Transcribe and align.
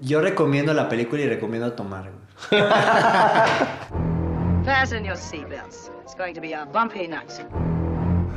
Yo 0.00 0.20
recomiendo 0.22 0.72
la 0.72 0.88
película 0.88 1.20
y 1.22 1.28
recomiendo 1.28 1.72
tomar. 1.74 2.10
güey. 2.50 2.62
Fasten 4.64 5.04
your 5.04 5.16
seatbelts. 5.16 5.90
It's 6.04 6.14
going 6.14 6.32
to 6.34 6.40
be 6.40 6.52
a 6.54 6.64
bumpy 6.66 7.06
night. 7.06 7.38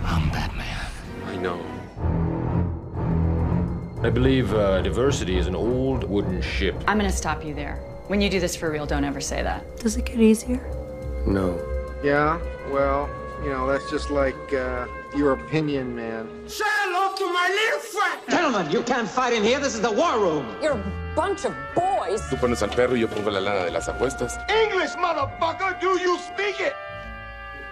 I'm 0.03 0.29
Batman. 0.31 0.85
I 1.27 1.37
know. 1.37 1.59
I 4.03 4.09
believe 4.09 4.53
uh, 4.53 4.81
diversity 4.81 5.37
is 5.37 5.47
an 5.47 5.55
old 5.55 6.03
wooden 6.09 6.41
ship. 6.41 6.75
I'm 6.87 6.97
gonna 6.97 7.11
stop 7.11 7.45
you 7.45 7.53
there. 7.53 7.77
When 8.07 8.19
you 8.19 8.29
do 8.29 8.39
this 8.41 8.55
for 8.55 8.69
real, 8.69 8.85
don't 8.85 9.05
ever 9.05 9.21
say 9.21 9.41
that. 9.43 9.77
Does 9.77 9.95
it 9.95 10.05
get 10.05 10.19
easier? 10.19 10.59
No. 11.25 11.57
Yeah, 12.03 12.39
well, 12.71 13.07
you 13.43 13.51
know, 13.51 13.67
that's 13.67 13.89
just 13.89 14.09
like 14.09 14.35
uh, 14.53 14.85
your 15.15 15.31
opinion, 15.33 15.95
man. 15.95 16.27
Say 16.47 16.65
hello 16.67 17.15
to 17.15 17.25
my 17.31 17.47
little 17.49 17.79
friend! 17.79 18.19
Gentlemen, 18.29 18.69
you 18.71 18.81
can't 18.83 19.07
fight 19.07 19.33
in 19.33 19.43
here. 19.43 19.59
This 19.59 19.75
is 19.75 19.81
the 19.81 19.91
war 19.91 20.19
room. 20.19 20.45
You're 20.61 20.73
a 20.73 21.00
bunch 21.15 21.45
of 21.45 21.53
boys. 21.75 22.21
Tú 22.29 22.37
pones 22.37 22.61
al 22.63 22.69
perro 22.69 22.95
y 22.95 23.01
yo 23.01 23.07
pongo 23.09 23.29
la 23.29 23.39
lana 23.41 23.63
de 23.65 23.71
las 23.71 23.87
apuestas. 23.89 24.39
English, 24.49 24.95
motherfucker! 24.97 25.77
Do 25.81 25.97
you 25.97 26.17
speak 26.17 26.59
it? 26.59 26.73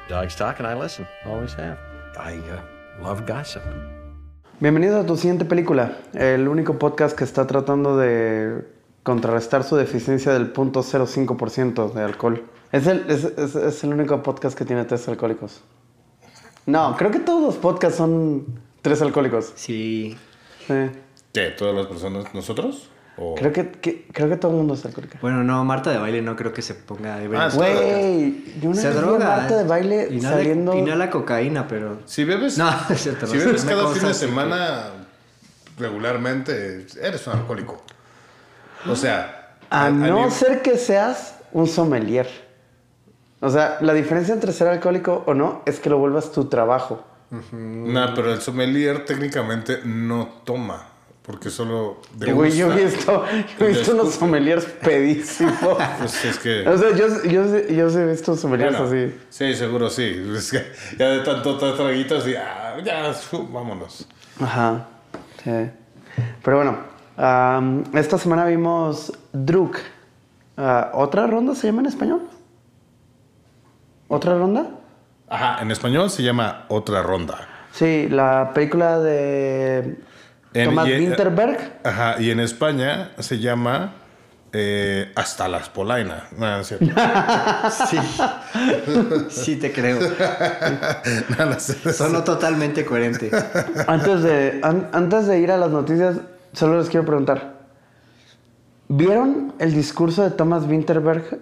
Dogs 0.09 0.35
talk 0.35 0.59
and 0.59 0.67
I 0.67 0.73
listen. 0.79 1.07
Always 1.25 1.53
have. 1.55 1.77
I 2.17 2.37
uh, 2.39 3.03
love 3.03 3.25
gossip. 3.27 3.61
Bienvenido 4.59 4.99
a 4.99 5.05
tu 5.05 5.15
siguiente 5.15 5.45
película, 5.45 5.93
el 6.13 6.47
único 6.47 6.77
podcast 6.77 7.17
que 7.17 7.23
está 7.23 7.47
tratando 7.47 7.95
de 7.97 8.67
contrarrestar 9.03 9.63
su 9.63 9.77
deficiencia 9.77 10.33
del 10.33 10.51
0.05% 10.53 11.93
de 11.93 12.03
alcohol. 12.03 12.43
Es 12.71 12.85
el, 12.87 13.05
es, 13.09 13.23
es- 13.23 13.55
es 13.55 13.83
el 13.83 13.93
único 13.93 14.21
podcast 14.21 14.57
que 14.57 14.65
tiene 14.65 14.83
tres 14.85 15.07
alcohólicos. 15.07 15.61
No, 16.65 16.95
creo 16.97 17.09
que 17.09 17.19
todos 17.19 17.41
los 17.41 17.55
podcasts 17.55 17.97
son 17.97 18.45
tres 18.81 19.01
alcohólicos. 19.01 19.53
Sí. 19.55 20.17
Sí. 20.67 20.73
¿Qué? 21.33 21.51
¿Todas 21.51 21.73
las 21.75 21.87
personas? 21.87 22.33
¿Nosotros? 22.33 22.89
¿O- 23.19 23.35
Creo 23.35 23.51
que, 23.51 23.69
que- 23.71 24.07
creo 24.13 24.29
que 24.29 24.37
todo 24.37 24.51
el 24.51 24.57
mundo 24.57 24.73
es 24.75 24.85
alcohólico. 24.85 25.17
Bueno, 25.21 25.43
no, 25.43 25.63
Marta 25.65 25.91
de 25.91 25.97
baile 25.97 26.21
no 26.21 26.35
creo 26.35 26.53
que 26.53 26.61
se 26.61 26.73
ponga 26.73 27.21
ebria. 27.21 27.45
Ah, 27.45 27.51
sí. 27.51 27.57
Güey, 27.57 28.59
yo 28.61 28.69
una 28.69 28.81
se 28.81 28.87
vez 28.87 28.95
vi 28.97 29.01
a 29.01 29.05
droga. 29.05 29.25
Marta 29.37 29.57
de 29.57 29.63
baile 29.65 30.07
inhala, 30.11 30.37
saliendo... 30.37 30.73
Inhala 30.75 31.09
cocaína, 31.09 31.67
pero. 31.67 31.99
Si 32.05 32.23
bebes, 32.23 32.57
No, 32.57 32.69
es 32.89 33.01
cierto, 33.01 33.25
no 33.25 33.31
si 33.31 33.37
bebes 33.37 33.65
cada 33.65 33.87
fin 33.89 34.07
de 34.07 34.13
semana 34.13 34.83
regularmente, 35.77 36.85
eres 37.01 37.25
un 37.27 37.33
alcohólico. 37.33 37.81
O 38.89 38.95
sea, 38.95 39.55
A 39.69 39.89
no 39.89 40.29
ser 40.31 40.61
que 40.61 40.77
seas 40.77 41.35
un 41.51 41.67
sommelier. 41.67 42.27
O 43.41 43.49
sea, 43.49 43.77
la 43.81 43.93
diferencia 43.93 44.33
entre 44.33 44.51
ser 44.51 44.67
alcohólico 44.67 45.23
o 45.25 45.33
no 45.33 45.61
es 45.65 45.79
que 45.79 45.89
lo 45.89 45.97
vuelvas 45.97 46.31
tu 46.31 46.45
trabajo. 46.45 47.05
No, 47.51 48.13
pero 48.15 48.33
el 48.33 48.41
sommelier 48.41 49.05
técnicamente 49.05 49.79
no 49.85 50.27
toma, 50.43 50.87
porque 51.21 51.49
solo 51.49 52.01
degusta. 52.15 52.33
Güey, 52.33 52.57
yo 52.57 52.71
he 52.73 52.85
visto, 52.85 53.25
yo 53.59 53.65
he 53.65 53.69
visto 53.69 53.91
unos 53.93 54.13
sommeliers 54.15 54.65
pedísimos. 54.65 55.55
Pues 55.99 56.25
es 56.25 56.39
que... 56.39 56.67
O 56.67 56.77
sea, 56.77 56.89
yo, 56.95 57.07
yo, 57.23 57.67
yo 57.67 57.89
sí 57.89 57.97
he 57.97 58.05
visto 58.05 58.35
sommeliers 58.35 58.77
Bueno, 58.77 58.87
así. 58.87 59.15
Sí, 59.29 59.53
seguro 59.53 59.89
sí. 59.89 60.25
Es 60.35 60.51
que 60.51 60.71
ya 60.97 61.09
de 61.09 61.19
tanto 61.19 61.59
tra- 61.59 61.75
traguitos 61.75 62.27
y 62.27 62.35
ah, 62.35 62.77
ya, 62.83 63.13
vámonos. 63.51 64.07
Ajá. 64.39 64.87
Sí. 65.43 65.69
Pero 66.43 66.57
bueno, 66.57 66.77
esta 67.93 68.17
semana 68.17 68.45
vimos 68.45 69.13
Druk. 69.31 69.77
Ah, 70.57 70.91
¿Otra 70.93 71.27
ronda 71.27 71.53
se 71.55 71.67
llama 71.67 71.81
en 71.81 71.85
español? 71.87 72.21
¿Otra 74.07 74.37
ronda? 74.37 74.71
Ajá, 75.29 75.61
en 75.61 75.69
español 75.71 76.09
se 76.09 76.23
llama 76.23 76.65
Otra 76.69 77.03
Ronda. 77.03 77.47
Sí, 77.71 78.07
la 78.09 78.51
película 78.53 78.99
de 78.99 79.95
Y- 80.53 80.67
Winterberg. 80.67 81.79
Ajá, 81.83 82.15
y 82.19 82.31
en 82.31 82.39
España 82.39 83.11
se 83.19 83.39
llama 83.39 83.93
eh, 84.51 85.11
Hasta 85.15 85.47
las 85.47 85.69
Polaina. 85.69 86.27
No, 86.37 86.47
no 86.47 86.59
es 86.59 86.67
cierto. 86.67 86.85
Sí. 87.87 87.97
sí, 89.29 89.55
te 89.57 89.71
creo. 89.71 89.99
No, 91.37 91.45
no. 91.45 91.59
Sonó 91.93 92.23
totalmente 92.23 92.83
coherente. 92.85 93.29
Antes 93.87 94.23
de, 94.23 94.59
an- 94.63 94.89
antes 94.91 95.27
de 95.27 95.39
ir 95.39 95.51
a 95.51 95.57
las 95.57 95.69
noticias, 95.69 96.15
solo 96.53 96.79
les 96.79 96.89
quiero 96.89 97.05
preguntar. 97.05 97.59
¿Vieron 98.87 99.53
el 99.59 99.73
discurso 99.73 100.23
de 100.23 100.31
Thomas 100.31 100.63
Winterberg 100.65 101.39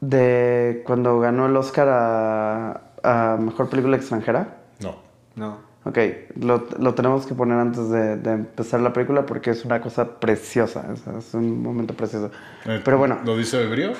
de 0.00 0.82
cuando 0.86 1.20
ganó 1.20 1.46
el 1.46 1.56
Oscar 1.56 1.88
a, 1.90 2.80
a 3.02 3.36
Mejor 3.38 3.68
Película 3.68 3.96
Extranjera? 3.98 4.56
No. 4.80 4.96
No. 5.34 5.65
Ok, 5.86 5.98
lo, 6.40 6.66
lo 6.80 6.94
tenemos 6.94 7.26
que 7.26 7.34
poner 7.34 7.58
antes 7.58 7.88
de, 7.90 8.16
de 8.16 8.32
empezar 8.32 8.80
la 8.80 8.92
película 8.92 9.24
porque 9.24 9.50
es 9.50 9.64
una 9.64 9.80
cosa 9.80 10.18
preciosa, 10.18 10.84
es, 10.92 11.06
es 11.06 11.32
un 11.32 11.62
momento 11.62 11.94
precioso. 11.94 12.32
Eh, 12.64 12.80
Pero 12.84 12.98
bueno, 12.98 13.20
¿Lo 13.24 13.36
dice 13.36 13.62
Ebrio? 13.62 13.92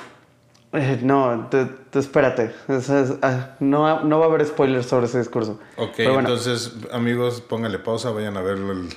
eh, 0.73 0.99
no, 1.01 1.47
te, 1.49 1.63
te 1.65 1.99
espérate, 1.99 2.51
Es- 2.67 2.89
es- 2.89 3.13
ah, 3.21 3.51
no, 3.61 4.03
no 4.03 4.19
va 4.19 4.25
a 4.25 4.27
haber 4.27 4.45
spoilers 4.45 4.85
sobre 4.85 5.05
ese 5.05 5.19
discurso. 5.19 5.59
Ok, 5.77 5.93
bueno, 5.99 6.19
entonces, 6.19 6.75
amigos, 6.91 7.39
pónganle 7.39 7.79
pausa, 7.79 8.11
vayan 8.11 8.35
a 8.35 8.41
ver 8.41 8.57
el, 8.57 8.89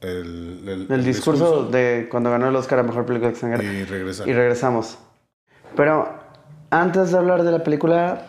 el, 0.00 0.68
el- 0.68 0.86
el 0.90 1.04
discurso 1.04 1.64
de 1.66 2.08
cuando 2.10 2.30
ganó 2.30 2.48
el 2.48 2.56
Oscar 2.56 2.80
a 2.80 2.82
Mejor 2.82 3.06
Película 3.06 3.30
Extranjera. 3.30 3.62
y 3.62 3.84
regresan. 3.84 4.28
Y 4.28 4.32
regresamos. 4.32 4.98
Pero 5.76 6.08
antes 6.70 7.12
de 7.12 7.18
hablar 7.18 7.44
de 7.44 7.52
la 7.52 7.62
película, 7.62 8.26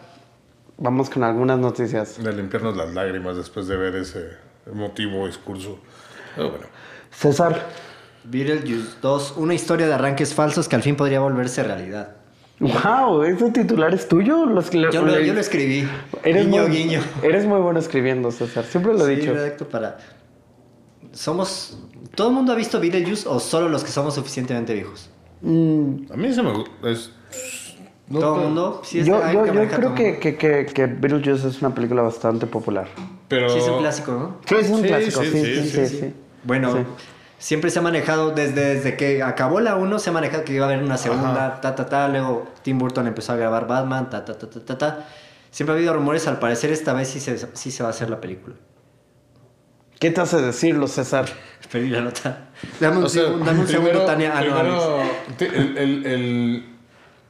vamos 0.79 1.09
con 1.09 1.23
algunas 1.23 1.59
noticias. 1.59 2.21
De 2.23 2.33
limpiarnos 2.33 2.75
las 2.75 2.93
lágrimas 2.93 3.37
después 3.37 3.67
de 3.67 3.77
ver 3.77 3.95
ese 3.95 4.29
emotivo 4.65 5.27
discurso. 5.27 5.77
Pero 6.35 6.49
bueno. 6.51 6.65
César, 7.11 7.67
Beetlejuice 8.23 8.97
2, 9.01 9.33
una 9.37 9.53
historia 9.53 9.87
de 9.87 9.93
arranques 9.93 10.33
falsos 10.33 10.67
que 10.67 10.75
al 10.75 10.83
fin 10.83 10.95
podría 10.95 11.19
volverse 11.19 11.63
realidad. 11.63 12.15
wow, 12.59 13.23
¿ese 13.23 13.51
titular 13.51 13.93
es 13.93 14.07
tuyo? 14.07 14.45
Los- 14.45 14.69
Yo 14.69 15.03
lo, 15.05 15.19
yo 15.19 15.33
lo 15.33 15.39
escribí. 15.39 15.87
Eres 16.23 16.45
guiño, 16.47 16.67
muy, 16.67 16.71
guiño. 16.77 17.01
Eres 17.23 17.45
muy 17.45 17.59
bueno 17.61 17.79
escribiendo, 17.79 18.31
César. 18.31 18.63
Siempre 18.65 18.93
lo 18.93 19.07
he 19.07 19.15
Sí, 19.15 19.21
dicho. 19.21 19.33
redacto 19.33 19.67
para... 19.67 19.97
Somos... 21.11 21.79
¿Todo 22.15 22.29
el 22.29 22.33
mundo 22.35 22.51
ha 22.51 22.55
visto 22.55 22.79
Beetlejuice 22.79 23.27
o 23.27 23.39
solo 23.39 23.69
los 23.69 23.83
que 23.83 23.91
somos 23.91 24.13
suficientemente 24.15 24.73
viejos? 24.73 25.09
Mm, 25.41 26.11
A 26.11 26.17
mí 26.17 26.33
se 26.33 26.43
me 26.43 26.51
es 26.83 27.11
no 28.09 28.19
¿Todo 28.19 28.35
el 28.37 28.41
mundo? 28.43 28.81
Sí, 28.83 28.99
es- 28.99 29.05
yo 29.05 29.23
hay 29.23 29.33
yo, 29.35 29.43
que 29.43 29.53
yo 29.53 29.67
creo 29.67 29.95
que, 29.95 30.19
que, 30.19 30.35
que, 30.35 30.65
que 30.65 30.85
Beetlejuice 30.87 31.47
es 31.47 31.61
una 31.61 31.73
película 31.75 32.01
bastante 32.01 32.47
popular. 32.47 32.87
Pero... 33.27 33.49
Sí, 33.49 33.59
es 33.59 33.67
un 33.67 33.79
clásico, 33.79 34.11
¿no? 34.11 34.37
Sí, 34.47 34.55
es 34.55 34.69
un 34.69 34.81
Sí, 34.81 34.87
clásico. 34.87 35.21
sí, 35.21 35.27
Sí, 35.31 35.39
sí, 35.39 35.45
sí, 35.45 35.61
sí, 35.61 35.69
sí. 35.69 35.87
sí. 35.87 35.97
sí. 35.99 36.13
Bueno, 36.43 36.73
Sí. 36.73 36.79
siempre 37.37 37.69
se 37.69 37.79
ha 37.79 37.81
manejado 37.81 38.31
desde, 38.31 38.75
desde 38.75 38.97
que 38.97 39.21
acabó 39.21 39.59
la 39.59 39.75
1, 39.75 39.99
se 39.99 40.09
ha 40.09 40.13
manejado 40.13 40.43
que 40.43 40.53
iba 40.53 40.65
a 40.65 40.69
haber 40.69 40.83
una 40.83 40.97
segunda, 40.97 41.61
ta, 41.61 41.75
ta, 41.75 41.85
ta. 41.87 42.07
Luego 42.07 42.47
Tim 42.63 42.79
Burton 42.79 43.05
empezó 43.07 43.33
a 43.33 43.35
grabar 43.35 43.67
Batman, 43.67 44.09
ta, 44.09 44.25
ta, 44.25 44.37
ta, 44.37 44.49
ta, 44.49 44.59
ta, 44.65 44.77
ta. 44.77 45.05
Siempre 45.51 45.73
ha 45.73 45.77
habido 45.77 45.93
rumores, 45.93 46.27
al 46.27 46.39
parecer 46.39 46.71
esta 46.71 46.93
vez 46.93 47.07
sí 47.09 47.19
se, 47.19 47.37
sí 47.55 47.71
se 47.71 47.83
va 47.83 47.89
a 47.89 47.91
hacer 47.91 48.09
la 48.09 48.19
película. 48.21 48.55
¿Qué 49.99 50.11
te 50.11 50.21
hace 50.21 50.37
decirlo, 50.41 50.87
César? 50.87 51.25
Perdí 51.71 51.89
la 51.89 52.01
nota. 52.01 52.49
Dame 52.79 52.97
un, 52.99 53.03
O 53.03 53.09
sea, 53.09 53.23
dame 53.23 53.35
un 53.37 53.43
primero- 53.65 53.67
segundo, 53.67 54.05
Tania. 54.05 54.31
Ah, 54.33 54.41
no, 54.43 54.55
primero, 55.37 55.57
el, 55.61 55.77
el- 55.77 56.05
el- 56.05 56.65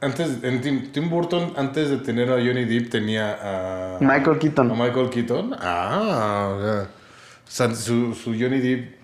antes, 0.00 0.42
en 0.42 0.60
Tim, 0.60 0.92
Tim 0.92 1.10
Burton, 1.10 1.52
antes 1.56 1.90
de 1.90 1.98
tener 1.98 2.30
a 2.30 2.34
Johnny 2.36 2.64
Depp, 2.64 2.90
tenía 2.90 3.38
a... 3.42 3.98
Michael 4.00 4.38
Keaton. 4.38 4.70
¿A 4.70 4.74
Michael 4.74 5.10
Keaton? 5.10 5.56
Ah. 5.58 6.84
O 7.46 7.50
sea, 7.50 7.74
su, 7.74 8.14
su 8.14 8.30
Johnny 8.30 8.60
Depp... 8.60 9.00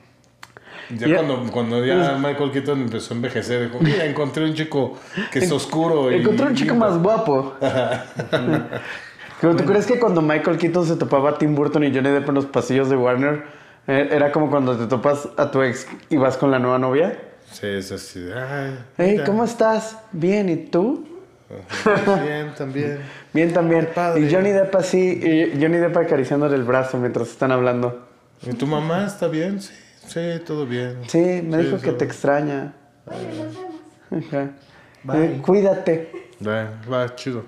Ya 0.91 1.17
cuando, 1.17 1.51
cuando 1.51 1.85
ya 1.85 2.17
Michael 2.17 2.53
Keaton 2.53 2.83
empezó 2.83 3.13
a 3.13 3.17
envejecer, 3.17 3.65
dijo, 3.65 3.83
mira, 3.83 4.05
encontré 4.05 4.45
un 4.45 4.55
chico 4.55 4.97
que 5.33 5.41
es 5.41 5.51
oscuro 5.51 6.13
y... 6.13 6.17
Encontré 6.17 6.47
un 6.47 6.55
chico 6.55 6.75
lindo". 6.75 6.87
más 6.87 7.03
guapo. 7.03 7.55
¿Tú 9.41 9.57
crees 9.67 9.87
que 9.87 9.99
cuando 9.99 10.23
Michael 10.23 10.59
Keaton 10.59 10.87
se 10.87 10.97
topaba 10.97 11.31
a 11.31 11.39
Tim 11.39 11.57
Burton 11.57 11.83
y 11.83 11.93
Johnny 11.93 12.11
Depp 12.11 12.29
en 12.29 12.37
los 12.37 12.47
pasillos 12.47 12.89
de 12.89 12.97
Warner, 12.97 13.45
eh, 13.89 14.09
era 14.13 14.31
como 14.31 14.49
cuando 14.49 14.77
te 14.77 14.87
topas 14.87 15.29
a 15.37 15.51
tu 15.51 15.61
ex 15.63 15.89
y 16.09 16.17
vas 16.17 16.37
con 16.37 16.53
la 16.53 16.61
nueva 16.61 16.79
novia? 16.79 17.19
Sí, 17.53 17.67
es 17.67 17.93
así. 17.93 18.29
Ay, 18.35 18.79
Hey. 18.97 19.23
¿cómo 19.25 19.45
estás? 19.45 19.97
Bien, 20.13 20.49
¿y 20.49 20.57
tú? 20.57 21.07
Ajá, 21.71 22.23
Bien, 22.25 22.55
también. 22.57 22.99
Bien 23.33 23.53
también. 23.53 23.89
padre. 23.95 24.21
Y 24.23 24.33
Johnny 24.35 24.51
Depp 24.51 24.75
así, 24.75 24.99
y 25.23 25.61
Johnny 25.63 25.79
Depp 25.79 25.97
acariciándole 25.97 26.57
el 26.57 26.65
brazo 26.65 26.99
mientras 26.99 27.29
están 27.29 27.53
hablando. 27.53 28.07
¿Y 28.43 28.53
tu 28.55 28.67
mamá 28.67 29.07
está 29.07 29.29
bien? 29.29 29.61
Sí, 29.63 29.73
sí, 30.07 30.21
todo 30.45 30.67
bien. 30.67 30.99
Sí, 31.07 31.41
me 31.45 31.59
dijo 31.59 31.77
que 31.79 31.89
todo- 31.89 31.97
te 31.97 32.05
extraña. 32.05 32.75
Ajá. 34.11 34.51
Eh, 35.15 35.41
cuídate. 35.45 36.11
Va, 36.47 36.71
va, 36.91 37.15
chido. 37.15 37.45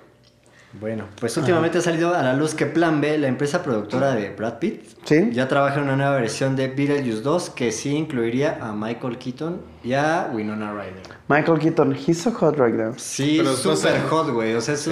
Bueno, 0.73 1.05
pues 1.19 1.35
últimamente 1.35 1.79
ha 1.79 1.81
salido 1.81 2.13
a 2.13 2.21
la 2.21 2.33
luz 2.33 2.53
que 2.53 2.67
Plan 2.67 3.01
B, 3.01 3.17
la 3.17 3.27
empresa 3.27 3.63
productora 3.63 4.13
de 4.13 4.29
Brad 4.29 4.59
Pitt, 4.59 4.83
¿Sí? 5.03 5.29
ya 5.31 5.47
trabaja 5.47 5.77
en 5.77 5.85
una 5.85 5.95
nueva 5.95 6.11
versión 6.17 6.55
de 6.55 6.67
Beetlejuice 6.67 7.21
2 7.21 7.49
que 7.49 7.71
sí 7.71 7.95
incluiría 7.95 8.59
a 8.61 8.71
Michael 8.71 9.17
Keaton 9.17 9.61
y 9.83 9.93
a 9.93 10.29
Winona 10.31 10.71
Ryder. 10.71 11.01
Michael 11.27 11.57
Keaton, 11.59 11.95
he's 11.95 12.19
so 12.21 12.31
hot 12.31 12.55
right 12.59 12.75
now. 12.75 12.93
Sí, 12.97 13.37
Pero 13.39 13.55
super 13.55 13.93
pasa- 13.93 14.07
hot, 14.09 14.29
güey. 14.29 14.53
O 14.53 14.61
sea, 14.61 14.75
es 14.75 14.81
su, 14.81 14.91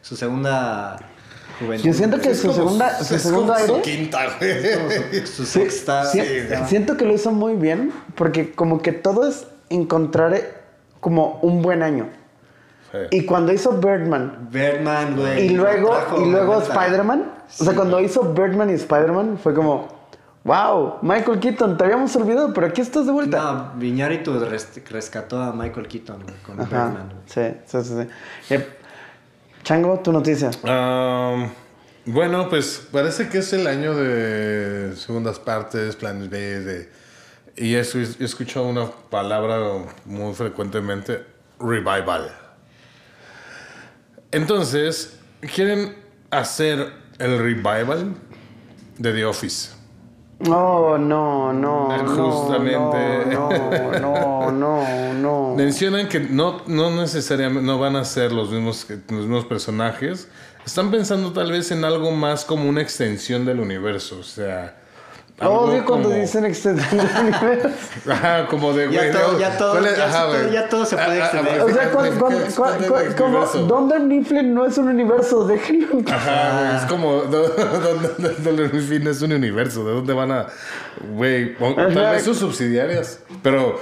su 0.00 0.16
segunda 0.16 0.96
juventud. 1.58 1.84
Yo 1.86 1.92
siento 1.92 2.18
que 2.18 2.30
Es 2.30 2.38
su 2.40 2.46
como- 2.48 2.54
segunda, 2.58 3.04
su 3.04 3.14
es 3.14 3.20
segundo 3.22 3.52
como 3.52 3.76
su 3.76 3.82
quinta, 3.82 4.20
güey. 4.38 5.26
Su 5.26 5.44
sexta. 5.44 6.06
Sí, 6.06 6.18
sexta. 6.20 6.66
siento 6.66 6.96
que 6.96 7.04
lo 7.04 7.12
hizo 7.12 7.30
muy 7.30 7.56
bien 7.56 7.92
porque 8.14 8.52
como 8.52 8.80
que 8.80 8.92
todo 8.92 9.28
es 9.28 9.46
encontrar 9.68 10.32
eh, 10.32 10.48
como 11.00 11.38
un 11.42 11.60
buen 11.60 11.82
año. 11.82 12.08
Y 13.10 13.24
cuando 13.24 13.52
hizo 13.52 13.72
Birdman 13.72 14.48
Birdman, 14.50 15.16
güey. 15.16 15.46
y 15.46 15.48
luego 15.50 15.96
y 16.18 16.30
luego. 16.30 16.60
Spider-Man, 16.60 17.32
o 17.60 17.64
sea, 17.64 17.74
cuando 17.74 18.00
hizo 18.00 18.32
Birdman 18.34 18.70
y 18.70 18.74
Spider-Man 18.74 19.38
fue 19.42 19.54
como, 19.54 19.88
wow, 20.44 20.94
Michael 21.02 21.38
Keaton, 21.38 21.76
te 21.76 21.84
habíamos 21.84 22.14
olvidado, 22.16 22.52
pero 22.52 22.66
aquí 22.66 22.80
estás 22.80 23.06
de 23.06 23.12
vuelta. 23.12 23.40
No, 23.40 23.72
Viñarito 23.80 24.44
res- 24.44 24.80
rescató 24.90 25.40
a 25.40 25.52
Michael 25.52 25.86
Keaton 25.86 26.24
con 26.44 26.60
Ajá, 26.60 26.86
Birdman. 26.86 27.12
sí, 27.26 27.42
sí, 27.66 27.78
sí. 27.82 27.94
sí. 28.02 28.54
Yep. 28.54 28.68
Chango, 29.62 29.98
tu 30.00 30.10
noticia. 30.10 30.50
Um, 30.64 31.48
bueno, 32.06 32.48
pues 32.48 32.88
parece 32.90 33.28
que 33.28 33.38
es 33.38 33.52
el 33.52 33.66
año 33.66 33.94
de 33.94 34.96
segundas 34.96 35.38
partes, 35.38 35.94
planes 35.96 36.28
B, 36.30 36.38
de... 36.38 36.88
Y 37.56 37.74
eso, 37.74 37.98
he 37.98 38.24
escuchado 38.24 38.66
una 38.66 38.86
palabra 39.10 39.58
muy 40.06 40.32
frecuentemente, 40.32 41.22
revival. 41.60 42.30
Entonces, 44.32 45.18
quieren 45.54 45.96
hacer 46.30 46.92
el 47.18 47.38
revival 47.38 48.14
de 48.98 49.12
The 49.12 49.24
Office. 49.24 49.70
No, 50.40 50.96
no, 50.96 51.52
no, 51.52 52.02
no, 52.02 52.32
Justamente. 52.32 53.26
no, 53.34 53.50
no, 54.00 54.50
no, 54.50 55.12
no. 55.14 55.54
Mencionan 55.56 56.08
que 56.08 56.20
no, 56.20 56.62
no 56.66 56.90
necesariamente 56.90 57.66
no 57.66 57.78
van 57.78 57.96
a 57.96 58.04
ser 58.06 58.32
los 58.32 58.50
mismos, 58.50 58.84
que- 58.86 58.94
los 59.12 59.26
mismos 59.26 59.44
personajes. 59.44 60.28
Están 60.64 60.90
pensando 60.90 61.32
tal 61.32 61.50
vez 61.52 61.70
en 61.72 61.84
algo 61.84 62.10
más 62.12 62.44
como 62.46 62.68
una 62.68 62.80
extensión 62.80 63.44
del 63.44 63.60
universo. 63.60 64.18
O 64.20 64.22
sea. 64.22 64.76
Algo 65.40 65.60
Odio 65.60 65.84
cuando 65.86 66.08
como- 66.10 66.20
dicen 66.20 66.44
extensión 66.44 66.98
del 67.06 67.16
universo. 67.22 67.68
Ajá, 68.10 68.46
como 68.50 68.72
de 68.72 68.90
Ya 68.92 69.00
güey, 69.00 69.12
todo- 69.12 69.32
no, 69.32 69.38
ya 69.38 69.56
todo- 69.58 69.80
ya 69.82 70.04
Ajá, 70.04 70.22
todo- 70.26 70.38
güey. 70.42 70.52
ya 70.52 70.68
todo 70.68 70.84
se 70.86 70.96
puede 70.96 71.08
Ah, 71.08 71.24
ah, 71.24 71.36
extender. 71.38 71.60
O 71.62 71.68
sea, 71.68 71.82
ah, 71.82 71.90
ah, 71.94 71.98
ah, 71.98 72.18
ah, 72.30 73.02
ah, 73.10 73.14
como. 73.16 73.46
Dunder 73.66 74.00
Mifflin 74.00 74.54
no 74.54 74.66
es 74.66 74.78
un 74.78 74.88
universo, 74.88 75.44
déjenlo. 75.48 76.02
Ajá, 76.12 76.60
güey, 76.62 76.76
es 76.76 76.84
como 76.84 77.12
donde 77.22 78.34
donde 78.44 78.64
el 78.64 78.82
fin 78.82 79.06
es 79.06 79.22
un 79.22 79.32
universo, 79.32 79.84
¿de 79.84 79.92
dónde 79.94 80.12
van 80.12 80.30
a 80.30 80.46
güey, 81.12 81.56
tal 81.56 81.94
vez 82.12 82.22
sus 82.24 82.38
subsidiarias, 82.38 83.20
pero 83.42 83.80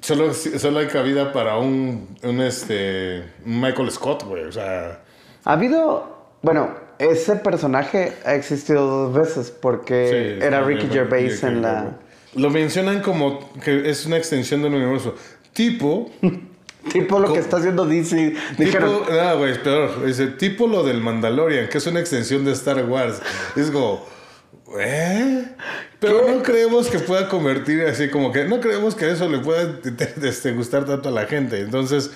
solo 0.00 0.32
solo 0.32 0.78
hay 0.78 0.86
cabida 0.86 1.32
para 1.32 1.56
un 1.58 2.16
un 2.22 2.40
este 2.40 3.32
un 3.44 3.60
Michael 3.60 3.90
Scott, 3.90 4.22
güey, 4.24 4.44
o 4.44 4.52
sea, 4.52 5.00
Ha 5.44 5.52
habido, 5.52 6.28
bueno, 6.42 6.70
ese 7.10 7.36
personaje 7.36 8.12
ha 8.24 8.34
existido 8.34 8.86
dos 8.86 9.14
veces 9.14 9.50
porque 9.50 10.36
Sí, 10.38 10.44
era 10.44 10.62
Ricky 10.62 10.88
Gervais 10.88 11.42
en 11.42 11.62
la... 11.62 11.96
Lo 12.34 12.50
mencionan 12.50 13.00
como 13.00 13.52
que 13.62 13.88
es 13.88 14.06
una 14.06 14.16
extensión 14.16 14.62
del 14.62 14.74
universo. 14.74 15.14
Tipo, 15.52 16.10
Tipo 16.92 17.18
lo 17.18 17.32
que 17.32 17.38
está 17.38 17.56
haciendo 17.56 17.86
DC. 17.86 18.34
Dijeron, 18.58 19.00
tipo, 19.00 19.12
no, 19.12 19.38
güey, 19.38 19.52
es 19.52 19.58
peor. 19.58 20.04
Dice, 20.04 20.26
tipo 20.28 20.66
lo 20.66 20.84
del 20.84 21.00
Mandalorian, 21.00 21.68
que 21.68 21.78
es 21.78 21.86
una 21.86 22.00
extensión 22.00 22.44
de 22.44 22.52
Star 22.52 22.84
Wars. 22.84 23.20
Es 23.56 23.70
como, 23.70 24.04
¿eh? 24.78 25.44
Pero 25.98 26.28
no 26.28 26.42
creemos 26.42 26.88
que 26.88 26.98
pueda 26.98 27.28
convertir 27.28 27.82
así, 27.82 28.10
como 28.10 28.32
que 28.32 28.44
no 28.44 28.60
creemos 28.60 28.94
que 28.94 29.10
eso 29.10 29.28
le 29.28 29.38
pueda 29.38 29.80
este, 30.22 30.52
gustar 30.52 30.84
tanto 30.84 31.08
a 31.08 31.12
la 31.12 31.26
gente. 31.26 31.60
Entonces, 31.60 32.10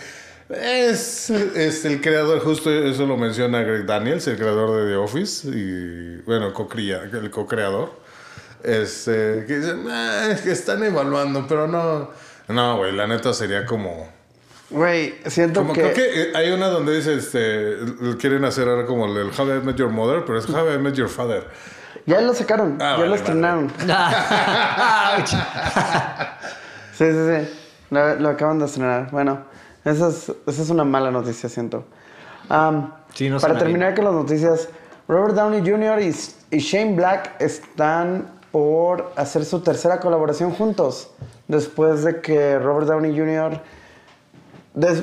es, 0.50 1.31
es 1.31 1.85
el 1.85 2.00
creador, 2.00 2.41
justo 2.41 2.71
eso 2.71 3.06
lo 3.06 3.17
menciona 3.17 3.62
Greg 3.62 3.85
Daniels, 3.87 4.27
el 4.29 4.37
creador 4.37 4.83
de 4.83 4.91
The 4.91 4.97
Office, 4.97 5.49
y 5.49 6.23
bueno, 6.27 6.53
co-crea- 6.53 7.03
el 7.12 7.31
co-creador. 7.31 7.91
Este, 8.62 9.45
que 9.47 9.59
dicen, 9.61 9.85
"Ah, 9.89 10.29
es 10.31 10.41
que 10.41 10.50
están 10.50 10.83
evaluando, 10.83 11.47
pero 11.49 11.67
no. 11.69 12.11
No, 12.49 12.77
güey, 12.79 12.93
la 12.93 13.06
neta 13.06 13.33
sería 13.33 13.65
como. 13.67 14.09
güey, 14.71 15.15
siento 15.27 15.61
Como 15.61 15.73
que... 15.75 15.81
creo 15.83 15.95
que 15.95 16.23
eh, 16.23 16.33
hay 16.35 16.50
una 16.50 16.67
donde 16.69 16.97
dice, 16.97 17.15
este, 17.15 17.77
quieren 18.19 18.45
hacer 18.45 18.69
ahora 18.69 18.85
como 18.87 19.06
el 19.06 19.31
How 19.39 19.59
I 19.59 19.61
Met 19.62 19.77
Your 19.77 19.91
Mother, 19.91 20.25
pero 20.27 20.39
es 20.39 20.49
How 20.49 20.75
I 20.75 20.79
Met 20.79 20.95
Your 20.95 21.09
Father. 21.09 21.45
Ya 22.06 22.21
lo 22.21 22.35
sacaron, 22.35 22.79
Ah, 22.81 22.93
ya 22.93 22.97
vale, 22.97 23.09
lo 23.11 23.15
estrenaron. 23.15 23.71
Sí, 26.99 27.05
sí, 27.05 27.12
sí. 27.12 27.49
Lo, 27.91 28.15
lo 28.17 28.29
acaban 28.31 28.59
de 28.59 28.67
estrenar. 28.67 29.11
Bueno, 29.12 29.45
esa 29.90 30.08
es, 30.08 30.32
esa 30.46 30.62
es 30.62 30.70
una 30.70 30.85
mala 30.85 31.11
noticia, 31.11 31.49
siento. 31.49 31.85
Am, 32.49 32.93
Sí, 33.14 33.29
no 33.29 33.38
para 33.40 33.58
terminar 33.58 33.94
con 33.94 34.05
las 34.05 34.14
noticias, 34.14 34.69
Robert 35.08 35.35
Downey 35.35 35.61
Jr. 35.69 36.00
y, 36.02 36.14
y 36.56 36.58
Shane 36.58 36.94
Black 36.94 37.35
están 37.40 38.29
por 38.52 39.12
hacer 39.17 39.44
su 39.44 39.61
tercera 39.61 39.99
colaboración 40.00 40.52
juntos. 40.52 41.11
Después 41.49 42.05
de 42.05 42.20
que 42.20 42.58
Robert 42.58 42.87
Downey 42.87 43.17
Jr. 43.19 43.61
des- 44.75 45.02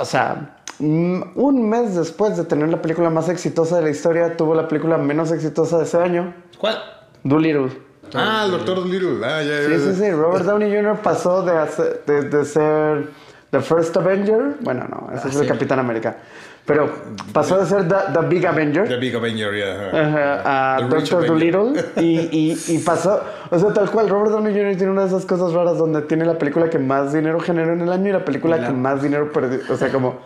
o 0.00 0.04
sea, 0.04 0.56
mm, 0.78 1.22
un 1.34 1.68
mes 1.68 1.96
después 1.96 2.36
de 2.36 2.44
tener 2.44 2.68
la 2.68 2.80
película 2.82 3.10
más 3.10 3.28
exitosa 3.28 3.76
de 3.76 3.82
la 3.82 3.90
historia, 3.90 4.36
tuvo 4.36 4.54
la 4.54 4.68
película 4.68 4.98
menos 4.98 5.32
exitosa 5.32 5.78
de 5.78 5.84
ese 5.84 5.96
año, 5.98 6.34
¿Cuál? 6.58 6.76
Dolittle. 7.24 7.70
Ah, 8.14 8.42
el 8.44 8.52
Doctor 8.52 8.86
Little. 8.86 9.24
Ah, 9.26 9.42
ya, 9.42 9.62
ya, 9.62 9.66
Sí, 9.68 9.78
sí, 9.80 9.86
ya. 9.86 9.94
sí. 10.06 10.10
Robert 10.12 10.44
Downey 10.44 10.70
Jr. 10.74 10.98
pasó 11.02 11.42
de, 11.42 11.52
hacer- 11.56 12.02
de, 12.06 12.22
de 12.28 12.44
ser 12.44 13.08
The 13.50 13.60
First 13.60 13.96
Avenger. 13.96 14.56
Bueno, 14.60 14.86
no, 14.90 15.10
ese 15.16 15.28
es 15.28 15.36
el 15.36 15.46
Capitán 15.46 15.78
América. 15.78 16.16
Pero 16.64 16.90
pasó 17.32 17.58
de 17.58 17.66
ser 17.66 17.86
The, 17.86 17.94
the 18.12 18.26
Big 18.26 18.44
Avenger 18.44 18.88
The 18.88 18.96
Big 18.96 19.14
Avenger, 19.14 19.54
ajá. 19.62 20.00
ajá, 20.02 20.74
a 20.74 20.78
The 20.78 20.84
Doctor. 20.96 21.26
Dolittle. 21.26 21.84
Y, 22.02 22.18
y, 22.32 22.58
y 22.74 22.78
pasó. 22.78 23.20
O 23.50 23.58
sea, 23.58 23.72
tal 23.72 23.88
cual, 23.90 24.08
Robert 24.08 24.32
Downey 24.32 24.52
Jr. 24.52 24.76
tiene 24.76 24.90
una 24.90 25.02
de 25.02 25.08
esas 25.08 25.24
cosas 25.26 25.52
raras 25.52 25.78
donde 25.78 26.02
tiene 26.02 26.24
la 26.24 26.36
película 26.36 26.68
que 26.68 26.80
más 26.80 27.12
dinero 27.12 27.38
generó 27.38 27.72
en 27.72 27.82
el 27.82 27.92
año 27.92 28.08
y 28.08 28.12
la 28.12 28.24
película 28.24 28.56
la- 28.56 28.66
que 28.66 28.72
más 28.72 29.00
dinero 29.00 29.30
perdió. 29.32 29.60
O 29.72 29.76
sea, 29.76 29.92
como. 29.92 30.18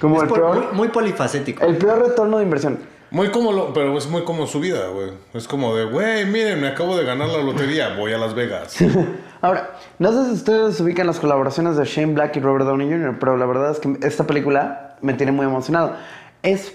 Como 0.00 0.16
Es 0.16 0.22
el 0.22 0.28
por- 0.30 0.38
peor. 0.38 0.56
muy, 0.56 0.66
muy 0.72 0.88
polifacético. 0.88 1.64
El 1.66 1.76
peor 1.76 1.98
retorno 2.00 2.38
de 2.38 2.44
inversión. 2.44 2.78
Muy 3.10 3.28
como 3.28 3.52
lo, 3.52 3.74
pero 3.74 3.96
es 3.98 4.06
muy 4.08 4.22
como 4.24 4.46
su 4.46 4.58
vida, 4.58 4.86
güey. 4.88 5.10
Es 5.34 5.46
como 5.46 5.76
de, 5.76 5.84
güey, 5.84 6.24
miren, 6.24 6.62
me 6.62 6.68
acabo 6.68 6.96
de 6.96 7.04
ganar 7.04 7.28
la 7.28 7.42
lotería, 7.42 7.94
voy 7.94 8.14
a 8.14 8.16
Las 8.16 8.34
Vegas. 8.34 8.74
Ahora, 9.42 9.70
no 9.98 10.12
sé 10.12 10.24
si 10.26 10.32
ustedes 10.32 10.80
ubican 10.80 11.06
las 11.06 11.18
colaboraciones 11.20 11.76
de 11.76 11.84
Shane 11.84 12.14
Black 12.14 12.36
y 12.36 12.40
Robert 12.40 12.64
Downey 12.64 12.88
Jr., 12.90 13.16
pero 13.18 13.36
la 13.36 13.44
verdad 13.44 13.72
es 13.72 13.80
que 13.80 13.98
esta 14.06 14.24
película 14.24 14.96
me 15.02 15.14
tiene 15.14 15.32
muy 15.32 15.44
emocionado. 15.44 15.94
Es, 16.42 16.74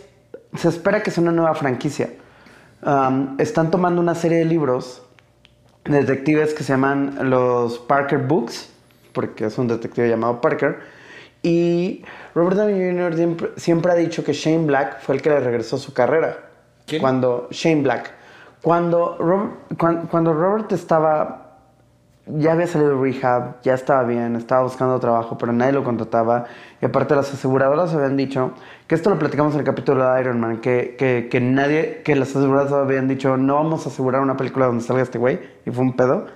se 0.53 0.67
espera 0.67 1.01
que 1.01 1.09
sea 1.09 1.23
una 1.23 1.31
nueva 1.31 1.55
franquicia. 1.55 2.09
Um, 2.83 3.35
están 3.39 3.71
tomando 3.71 4.01
una 4.01 4.13
serie 4.15 4.39
de 4.39 4.45
libros 4.45 5.01
de 5.85 6.01
detectives 6.03 6.53
que 6.53 6.63
se 6.63 6.73
llaman 6.73 7.17
los 7.29 7.79
Parker 7.79 8.19
Books, 8.19 8.69
porque 9.13 9.45
es 9.45 9.57
un 9.57 9.67
detective 9.69 10.09
llamado 10.09 10.41
Parker. 10.41 10.79
Y 11.41 12.03
Robert 12.35 12.57
Downey 12.57 12.91
Jr. 12.91 13.15
siempre, 13.15 13.49
siempre 13.55 13.91
ha 13.93 13.95
dicho 13.95 14.23
que 14.25 14.33
Shane 14.33 14.65
Black 14.65 14.99
fue 14.99 15.15
el 15.15 15.21
que 15.21 15.29
le 15.29 15.39
regresó 15.39 15.77
su 15.77 15.93
carrera. 15.93 16.37
¿Quién? 16.85 17.01
Cuando 17.01 17.47
Shane 17.49 17.81
Black. 17.83 18.11
Cuando 18.61 19.15
Robert, 19.17 19.53
cuan- 19.77 20.07
cuando 20.07 20.33
Robert 20.33 20.71
estaba 20.73 21.46
ya 22.29 22.53
había 22.53 22.67
salido 22.67 22.95
de 22.95 23.01
rehab, 23.01 23.61
ya 23.61 23.73
estaba 23.73 24.03
bien, 24.03 24.35
estaba 24.35 24.63
buscando 24.63 24.99
trabajo, 24.99 25.37
pero 25.37 25.53
nadie 25.53 25.73
lo 25.73 25.83
contrataba. 25.83 26.45
Y 26.81 26.85
aparte 26.85 27.15
las 27.15 27.33
aseguradoras 27.33 27.93
habían 27.93 28.17
dicho, 28.17 28.51
que 28.87 28.95
esto 28.95 29.09
lo 29.09 29.17
platicamos 29.17 29.53
en 29.53 29.59
el 29.59 29.65
capítulo 29.65 30.11
de 30.11 30.21
Iron 30.21 30.39
Man, 30.39 30.59
que, 30.59 30.95
que, 30.97 31.27
que 31.29 31.39
nadie, 31.39 32.01
que 32.03 32.15
las 32.15 32.29
aseguradoras 32.35 32.73
habían 32.73 33.07
dicho, 33.07 33.37
no 33.37 33.55
vamos 33.55 33.85
a 33.85 33.89
asegurar 33.89 34.21
una 34.21 34.37
película 34.37 34.65
donde 34.67 34.83
salga 34.83 35.03
este 35.03 35.17
güey, 35.17 35.39
y 35.65 35.71
fue 35.71 35.83
un 35.83 35.95
pedo. 35.95 36.27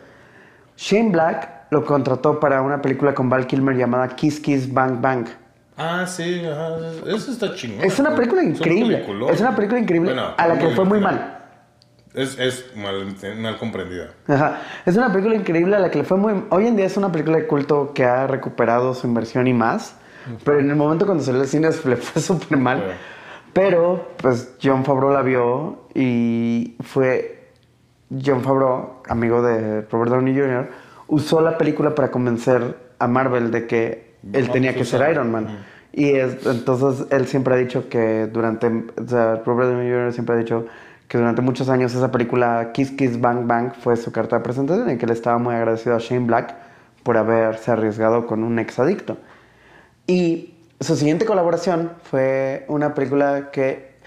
Shane 0.77 1.11
Black 1.11 1.67
lo 1.71 1.85
contrató 1.85 2.39
para 2.39 2.61
una 2.61 2.81
película 2.81 3.13
con 3.13 3.29
Val 3.29 3.47
Kilmer 3.47 3.75
llamada 3.75 4.07
Kiss 4.09 4.39
Kiss 4.39 4.73
Bang 4.73 5.01
Bang. 5.01 5.27
Ah, 5.77 6.05
sí, 6.05 6.43
ajá. 6.45 6.77
Eso 7.07 7.31
está 7.31 7.55
chingón. 7.55 7.83
Es 7.83 7.97
una 7.99 8.15
película 8.15 8.41
un 8.41 8.49
increíble. 8.49 8.97
peliculón. 8.97 9.29
Es 9.29 9.41
una 9.41 9.55
película 9.55 9.79
increíble 9.79 10.13
Bueno, 10.13 10.33
a 10.37 10.47
la 10.47 10.57
que 10.57 10.65
muy 10.65 10.75
fue 10.75 10.85
muy 10.85 10.99
mal. 10.99 11.40
Es, 12.13 12.37
es 12.39 12.65
mal, 12.75 13.15
mal 13.39 13.57
comprendida. 13.57 14.11
Ajá. 14.27 14.61
Es 14.85 14.97
una 14.97 15.11
película 15.11 15.35
increíble 15.35 15.75
a 15.75 15.79
la 15.79 15.89
que 15.91 15.99
le 15.99 16.03
fue 16.03 16.17
muy... 16.17 16.43
Hoy 16.49 16.67
en 16.67 16.75
día 16.75 16.85
es 16.85 16.97
una 16.97 17.11
película 17.11 17.37
de 17.37 17.47
culto 17.47 17.93
que 17.93 18.03
ha 18.03 18.27
recuperado 18.27 18.93
su 18.93 19.07
inversión 19.07 19.47
y 19.47 19.53
más. 19.53 19.95
Pero 20.43 20.59
en 20.59 20.69
el 20.69 20.75
momento 20.75 21.05
cuando 21.05 21.23
salió 21.23 21.41
al 21.41 21.47
cine 21.47 21.69
le 21.85 21.95
fue 21.95 22.21
súper 22.21 22.57
mal. 22.57 22.83
Pero, 23.53 24.09
pues, 24.17 24.55
John 24.61 24.83
Favreau 24.85 25.11
la 25.11 25.21
vio 25.21 25.83
y 25.95 26.75
fue... 26.81 27.37
John 28.09 28.41
Favreau, 28.41 29.01
amigo 29.07 29.41
de 29.41 29.81
Robert 29.83 30.11
Downey 30.11 30.33
Jr., 30.35 30.69
usó 31.07 31.39
la 31.41 31.57
película 31.57 31.95
para 31.95 32.11
convencer 32.11 32.77
a 32.99 33.07
Marvel 33.07 33.51
de 33.51 33.67
que 33.67 34.15
él 34.33 34.49
tenía 34.49 34.75
que 34.75 34.83
ser. 34.83 35.09
Iron 35.11 35.31
Man. 35.31 35.47
Y 35.93 36.09
es- 36.15 36.45
entonces 36.45 37.07
él 37.09 37.25
siempre 37.27 37.53
ha 37.53 37.57
dicho 37.57 37.87
que 37.89 38.27
durante, 38.27 38.67
o 38.67 39.07
sea, 39.07 39.41
Robert 39.45 39.69
Downey 39.71 39.89
Jr. 39.89 40.13
siempre 40.13 40.35
ha 40.35 40.39
dicho 40.39 40.65
que 41.11 41.17
durante 41.17 41.41
muchos 41.41 41.67
años 41.67 41.93
esa 41.93 42.09
película 42.09 42.71
Kiss 42.71 42.91
Kiss 42.91 43.19
Bang 43.19 43.45
Bang 43.45 43.73
fue 43.73 43.97
su 43.97 44.13
carta 44.13 44.37
de 44.37 44.43
presentación 44.43 44.89
y 44.91 44.97
que 44.97 45.05
le 45.05 45.11
estaba 45.11 45.37
muy 45.39 45.53
agradecido 45.53 45.93
a 45.93 45.99
Shane 45.99 46.25
Black 46.25 46.55
por 47.03 47.17
haberse 47.17 47.69
arriesgado 47.69 48.25
con 48.25 48.45
un 48.45 48.59
ex 48.59 48.79
adicto. 48.79 49.17
Y 50.07 50.53
su 50.79 50.95
siguiente 50.95 51.25
colaboración 51.25 51.91
fue 52.03 52.63
una 52.69 52.93
película 52.93 53.51
que 53.51 53.99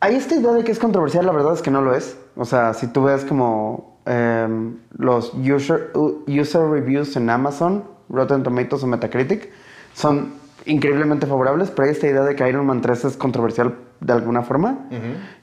Hay 0.00 0.16
esta 0.16 0.34
idea 0.34 0.50
de 0.50 0.64
que 0.64 0.72
es 0.72 0.80
controversial, 0.80 1.24
la 1.26 1.30
verdad 1.30 1.54
es 1.54 1.62
que 1.62 1.70
no 1.70 1.80
lo 1.80 1.94
es. 1.94 2.18
O 2.34 2.44
sea, 2.44 2.74
si 2.74 2.88
tú 2.88 3.04
ves 3.04 3.24
como 3.24 4.00
em, 4.04 4.78
los 4.98 5.32
user, 5.32 5.92
user 6.26 6.62
reviews 6.62 7.14
en 7.14 7.30
Amazon, 7.30 7.84
Rotten 8.08 8.42
Tomatoes 8.42 8.82
o 8.82 8.88
Metacritic, 8.88 9.48
son 9.94 10.32
increíblemente 10.64 11.28
favorables, 11.28 11.70
pero 11.70 11.86
hay 11.86 11.92
esta 11.92 12.08
idea 12.08 12.22
de 12.24 12.34
que 12.34 12.48
Iron 12.48 12.66
Man 12.66 12.80
3 12.80 13.04
es 13.04 13.16
controversial 13.16 13.85
de 14.00 14.12
alguna 14.12 14.42
forma. 14.42 14.86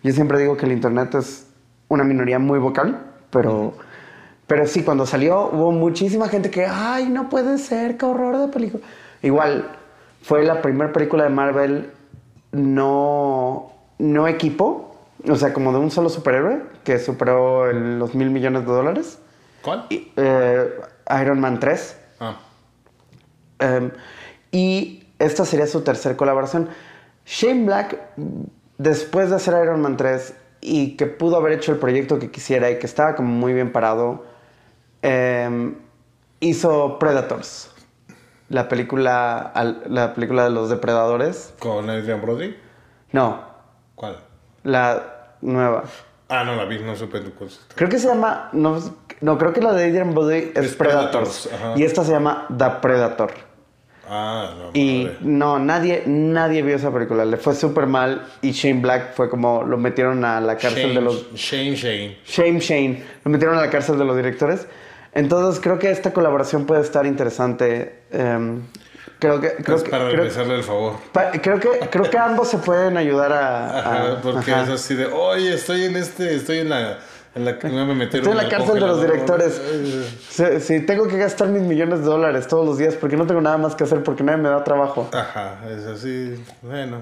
Yo 0.04 0.12
siempre 0.14 0.40
digo 0.40 0.58
que 0.58 0.66
el 0.66 0.72
Internet 0.72 1.16
es 1.16 1.48
una 1.88 2.04
minoría 2.04 2.40
muy 2.40 2.60
vocal, 2.60 3.00
pero, 3.30 3.74
pero 4.48 4.66
sí, 4.68 4.84
cuando 4.84 5.06
salió 5.06 5.50
hubo 5.52 5.72
muchísima 5.72 6.28
gente 6.30 6.50
que, 6.50 6.66
ay, 6.66 7.10
no 7.10 7.30
puede 7.30 7.58
ser, 7.58 7.98
qué 7.98 8.06
horror 8.06 8.38
de 8.38 8.48
película. 8.50 8.84
Igual, 9.22 9.70
fue 10.22 10.44
la 10.44 10.62
primera 10.62 10.92
película 10.92 11.24
de 11.24 11.30
Marvel 11.30 11.92
no, 12.52 13.72
no 14.00 14.28
equipo, 14.28 14.96
o 15.28 15.36
sea, 15.36 15.54
como 15.54 15.72
de 15.72 15.80
un 15.80 15.92
solo 15.92 16.10
superhéroe 16.10 16.64
que 16.84 17.00
superó 17.00 17.70
el- 17.70 18.00
los 18.00 18.14
mil 18.16 18.30
millones 18.30 18.62
de 18.66 18.72
dólares. 18.72 19.20
¿Cuál? 19.62 19.86
Y, 19.90 20.12
eh, 20.18 20.70
Iron 21.22 21.40
Man 21.40 21.60
3. 21.60 21.98
Ah. 22.20 22.38
Em, 23.60 23.92
y 24.52 25.08
esta 25.20 25.46
sería 25.46 25.68
su 25.68 25.82
tercer 25.82 26.16
colaboración. 26.16 26.70
Shane 27.25 27.65
Black, 27.65 27.98
después 28.77 29.30
de 29.30 29.36
hacer 29.38 29.53
Iron 29.63 29.82
Man 29.82 29.98
3 29.98 30.36
y 30.62 30.96
que 30.96 31.06
pudo 31.08 31.38
haber 31.38 31.53
hecho 31.53 31.72
el 31.72 31.77
proyecto 31.77 32.20
que 32.20 32.32
quisiera 32.32 32.70
y 32.72 32.80
que 32.80 32.86
estaba 32.86 33.15
como 33.15 33.30
muy 33.30 33.53
bien 33.53 33.72
parado, 33.72 34.25
em, 35.01 35.75
hizo 36.39 37.00
Predators. 37.00 37.70
La 38.50 38.68
película, 38.68 39.51
la 39.88 40.13
película 40.13 40.44
de 40.44 40.50
los 40.51 40.70
depredadores. 40.70 41.53
¿Con 41.60 41.89
Adrian 41.89 42.22
Brody? 42.22 42.56
No, 43.12 43.42
¿Cuál? 43.96 44.18
la 44.63 45.36
nueva. 45.42 45.84
Ah, 46.30 46.44
no 46.44 46.56
la 46.56 46.65
vi, 46.65 46.80
no 46.80 46.96
supe 46.96 47.20
tu 47.20 47.34
cosa. 47.34 47.62
Creo 47.75 47.89
que 47.89 48.00
se 48.00 48.08
llama. 48.08 48.50
No, 48.53 48.80
no 49.22 49.38
creo 49.38 49.53
que 49.53 49.62
la 49.62 49.74
de 49.74 49.86
Adrian 49.86 50.13
Brody 50.13 50.51
es, 50.56 50.65
Es 50.65 50.75
Predators. 50.75 51.50
Y 51.75 51.84
esta 51.84 52.03
se 52.03 52.12
llama 52.12 52.48
The 52.56 52.70
Predator. 52.82 53.32
Ah, 54.10 54.54
no. 54.58 54.70
Y 54.74 55.04
madre. 55.06 55.18
no, 55.22 55.60
nadie, 55.60 56.04
nadie 56.06 56.62
vio 56.62 56.76
esa 56.76 56.92
película. 56.92 57.24
Le 57.26 57.38
fue 57.38 57.56
súper 57.56 57.88
mal. 57.88 58.26
Y 58.42 58.52
Shane 58.52 58.82
Black 58.82 59.14
fue 59.16 59.30
como. 59.30 59.64
Lo 59.64 59.78
metieron 59.78 60.26
a 60.26 60.42
la 60.42 60.58
cárcel 60.58 60.82
Shane, 60.84 60.94
de 60.96 61.02
los. 61.02 61.34
Shane, 61.34 61.76
Shane. 61.76 62.18
Shame 62.26 62.60
Shane. 62.60 63.04
Lo 63.24 63.32
metieron 63.32 63.58
a 63.58 63.62
la 63.62 63.70
cárcel 63.70 63.98
de 63.98 64.06
los 64.06 64.16
directores. 64.16 64.68
Entonces 65.14 65.62
creo 65.62 65.80
que 65.80 65.90
esta 65.92 66.12
colaboración 66.12 66.66
puede 66.66 66.82
estar 66.82 67.06
interesante. 67.06 68.00
Em, 68.12 68.62
creo 69.20 69.40
que. 69.40 69.52
Creo 69.64 69.82
que 69.84 69.90
para 69.90 70.06
creo- 70.06 70.18
regresarle 70.18 70.56
el 70.56 70.64
favor. 70.64 70.94
pa- 71.12 71.32
creo 71.32 71.60
que, 71.60 71.70
creo 71.90 72.10
que 72.10 72.18
ambos 72.18 72.50
se 72.50 72.58
pueden 72.58 72.98
ayudar 72.98 73.32
a. 73.32 73.80
Ajá, 73.80 74.22
porque 74.22 74.52
ajá. 74.52 74.64
es 74.64 74.70
así 74.70 74.96
de, 74.96 75.06
oye, 75.06 75.54
estoy 75.54 75.84
en 75.86 75.96
este, 75.96 76.36
estoy 76.36 76.60
en 76.60 76.70
la, 76.70 77.00
en 77.36 77.46
la, 77.46 77.54
me 77.54 77.96
metieron 77.96 78.28
Estoy 78.28 78.32
en 78.32 78.38
la 78.38 78.44
el 78.44 78.50
cárcel 78.50 78.75
de 78.75 78.80
los 78.82 79.02
directores. 79.02 79.62
Si, 80.30 80.60
si 80.60 80.86
tengo 80.86 81.08
que 81.08 81.18
gastar 81.18 81.50
mis 81.50 81.63
millones 81.63 82.00
de 82.00 82.06
dólares 82.06 82.48
todos 82.48 82.66
los 82.66 82.78
días 82.78 82.96
porque 82.96 83.18
no 83.18 83.25
tengo 83.25 83.42
nada 83.42 83.58
más 83.58 83.75
que 83.75 83.84
hacer 83.84 84.04
porque 84.04 84.24
nadie 84.24 84.42
me 84.42 84.50
da 84.50 84.63
trabajo. 84.63 85.10
Ajá, 85.13 85.60
es 85.70 85.86
así, 85.86 86.36
bueno. 86.62 87.02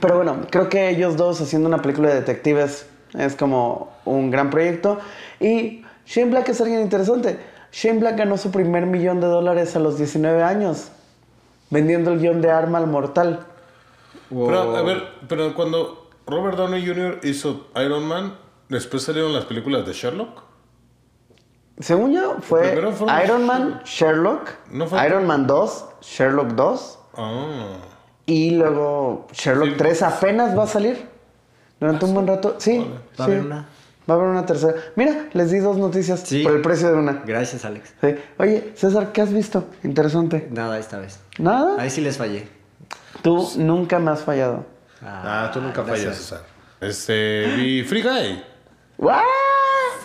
Pero 0.00 0.16
bueno, 0.16 0.38
creo 0.50 0.68
que 0.68 0.90
ellos 0.90 1.16
dos 1.16 1.40
haciendo 1.40 1.68
una 1.68 1.82
película 1.82 2.08
de 2.08 2.16
detectives 2.16 2.86
es 3.16 3.36
como 3.36 3.92
un 4.04 4.30
gran 4.30 4.50
proyecto. 4.50 4.98
Y 5.40 5.84
Shane 6.06 6.30
Black 6.30 6.48
es 6.48 6.60
alguien 6.60 6.80
interesante. 6.80 7.38
Shane 7.72 8.00
Black 8.00 8.16
ganó 8.18 8.36
su 8.36 8.50
primer 8.50 8.86
millón 8.86 9.20
de 9.20 9.26
dólares 9.26 9.74
a 9.76 9.80
los 9.80 9.98
19 9.98 10.42
años 10.42 10.90
vendiendo 11.70 12.12
el 12.12 12.20
guion 12.20 12.40
de 12.40 12.50
Arma 12.50 12.78
al 12.78 12.86
Mortal. 12.86 13.40
Pero, 14.30 14.76
a 14.76 14.82
ver, 14.82 15.02
pero 15.28 15.54
cuando 15.54 16.08
Robert 16.26 16.56
Downey 16.56 16.86
Jr. 16.86 17.20
hizo 17.24 17.68
Iron 17.76 18.04
Man, 18.04 18.34
después 18.68 19.02
salieron 19.02 19.32
las 19.32 19.44
películas 19.44 19.86
de 19.86 19.92
Sherlock. 19.92 20.42
Según 21.78 22.12
yo, 22.12 22.36
fue 22.40 22.72
Iron 23.24 23.46
Man, 23.46 23.80
Sherlock, 23.84 24.48
¿No 24.70 24.86
fue- 24.86 25.04
Iron 25.06 25.26
Man 25.26 25.46
2, 25.46 25.84
Sherlock 26.02 26.48
2. 26.52 26.98
Ah. 27.16 27.76
Y 28.26 28.52
luego 28.52 29.26
Sherlock 29.32 29.70
Sí. 29.70 29.74
3 29.76 30.02
apenas 30.02 30.56
va 30.56 30.64
a 30.64 30.66
salir. 30.68 31.08
Durante 31.80 32.04
un 32.04 32.14
buen 32.14 32.26
rato. 32.26 32.54
Sí. 32.58 32.86
Va 33.18 33.24
a 33.24 33.26
haber 33.26 33.40
una. 33.40 33.66
Va 34.08 34.14
a 34.14 34.16
haber 34.16 34.28
una 34.28 34.46
tercera. 34.46 34.74
Mira, 34.96 35.26
les 35.32 35.50
di 35.50 35.58
dos 35.58 35.76
noticias 35.76 36.20
Sí. 36.20 36.42
por 36.42 36.52
el 36.54 36.62
precio 36.62 36.88
de 36.88 36.94
una. 36.94 37.22
Gracias, 37.26 37.64
Alex. 37.64 37.94
Sí. 38.00 38.14
Oye, 38.38 38.72
César, 38.76 39.12
¿qué 39.12 39.20
has 39.22 39.32
visto? 39.32 39.64
Interesante. 39.82 40.46
Nada 40.50 40.78
esta 40.78 40.98
vez. 40.98 41.20
¿Nada? 41.38 41.74
Ahí 41.80 41.90
sí 41.90 42.00
les 42.00 42.16
fallé. 42.16 42.48
Tú 43.22 43.48
nunca 43.56 43.98
me 43.98 44.12
has 44.12 44.22
fallado. 44.22 44.64
Ah, 45.02 45.50
tú 45.52 45.60
nunca 45.60 45.82
gracias. 45.82 46.04
fallas, 46.04 46.16
César. 46.18 46.42
Este, 46.80 47.54
vi 47.56 47.82
Free 47.82 48.02
Guy. 48.02 48.42
¡Guau! 48.98 49.20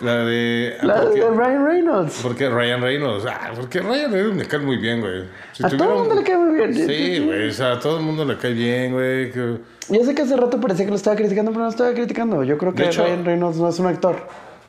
La 0.02 0.24
de... 0.24 0.76
ah, 0.80 0.86
La 0.86 1.04
de 1.04 1.28
Ryan 1.30 1.64
Reynolds. 1.66 2.20
Porque 2.22 2.48
Ryan 2.48 2.80
Reynolds, 2.80 3.26
ah, 3.28 3.52
porque 3.54 3.80
Ryan 3.80 4.10
Reynolds 4.12 4.36
me 4.36 4.46
cae 4.46 4.60
muy 4.60 4.78
bien, 4.78 5.00
güey. 5.00 5.24
Si 5.52 5.64
A 5.64 5.68
todo 5.68 5.84
el 5.84 5.90
un- 5.90 5.98
mundo 6.00 6.14
le 6.14 6.22
cae 6.24 6.36
muy 6.38 6.54
bien. 6.54 6.74
Sí, 6.74 7.18
güey, 7.24 7.48
o 7.48 7.52
sea, 7.52 7.72
a 7.72 7.80
todo 7.80 7.98
el 7.98 8.02
mundo 8.04 8.24
le 8.24 8.36
cae 8.38 8.52
bien, 8.54 8.92
güey. 8.92 9.30
que- 9.30 9.58
Yo 9.90 10.04
sé 10.04 10.14
que 10.14 10.22
hace 10.22 10.36
rato 10.36 10.58
parecía 10.60 10.86
que 10.86 10.90
lo 10.90 10.96
estaba 10.96 11.16
criticando, 11.16 11.50
pero 11.50 11.60
no 11.60 11.66
lo 11.66 11.70
estaba 11.70 11.92
criticando. 11.92 12.42
Yo 12.44 12.56
creo 12.56 12.74
que 12.74 12.86
hecho- 12.86 13.04
Ryan 13.04 13.24
Reynolds 13.24 13.58
no 13.58 13.68
es 13.68 13.78
un 13.78 13.86
actor. 13.86 14.26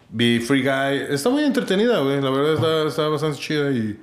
Vi 0.09 0.39
Free 0.39 0.63
Guy. 0.63 1.13
Está 1.13 1.29
muy 1.29 1.43
entretenida, 1.45 1.99
güey. 1.99 2.19
La 2.21 2.29
verdad 2.29 2.53
está, 2.55 2.87
está 2.87 3.07
bastante 3.07 3.37
chida 3.39 3.71
y. 3.71 3.97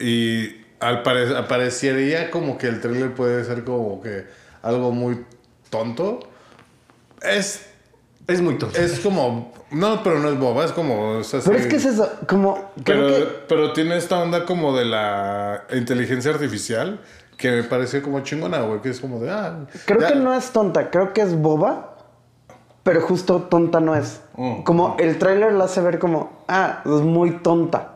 Y 0.00 0.64
al 0.78 1.02
pare- 1.02 1.36
aparecería 1.36 2.30
como 2.30 2.56
que 2.56 2.68
el 2.68 2.80
trailer 2.80 3.12
puede 3.12 3.42
ser 3.44 3.64
como 3.64 4.00
que 4.00 4.26
algo 4.62 4.92
muy 4.92 5.24
tonto. 5.70 6.20
Es. 7.22 7.64
Es 8.28 8.40
muy 8.40 8.56
tonto. 8.58 8.78
Es 8.78 9.00
como. 9.00 9.52
No, 9.72 10.02
pero 10.04 10.20
no 10.20 10.28
es 10.28 10.38
boba, 10.38 10.64
es 10.64 10.70
como. 10.72 11.18
es 11.18 11.34
así- 11.34 11.48
Pero 11.48 11.58
es 11.60 11.66
que 11.66 11.76
es 11.76 11.84
eso, 11.86 12.08
como... 12.28 12.70
Creo 12.84 13.06
Pero, 13.06 13.08
que... 13.08 13.24
pero 13.48 13.72
tiene 13.72 13.96
esta 13.96 14.18
onda 14.22 14.44
como 14.44 14.76
de 14.76 14.84
la 14.84 15.64
inteligencia 15.74 16.30
artificial 16.30 17.00
que 17.36 17.50
me 17.50 17.62
pareció 17.64 18.02
como 18.02 18.20
chingona, 18.20 18.60
güey. 18.60 18.80
Que 18.82 18.90
es 18.90 19.00
como 19.00 19.18
de. 19.18 19.30
Ah, 19.30 19.66
Creo 19.86 20.00
ya- 20.00 20.08
que 20.08 20.14
no 20.16 20.32
es 20.34 20.50
tonta, 20.50 20.90
creo 20.90 21.12
que 21.14 21.22
es 21.22 21.34
boba, 21.40 21.96
pero 22.82 23.00
justo 23.00 23.42
tonta 23.42 23.80
no 23.80 23.94
es. 23.96 24.20
Mm. 24.36 24.62
Como 24.62 24.96
el 24.98 25.18
tráiler 25.18 25.52
la 25.54 25.64
hace 25.64 25.80
ver 25.80 25.98
como, 25.98 26.44
ah, 26.48 26.82
es 26.84 26.90
muy 27.02 27.38
tonta. 27.42 27.94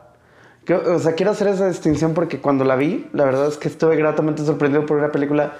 O 0.86 0.98
sea, 1.00 1.14
quiero 1.14 1.32
hacer 1.32 1.48
esa 1.48 1.66
distinción 1.68 2.14
porque 2.14 2.40
cuando 2.40 2.64
la 2.64 2.76
vi, 2.76 3.08
la 3.12 3.24
verdad 3.24 3.48
es 3.48 3.56
que 3.58 3.68
estuve 3.68 3.96
gratamente 3.96 4.44
sorprendido 4.44 4.86
por 4.86 4.96
una 4.96 5.10
película 5.10 5.54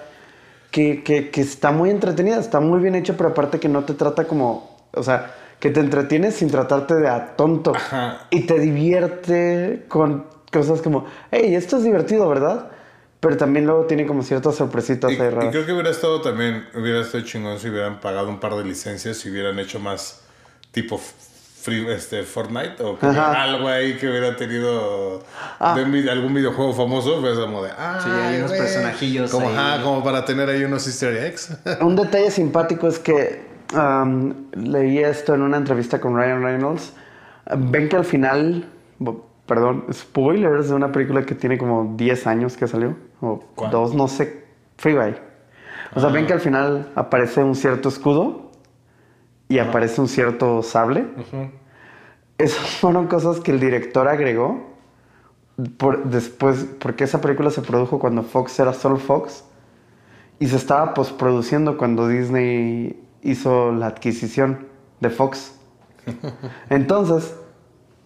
que, 0.73 1.05
que, 1.05 1.31
que 1.31 1.41
está 1.43 1.71
muy 1.71 1.91
entretenida, 1.91 2.38
está 2.41 2.59
muy 2.59 2.81
bien 2.81 2.97
hecha, 2.97 3.17
pero 3.17 3.29
aparte 3.31 3.61
que 3.61 3.69
no 3.69 3.85
te 3.85 3.95
trata 3.95 4.26
como, 4.26 4.76
o 4.93 5.02
sea, 5.05 5.35
que 5.61 5.71
te 5.71 5.79
entretienes 5.79 6.35
sin 6.35 6.50
tratarte 6.50 6.95
de 6.97 7.09
a 7.09 7.37
tonto. 7.37 7.73
Ajá. 7.76 8.26
Y 8.31 8.47
te 8.47 8.59
divierte 8.59 9.85
con 9.88 10.26
cosas 10.50 10.83
como, 10.83 11.07
hey, 11.31 11.55
esto 11.55 11.76
es 11.76 11.85
divertido, 11.85 12.29
¿verdad? 12.29 12.71
Pero 13.21 13.37
también 13.37 13.67
luego 13.67 13.87
tiene 13.87 14.07
como 14.07 14.23
ciertas 14.25 14.57
sorpresitas 14.57 15.12
Y, 15.12 15.21
ahí 15.21 15.31
y 15.31 15.31
raras. 15.31 15.50
creo 15.50 15.64
que 15.64 15.73
hubiera 15.73 15.91
estado 15.91 16.21
también, 16.23 16.67
hubiera 16.75 17.00
estado 17.02 17.23
chingón 17.25 17.61
si 17.61 17.69
hubieran 17.69 18.00
pagado 18.00 18.29
un 18.29 18.41
par 18.41 18.57
de 18.57 18.64
licencias 18.64 19.25
y 19.25 19.31
hubieran 19.31 19.59
hecho 19.61 19.79
más 19.79 20.25
tipo 20.73 20.99
free, 21.62 21.87
este, 21.90 22.23
Fortnite 22.25 22.83
o 22.83 22.99
algo 23.02 23.69
ahí 23.69 23.97
que 23.97 24.09
hubiera 24.09 24.35
tenido 24.37 25.23
Ah. 25.61 25.75
de 25.78 26.11
algún 26.11 26.35
videojuego 26.35 26.73
famoso, 26.73 27.21
pues 27.21 27.38
como 27.38 27.62
de, 27.62 27.71
ah, 27.78 28.00
Sí, 28.02 28.11
hay 28.11 28.38
unos 28.38 28.52
personajillos 28.52 29.31
como, 29.31 29.49
ahí. 29.49 29.54
ajá, 29.57 29.83
como 29.83 30.02
para 30.02 30.25
tener 30.25 30.49
ahí 30.49 30.64
unos 30.64 30.87
easter 30.87 31.16
eggs. 31.16 31.57
Un 31.81 31.95
detalle 31.97 32.31
simpático 32.31 32.88
es 32.88 32.99
que 32.99 33.47
am, 33.75 34.47
leí 34.54 34.99
esto 34.99 35.35
en 35.35 35.42
una 35.42 35.57
entrevista 35.57 36.00
con 36.00 36.16
Ryan 36.16 36.42
Reynolds. 36.42 36.92
Ven 37.57 37.88
que 37.88 37.97
al 37.97 38.04
final, 38.04 38.66
perdón, 39.47 39.85
spoilers 39.92 40.69
de 40.69 40.75
una 40.75 40.90
película 40.92 41.23
que 41.25 41.35
tiene 41.35 41.59
como 41.59 41.95
10 41.97 42.26
años 42.26 42.57
que 42.57 42.66
salió, 42.66 42.97
o 43.21 43.42
¿Cuál? 43.54 43.71
dos, 43.71 43.95
no 43.95 44.09
sé, 44.09 44.45
Free 44.78 44.95
Guy. 44.95 45.14
O 45.95 46.00
sea, 46.00 46.09
ven 46.11 46.26
que 46.26 46.33
al 46.33 46.40
final 46.40 46.90
aparece 46.95 47.42
un 47.42 47.54
cierto 47.54 47.88
escudo 47.88 48.51
y 49.52 49.59
aparece 49.59 50.00
un 50.00 50.09
cierto 50.09 50.62
sable. 50.62 51.04
Esas 52.38 52.71
fueron 52.76 53.06
cosas 53.06 53.38
que 53.40 53.50
el 53.50 53.61
director 53.61 54.09
agregó 54.09 54.78
por, 55.76 56.04
después, 56.04 56.66
porque 56.78 57.04
esa 57.04 57.21
película 57.21 57.50
se 57.50 57.61
produjo 57.61 57.99
cuando 57.99 58.23
Fox 58.23 58.59
era 58.59 58.73
solo 58.73 58.97
Fox 58.97 59.44
y 60.38 60.47
se 60.47 60.56
estaba 60.56 60.94
postproduciendo 60.94 61.76
cuando 61.76 62.09
Disney 62.09 62.99
hizo 63.21 63.73
la 63.73 63.88
adquisición 63.88 64.68
de 65.00 65.11
Fox. 65.11 65.54
Entonces, 66.71 67.37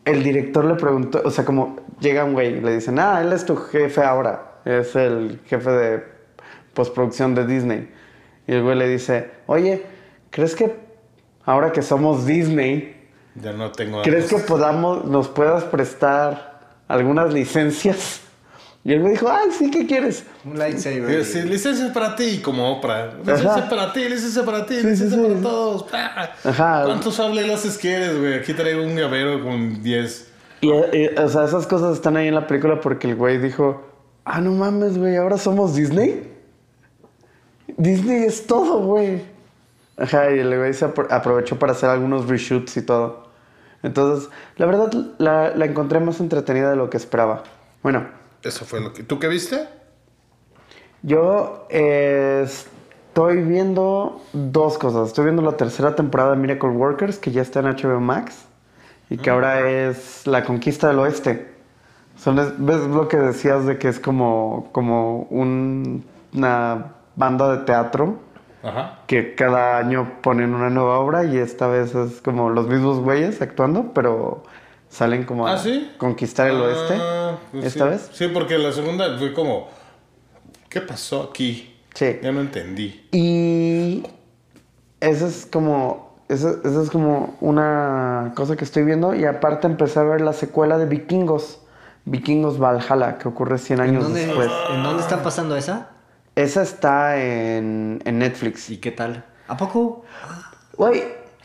el 0.04 0.24
director 0.24 0.64
le 0.64 0.74
preguntó, 0.74 1.22
o 1.24 1.30
sea, 1.30 1.44
como 1.44 1.76
llega 2.00 2.24
un 2.24 2.32
güey 2.32 2.58
y 2.58 2.60
le 2.60 2.74
dicen, 2.74 2.98
ah, 2.98 3.20
él 3.20 3.32
es 3.32 3.46
tu 3.46 3.54
jefe 3.54 4.02
ahora, 4.02 4.62
es 4.64 4.96
el 4.96 5.40
jefe 5.44 5.70
de 5.70 6.04
postproducción 6.74 7.36
de 7.36 7.46
Disney. 7.46 7.88
Y 8.48 8.54
el 8.54 8.64
güey 8.64 8.76
le 8.76 8.88
dice, 8.88 9.30
oye, 9.46 9.84
¿crees 10.30 10.56
que 10.56 10.85
ahora 11.46 11.72
que 11.72 11.80
somos 11.80 12.26
Disney, 12.26 12.94
ya 13.34 13.52
no 13.52 13.72
tengo 13.72 14.02
¿Crees 14.02 14.28
que 14.28 14.38
podamos, 14.38 15.04
nos 15.06 15.28
puedas 15.28 15.64
prestar 15.64 16.60
algunas 16.88 17.32
licencias 17.32 18.20
Y 18.84 18.92
el 18.92 19.00
güey 19.00 19.14
dijo, 19.14 19.28
ay, 19.28 19.50
sí, 19.50 19.68
¿qué 19.70 19.84
quieres? 19.84 20.24
Un 20.44 20.58
lightsaber. 20.58 21.10
Eh, 21.10 21.24
sí, 21.24 21.42
licencia 21.42 21.92
para 21.92 22.14
ti, 22.14 22.38
como 22.40 22.70
Oprah. 22.72 23.14
Licencia 23.18 23.54
Ajá. 23.54 23.68
para 23.68 23.92
ti, 23.92 24.08
licencia 24.08 24.44
para 24.44 24.64
ti, 24.64 24.76
Sí, 24.76 24.86
licencia 24.86 25.18
sí, 25.18 25.24
sí. 25.24 25.28
para 25.28 25.40
todos. 25.40 25.82
¡Pah! 25.84 26.30
Ajá. 26.44 26.82
¿Cuántos 26.84 27.18
láser 27.18 27.72
quieres, 27.80 28.16
güey? 28.16 28.34
Aquí 28.34 28.54
traigo 28.54 28.84
un 28.84 28.94
llavero 28.94 29.42
con 29.42 29.82
10. 29.82 30.32
Y, 30.60 30.68
y, 30.68 31.08
o 31.18 31.28
sea, 31.28 31.44
esas 31.44 31.66
cosas 31.66 31.94
están 31.94 32.16
ahí 32.16 32.28
en 32.28 32.36
la 32.36 32.46
película 32.46 32.80
porque 32.80 33.08
el 33.10 33.16
güey 33.16 33.38
dijo, 33.38 33.82
ah, 34.24 34.40
no 34.40 34.52
mames, 34.52 34.96
güey, 34.96 35.16
ahora 35.16 35.36
somos 35.36 35.74
Disney. 35.74 36.32
Disney 37.76 38.22
es 38.24 38.46
todo, 38.46 38.78
güey. 38.80 39.35
Ajá, 39.98 40.30
y 40.30 40.38
el 40.40 40.56
güey 40.56 40.74
se 40.74 40.86
apro- 40.86 41.06
aprovechó 41.10 41.58
para 41.58 41.72
hacer 41.72 41.88
algunos 41.90 42.28
reshoots 42.28 42.76
y 42.76 42.82
todo. 42.82 43.26
Entonces, 43.82 44.28
la 44.56 44.66
verdad, 44.66 44.92
la, 45.18 45.54
la 45.54 45.64
encontré 45.64 46.00
más 46.00 46.20
entretenida 46.20 46.70
de 46.70 46.76
lo 46.76 46.90
que 46.90 46.96
esperaba. 46.96 47.44
Bueno, 47.82 48.06
Eso 48.42 48.64
fue 48.64 48.80
lo 48.80 48.92
que. 48.92 49.02
¿Tú 49.04 49.18
qué 49.18 49.28
viste? 49.28 49.68
yo 51.02 51.66
eh, 51.70 52.42
estoy 52.44 53.42
viendo 53.42 54.20
dos 54.32 54.78
cosas. 54.78 55.08
Estoy 55.08 55.24
viendo 55.26 55.42
la 55.42 55.56
tercera 55.56 55.94
temporada 55.94 56.32
de 56.32 56.36
Miracle 56.36 56.70
Workers, 56.70 57.18
que 57.18 57.30
ya 57.30 57.42
está 57.42 57.60
en 57.60 57.66
HBO 57.66 58.00
Max, 58.00 58.44
y 59.08 59.18
que 59.18 59.30
ahora 59.30 59.68
es 59.70 60.26
La 60.26 60.44
Conquista 60.44 60.88
del 60.88 60.98
Oeste. 60.98 61.54
Son, 62.16 62.38
es- 62.38 62.52
¿Ves 62.58 62.80
lo 62.88 63.08
que 63.08 63.18
decías 63.18 63.66
de 63.66 63.78
que 63.78 63.88
es 63.88 64.00
como, 64.00 64.68
como 64.72 65.22
un- 65.30 66.04
una 66.34 66.94
banda 67.14 67.56
de 67.56 67.64
teatro? 67.64 68.18
Ajá. 68.66 68.98
Que 69.06 69.34
cada 69.34 69.78
año 69.78 70.18
ponen 70.22 70.54
una 70.54 70.70
nueva 70.70 70.98
obra 70.98 71.24
y 71.24 71.36
esta 71.38 71.66
vez 71.68 71.94
es 71.94 72.20
como 72.20 72.50
los 72.50 72.66
mismos 72.66 72.98
güeyes 73.00 73.40
actuando, 73.40 73.92
pero 73.94 74.42
salen 74.88 75.24
como 75.24 75.46
a 75.46 75.52
¿Ah, 75.54 75.58
sí? 75.58 75.92
conquistar 75.98 76.48
el 76.48 76.56
oeste. 76.56 76.94
Ah, 77.00 77.36
pues 77.52 77.64
¿Esta 77.66 77.84
sí. 77.84 77.90
vez? 77.90 78.10
Sí, 78.12 78.28
porque 78.28 78.58
la 78.58 78.72
segunda 78.72 79.16
fue 79.18 79.32
como. 79.32 79.68
¿Qué 80.68 80.80
pasó 80.80 81.30
aquí? 81.30 81.76
Sí. 81.94 82.18
Ya 82.22 82.32
no 82.32 82.40
entendí. 82.40 83.08
Y 83.12 84.02
eso 85.00 85.26
es 85.26 85.46
como. 85.50 86.16
Eso, 86.28 86.58
eso 86.64 86.82
es 86.82 86.90
como 86.90 87.36
una 87.40 88.32
cosa 88.34 88.56
que 88.56 88.64
estoy 88.64 88.82
viendo. 88.82 89.14
Y 89.14 89.24
aparte 89.24 89.68
empecé 89.68 90.00
a 90.00 90.02
ver 90.02 90.20
la 90.20 90.32
secuela 90.32 90.76
de 90.76 90.86
Vikingos. 90.86 91.60
Vikingos 92.04 92.58
Valhalla, 92.58 93.18
que 93.18 93.28
ocurre 93.28 93.58
100 93.58 93.80
¿En 93.80 93.88
años 93.88 94.04
dónde, 94.04 94.26
después. 94.26 94.50
¿En 94.72 94.82
dónde 94.82 95.02
está 95.02 95.22
pasando 95.22 95.56
esa? 95.56 95.90
Esa 96.36 96.62
está 96.62 97.16
en, 97.20 98.00
en 98.04 98.18
Netflix. 98.18 98.70
¿Y 98.70 98.76
qué 98.76 98.92
tal? 98.92 99.24
¿A 99.48 99.56
poco? 99.56 100.04
Güey, 100.76 101.02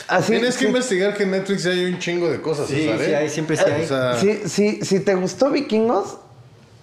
así. 0.10 0.34
Tienes 0.34 0.56
que 0.56 0.60
sí, 0.62 0.66
investigar 0.68 1.14
que 1.16 1.24
en 1.24 1.32
Netflix 1.32 1.64
ya 1.64 1.72
hay 1.72 1.86
un 1.86 1.98
chingo 1.98 2.30
de 2.30 2.42
cosas, 2.42 2.68
Sí, 2.68 2.76
César, 2.76 3.00
sí 3.00 3.12
¿eh? 3.12 3.16
hay, 3.16 3.30
siempre 3.30 3.56
sí 3.58 3.64
hay. 3.66 3.84
O 3.84 3.88
sea, 3.88 4.16
sí, 4.20 4.42
sí, 4.46 4.80
si 4.84 5.00
te 5.00 5.16
gustó 5.16 5.50
Vikingos, 5.50 6.18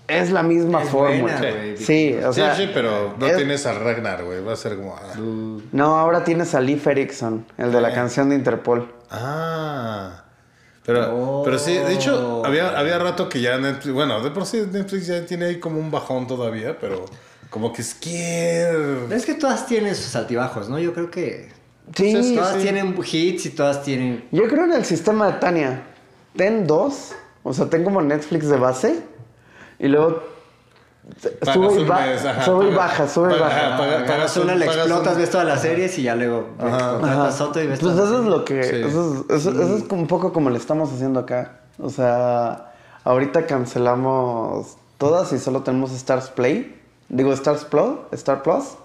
es 0.06 0.30
la 0.30 0.42
misma 0.42 0.82
Es 0.84 0.88
fórmula. 0.88 1.36
buena, 1.38 1.76
sí, 1.76 2.14
o 2.24 2.32
sí, 2.32 2.40
sea. 2.40 2.56
sí, 2.56 2.70
pero 2.72 3.14
no 3.18 3.26
es- 3.26 3.36
tienes 3.36 3.66
a 3.66 3.74
Ragnar, 3.74 4.24
güey. 4.24 4.42
Va 4.42 4.54
a 4.54 4.56
ser 4.56 4.76
como. 4.76 4.96
ah. 4.96 5.12
No, 5.72 5.98
ahora 5.98 6.24
tienes 6.24 6.54
a 6.54 6.60
Leif 6.62 6.86
Erikson, 6.86 7.44
el 7.58 7.70
de 7.72 7.80
la 7.82 7.90
Eh. 7.90 7.94
canción 7.94 8.30
de 8.30 8.36
Interpol. 8.36 8.90
Ah. 9.10 10.24
Pero, 10.86 11.14
Oh. 11.14 11.42
pero 11.44 11.58
sí, 11.58 11.74
de 11.74 11.92
hecho, 11.92 12.42
había, 12.46 12.78
había 12.78 12.98
rato 12.98 13.28
que 13.28 13.42
ya 13.42 13.58
Netflix, 13.58 13.92
bueno, 13.92 14.22
de 14.22 14.30
por 14.30 14.46
sí 14.46 14.64
Netflix 14.72 15.06
ya 15.08 15.26
tiene 15.26 15.44
ahí 15.44 15.60
como 15.60 15.78
un 15.78 15.90
bajón 15.90 16.26
todavía, 16.26 16.78
pero 16.80 17.04
como 17.50 17.72
que. 17.72 17.82
Es 17.82 17.94
que 19.26 19.34
todas 19.34 19.66
tienen 19.66 19.94
sus 19.94 20.14
altibajos, 20.16 20.68
¿no? 20.68 20.78
Yo 20.78 20.92
creo 20.94 21.10
que 21.10 21.50
Sí, 21.94 22.12
Pues 22.12 22.34
todas 22.34 22.56
sí. 22.56 22.62
tienen 22.62 22.94
hits 23.02 23.46
y 23.46 23.50
todas 23.50 23.82
tienen... 23.82 24.28
Yo 24.30 24.46
creo 24.46 24.64
en 24.64 24.72
el 24.74 24.84
sistema 24.84 25.26
de 25.28 25.32
Tania. 25.38 25.84
Ten 26.36 26.66
dos, 26.66 27.12
o 27.42 27.54
sea, 27.54 27.70
ten 27.70 27.82
como 27.82 28.02
Netflix 28.02 28.46
de 28.50 28.58
base 28.58 29.02
y 29.78 29.88
luego 29.88 30.22
Pagas 31.40 31.54
sube 31.54 31.80
y, 31.80 31.84
ba- 31.86 32.00
mes, 32.00 32.24
ajá, 32.26 32.44
sube 32.44 32.68
y 32.70 32.74
baja, 32.74 33.08
sube 33.08 33.34
y 33.34 33.40
baja. 33.40 33.78
paga- 33.78 34.04
Pagas 34.06 34.36
una, 34.36 34.52
pagas 34.52 34.76
explotas, 34.76 35.14
un- 35.14 35.18
ves 35.20 35.30
todas 35.30 35.46
las 35.46 35.62
series 35.62 35.98
y 35.98 36.02
ya 36.02 36.14
luego 36.14 36.48
contratas 36.58 37.40
otro 37.40 37.62
y 37.62 37.66
ves 37.68 37.78
Pues 37.80 37.94
todas 37.94 38.06
eso 38.10 38.18
las 38.18 38.22
es 38.24 38.28
lo 38.28 38.44
que. 38.44 38.62
Sí. 38.64 38.76
Eso, 38.84 39.24
es, 39.30 39.34
eso- 39.46 39.50
eso 39.62 39.76
es 39.78 39.84
como 39.84 40.02
un 40.02 40.08
poco 40.08 40.34
como 40.34 40.50
le 40.50 40.58
estamos 40.58 40.92
haciendo 40.92 41.20
acá. 41.20 41.60
O 41.78 41.88
sea, 41.88 42.74
ahorita 43.04 43.46
cancelamos 43.46 44.76
todas 44.98 45.32
y 45.32 45.38
solo 45.38 45.62
tenemos 45.62 45.92
Stars 45.92 46.28
Play. 46.28 46.77
Digo, 47.08 47.32
Stars 47.32 47.64
Plus. 47.64 47.98
Star 48.12 48.42
Plus. 48.42 48.76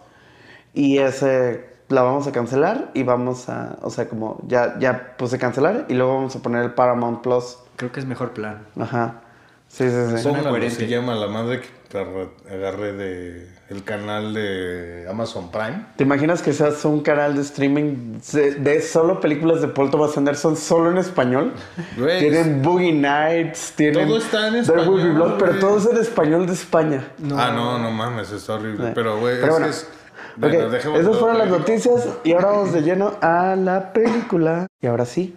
Y 0.74 0.98
ese 0.98 1.74
la 1.89 2.02
vamos 2.02 2.26
a 2.28 2.32
cancelar 2.32 2.91
y 2.93 3.04
vamos 3.04 3.50
a. 3.50 3.78
O 3.82 3.89
sea, 3.89 4.08
como 4.08 4.39
ya, 4.48 4.80
ya 4.80 5.15
puse 5.17 5.38
cancelar 5.38 5.86
y 5.89 5.93
luego 5.93 6.15
vamos 6.15 6.36
a 6.36 6.39
poner 6.39 6.63
el 6.63 6.74
Paramount 6.74 7.21
Plus. 7.21 7.58
Creo 7.76 7.91
que 7.91 8.00
es 8.00 8.06
mejor 8.06 8.32
plan. 8.32 8.65
Ajá. 8.80 9.21
Sí, 9.67 9.89
sí, 9.89 10.17
sí. 10.17 10.24
Póngalo, 10.28 10.69
se 10.69 10.88
llama 10.88 11.15
la 11.15 11.28
madre 11.28 11.62
que 11.62 11.67
agarré 11.99 12.93
de 12.93 13.47
el 13.69 13.84
canal 13.84 14.34
de 14.34 15.06
Amazon 15.10 15.49
Prime. 15.51 15.86
¿Te 15.95 16.03
imaginas 16.03 16.41
que 16.41 16.53
seas 16.53 16.84
un 16.86 17.01
canal 17.01 17.36
de 17.36 17.41
streaming 17.41 18.19
de, 18.32 18.56
de 18.56 18.82
solo 18.82 19.19
películas 19.19 19.62
de 19.62 19.67
Paul 19.67 19.89
Thomas 19.91 20.15
Anderson 20.17 20.56
solo 20.58 20.91
en 20.91 20.97
español? 20.97 21.53
Güey, 21.97 22.19
tienen 22.19 22.62
Boogie 22.62 22.93
Nights, 22.93 23.73
tienen 23.75 24.08
Todo 24.08 24.17
está 24.17 24.47
en 24.49 24.56
español, 24.58 25.13
Blood, 25.13 25.38
pero 25.39 25.60
todo 25.60 25.77
es 25.77 25.86
en 25.86 25.97
español 25.97 26.45
de 26.45 26.53
España. 26.53 27.08
Ah, 27.36 27.51
no, 27.53 27.79
no 27.79 27.89
mames, 27.91 28.32
está 28.32 28.56
horrible. 28.56 28.88
Sí. 28.88 28.91
Pero, 28.95 29.19
güey, 29.19 29.36
Pero 29.39 29.45
es 29.45 29.51
bueno. 29.51 29.65
que 29.65 29.71
es. 29.71 29.84
Ok, 29.84 30.39
Bueno, 30.39 30.69
dejemos 30.69 30.99
esas 30.99 31.17
fueron 31.17 31.38
las 31.38 31.49
noticias 31.49 32.08
y 32.23 32.34
ahora 32.34 32.47
vamos 32.47 32.73
de 32.73 32.82
lleno 32.82 33.13
a 33.21 33.56
la 33.56 33.93
película. 33.93 34.67
Y 34.82 34.88
ahora 34.88 35.06
sí, 35.06 35.36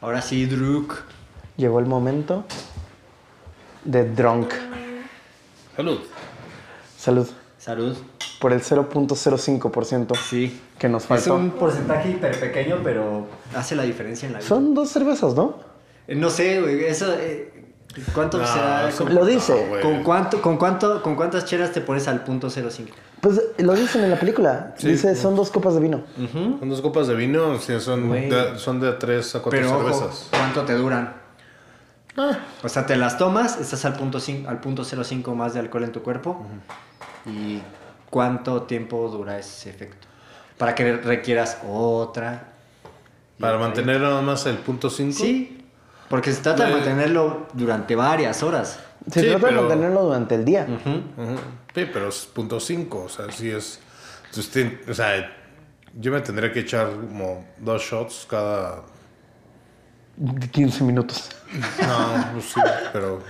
Ahora 0.00 0.20
sí, 0.22 0.46
Druk. 0.46 0.94
llegó 1.56 1.78
el 1.80 1.86
momento 1.86 2.44
de 3.84 4.04
Drunk. 4.10 4.52
Salud. 5.76 5.98
Salud. 6.98 7.28
Salud. 7.58 7.96
Por 8.40 8.52
el 8.52 8.60
0.05% 8.62 10.14
Sí. 10.28 10.60
que 10.78 10.88
nos 10.88 11.02
Es 11.04 11.08
faltó. 11.08 11.34
un 11.36 11.50
porcentaje 11.50 12.10
hiper 12.10 12.38
pequeño, 12.38 12.80
pero 12.82 13.26
hace 13.54 13.74
la 13.76 13.82
diferencia 13.84 14.26
en 14.26 14.34
la 14.34 14.38
vida. 14.40 14.48
Son 14.48 14.74
dos 14.74 14.90
cervezas, 14.90 15.34
¿no? 15.34 15.58
Eh, 16.06 16.14
No 16.14 16.30
sé, 16.30 16.60
güey, 16.60 16.84
eso... 16.84 17.12
eh, 17.18 17.52
¿Cuánto 18.14 18.36
No, 18.38 18.46
será? 18.46 18.88
eso- 18.90 19.04
¿Con, 19.04 19.14
Lo 19.14 19.24
dice. 19.24 19.66
güey. 19.70 19.80
con 19.82 20.02
cuánto, 20.04 20.42
con, 20.42 20.58
cuánto, 20.58 21.02
¿Con 21.02 21.16
cuántas 21.16 21.46
chelas 21.46 21.72
te 21.72 21.80
pones 21.80 22.06
al 22.08 22.24
punto 22.24 22.50
05? 22.50 22.90
Pues 23.22 23.40
lo 23.56 23.72
dicen 23.74 24.04
en 24.04 24.10
la 24.10 24.20
película. 24.20 24.74
Sí. 24.76 24.88
Dice, 24.88 25.16
son 25.16 25.34
dos 25.34 25.50
copas 25.50 25.74
de 25.74 25.80
vino. 25.80 26.04
Son 26.60 26.68
dos 26.68 26.82
copas 26.82 27.06
de 27.08 27.14
vino, 27.14 27.58
sea, 27.58 27.80
son, 27.80 28.10
de, 28.12 28.52
son 28.58 28.80
de 28.80 28.92
tres 28.92 29.34
a 29.34 29.40
cuatro 29.40 29.58
Pero 29.58 29.70
ojo, 29.74 29.82
cervezas. 29.94 30.28
¿cuánto 30.30 30.62
te 30.66 30.74
duran? 30.74 31.14
Ah, 32.16 32.38
O 32.62 32.68
sea, 32.68 32.86
te 32.86 32.96
las 32.96 33.18
tomas, 33.18 33.60
estás 33.60 33.84
al 33.84 33.94
punto, 33.94 34.18
cin- 34.18 34.46
al 34.46 34.60
punto 34.60 34.84
05 34.84 35.34
más 35.34 35.54
de 35.54 35.60
alcohol 35.60 35.84
en 35.84 35.92
tu 35.92 36.02
cuerpo. 36.02 36.46
¿Y 37.26 37.60
cuánto 38.10 38.62
tiempo 38.62 39.08
dura 39.08 39.38
ese 39.38 39.70
efecto? 39.70 40.06
Para 40.58 40.74
que 40.74 40.96
requieras 40.96 41.58
otra. 41.68 42.52
para 43.38 43.58
mantener 43.58 44.00
nada 44.00 44.22
más 44.22 44.46
el 44.46 44.56
punto 44.56 44.88
5. 44.88 45.12
Sí, 45.18 45.62
porque 46.08 46.32
se 46.32 46.40
trata 46.40 46.64
de 46.64 46.70
Güey. 46.70 46.82
mantenerlo 46.82 47.46
durante 47.52 47.94
varias 47.94 48.42
horas. 48.42 48.80
Se 49.10 49.20
Sí, 49.20 49.26
trata 49.28 49.46
pero- 49.48 49.62
de 49.64 49.68
mantenerlo 49.68 50.02
durante 50.04 50.34
el 50.36 50.44
día. 50.46 50.66
Sí, 51.74 51.86
pero 51.92 52.08
es 52.08 52.24
punto 52.24 52.58
5, 52.58 53.02
o 53.04 53.08
sea, 53.10 53.30
sí 53.30 53.50
es. 53.50 53.78
o 54.88 54.94
sea, 54.94 55.30
yo 55.98 56.12
me 56.12 56.20
tendría 56.20 56.50
que 56.50 56.60
echar 56.60 56.88
como 56.90 57.44
dos 57.58 57.82
shots 57.82 58.26
cada. 58.28 58.82
De 60.16 60.48
15 60.48 60.84
minutos. 60.84 61.28
No, 61.52 62.32
pues 62.32 62.46
sí, 62.46 62.60
pero 62.92 63.20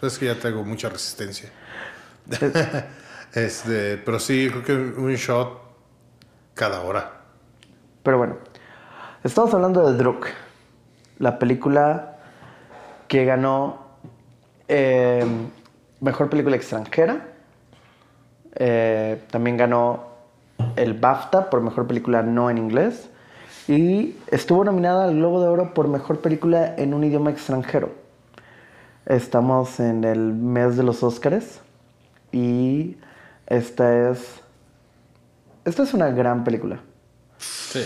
es 0.00 0.18
que 0.18 0.26
ya 0.26 0.34
tengo 0.34 0.64
mucha 0.64 0.88
resistencia. 0.88 1.50
este, 3.34 3.98
pero 3.98 4.20
sí, 4.20 4.48
creo 4.50 4.62
que 4.62 5.00
un 5.00 5.14
shot 5.14 5.60
cada 6.54 6.82
hora. 6.82 7.10
Pero 8.02 8.18
bueno, 8.18 8.36
estamos 9.24 9.52
hablando 9.54 9.90
de 9.90 9.98
Druk, 9.98 10.28
la 11.18 11.38
película 11.38 12.18
que 13.08 13.24
ganó 13.24 13.86
eh, 14.68 15.26
Mejor 16.00 16.30
Película 16.30 16.56
Extranjera. 16.56 17.28
Eh, 18.54 19.22
también 19.30 19.56
ganó 19.56 20.12
el 20.76 20.94
BAFTA 20.94 21.50
por 21.50 21.60
Mejor 21.60 21.86
Película 21.86 22.22
No 22.22 22.50
en 22.50 22.58
Inglés. 22.58 23.08
Y 23.68 24.16
estuvo 24.28 24.64
nominada 24.64 25.04
al 25.04 25.16
Globo 25.16 25.40
de 25.40 25.48
Oro 25.48 25.74
por 25.74 25.88
Mejor 25.88 26.20
Película 26.20 26.74
en 26.76 26.94
un 26.94 27.04
idioma 27.04 27.30
extranjero. 27.30 27.92
Estamos 29.06 29.78
en 29.80 30.04
el 30.04 30.32
mes 30.32 30.76
de 30.76 30.82
los 30.82 31.02
Óscares 31.02 31.60
y 32.32 32.96
esta 33.46 34.10
es... 34.10 34.40
Esta 35.64 35.84
es 35.84 35.94
una 35.94 36.10
gran 36.10 36.42
película. 36.42 36.80
Sí. 37.38 37.84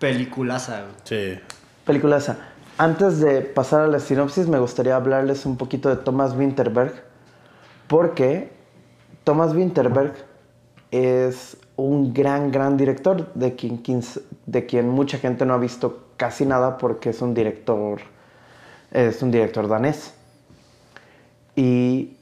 Peliculaza. 0.00 0.82
Sí. 1.04 1.38
Peliculaza. 1.84 2.36
Antes 2.76 3.20
de 3.20 3.42
pasar 3.42 3.82
a 3.82 3.86
la 3.86 4.00
sinopsis, 4.00 4.48
me 4.48 4.58
gustaría 4.58 4.96
hablarles 4.96 5.46
un 5.46 5.56
poquito 5.56 5.88
de 5.88 5.96
Thomas 5.96 6.34
Winterberg, 6.34 7.04
porque 7.86 8.50
Thomas 9.22 9.54
Winterberg 9.54 10.14
es 10.90 11.56
un 11.76 12.12
gran, 12.12 12.50
gran 12.50 12.76
director, 12.76 13.32
de 13.34 13.54
quien, 13.54 13.82
de 14.46 14.66
quien 14.66 14.88
mucha 14.88 15.18
gente 15.18 15.44
no 15.44 15.54
ha 15.54 15.58
visto 15.58 16.04
casi 16.16 16.46
nada 16.46 16.78
porque 16.78 17.10
es 17.10 17.20
un 17.20 17.34
director, 17.34 18.00
es 18.90 19.22
un 19.22 19.30
director 19.30 19.68
danés. 19.68 20.14
Y 21.56 22.16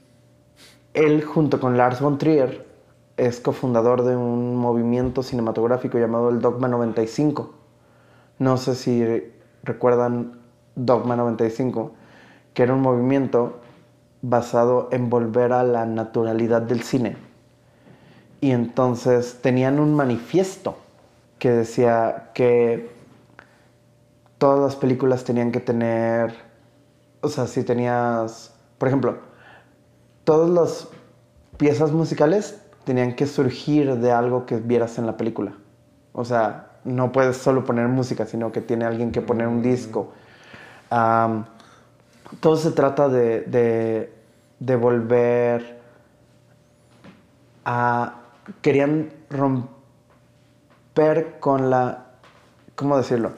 él 0.94 1.24
junto 1.24 1.60
con 1.60 1.76
Lars 1.76 2.00
von 2.00 2.18
Trier 2.18 2.66
es 3.16 3.40
cofundador 3.40 4.04
de 4.04 4.16
un 4.16 4.56
movimiento 4.56 5.22
cinematográfico 5.22 5.98
llamado 5.98 6.30
el 6.30 6.40
Dogma 6.40 6.68
95. 6.68 7.54
No 8.38 8.56
sé 8.56 8.74
si 8.74 9.04
recuerdan 9.62 10.40
Dogma 10.74 11.16
95, 11.16 11.92
que 12.54 12.62
era 12.62 12.74
un 12.74 12.80
movimiento 12.80 13.60
basado 14.22 14.88
en 14.92 15.10
volver 15.10 15.52
a 15.52 15.62
la 15.62 15.84
naturalidad 15.84 16.62
del 16.62 16.82
cine. 16.82 17.31
Y 18.42 18.50
entonces 18.50 19.38
tenían 19.40 19.78
un 19.78 19.94
manifiesto 19.94 20.76
que 21.38 21.48
decía 21.52 22.30
que 22.34 22.90
todas 24.36 24.58
las 24.58 24.74
películas 24.74 25.22
tenían 25.22 25.52
que 25.52 25.60
tener, 25.60 26.34
o 27.20 27.28
sea, 27.28 27.46
si 27.46 27.62
tenías, 27.62 28.52
por 28.78 28.88
ejemplo, 28.88 29.18
todas 30.24 30.50
las 30.50 30.88
piezas 31.56 31.92
musicales 31.92 32.60
tenían 32.82 33.14
que 33.14 33.28
surgir 33.28 33.94
de 33.98 34.10
algo 34.10 34.44
que 34.44 34.56
vieras 34.56 34.98
en 34.98 35.06
la 35.06 35.16
película. 35.16 35.52
O 36.12 36.24
sea, 36.24 36.66
no 36.82 37.12
puedes 37.12 37.36
solo 37.36 37.64
poner 37.64 37.86
música, 37.86 38.26
sino 38.26 38.50
que 38.50 38.60
tiene 38.60 38.86
alguien 38.86 39.12
que 39.12 39.20
poner 39.20 39.46
un 39.46 39.62
disco. 39.62 40.10
Am, 40.90 41.44
todo 42.40 42.56
se 42.56 42.72
trata 42.72 43.08
de, 43.08 43.42
de, 43.42 44.12
de 44.58 44.74
volver 44.74 45.80
a... 47.64 48.18
Querían 48.60 49.10
romper 49.30 51.38
con 51.40 51.70
la... 51.70 52.06
¿Cómo 52.74 52.96
decirlo? 52.96 53.32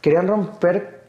Querían 0.00 0.28
romper 0.28 1.00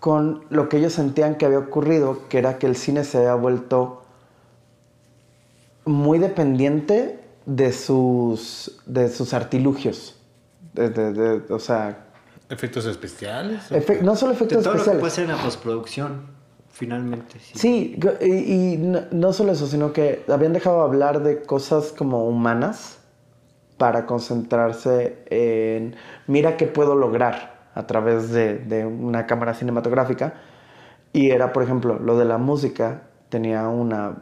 con 0.00 0.44
lo 0.50 0.68
que 0.68 0.76
ellos 0.76 0.92
sentían 0.92 1.36
que 1.36 1.46
había 1.46 1.58
ocurrido, 1.58 2.28
que 2.28 2.38
era 2.38 2.58
que 2.58 2.66
el 2.66 2.76
cine 2.76 3.02
se 3.04 3.18
había 3.18 3.34
vuelto 3.34 4.02
muy 5.84 6.18
dependiente 6.18 7.20
de 7.46 7.72
sus, 7.72 8.80
de 8.86 9.08
sus 9.08 9.32
artilugios. 9.34 10.16
De- 10.74 10.90
de- 10.90 11.12
de- 11.12 11.52
o 11.54 11.58
sea, 11.58 12.04
¿Efectos 12.48 12.86
especiales? 12.86 13.70
efe- 13.72 14.02
no 14.02 14.14
solo 14.14 14.30
De 14.32 14.36
efectos 14.36 14.62
todo 14.62 14.74
lo 14.74 14.74
que 14.74 14.78
especiales. 14.90 15.00
puede 15.00 15.10
ser 15.12 15.24
en 15.24 15.30
la 15.36 15.42
postproducción, 15.42 16.26
finalmente. 16.76 17.38
Sí. 17.40 17.58
Sí, 17.58 18.00
y, 18.20 18.76
no, 18.76 19.32
solo 19.32 19.52
eso, 19.52 19.66
sino 19.66 19.92
que 19.92 20.24
habían 20.28 20.52
dejado 20.52 20.78
de 20.78 20.84
hablar 20.84 21.22
de 21.22 21.42
cosas 21.42 21.92
como 21.96 22.28
humanas 22.28 22.98
para 23.78 24.04
concentrarse 24.04 25.24
en, 25.30 25.96
mira 26.26 26.56
qué 26.56 26.66
puedo 26.66 26.94
lograr 26.94 27.68
a 27.74 27.86
través 27.86 28.30
de, 28.30 28.58
de 28.58 28.84
una 28.84 29.26
cámara 29.26 29.54
cinematográfica. 29.54 30.34
Y 31.12 31.30
era, 31.30 31.52
por 31.54 31.62
ejemplo, 31.62 31.98
lo 31.98 32.18
de 32.18 32.26
la 32.26 32.36
música, 32.36 33.04
tenía 33.30 33.68
una 33.68 34.16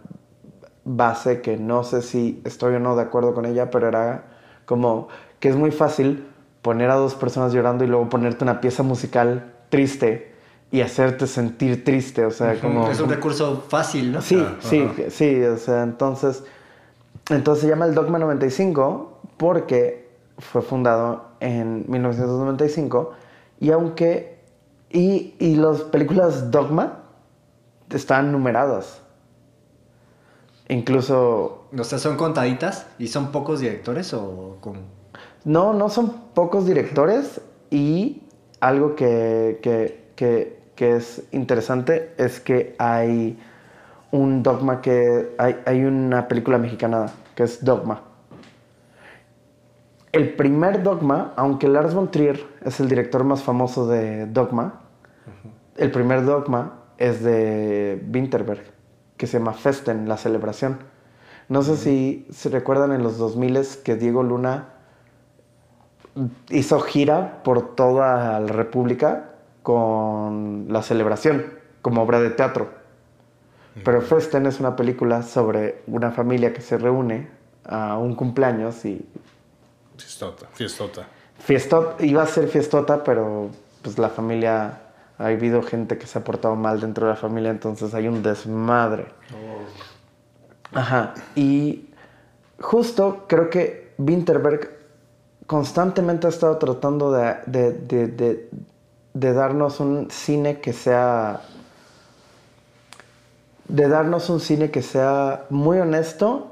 base 0.85 1.41
que 1.41 1.57
no 1.57 1.83
sé 1.83 2.03
si 2.03 2.41
estoy 2.45 2.77
o 2.77 2.79
no 2.79 2.95
de 2.95 3.03
acuerdo 3.03 3.35
con 3.35 3.47
ella, 3.47 3.71
pero 3.71 3.89
era 3.89 4.27
como 4.65 5.09
que 5.41 5.49
es 5.49 5.57
muy 5.57 5.73
fácil 5.73 6.27
poner 6.63 6.91
a 6.91 6.95
dos 6.95 7.17
personas 7.17 7.53
llorando 7.53 7.85
y 7.85 7.89
luego 7.89 8.09
ponerte 8.09 8.45
una 8.45 8.61
pieza 8.61 8.85
musical 8.85 9.53
triste 9.71 10.34
y 10.71 10.81
hacerte 10.81 11.27
sentir 11.27 11.85
triste, 11.85 12.25
o 12.25 12.31
sea, 12.31 12.61
como... 12.61 12.91
Es 12.91 13.01
un 13.01 13.09
recurso 13.09 13.63
fácil, 13.69 14.13
¿no? 14.13 14.21
Sí, 14.21 14.45
sí, 14.61 14.89
sí, 15.09 15.43
o 15.43 15.57
sea, 15.57 15.83
entonces, 15.83 16.43
entonces 17.31 17.63
se 17.63 17.69
llama 17.69 17.87
el 17.87 17.95
Dogma 17.95 18.19
95 18.19 19.21
porque 19.37 20.09
fue 20.39 20.63
fundado 20.63 21.29
en 21.41 21.85
1995 21.89 23.13
y 23.61 23.71
aunque, 23.71 24.41
y, 24.91 25.35
y 25.39 25.57
las 25.57 25.83
películas 25.83 26.51
Dogma 26.51 27.05
están 27.91 28.33
numeradas. 28.33 29.01
Incluso, 30.69 31.67
O 31.79 31.85
sea, 31.85 31.99
¿son 31.99 32.17
contaditas 32.17 32.87
y 32.99 33.09
son 33.09 33.31
pocos 33.33 33.61
directores 33.61 34.15
o 34.15 34.57
con... 34.61 34.79
no, 35.45 35.75
no 35.75 35.89
son 35.91 36.11
pocos 36.35 36.67
directores 36.67 37.41
y 37.71 38.23
algo 38.61 38.95
que, 38.95 39.59
que, 39.63 40.04
que, 40.17 40.61
que 40.75 40.97
es 40.97 41.23
interesante 41.33 42.15
es 42.19 42.41
que 42.41 42.75
hay 42.79 43.39
un 44.11 44.43
Dogma 44.43 44.81
que, 44.81 45.35
hay, 45.39 45.61
hay 45.67 45.85
una 45.85 46.29
película 46.29 46.59
mexicana 46.59 47.07
que 47.35 47.43
es 47.43 47.65
Dogma. 47.65 48.03
El 50.13 50.35
primer 50.35 50.85
Dogma, 50.85 51.33
aunque 51.37 51.67
Lars 51.67 51.95
von 51.95 52.11
Trier 52.11 52.41
es 52.65 52.79
el 52.79 52.89
director 52.89 53.25
más 53.25 53.43
famoso 53.43 53.89
de 53.89 54.27
Dogma, 54.27 54.83
el 55.77 55.91
primer 55.91 56.25
Dogma 56.25 56.85
es 56.99 57.25
de 57.25 58.01
Winterberg, 58.13 58.63
que 59.17 59.27
se 59.27 59.39
llama 59.39 59.53
Festen, 59.53 60.09
la 60.09 60.17
celebración. 60.17 60.79
No 61.49 61.63
sé 61.63 61.77
si 61.77 62.27
se 62.31 62.49
recuerdan 62.49 62.93
en 62.93 63.03
los 63.03 63.19
2000 63.19 63.61
que 63.85 63.97
Diego 63.97 64.23
Luna 64.23 64.69
hizo 66.51 66.79
gira 66.81 67.43
por 67.43 67.75
toda 67.75 68.39
la 68.39 68.47
República 68.47 69.34
con 69.65 70.67
la 70.69 70.83
celebración, 70.83 71.47
como 71.83 72.03
obra 72.03 72.21
de 72.21 72.31
teatro. 72.31 72.69
Pero 73.83 74.01
Festen 74.03 74.47
es 74.47 74.61
una 74.61 74.77
película 74.77 75.23
sobre 75.23 75.83
una 75.89 76.13
familia 76.13 76.53
que 76.53 76.61
se 76.61 76.79
reúne 76.79 77.29
a 77.65 77.99
un 77.99 78.15
cumpleaños 78.15 78.85
y 78.85 79.05
Fiestota, 79.97 80.47
fiestota. 80.53 81.07
Fiestot, 81.39 82.01
iba 82.03 82.23
a 82.23 82.27
ser 82.27 82.47
fiestota, 82.49 83.03
pero 83.03 83.49
pues 83.83 83.99
la 83.99 84.11
familia, 84.11 84.81
ha 85.19 85.27
habido 85.27 85.63
gente 85.63 85.97
que 85.99 86.07
se 86.07 86.19
ha 86.19 86.25
portado 86.25 86.55
mal 86.57 86.81
dentro 86.81 87.07
de 87.07 87.13
la 87.15 87.17
familia, 87.17 87.51
entonces 87.51 87.95
hay 87.95 88.07
un 88.07 88.23
desmadre. 88.23 89.07
Ajá, 90.73 91.15
y 91.35 91.89
justo 92.61 93.25
creo 93.29 93.49
que 93.51 93.95
Winterberg 93.99 94.71
constantemente 95.47 96.27
ha 96.27 96.31
estado 96.31 96.59
tratando 96.59 97.13
de, 97.13 97.37
de- 97.47 97.73
de- 97.73 98.07
de- 98.09 98.51
de 99.15 99.33
darnos 99.33 99.81
un 99.81 100.11
cine 100.11 100.61
que 100.61 100.73
sea... 100.73 101.41
De 103.69 103.89
darnos 103.89 104.29
un 104.29 104.41
cine 104.41 104.71
que 104.71 104.83
sea 104.83 105.47
muy 105.49 105.79
honesto 105.79 106.51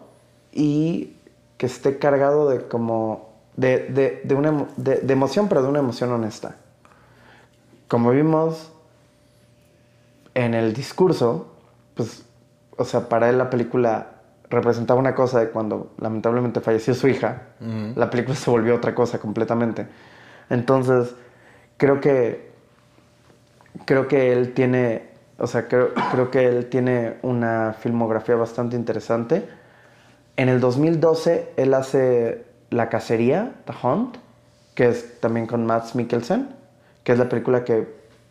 y 0.53 1.16
que 1.59 1.66
esté 1.66 1.98
cargado 1.98 2.48
de 2.48 2.66
como... 2.68 3.31
De, 3.57 3.81
de- 3.88 4.22
de 4.25 4.35
una, 4.35 4.66
de- 4.77 4.96
de 5.01 5.12
emoción, 5.12 5.48
pero 5.48 5.62
de 5.62 5.68
una 5.68 5.81
emoción 5.81 6.11
honesta. 6.11 6.57
Como 7.88 8.11
vimos 8.12 8.72
en 10.35 10.55
el 10.55 10.72
discurso, 10.72 11.48
pues, 11.94 12.25
o 12.79 12.85
sea, 12.87 13.09
para 13.11 13.29
él 13.29 13.37
la 13.37 13.51
película 13.51 14.07
representaba 14.48 14.98
una 14.98 15.14
cosa 15.14 15.40
de 15.40 15.51
cuando 15.51 15.92
lamentablemente 15.98 16.61
falleció 16.61 16.94
su 16.94 17.09
hija, 17.09 17.42
la 17.94 18.09
película 18.11 18.35
se 18.37 18.51
volvió 18.51 18.75
otra 18.75 18.94
cosa 18.94 19.18
completamente. 19.18 19.87
Entonces, 20.48 21.14
creo 21.77 22.01
que, 22.01 22.51
creo 23.85 24.08
que 24.08 24.32
él 24.32 24.52
tiene, 24.54 25.11
o 25.38 25.46
sea, 25.46 25.68
creo, 25.68 25.92
creo 26.11 26.30
que 26.30 26.46
él 26.46 26.66
tiene 26.66 27.14
una 27.22 27.74
filmografía 27.78 28.37
bastante 28.37 28.76
interesante. 28.76 29.48
En 30.37 30.48
el 30.48 30.61
2012, 30.61 31.52
él 31.56 31.74
hace 31.74 32.44
La 32.70 32.88
Cacería, 32.88 33.52
The 33.66 33.72
Hunt, 33.82 34.16
que 34.74 34.88
es 34.88 35.20
también 35.20 35.46
con 35.46 35.66
Mads 35.66 35.94
Mikkelsen, 35.94 36.48
que 37.04 37.12
es 37.12 37.18
la 37.18 37.28
película 37.28 37.64
que, 37.64 37.87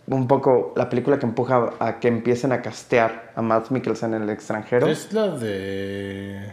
un 0.08 0.28
poco, 0.28 0.74
la 0.76 0.90
película 0.90 1.20
que 1.20 1.26
empuja 1.26 1.74
a 1.80 2.00
que 2.00 2.08
empiecen 2.08 2.52
a 2.52 2.62
castear 2.62 3.32
a 3.36 3.42
Mads 3.42 3.72
Mikkelsen 3.72 4.14
en 4.14 4.24
el 4.24 4.30
extranjero. 4.30 4.88
Es 4.88 5.14
la 5.14 5.28
de. 5.28 6.52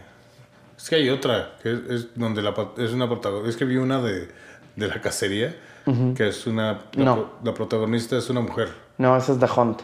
Es 0.76 0.88
que 0.88 0.96
hay 0.96 1.08
otra, 1.08 1.56
que 1.62 1.72
es, 1.88 2.14
donde 2.14 2.40
es 2.76 2.92
una 2.92 3.08
protagonista. 3.08 3.50
Es 3.50 3.56
que 3.56 3.64
vi 3.64 3.76
una 3.76 4.00
de, 4.00 4.28
de 4.76 4.86
la 4.86 5.00
cacería, 5.00 5.56
que 6.14 6.28
es 6.28 6.46
una. 6.46 6.80
La, 6.92 7.04
No. 7.04 7.14
pro- 7.16 7.30
la 7.44 7.54
protagonista 7.54 8.16
es 8.16 8.28
una 8.30 8.40
mujer. 8.40 8.68
No, 8.98 9.16
esa 9.16 9.32
es 9.32 9.38
The 9.38 9.46
Hunt. 9.56 9.80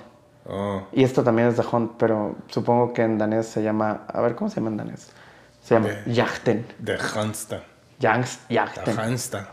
Oh, 0.46 0.82
Y 0.92 1.02
esta 1.04 1.24
también 1.24 1.48
es 1.48 1.56
The 1.56 1.62
Hunt, 1.70 1.92
pero 1.98 2.36
supongo 2.48 2.92
que 2.92 3.02
en 3.02 3.16
danés 3.18 3.46
se 3.46 3.62
llama. 3.62 4.04
A 4.08 4.20
ver, 4.20 4.34
¿cómo 4.34 4.50
se 4.50 4.56
llama 4.56 4.70
en 4.70 4.76
danés? 4.76 5.10
Se 5.62 5.74
llama. 5.74 5.88
Yachten. 6.06 6.66
de 6.78 6.98
Hansta. 6.98 7.62
Jangs 8.00 8.40
De 8.48 8.54
Yachten. 8.56 8.98
Hansta. 8.98 9.48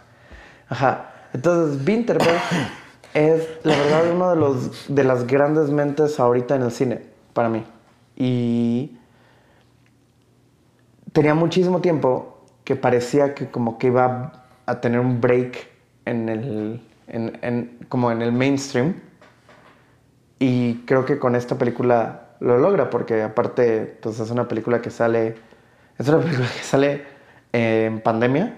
Ajá. 0.67 1.11
Entonces, 1.33 1.87
Winterberg 1.87 2.41
es, 3.13 3.47
la 3.63 3.77
verdad, 3.77 4.11
uno 4.11 4.29
de, 4.31 4.35
los, 4.35 4.85
de 4.93 5.03
las 5.05 5.25
grandes 5.27 5.69
mentes 5.69 6.19
ahorita 6.19 6.55
en 6.55 6.63
el 6.63 6.71
cine, 6.71 7.05
para 7.33 7.47
mí. 7.47 7.63
Y 8.17 8.97
tenía 11.13 11.33
muchísimo 11.33 11.79
tiempo 11.81 12.43
que 12.63 12.75
parecía 12.75 13.33
que 13.33 13.49
como 13.49 13.77
que 13.77 13.87
iba 13.87 14.43
a 14.65 14.81
tener 14.81 14.99
un 14.99 15.21
break 15.21 15.69
en 16.05 16.29
el, 16.29 16.81
en- 17.07 17.39
en- 17.41 17.77
como 17.89 18.11
en 18.11 18.21
el 18.21 18.31
mainstream. 18.31 18.95
Y 20.39 20.75
creo 20.85 21.05
que 21.05 21.19
con 21.19 21.35
esta 21.35 21.57
película 21.57 22.29
lo 22.39 22.57
logra, 22.57 22.89
porque 22.89 23.21
aparte, 23.21 23.97
pues 24.01 24.19
es 24.19 24.31
una 24.31 24.47
película 24.47 24.81
que 24.81 24.89
sale, 24.89 25.35
es 25.97 26.07
una 26.07 26.17
película 26.23 26.47
que 26.47 26.63
sale 26.63 27.05
en 27.53 28.01
pandemia 28.01 28.57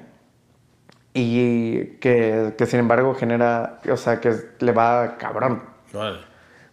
y 1.13 1.85
que, 1.99 2.53
que 2.57 2.65
sin 2.65 2.79
embargo 2.79 3.13
genera, 3.15 3.81
o 3.91 3.97
sea, 3.97 4.19
que 4.21 4.33
le 4.59 4.71
va 4.71 5.17
cabrón. 5.17 5.61
Vale. 5.91 6.19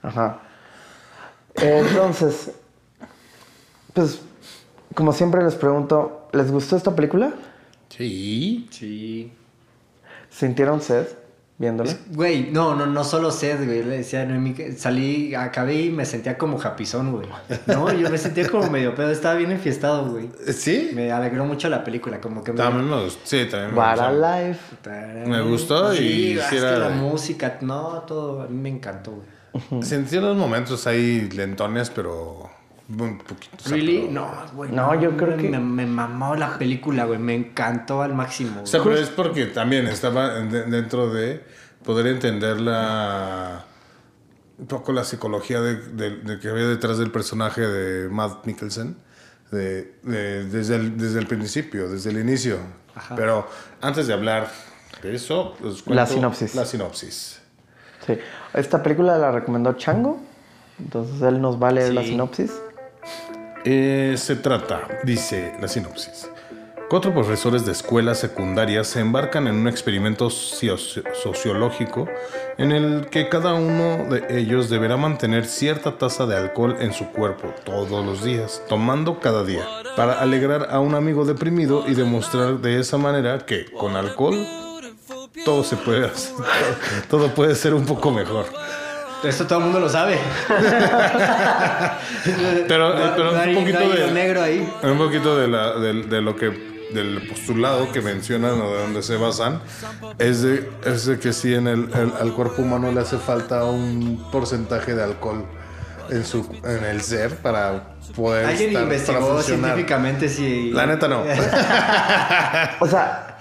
Ajá. 0.02 0.40
Entonces, 1.56 2.52
pues 3.92 4.22
como 4.94 5.12
siempre 5.12 5.42
les 5.42 5.54
pregunto, 5.56 6.28
¿les 6.32 6.50
gustó 6.50 6.76
esta 6.76 6.94
película? 6.94 7.32
Sí. 7.88 8.68
Sí. 8.70 9.32
¿Sintieron 10.30 10.80
sed 10.80 11.06
viéndola? 11.58 11.92
Güey, 12.12 12.50
no, 12.50 12.74
no, 12.74 12.86
no 12.86 13.04
solo 13.04 13.30
sed, 13.30 13.64
güey. 13.66 13.82
Le 13.82 13.98
decía 13.98 14.24
Noemí 14.24 14.54
que 14.54 14.72
salí, 14.72 15.34
acabé 15.34 15.74
y 15.82 15.90
me 15.90 16.06
sentía 16.06 16.38
como 16.38 16.56
japizón, 16.56 17.12
güey. 17.12 17.28
No, 17.66 17.92
yo 17.92 18.08
me 18.08 18.16
sentía 18.16 18.48
como 18.48 18.70
medio 18.70 18.94
pedo, 18.94 19.10
estaba 19.10 19.34
bien 19.34 19.50
enfiestado, 19.52 20.06
güey. 20.10 20.30
¿Sí? 20.52 20.90
Me 20.94 21.12
alegró 21.12 21.44
mucho 21.44 21.68
la 21.68 21.84
película, 21.84 22.20
como 22.20 22.42
que 22.42 22.52
me... 22.52 22.58
También 22.58 22.88
me 22.88 23.02
gustó. 23.04 23.20
Sí, 23.24 23.46
también 23.50 23.72
me 23.72 23.78
What 23.78 24.00
a 24.00 24.10
gustó. 24.10 24.36
life. 24.38 25.26
Me 25.28 25.42
gustó 25.42 25.94
y 25.94 26.38
es 26.38 26.44
que 26.46 26.60
la 26.60 26.88
música, 26.90 27.58
no, 27.60 28.04
todo, 28.06 28.42
a 28.42 28.46
mí 28.46 28.56
me 28.56 28.68
encantó, 28.70 29.12
güey. 29.12 29.82
Sentí 29.82 30.16
unos 30.16 30.36
momentos 30.36 30.86
ahí 30.86 31.28
lentones, 31.30 31.90
pero 31.90 32.49
un 32.98 33.18
poquito. 33.18 33.56
¿Really? 33.68 34.00
pero- 34.08 34.12
No, 34.12 34.30
güey. 34.54 34.72
No, 34.72 35.00
yo 35.00 35.16
creo 35.16 35.36
me- 35.36 35.42
que- 35.42 35.48
Me, 35.50 35.58
me 35.58 35.86
mamó 35.86 36.34
la 36.34 36.58
película, 36.58 37.04
güey. 37.04 37.18
Me 37.18 37.34
encantó 37.34 38.02
al 38.02 38.14
máximo. 38.14 38.62
O 38.62 38.66
sea, 38.66 38.80
güey. 38.80 38.94
pero 38.94 39.04
es 39.06 39.10
porque 39.10 39.46
también 39.46 39.86
estaba 39.86 40.38
en- 40.38 40.50
de- 40.50 40.64
dentro 40.64 41.10
de 41.12 41.42
poder 41.84 42.06
entender 42.08 42.60
la 42.60 43.64
un 44.58 44.66
poco 44.66 44.92
la 44.92 45.04
psicología 45.04 45.60
de, 45.62 45.76
de- 45.76 46.16
de 46.18 46.38
que 46.38 46.48
había 46.50 46.66
detrás 46.66 46.98
del 46.98 47.10
personaje 47.10 47.62
de 47.62 48.10
Matt 48.10 48.44
Mikkelsen 48.44 48.94
de, 49.50 49.94
de- 50.02 50.44
desde, 50.44 50.76
el, 50.76 50.98
desde 50.98 51.18
el 51.18 51.26
principio, 51.26 51.88
desde 51.88 52.10
el 52.10 52.18
inicio. 52.18 52.58
Pero 53.16 53.46
antes 53.80 54.06
de 54.06 54.12
hablar 54.12 54.50
de 55.02 55.14
eso, 55.14 55.54
les 55.64 55.86
La 55.86 56.04
sinopsis. 56.06 56.54
La 56.54 56.64
sinopsis. 56.66 57.40
Sí. 58.06 58.18
Esta 58.52 58.82
película 58.82 59.16
la 59.16 59.30
recomendó 59.32 59.72
Chango. 59.74 60.20
Entonces 60.78 61.20
él 61.22 61.40
nos 61.40 61.60
va 61.62 61.68
a 61.68 61.72
leer 61.72 61.94
la 61.94 62.02
sinopsis. 62.02 62.52
Eh, 63.64 64.14
se 64.16 64.36
trata, 64.36 64.86
dice 65.04 65.52
la 65.60 65.68
sinopsis. 65.68 66.28
Cuatro 66.88 67.12
profesores 67.14 67.64
de 67.64 67.70
escuelas 67.72 68.18
secundarias 68.18 68.88
se 68.88 68.98
embarcan 69.00 69.46
en 69.46 69.54
un 69.54 69.68
experimento 69.68 70.28
socio- 70.28 70.76
sociológico 71.22 72.08
en 72.58 72.72
el 72.72 73.06
que 73.10 73.28
cada 73.28 73.54
uno 73.54 74.06
de 74.10 74.40
ellos 74.40 74.68
deberá 74.70 74.96
mantener 74.96 75.46
cierta 75.46 75.98
tasa 75.98 76.26
de 76.26 76.36
alcohol 76.36 76.76
en 76.80 76.92
su 76.92 77.06
cuerpo 77.10 77.54
todos 77.64 78.04
los 78.04 78.24
días, 78.24 78.62
tomando 78.68 79.20
cada 79.20 79.44
día, 79.44 79.64
para 79.96 80.14
alegrar 80.20 80.66
a 80.70 80.80
un 80.80 80.96
amigo 80.96 81.24
deprimido 81.24 81.84
y 81.86 81.94
demostrar 81.94 82.58
de 82.58 82.80
esa 82.80 82.98
manera 82.98 83.38
que 83.46 83.66
con 83.70 83.94
alcohol 83.94 84.44
todo 85.44 85.62
se 85.62 85.76
puede 85.76 86.06
hacer, 86.06 86.34
todo 87.08 87.28
puede 87.34 87.54
ser 87.54 87.72
un 87.74 87.86
poco 87.86 88.10
mejor. 88.10 88.46
Esto 89.22 89.46
todo 89.46 89.58
el 89.58 89.64
mundo 89.66 89.80
lo 89.80 89.88
sabe. 89.88 90.18
Pero, 92.68 92.94
No- 92.94 93.14
pero 93.16 93.32
no 93.32 93.42
un 93.42 93.54
poquito 93.54 93.80
no 93.80 93.88
de 93.90 94.10
negro 94.12 94.42
ahí. 94.42 94.72
Un 94.82 94.98
poquito 94.98 95.36
de, 95.38 95.48
la, 95.48 95.74
de, 95.78 96.02
de 96.04 96.20
lo 96.22 96.36
que 96.36 96.70
del 96.92 97.28
postulado 97.28 97.92
que 97.92 98.00
mencionan 98.00 98.60
o 98.60 98.72
de 98.74 98.80
donde 98.82 99.02
se 99.02 99.16
basan 99.16 99.60
es 100.18 100.42
de, 100.42 100.68
es 100.84 101.06
de 101.06 101.18
que 101.20 101.32
sí 101.32 101.54
en 101.54 101.68
el, 101.68 101.88
el- 101.94 102.12
al 102.20 102.32
cuerpo 102.34 102.62
humano 102.62 102.90
le 102.90 103.00
hace 103.00 103.16
falta 103.18 103.64
un 103.64 104.26
porcentaje 104.32 104.94
de 104.94 105.04
alcohol 105.04 105.44
en 106.10 106.24
su 106.24 106.40
en 106.64 106.84
el 106.84 107.00
ser 107.02 107.36
para 107.36 107.94
poder 108.16 108.46
Alguien 108.46 108.70
estar- 108.70 108.82
para 108.82 108.94
investigó 108.94 109.20
funcionar. 109.34 109.44
científicamente 109.70 110.28
si. 110.28 110.70
La 110.72 110.86
neta 110.86 111.06
no. 111.08 111.22
O 112.80 112.86
sea, 112.88 113.38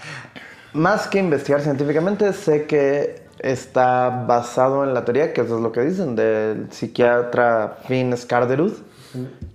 más 0.74 1.08
que 1.08 1.18
investigar 1.18 1.62
científicamente, 1.62 2.32
sé 2.34 2.66
que 2.68 3.19
está 3.40 4.26
basado 4.28 4.84
en 4.84 4.94
la 4.94 5.06
teoría, 5.06 5.34
que 5.34 5.42
eso 5.42 5.58
es 5.58 5.62
lo 5.62 5.72
que 5.72 5.82
dicen, 5.82 6.16
del 6.16 6.72
psiquiatra 6.72 7.78
Finn 7.88 8.16
Skarderud, 8.16 8.74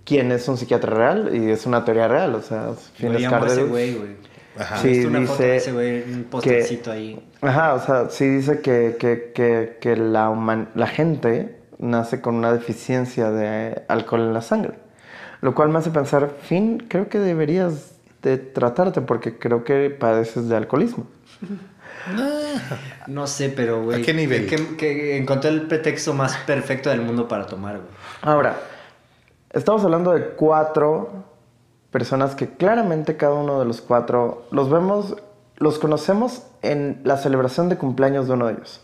quien 0.04 0.32
es 0.32 0.48
un 0.48 0.56
psiquiatra 0.56 0.94
real 0.94 1.30
y 1.34 1.50
es 1.50 1.66
una 1.66 1.84
teoría 1.84 2.08
real. 2.08 2.34
O 2.34 2.42
sea, 2.42 2.70
Finn 2.94 3.12
güey, 3.68 3.94
güey. 3.94 4.16
Ajá. 4.58 4.76
Sí, 4.78 5.04
una 5.04 5.20
foto 5.26 5.42
de 5.42 5.52
dice 5.54 5.56
ese 5.56 5.72
güey, 5.72 6.02
un 6.02 6.28
que- 6.40 6.90
ahí. 6.90 7.28
Ajá, 7.40 7.74
o 7.74 7.80
sea, 7.80 8.08
sí 8.10 8.26
dice 8.28 8.60
que, 8.60 8.96
que, 8.98 9.32
que, 9.34 9.78
que 9.80 9.96
la, 9.96 10.30
human- 10.30 10.68
la 10.74 10.86
gente 10.86 11.58
nace 11.78 12.20
con 12.20 12.36
una 12.36 12.52
deficiencia 12.52 13.30
de 13.30 13.82
alcohol 13.88 14.20
en 14.20 14.32
la 14.32 14.42
sangre. 14.42 14.74
Lo 15.40 15.54
cual 15.54 15.68
me 15.70 15.78
hace 15.78 15.90
pensar, 15.90 16.30
Finn, 16.42 16.86
creo 16.88 17.08
que 17.08 17.18
deberías 17.18 17.96
de 18.22 18.38
tratarte 18.38 19.00
porque 19.02 19.38
creo 19.38 19.64
que 19.64 19.90
padeces 19.90 20.48
de 20.48 20.56
alcoholismo. 20.56 21.06
No 23.06 23.26
sé, 23.26 23.48
pero, 23.50 23.82
güey. 23.82 24.02
¿A 24.02 24.04
qué 24.04 24.14
nivel? 24.14 24.46
Que, 24.46 24.76
que 24.76 25.16
encontré 25.16 25.50
el 25.50 25.62
pretexto 25.62 26.12
más 26.14 26.36
perfecto 26.38 26.90
del 26.90 27.00
mundo 27.02 27.28
para 27.28 27.46
tomar, 27.46 27.76
güey. 27.76 27.88
Ahora, 28.22 28.56
estamos 29.52 29.84
hablando 29.84 30.12
de 30.12 30.28
cuatro 30.30 31.10
personas 31.90 32.34
que 32.34 32.48
claramente 32.48 33.16
cada 33.16 33.34
uno 33.34 33.58
de 33.60 33.66
los 33.66 33.80
cuatro 33.80 34.46
los 34.50 34.70
vemos, 34.70 35.16
los 35.56 35.78
conocemos 35.78 36.42
en 36.62 37.00
la 37.04 37.16
celebración 37.16 37.68
de 37.68 37.76
cumpleaños 37.76 38.26
de 38.26 38.32
uno 38.34 38.46
de 38.48 38.54
ellos. 38.54 38.80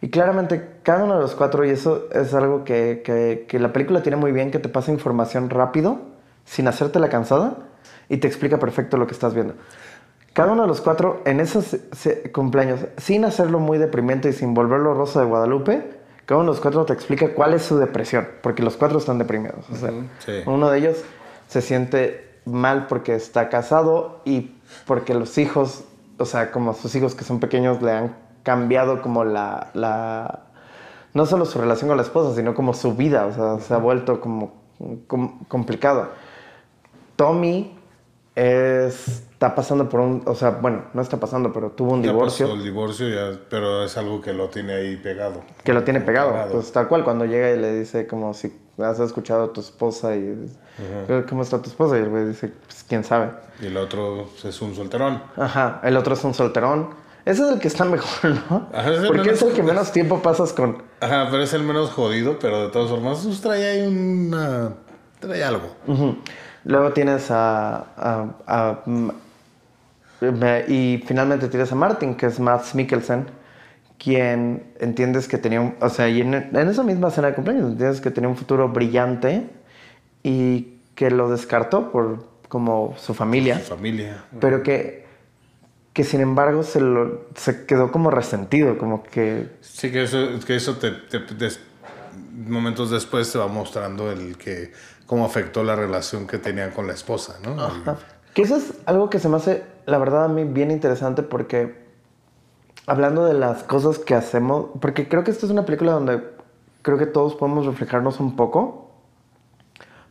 Y 0.00 0.10
claramente 0.10 0.76
cada 0.84 1.04
uno 1.04 1.16
de 1.16 1.20
los 1.20 1.34
cuatro, 1.34 1.64
y 1.66 1.70
eso 1.70 2.08
es 2.12 2.32
algo 2.32 2.64
que, 2.64 3.02
que- 3.04 3.46
que 3.48 3.58
la 3.58 3.72
película 3.72 4.02
tiene 4.02 4.16
muy 4.16 4.32
bien, 4.32 4.50
que 4.50 4.58
te 4.60 4.68
pasa 4.68 4.92
información 4.92 5.50
rápido, 5.50 5.98
sin 6.44 6.68
hacerte 6.68 6.98
la 7.00 7.08
cansada, 7.08 7.54
y 8.08 8.18
te 8.18 8.26
explica 8.28 8.58
perfecto 8.58 8.96
lo 8.96 9.06
que 9.06 9.12
estás 9.12 9.34
viendo. 9.34 9.54
Cada 10.38 10.52
uno 10.52 10.62
de 10.62 10.68
los 10.68 10.80
cuatro 10.80 11.20
en 11.24 11.40
esos 11.40 11.76
se- 11.90 12.30
cumpleaños, 12.30 12.78
sin 12.96 13.24
hacerlo 13.24 13.58
muy 13.58 13.76
deprimente 13.76 14.28
y 14.28 14.32
sin 14.32 14.54
volverlo 14.54 14.94
rosa 14.94 15.18
de 15.18 15.26
Guadalupe, 15.26 15.90
cada 16.26 16.40
uno 16.40 16.50
de 16.52 16.54
los 16.54 16.60
cuatro 16.60 16.84
te 16.84 16.92
explica 16.92 17.34
cuál 17.34 17.54
es 17.54 17.62
su 17.62 17.76
depresión, 17.76 18.28
porque 18.40 18.62
los 18.62 18.76
cuatro 18.76 18.98
están 18.98 19.18
deprimidos. 19.18 19.68
O 19.68 19.74
sea, 19.74 19.90
Sí. 20.20 20.42
uno 20.46 20.70
de 20.70 20.78
ellos 20.78 20.98
se 21.48 21.60
siente 21.60 22.38
mal 22.44 22.86
porque 22.86 23.16
está 23.16 23.48
casado 23.48 24.20
y 24.24 24.54
porque 24.86 25.12
los 25.12 25.38
hijos, 25.38 25.82
o 26.18 26.24
sea, 26.24 26.52
como 26.52 26.72
sus 26.72 26.94
hijos 26.94 27.16
que 27.16 27.24
son 27.24 27.40
pequeños 27.40 27.82
le 27.82 27.90
han 27.90 28.14
cambiado 28.44 29.02
como 29.02 29.24
la, 29.24 29.70
la 29.74 30.44
no 31.14 31.26
solo 31.26 31.46
su 31.46 31.58
relación 31.58 31.88
con 31.88 31.96
la 31.96 32.04
esposa, 32.04 32.36
sino 32.36 32.54
como 32.54 32.74
su 32.74 32.94
vida, 32.94 33.26
o 33.26 33.32
sea, 33.32 33.58
se 33.58 33.74
ha 33.74 33.78
vuelto 33.78 34.20
como, 34.20 34.52
com- 35.08 35.40
complicado. 35.48 36.10
Tommy 37.16 37.76
es- 38.36 39.24
está 39.38 39.54
pasando 39.54 39.88
por 39.88 40.00
un, 40.00 40.22
o 40.26 40.34
sea, 40.34 40.50
bueno, 40.50 40.86
no 40.94 41.00
está 41.00 41.16
pasando, 41.18 41.52
pero 41.52 41.70
tuvo 41.70 41.92
un 41.92 42.02
Ya 42.02 42.10
divorcio 42.10 42.46
pasó 42.48 42.58
el 42.58 42.64
divorcio, 42.64 43.08
ya, 43.08 43.38
pero 43.48 43.84
es 43.84 43.96
algo 43.96 44.20
que 44.20 44.32
lo 44.32 44.48
tiene 44.48 44.72
ahí 44.74 44.96
pegado. 44.96 45.42
que 45.62 45.72
lo 45.72 45.84
tiene 45.84 46.00
pegado. 46.00 46.32
Pegado. 46.32 46.52
Pues 46.54 46.72
tal 46.72 46.88
cual, 46.88 47.04
cuando 47.04 47.24
llega 47.24 47.52
y 47.52 47.56
le 47.56 47.72
dice 47.78 48.08
como 48.08 48.34
si 48.34 48.52
has 48.82 48.98
escuchado 48.98 49.44
a 49.44 49.52
tu 49.52 49.60
esposa 49.60 50.16
y 50.16 50.44
¿cómo 51.28 51.42
está 51.42 51.62
tu 51.62 51.70
esposa? 51.70 51.96
Y 51.98 52.00
el 52.02 52.08
güey 52.08 52.26
dice, 52.26 52.52
pues 52.66 52.84
quién 52.88 53.04
sabe. 53.04 53.30
Y 53.62 53.66
el 53.66 53.76
otro 53.76 54.28
es 54.42 54.60
un 54.60 54.74
solterón. 54.74 55.22
Ajy, 55.36 55.86
el 55.86 55.96
otro 55.96 56.14
es 56.14 56.24
un 56.24 56.34
solterón. 56.34 56.88
Ese 57.24 57.42
es 57.44 57.48
el 57.52 57.60
que 57.60 57.68
está 57.68 57.84
mejor, 57.84 58.30
¿no? 58.50 58.68
Ajá, 58.72 58.92
es 58.92 59.06
Porque 59.06 59.30
es 59.30 59.42
el 59.42 59.52
que 59.52 59.62
menos 59.62 59.92
tiempo 59.92 60.20
pasas 60.20 60.52
con... 60.52 60.82
Ajá, 61.00 61.28
pero 61.30 61.44
es 61.44 61.52
el 61.52 61.62
menos 61.62 61.90
jodido, 61.90 62.40
pero 62.40 62.62
de 62.62 62.68
todas 62.72 62.90
formas 62.90 63.20
pues, 63.24 63.40
trae 63.40 63.64
ahí 63.82 63.86
una... 63.86 64.72
trae 65.20 65.44
algo. 65.44 65.76
Luego 66.64 66.90
tienes 66.92 67.30
a... 67.30 67.84
a- 67.96 68.26
a- 68.48 68.80
me- 70.20 70.64
y 70.68 71.02
finalmente 71.06 71.48
tienes 71.48 71.70
a 71.72 71.74
Martin, 71.74 72.14
que 72.14 72.26
es 72.26 72.40
Mads 72.40 72.74
Mikkelsen, 72.74 73.26
quien 73.98 74.72
entiendes 74.80 75.26
que 75.28 75.38
tenía 75.38 75.60
un... 75.60 75.74
O 75.80 75.88
sea, 75.88 76.08
y 76.08 76.20
en, 76.20 76.34
en 76.34 76.68
esa 76.68 76.82
misma 76.82 77.10
cena 77.10 77.28
de 77.28 77.34
cumpleaños 77.34 77.72
entiendes 77.72 78.00
que 78.00 78.10
tenía 78.10 78.28
un 78.28 78.36
futuro 78.36 78.68
brillante 78.68 79.48
y 80.22 80.78
que 80.94 81.10
lo 81.10 81.28
descartó 81.30 81.90
por 81.92 82.26
como 82.48 82.94
su 82.96 83.12
familia, 83.14 83.58
Su 83.60 83.74
familia. 83.74 84.24
pero 84.40 84.62
que, 84.62 85.04
que 85.92 86.02
sin 86.04 86.20
embargo 86.20 86.62
se, 86.62 86.80
lo, 86.80 87.26
se 87.34 87.66
quedó 87.66 87.92
como 87.92 88.10
resentido, 88.10 88.78
como 88.78 89.02
que... 89.02 89.48
Sí, 89.60 89.90
que 89.92 90.04
eso, 90.04 90.28
que 90.46 90.56
eso 90.56 90.76
te, 90.76 90.92
te- 90.92 91.34
des- 91.34 91.60
momentos 92.46 92.90
después 92.90 93.30
te 93.30 93.38
va 93.38 93.48
mostrando 93.48 94.10
el 94.10 94.38
que 94.38 94.72
cómo 95.06 95.24
afectó 95.26 95.62
la 95.64 95.76
relación 95.76 96.26
que 96.26 96.38
tenían 96.38 96.70
con 96.70 96.86
la 96.86 96.94
esposa, 96.94 97.36
¿no? 97.44 97.60
Ajá. 97.62 97.96
Que 98.38 98.42
eso 98.44 98.54
es 98.54 98.72
algo 98.86 99.10
que 99.10 99.18
se 99.18 99.28
me 99.28 99.36
hace, 99.36 99.64
la 99.84 99.98
verdad, 99.98 100.26
a 100.26 100.28
mí 100.28 100.44
bien 100.44 100.70
interesante 100.70 101.24
porque 101.24 101.74
hablando 102.86 103.24
de 103.26 103.34
las 103.34 103.64
cosas 103.64 103.98
que 103.98 104.14
hacemos, 104.14 104.66
porque 104.80 105.08
creo 105.08 105.24
que 105.24 105.32
esta 105.32 105.44
es 105.44 105.50
una 105.50 105.66
película 105.66 105.90
donde 105.90 106.22
creo 106.82 106.98
que 106.98 107.06
todos 107.06 107.34
podemos 107.34 107.66
reflejarnos 107.66 108.20
un 108.20 108.36
poco, 108.36 108.92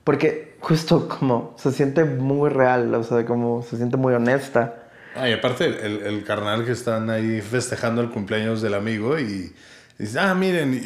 porque 0.03 0.57
justo 0.59 1.07
como 1.07 1.53
se 1.57 1.71
siente 1.71 2.03
muy 2.03 2.49
real, 2.49 2.93
o 2.95 3.03
sea, 3.03 3.25
como 3.25 3.61
se 3.61 3.77
siente 3.77 3.95
muy 3.95 4.13
honesta. 4.13 4.89
Ah, 5.15 5.29
y 5.29 5.31
aparte 5.31 5.63
el, 5.65 6.01
el- 6.03 6.23
carnal 6.25 6.65
que 6.65 6.73
están 6.73 7.09
ahí 7.09 7.39
festejando 7.39 8.01
el 8.01 8.09
cumpleaños 8.09 8.61
del 8.61 8.73
amigo 8.73 9.17
y 9.17 9.53
dice, 9.97 10.19
ah, 10.19 10.33
miren, 10.35 10.73
y, 10.73 10.77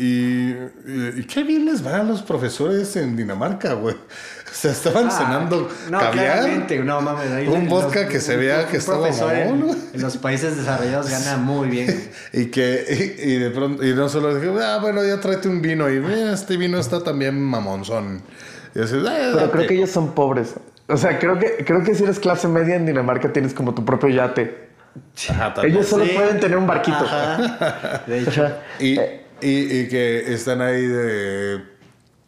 y- 0.91 1.19
y 1.21 1.23
qué 1.25 1.41
bien 1.43 1.65
les 1.65 1.83
van 1.83 1.95
a 2.01 2.03
los 2.03 2.21
profesores 2.21 2.95
en 2.97 3.17
Dinamarca, 3.17 3.73
güey. 3.73 3.95
O 4.51 4.53
sea, 4.53 4.71
estaban 4.71 5.09
cenando 5.09 5.69
Ah, 5.71 5.89
no, 5.89 5.99
caviar. 5.99 6.13
claramente, 6.39 6.79
no 6.79 6.99
mames. 7.01 7.31
ahí 7.31 7.47
Un 7.47 7.61
los- 7.69 7.69
vodka 7.69 8.07
que 8.07 8.19
se 8.19 8.35
vea 8.35 8.67
que 8.67 8.77
estaba 8.77 9.07
en, 9.09 9.63
en 9.93 10.01
los 10.01 10.17
países 10.17 10.57
desarrollados 10.57 11.09
gana 11.09 11.37
muy 11.41 11.69
bien. 11.69 12.09
Y 12.33 12.47
que, 12.47 13.15
y, 13.17 13.31
y 13.31 13.37
de 13.39 13.49
pronto, 13.51 13.83
y 13.85 13.93
no 13.93 14.09
solo 14.09 14.35
dije, 14.35 14.51
ah, 14.61 14.79
bueno, 14.81 15.03
ya 15.05 15.19
tráete 15.21 15.47
un 15.47 15.61
vino. 15.61 15.89
Y 15.89 15.99
mira, 15.99 16.33
este 16.33 16.57
vino 16.57 16.77
está 16.79 17.01
también 17.01 17.41
mamonzón. 17.41 18.21
Y 18.75 18.81
así, 18.81 18.95
"Ah, 18.97 19.03
Pero 19.05 19.35
date". 19.37 19.51
creo 19.51 19.67
que 19.67 19.73
ellos 19.75 19.89
son 19.89 20.13
pobres. 20.13 20.53
O 20.87 20.97
sea, 20.97 21.17
creo 21.17 21.39
que, 21.39 21.63
creo 21.65 21.83
que 21.83 21.95
si 21.95 22.03
eres 22.03 22.19
clase 22.19 22.47
media 22.49 22.75
en 22.75 22.85
Dinamarca 22.85 23.31
tienes 23.31 23.53
como 23.53 23.73
tu 23.73 23.85
propio 23.85 24.09
yate. 24.09 24.69
Ajá. 25.29 25.53
Ellos 25.63 25.87
solo 25.87 26.03
Sí. 26.05 26.11
pueden 26.13 26.39
tener 26.41 26.57
un 26.57 26.67
barquito. 26.67 26.97
Ajá. 27.05 28.03
De 28.05 28.19
hecho. 28.19 28.51
Y, 28.81 28.99
y, 29.41 29.79
y 29.79 29.87
que 29.87 30.33
están 30.33 30.61
ahí 30.61 30.85
de. 30.85 31.70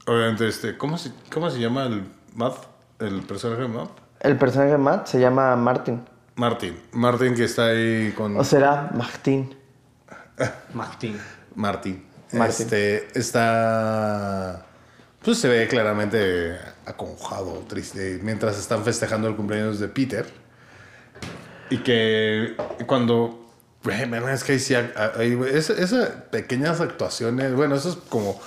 Obviamente, 0.06 0.48
este. 0.48 0.78
¿Cómo 0.78 0.98
se, 0.98 1.12
cómo 1.32 1.50
se 1.50 1.60
llama 1.60 1.86
el 1.86 2.04
Matt? 2.36 2.56
El 3.00 3.22
personaje 3.22 3.62
de 3.64 3.68
Matt? 3.68 3.90
El 4.20 4.38
personaje 4.38 4.72
de 4.72 4.78
Matt 4.78 5.08
se 5.08 5.20
llama 5.20 5.56
Martin. 5.56 6.04
Martin. 6.36 6.80
Martin 6.92 7.36
que 7.36 7.44
está 7.46 7.68
ahí 7.68 8.12
con. 8.16 8.36
O 8.38 8.44
será 8.44 8.90
Martin. 8.96 9.56
Martín. 10.74 11.18
Martin. 11.56 12.06
Martin. 12.34 12.64
Este. 12.66 13.18
Está. 13.18 14.66
Pues 15.24 15.38
se 15.38 15.48
ve 15.48 15.68
claramente 15.70 16.58
aconjado, 16.86 17.64
triste, 17.70 18.20
mientras 18.24 18.58
están 18.60 18.84
festejando 18.84 19.30
el 19.30 19.36
cumpleaños 19.38 19.80
de 19.80 19.88
Peter. 19.88 20.26
Y 21.70 21.78
que 21.78 22.56
cuando. 22.88 23.40
Es 23.86 24.44
que 24.46 24.54
ahí 24.54 24.60
sí. 24.60 24.76
hay- 24.76 25.40
esas 25.54 26.08
pequeñas 26.32 26.80
actuaciones. 26.80 27.54
Bueno, 27.54 27.76
eso 27.76 27.90
es 27.90 27.96
como. 27.96 28.40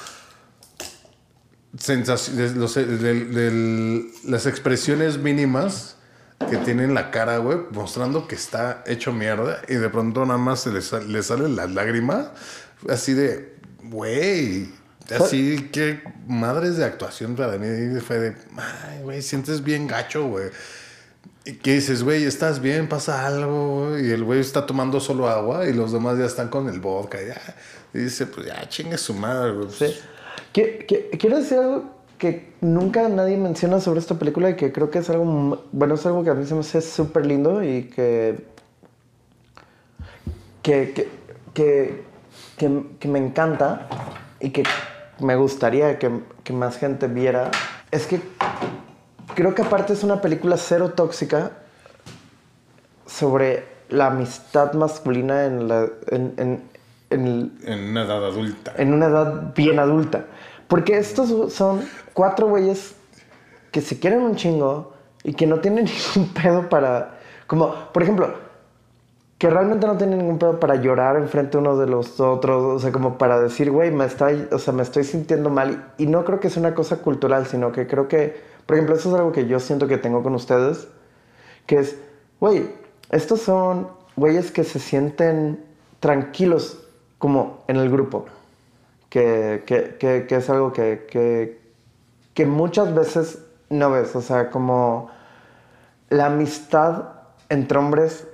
Sensaciones. 1.79 2.57
los- 2.57 2.75
del- 2.75 4.11
las 4.25 4.47
expresiones 4.47 5.19
mínimas 5.19 5.97
que 6.51 6.57
tiene 6.59 6.85
en 6.85 6.95
la 6.95 7.11
cara, 7.11 7.39
güey, 7.39 7.59
mostrando 7.73 8.29
que 8.29 8.35
está 8.35 8.83
hecho 8.87 9.13
mierda. 9.13 9.63
Y 9.69 9.75
de 9.75 9.89
pronto 9.89 10.25
nada 10.27 10.39
más 10.39 10.61
se 10.61 10.71
le, 10.73 10.83
sal- 10.83 11.11
le 11.13 11.23
sale 11.23 11.49
la 11.49 11.67
lágrima. 11.67 12.33
Así 12.89 13.15
de. 13.15 13.57
Güey. 13.85 14.71
Así 15.21 15.69
que 15.73 16.03
madres 16.27 16.77
de 16.79 16.85
actuación 16.85 17.37
para 17.37 17.57
mí 17.59 18.01
fue 18.01 18.19
de. 18.19 18.37
Ay, 18.57 19.03
güey, 19.03 19.23
sientes 19.23 19.63
bien 19.63 19.87
gacho, 19.87 20.27
güey. 20.27 20.47
Y 21.45 21.53
que 21.55 21.75
dices, 21.75 22.03
güey, 22.03 22.25
¿estás 22.25 22.61
bien? 22.61 22.89
¿Pasa 22.89 23.25
algo? 23.25 23.97
Y 23.97 24.11
el 24.11 24.25
güey 24.25 24.41
está 24.41 24.67
tomando 24.67 24.99
solo 24.99 25.29
agua 25.29 25.69
y 25.69 25.73
los 25.73 25.93
demás 25.93 26.19
ya 26.19 26.25
están 26.25 26.49
con 26.49 26.69
el 26.69 26.81
vodka. 26.81 27.23
Y, 27.23 27.27
ya. 27.29 27.41
y 27.95 27.99
dice, 27.99 28.27
pues 28.27 28.49
ya, 28.49 28.69
chingue 28.69 28.99
su 28.99 29.15
madre, 29.15 29.53
güey. 29.53 29.69
Sí. 29.71 29.97
Qui- 30.57 30.87
qui- 30.87 31.19
Quiero 31.19 31.37
decir 31.37 31.59
algo 31.59 31.85
que 32.17 32.55
nunca 32.63 33.11
nadie 33.11 33.37
menciona 33.37 33.79
sobre 33.79 34.01
esta 34.01 34.15
película 34.19 34.49
y 34.49 34.57
que 34.57 34.73
creo 34.73 34.91
que 34.91 35.01
es 35.01 35.11
algo, 35.11 35.61
bueno, 35.73 35.97
es 35.97 36.07
algo 36.07 36.25
que 36.25 36.31
a 36.31 36.35
mí 36.35 36.47
se 36.47 36.55
me 36.55 36.61
hace 36.61 36.81
súper 36.81 37.27
lindo 37.27 37.63
y 37.63 37.91
que 37.91 38.57
que, 40.63 41.11
que, 41.55 43.09
me 43.09 43.19
encanta 43.19 43.87
y 44.41 44.51
que 44.51 44.65
me 45.21 45.37
gustaría 45.37 45.99
que, 45.99 46.11
más 46.53 46.79
gente 46.79 47.07
viera. 47.07 47.51
Es 47.91 48.07
que 48.07 48.21
creo 49.35 49.55
que 49.55 49.63
aparte 49.63 49.93
es 49.93 50.03
una 50.03 50.21
película 50.21 50.57
cero 50.57 50.93
tóxica 50.97 51.53
sobre 53.07 53.65
la 53.91 54.07
amistad 54.07 54.73
masculina 54.73 55.45
en, 55.45 55.69
la, 55.69 55.89
en- 56.09 56.63
en 57.11 57.27
el- 57.27 57.53
En 57.65 57.91
una 57.91 58.03
edad 58.05 58.25
adulta. 58.25 58.73
en 58.77 58.93
una 58.95 59.07
edad 59.07 59.55
bien 59.55 59.79
adulta. 59.79 60.27
Porque 60.69 60.99
estos 60.99 61.53
son 61.53 61.81
cuatro 62.13 62.49
güeyes 62.49 62.95
que 63.71 63.81
se 63.81 63.99
quieren 64.01 64.21
un 64.23 64.37
chingo 64.37 64.93
y 65.23 65.35
que 65.35 65.47
no 65.47 65.61
tienen 65.61 65.85
ningún 66.17 66.33
pedo 66.35 66.69
para... 66.69 67.19
Como, 67.47 67.73
por 67.93 68.03
ejemplo, 68.03 68.35
que 69.39 69.51
realmente 69.51 69.87
no 69.87 69.97
tienen 69.97 70.19
ningún 70.19 70.39
pedo 70.39 70.59
para 70.59 70.77
llorar 70.77 71.17
enfrente 71.17 71.59
uno 71.59 71.77
de 71.77 71.87
los 71.87 72.19
otros. 72.21 72.65
O 72.65 72.79
sea, 72.81 72.91
como 72.91 73.19
para 73.19 73.39
decir, 73.39 73.71
güey, 73.71 73.91
me, 73.93 74.05
está- 74.07 74.31
o 74.51 74.59
sea, 74.59 74.73
me 74.73 74.83
estoy 74.83 75.05
sintiendo 75.05 75.51
mal. 75.51 75.93
Y 75.99 76.07
no 76.07 76.25
creo 76.25 76.41
que 76.41 76.51
sea 76.51 76.61
una 76.61 76.75
cosa 76.75 76.97
cultural, 76.99 77.47
sino 77.47 77.71
que 77.71 77.87
creo 77.87 78.09
que, 78.09 78.41
por 78.67 78.77
ejemplo, 78.77 78.97
eso 78.97 79.11
es 79.11 79.15
algo 79.15 79.31
que 79.33 79.47
yo 79.47 79.61
siento 79.61 79.87
que 79.87 79.99
tengo 79.99 80.23
con 80.25 80.35
ustedes. 80.35 80.89
Que 81.67 81.77
es, 81.79 81.97
güey, 82.41 82.71
estos 83.11 83.41
son 83.43 83.89
güeyes 84.17 84.51
que 84.51 84.65
se 84.65 84.79
sienten 84.81 85.63
tranquilos 86.01 86.83
como 87.19 87.65
en 87.69 87.77
el 87.77 87.91
grupo 87.91 88.27
que, 89.09 89.63
que, 89.67 89.97
que, 89.99 90.27
que 90.27 90.37
es 90.37 90.51
algo 90.51 90.73
que 90.73 92.47
muchas 92.47 92.95
veces 92.95 93.39
no 93.71 93.91
ves. 93.91 94.15
O 94.15 94.23
sea, 94.23 94.51
como 94.51 95.11
la 96.09 96.27
amistad 96.27 97.05
entre 97.49 97.79
hombres 97.79 98.27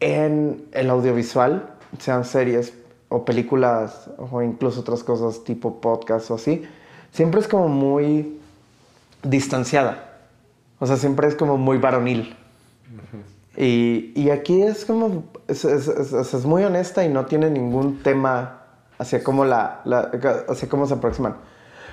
en 0.00 0.66
el 0.72 0.90
audiovisual, 0.90 1.74
sean 1.98 2.24
series 2.24 2.74
o 3.08 3.24
películas 3.24 4.10
o 4.18 4.42
incluso 4.42 4.80
otras 4.80 5.04
cosas 5.04 5.44
tipo 5.44 5.80
podcast 5.80 6.30
o 6.30 6.34
así, 6.34 6.64
siempre 7.12 7.40
es 7.40 7.48
como 7.48 7.68
muy 7.68 8.40
distanciada. 9.22 10.18
O 10.78 10.86
sea, 10.86 10.96
siempre 10.96 11.28
es 11.28 11.36
como 11.36 11.56
muy 11.58 11.78
varonil. 11.78 12.34
Y, 13.56 14.12
y 14.16 14.30
aquí 14.30 14.62
es 14.62 14.84
como, 14.84 15.24
es, 15.52 15.64
es- 15.64 16.44
muy 16.44 16.64
honesta 16.64 17.04
y 17.04 17.08
no 17.08 17.26
tiene 17.26 17.50
ningún 17.50 18.02
tema 18.02 18.62
hacia 18.98 19.22
cómo, 19.22 19.44
la, 19.44 19.80
la- 19.84 20.10
hacia 20.48 20.68
cómo 20.68 20.86
se 20.86 20.94
aproximan. 20.94 21.36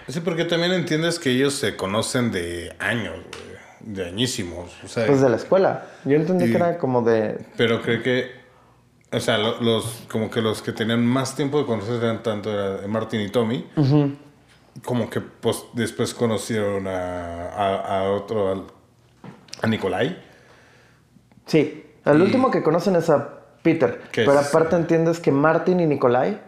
Sí, 0.08 0.20
porque 0.22 0.46
también 0.46 0.72
entiendes 0.74 1.20
que 1.20 1.30
ellos 1.32 1.54
se 1.54 1.76
conocen 1.76 2.32
de 2.32 2.76
años, 2.80 3.14
güey. 3.16 3.50
De 3.82 4.06
añísimos. 4.08 4.72
O 4.84 4.88
sea, 4.88 5.06
Pues 5.08 5.22
de 5.22 5.30
la 5.30 5.38
escuela. 5.38 5.86
Yo 6.04 6.16
entendí 6.18 6.46
Y- 6.46 6.50
que 6.52 6.58
era 6.58 6.78
como 6.78 7.02
de... 7.02 7.46
Pero 7.56 7.82
creo 7.82 8.04
que, 8.04 8.32
o 9.12 9.20
sea, 9.20 9.38
lo- 9.38 9.62
los, 9.62 10.04
como 10.12 10.30
que 10.30 10.42
los 10.42 10.62
que 10.62 10.74
tenían 10.74 11.06
más 11.06 11.36
tiempo 11.36 11.60
de 11.60 11.66
conocerse 11.66 12.04
eran 12.04 12.22
tanto 12.22 12.52
era 12.52 12.86
Martin 12.88 13.22
y 13.22 13.30
Tommy, 13.30 13.66
como 14.84 15.10
que 15.10 15.22
pues, 15.22 15.64
después 15.74 16.14
conocieron 16.14 16.88
a, 16.88 17.50
a, 17.50 18.00
a 18.00 18.12
otro, 18.12 18.68
a 19.62 19.68
Nikolai. 19.68 20.18
Sí, 21.46 21.86
el 22.06 22.20
Y- 22.20 22.22
último 22.22 22.52
que 22.52 22.62
conocen 22.64 22.96
es 22.98 23.10
a 23.10 23.39
Peter. 23.62 24.02
Pero 24.14 24.40
es- 24.40 24.48
aparte 24.48 24.76
entiendes 24.76 25.20
que 25.20 25.32
Martin 25.32 25.80
y 25.80 25.86
Nikolai 25.86 26.40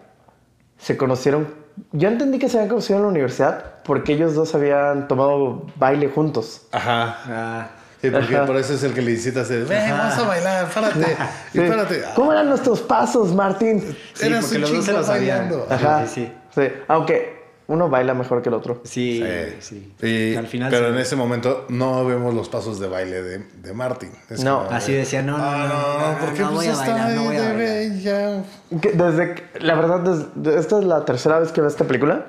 se 0.78 0.98
conocieron... 0.98 1.48
Yo 1.94 2.10
entendí 2.10 2.38
que 2.38 2.50
se 2.50 2.58
habían 2.58 2.70
conocido 2.70 2.98
en 3.00 3.04
la 3.04 3.10
universidad 3.10 3.64
porque 3.84 4.14
ellos 4.14 4.36
dos 4.36 4.54
habían 4.56 5.08
tomado 5.08 5.66
baile 5.78 6.08
juntos. 6.10 6.64
Ajá. 6.72 7.18
Ah, 7.28 7.68
Sí, 8.02 8.10
porque 8.10 8.36
Ajá. 8.36 8.48
por 8.48 8.58
eso 8.58 8.74
es 8.74 8.82
el 8.82 8.96
que 8.96 9.02
le 9.04 9.12
hiciste 9.12 9.40
así, 9.40 9.54
ven, 9.58 9.92
vamos 9.92 10.18
a 10.18 10.24
bailar, 10.28 10.68
párate, 10.74 11.16
y 11.54 11.60
párate. 11.60 12.02
¿Cómo 12.16 12.32
eran 12.32 12.50
nuestros 12.50 12.82
pasos, 12.82 13.32
Martín? 13.36 13.96
sí, 14.16 14.26
Eras 14.26 14.42
porque 14.46 14.56
un 14.56 14.62
los 14.62 14.72
dos 14.72 14.80
se 14.80 14.86
chingo 14.88 14.98
lo 15.02 15.06
sabían. 15.06 15.38
bailando. 15.50 15.68
Ajá. 15.70 16.08
Sí, 16.08 16.14
sí. 16.26 16.34
Sí, 16.56 16.74
aunque 16.88 17.41
uno 17.72 17.90
baila 17.90 18.14
mejor 18.14 18.42
que 18.42 18.50
el 18.50 18.56
otro. 18.56 18.82
Sí, 18.84 19.24
Sí. 19.60 19.94
sí. 20.02 20.34
Y- 20.34 20.36
Al 20.36 20.48
final 20.48 20.70
pero 20.70 20.88
sí. 20.88 20.94
en 20.94 21.00
ese 21.00 21.16
momento 21.16 21.66
no 21.70 22.06
vemos 22.06 22.34
los 22.34 22.50
pasos 22.50 22.80
de 22.80 22.88
baile 22.88 23.22
de, 23.22 23.38
de 23.40 23.74
Martin. 23.74 24.12
Es 24.30 24.44
No. 24.44 24.66
como 24.66 24.72
Así 24.78 24.92
de, 24.92 25.00
decía, 25.00 25.22
no, 25.22 25.38
no, 25.38 25.44
"Ah, 25.44 25.68
no, 25.68 26.12
no, 26.14 26.20
¿por 26.20 26.34
qué 26.34 26.42
no 26.42 26.52
pues 26.52 26.68
a 26.70 26.76
bailar, 26.78 27.12
no 27.12 27.24
voy 27.24 27.36
a 27.38 27.42
de 27.42 27.90
bailar. 27.90 28.44
Que 28.82 28.92
Desde 28.92 29.36
que- 29.36 29.60
la 29.60 29.76
verdad, 29.76 30.00
desde, 30.02 30.60
esta 30.60 30.80
es 30.80 30.86
la 30.86 31.06
tercera 31.06 31.40
vez 31.40 31.52
que 31.52 31.62
veo 31.62 31.70
esta 31.70 31.86
película. 31.86 32.26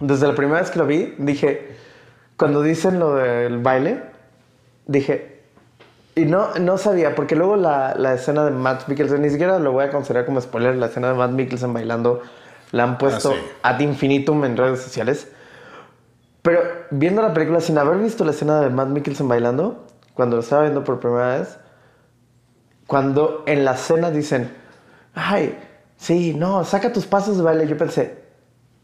Desde 0.00 0.26
la 0.26 0.34
primera 0.34 0.60
vez 0.60 0.70
que 0.70 0.78
lo 0.78 0.86
vi, 0.86 1.14
dije, 1.18 1.76
cuando 2.36 2.62
dicen 2.62 2.98
lo 2.98 3.14
del 3.14 3.58
baile, 3.58 4.02
dije, 4.86 5.40
y 6.14 6.24
no, 6.24 6.48
no 6.60 6.76
sabía, 6.76 7.14
porque 7.14 7.36
luego 7.36 7.56
la, 7.56 7.94
la 7.96 8.14
escena 8.14 8.44
de 8.44 8.50
Matt 8.50 8.88
Mikkelsen, 8.88 9.22
ni 9.22 9.30
siquiera 9.30 9.58
lo 9.58 9.72
voy 9.72 9.84
a 9.84 9.90
considerar 9.90 10.26
como 10.26 10.40
spoiler, 10.40 10.74
la 10.76 10.86
escena 10.86 11.08
de 11.08 11.14
Matt 11.14 11.30
Mikkelsen 11.30 11.72
bailando, 11.72 12.20
la 12.72 12.82
han 12.84 12.98
puesto 12.98 13.30
Ah, 13.30 13.34
sí. 13.34 13.50
ad 13.62 13.80
infinitum 13.80 14.44
en 14.44 14.56
redes 14.56 14.80
sociales. 14.82 15.28
Pero 16.42 16.60
viendo 16.90 17.22
la 17.22 17.32
película 17.32 17.60
sin 17.60 17.78
haber 17.78 17.98
visto 17.98 18.24
la 18.24 18.32
escena 18.32 18.60
de 18.60 18.68
Matt 18.70 18.88
Mikkelsen 18.88 19.28
bailando, 19.28 19.86
cuando 20.14 20.36
lo 20.36 20.42
estaba 20.42 20.62
viendo 20.62 20.82
por 20.82 20.98
primera 20.98 21.38
vez, 21.38 21.58
cuando 22.86 23.44
en 23.46 23.64
la 23.64 23.76
cena 23.76 24.10
dicen, 24.10 24.52
ay, 25.14 25.58
sí, 25.96 26.34
no, 26.34 26.64
saca 26.64 26.92
tus 26.92 27.06
pasos 27.06 27.36
de 27.36 27.42
baile, 27.44 27.66
yo 27.68 27.76
pensé, 27.76 28.22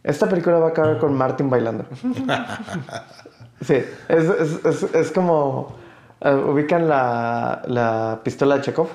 esta 0.05 0.29
película 0.29 0.59
va 0.59 0.66
a 0.68 0.70
acabar 0.70 0.98
con 0.98 1.14
Martin 1.14 1.51
bailando. 1.51 1.85
sí, 3.62 3.74
es, 4.09 4.24
es- 4.24 4.64
es- 4.64 4.94
es 4.94 5.11
como, 5.12 5.74
eh, 6.20 6.33
ubican 6.33 6.88
la, 6.88 7.62
la 7.66 8.20
pistola 8.22 8.57
de 8.57 8.61
Chekhov. 8.62 8.88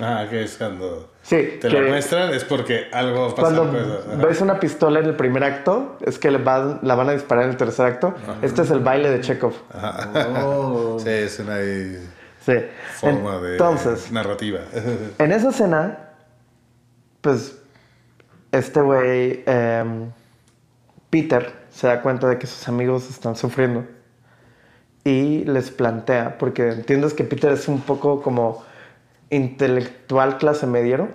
Ah, 0.00 0.26
que 0.30 0.42
es 0.44 0.56
cuando 0.56 1.09
Sí, 1.22 1.58
te 1.60 1.68
que 1.68 1.80
la 1.80 1.88
muestran, 1.90 2.32
es 2.32 2.44
porque 2.44 2.88
algo 2.92 3.34
pasa. 3.34 3.54
cuando 3.54 3.70
pues, 3.70 4.18
ves 4.18 4.40
una 4.40 4.58
pistola 4.58 5.00
en 5.00 5.06
el 5.06 5.14
primer 5.16 5.44
acto, 5.44 5.98
es 6.00 6.18
que 6.18 6.30
le 6.30 6.38
van- 6.38 6.78
la 6.82 6.94
van 6.94 7.10
a 7.10 7.12
disparar 7.12 7.44
en 7.44 7.50
el 7.50 7.56
tercer 7.56 7.86
acto. 7.86 8.14
Este 8.42 8.62
es 8.62 8.70
el 8.70 8.80
baile 8.80 9.10
de 9.10 9.20
Chekhov. 9.20 9.52
Oh. 10.44 10.98
Sí, 10.98 11.08
es 11.10 11.38
una 11.38 11.54
ahí 11.56 12.08
Sí. 12.44 12.54
forma 12.94 13.38
de 13.38 13.52
Entonces, 13.52 14.10
narrativa. 14.10 14.60
En 15.18 15.30
esa 15.32 15.50
escena, 15.50 15.98
pues, 17.20 17.56
este 18.50 18.80
güey, 18.80 19.42
em, 19.46 20.10
Peter, 21.10 21.52
se 21.70 21.86
da 21.86 22.00
cuenta 22.02 22.28
de 22.28 22.38
que 22.38 22.46
sus 22.46 22.66
amigos 22.66 23.08
están 23.10 23.36
sufriendo 23.36 23.84
y 25.04 25.44
les 25.44 25.70
plantea, 25.70 26.38
porque 26.38 26.68
entiendes 26.70 27.12
que 27.14 27.24
Peter 27.24 27.52
es 27.52 27.68
un 27.68 27.80
poco 27.82 28.22
como 28.22 28.64
intelectual 29.30 30.38
clase 30.38 30.66
mediero, 30.66 31.08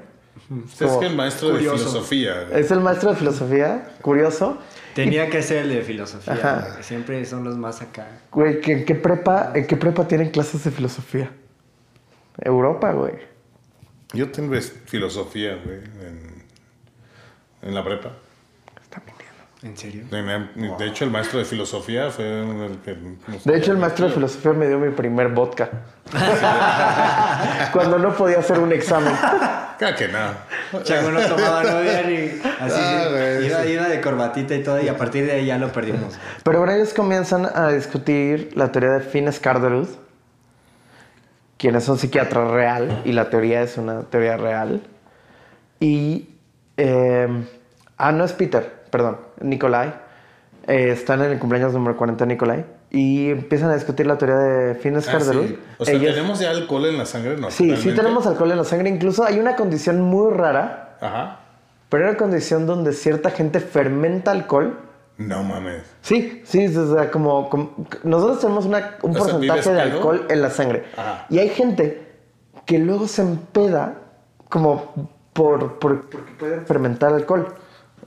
Es 0.80 0.92
que 0.98 1.06
el 1.08 1.16
maestro 1.16 1.52
Curioso. 1.52 1.72
de 1.78 1.78
filosofía. 1.90 2.48
Es 2.54 2.70
el 2.72 2.80
maestro 2.82 3.10
de 3.12 3.16
filosofía, 3.18 3.90
curioso. 4.02 4.58
Tenía 4.94 5.30
que 5.30 5.42
ser 5.42 5.64
el 5.64 5.70
de 5.70 5.82
filosofía, 5.82 6.34
Ajá. 6.34 6.84
Siempre 6.84 7.24
son 7.26 7.44
los 7.44 7.58
más 7.58 7.82
acá. 7.82 8.08
Güey, 8.32 8.62
¿que- 8.62 8.72
¿en 8.74 8.86
qué 8.86 8.96
prepa, 8.96 9.52
en 9.56 9.66
qué 9.68 9.76
prepa 9.76 10.08
tienen 10.08 10.30
clases 10.30 10.64
de 10.64 10.72
filosofía? 10.72 11.32
Europa, 12.42 12.92
güey. 12.94 13.14
Yo 14.14 14.30
tengo 14.32 14.56
filosofía, 14.86 15.60
güey, 15.66 15.80
en, 16.06 16.44
en 17.62 17.74
la 17.76 17.84
prepa. 17.84 18.12
¿En 19.66 19.76
serio? 19.76 20.04
De 20.12 20.86
hecho, 20.86 21.06
el 21.06 21.10
maestro 21.10 21.40
de 21.40 21.46
filosofía 21.46 22.12
fue 22.12 22.24
el 22.24 22.78
que... 22.86 22.96
De 23.44 23.58
hecho, 23.58 23.72
el 23.72 23.80
maestro 23.80 24.06
de 24.06 24.14
filosofía 24.14 24.54
me 24.54 24.68
dio 24.68 24.78
mi 24.78 24.92
primer 24.92 25.30
vodka. 25.30 25.68
Cuando 27.74 27.98
no 27.98 28.14
podía 28.14 28.38
hacer 28.38 28.60
un 28.60 28.72
examen. 28.72 29.12
Claro 29.80 29.98
que 29.98 30.08
no. 30.08 30.84
Chaco 30.84 31.10
no 31.10 31.20
tomaba 31.20 31.64
novia 31.64 32.04
ni 32.04 32.16
así. 32.60 32.80
Ah, 32.80 33.08
güey, 33.10 33.48
iba, 33.48 33.64
sí. 33.64 33.72
iba 33.72 33.88
de 33.90 34.02
corbatita 34.02 34.54
y 34.54 34.62
todo, 34.62 34.80
y 34.80 34.88
a 34.88 34.98
partir 34.98 35.26
de 35.26 35.32
ahí 35.32 35.48
ya 35.48 35.58
lo 35.58 35.72
perdimos. 35.72 36.14
Pero 36.44 36.60
ahora 36.60 36.76
ellos 36.76 36.94
comienzan 36.94 37.50
a 37.52 37.70
discutir 37.70 38.52
la 38.54 38.72
teoría 38.72 38.92
de 38.92 39.00
Finn 39.00 39.34
Skarderud, 39.34 39.90
quien 41.58 41.76
es 41.76 41.90
un 41.90 41.98
psiquiatra 41.98 42.48
real, 42.50 43.02
y 43.04 43.14
la 43.14 43.32
teoría 43.32 43.64
es 43.64 43.78
una 43.78 44.04
teoría 44.04 44.38
real. 44.38 44.84
Y. 45.80 46.30
eh, 46.78 47.28
ah, 47.98 48.12
no 48.12 48.24
es 48.24 48.34
Peter, 48.34 48.85
perdón, 48.96 49.18
Nikolai. 49.42 49.94
Eh, 50.68 50.92
están 50.92 51.22
en 51.22 51.32
el 51.34 51.38
cumpleaños 51.40 51.74
número 51.74 51.98
40 51.98 52.24
de 52.24 52.28
Nikolai. 52.34 52.66
Y 52.92 53.30
empiezan 53.30 53.72
a 53.72 53.74
discutir 53.76 54.08
la 54.08 54.18
teoría 54.18 54.38
de 54.38 54.76
Finn 54.76 54.96
Ah, 54.96 55.02
sí. 55.02 55.60
O 55.78 55.84
sea, 55.84 55.94
Ellos- 55.96 56.16
tenemos 56.16 56.40
ya 56.40 56.52
alcohol 56.52 56.86
en 56.86 56.98
la 56.98 57.06
sangre, 57.06 57.36
¿no? 57.36 57.52
Sí, 57.52 57.76
sí 57.76 57.92
tenemos 57.92 58.26
alcohol 58.26 58.52
en 58.52 58.58
la 58.58 58.64
sangre. 58.64 58.88
Incluso 58.90 59.26
hay 59.26 59.38
una 59.38 59.58
condición 59.58 60.00
muy 60.00 60.34
rara, 60.34 60.96
Ajá. 61.02 61.40
pero 61.90 62.08
una 62.08 62.16
condición 62.18 62.66
donde 62.66 62.94
cierta 62.94 63.32
gente 63.32 63.60
fermenta 63.60 64.32
alcohol. 64.32 64.80
No 65.18 65.44
mames. 65.44 65.84
Sí, 66.02 66.42
sí, 66.46 66.68
o 66.78 66.94
sea, 66.96 67.12
como, 67.12 67.50
como- 67.50 67.74
nosotros 68.04 68.40
tenemos 68.40 68.66
una- 68.66 68.96
un 69.02 69.12
O 69.12 69.20
porcentaje 69.20 69.42
¿vives 69.42 69.66
de 69.66 69.72
pedo? 69.72 69.82
alcohol 69.82 70.26
en 70.30 70.42
la 70.42 70.50
sangre. 70.52 70.86
Ajá. 70.96 71.26
Y 71.30 71.40
hay 71.40 71.50
gente 71.50 72.14
que 72.66 72.80
luego 72.80 73.08
se 73.10 73.24
empeda 73.24 73.96
como 74.48 75.10
por, 75.34 75.80
por- 75.80 76.10
porque 76.10 76.32
pueden 76.40 76.66
fermentar 76.66 77.14
alcohol. 77.14 77.56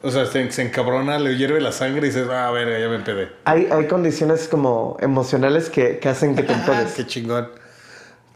O 0.03 0.11
sea, 0.11 0.27
se, 0.27 0.51
se 0.53 0.63
encabrona, 0.63 1.19
le 1.19 1.37
hierve 1.37 1.61
la 1.61 1.73
sangre 1.73 2.07
y 2.07 2.11
dices, 2.11 2.29
ah, 2.31 2.49
a 2.49 2.51
ver, 2.53 2.81
ya 2.81 2.89
me 2.89 2.97
empedé. 2.97 3.31
Hay, 3.45 3.67
hay 3.71 3.87
condiciones 3.89 4.47
como 4.49 4.97
emocionales 5.01 5.71
que, 5.71 5.99
que 5.99 6.09
hacen 6.09 6.37
que 6.37 6.43
te 6.45 6.53
Ah, 6.55 6.57
empedes. 6.59 6.95
qué 6.95 7.07
chingón. 7.07 7.49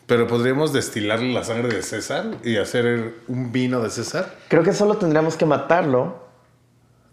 Pero 0.07 0.27
podríamos 0.27 0.73
destilar 0.73 1.21
la 1.21 1.45
sangre 1.45 1.69
de 1.75 1.83
César 1.83 2.27
y 2.43 2.57
hacer 2.57 3.15
un 3.29 3.53
vino 3.53 3.81
de 3.81 3.91
César. 3.91 4.35
Creo 4.49 4.63
que 4.65 4.73
solo 4.73 4.97
tendríamos 4.97 5.37
que 5.37 5.47
matarlo. 5.47 6.21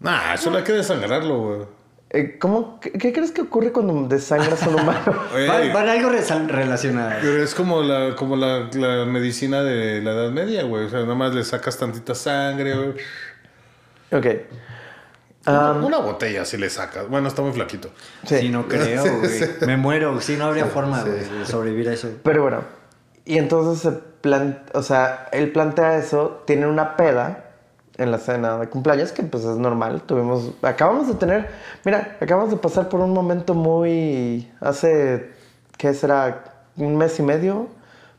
Nah, 0.00 0.36
solo 0.36 0.58
hay 0.58 0.64
que 0.64 0.72
desangrarlo, 0.72 1.38
güey. 1.38 1.60
Eh, 2.12 2.38
¿cómo, 2.40 2.80
qué, 2.80 2.90
qué 2.90 3.12
crees 3.12 3.30
que 3.30 3.42
ocurre 3.42 3.70
cuando 3.70 4.08
desangras 4.08 4.64
a 4.64 4.68
un 4.68 4.80
humano? 4.80 5.00
Van, 5.46 5.72
van 5.72 5.88
algo 5.88 6.10
relacionado. 6.48 7.12
Pero 7.22 7.40
es 7.44 7.54
como 7.54 7.82
la, 7.82 8.16
como 8.16 8.34
la, 8.34 8.68
la 8.72 9.04
medicina 9.04 9.62
de 9.62 10.02
la 10.02 10.10
Edad 10.10 10.30
Media, 10.32 10.64
güey. 10.64 10.86
O 10.86 10.88
sea, 10.90 11.00
nada 11.02 11.14
más 11.14 11.32
le 11.32 11.44
sacas 11.44 11.78
tantita 11.78 12.16
sangre, 12.16 12.74
güey. 12.74 12.94
Ok. 14.12 14.26
Um, 15.46 15.84
Una 15.84 15.98
botella 15.98 16.44
si 16.44 16.58
le 16.58 16.68
sacas. 16.68 17.08
Bueno, 17.08 17.28
está 17.28 17.42
muy 17.42 17.52
flaquito. 17.52 17.90
sí. 18.26 18.38
Sí, 18.38 18.48
no 18.50 18.68
creo, 18.68 19.02
güey. 19.18 19.40
Me 19.66 19.76
muero. 19.76 20.20
Sí, 20.20 20.36
no 20.36 20.46
habría 20.46 20.66
forma 20.66 21.02
de 21.02 21.46
sobrevivir 21.46 21.88
a 21.88 21.92
eso. 21.94 22.10
Pero 22.22 22.42
bueno, 22.42 22.62
y 23.24 23.38
entonces 23.38 23.80
se 23.80 23.92
plan, 24.20 24.62
o 24.74 24.82
sea, 24.82 25.28
él 25.32 25.52
plantea 25.52 25.96
eso, 25.96 26.42
tiene 26.46 26.66
una 26.66 26.96
peda 26.96 27.46
en 27.96 28.10
la 28.10 28.18
cena 28.18 28.58
de 28.58 28.68
cumpleaños, 28.68 29.12
que 29.12 29.22
pues 29.22 29.44
es 29.44 29.56
normal, 29.56 30.02
tuvimos, 30.02 30.52
acabamos 30.62 31.08
de 31.08 31.14
tener, 31.14 31.50
mira, 31.84 32.16
acabamos 32.20 32.50
de 32.50 32.56
pasar 32.56 32.88
por 32.88 33.00
un 33.00 33.12
momento 33.12 33.54
muy, 33.54 34.50
hace, 34.60 35.30
¿qué 35.76 35.92
será? 35.92 36.44
Un 36.76 36.96
mes 36.96 37.18
y 37.18 37.22
medio, 37.22 37.68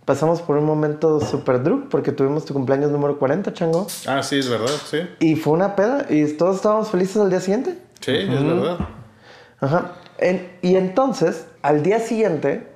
pasamos 0.06 0.42
por 0.42 0.58
un 0.58 0.66
momento 0.66 1.20
super 1.22 1.62
druk, 1.64 1.90
porque 1.90 2.12
tuvimos 2.12 2.46
tu 2.46 2.54
cumpleaños 2.54 2.92
número 2.92 3.18
40, 3.20 3.54
chango, 3.54 3.88
Ah, 4.08 4.24
sí, 4.24 4.40
es 4.40 4.50
verdad, 4.50 4.72
sí. 4.90 5.00
y 5.20 5.36
fue 5.36 5.54
una 5.54 5.76
peda, 5.76 6.06
y 6.10 6.26
todos 6.34 6.58
estábamos 6.58 6.90
felices 6.90 7.18
al 7.18 7.30
día 7.30 7.40
siguiente. 7.40 7.78
Sí, 8.00 8.12
es 8.16 8.44
verdad. 8.44 8.78
Ajá. 9.60 9.92
En- 10.18 10.52
y 10.62 10.76
entonces, 10.76 11.46
al 11.62 11.84
día 11.84 12.00
siguiente, 12.00 12.68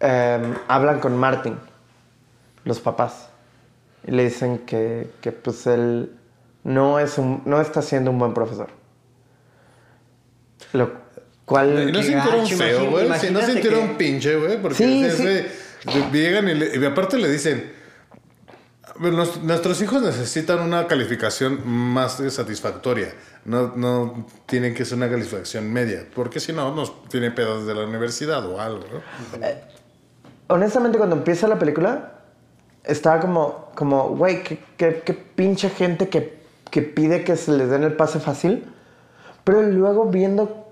em, 0.00 0.54
hablan 0.68 1.00
con 1.00 1.16
Martin, 1.16 1.58
los 2.64 2.80
papás, 2.80 3.28
y 4.06 4.12
le 4.12 4.24
dicen 4.24 4.58
que, 4.58 5.10
que, 5.20 5.32
pues 5.32 5.66
él 5.66 6.12
no, 6.64 6.98
es 7.00 7.18
un, 7.18 7.42
no 7.44 7.60
está 7.60 7.82
siendo 7.82 8.10
un 8.12 8.18
buen 8.18 8.34
profesor. 8.34 8.68
Lo 10.72 10.90
cual... 11.44 11.88
¿Y 11.88 11.92
no 11.92 12.02
sintieron 12.02 12.40
gacho, 12.44 12.56
feo, 12.56 12.90
güey? 12.90 13.08
No 13.08 13.16
sintieron 13.42 13.88
que- 13.90 13.94
pinche, 13.94 14.36
güey. 14.36 14.60
Porque 14.60 14.76
Sí, 14.76 15.04
es- 15.04 15.16
sí. 15.16 15.46
Llegan 16.12 16.48
y, 16.48 16.54
le- 16.54 16.76
y 16.78 16.84
aparte 16.84 17.18
le 17.18 17.28
dicen... 17.30 17.72
"A 18.84 18.98
ver, 19.02 19.12
nos- 19.12 19.42
nuestros 19.42 19.80
hijos 19.82 20.02
necesitan 20.02 20.60
una 20.60 20.86
calificación 20.86 21.60
más 21.68 22.22
satisfactoria. 22.30 23.12
No, 23.44 23.72
no 23.76 24.26
tienen 24.46 24.74
que 24.74 24.84
ser 24.84 24.96
una 24.98 25.08
calificación 25.10 25.72
media. 25.72 26.06
Porque 26.14 26.40
si 26.40 26.52
no, 26.52 26.74
nos 26.74 27.08
tiene 27.08 27.30
pedos 27.30 27.66
de 27.66 27.74
la 27.74 27.84
universidad 27.84 28.44
o 28.46 28.60
algo, 28.60 28.84
¿no? 28.92 29.00
Honestamente, 30.48 30.96
cuando 30.98 31.16
empieza 31.16 31.48
la 31.48 31.58
película, 31.58 32.20
estaba 32.84 33.20
como, 33.20 33.70
como, 33.74 34.08
güey, 34.16 34.42
qué, 34.42 34.58
qué- 34.76 35.02
qué 35.04 35.12
pinche 35.12 35.70
gente 35.70 36.08
que, 36.08 36.38
que 36.70 36.82
pide 36.82 37.24
que 37.24 37.36
se 37.36 37.52
les 37.52 37.68
den 37.68 37.82
el 37.82 37.94
pase 37.94 38.20
fácil. 38.20 38.64
Pero 39.44 39.62
luego 39.62 40.06
viendo 40.10 40.68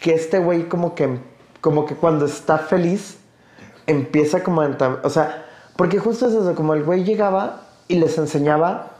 que 0.00 0.14
este 0.14 0.38
güey 0.38 0.68
como 0.68 0.94
que, 0.94 1.18
como 1.60 1.84
que 1.86 1.94
cuando 1.94 2.26
está 2.26 2.58
feliz, 2.58 3.18
empieza 3.86 4.42
como 4.42 4.60
a 4.62 4.68
entab- 4.68 5.00
O 5.04 5.10
sea, 5.10 5.44
porque 5.76 5.98
justo 5.98 6.26
es 6.26 6.32
eso, 6.34 6.54
como 6.54 6.74
el 6.74 6.82
güey 6.84 7.04
llegaba 7.04 7.62
y 7.88 7.96
les 7.98 8.16
enseñaba, 8.18 8.92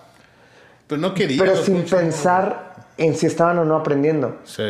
Pero 0.86 1.00
no 1.00 1.14
quería. 1.14 1.38
pero 1.42 1.56
sin 1.56 1.82
pensar 1.84 2.86
en 2.98 3.14
si 3.16 3.26
estaban 3.26 3.58
o 3.58 3.64
no 3.64 3.76
aprendiendo. 3.76 4.36
Sí. 4.44 4.62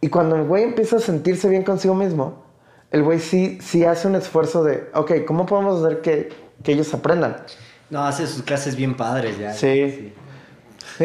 Y 0.00 0.08
cuando 0.08 0.36
el 0.36 0.44
güey 0.44 0.64
empieza 0.64 0.96
a 0.96 1.00
sentirse 1.00 1.48
bien 1.48 1.64
consigo 1.64 1.94
mismo, 1.94 2.44
el 2.90 3.02
güey 3.02 3.18
sí, 3.18 3.58
sí 3.60 3.84
hace 3.84 4.08
un 4.08 4.14
esfuerzo 4.14 4.64
de, 4.64 4.88
ok, 4.94 5.12
¿cómo 5.26 5.44
podemos 5.46 5.84
hacer 5.84 6.00
que, 6.00 6.30
que 6.62 6.72
ellos 6.72 6.92
aprendan? 6.94 7.36
No, 7.90 8.04
hace 8.04 8.26
sus 8.26 8.42
clases 8.42 8.76
bien 8.76 8.96
padres 8.96 9.38
ya. 9.38 9.52
Sí. 9.52 10.14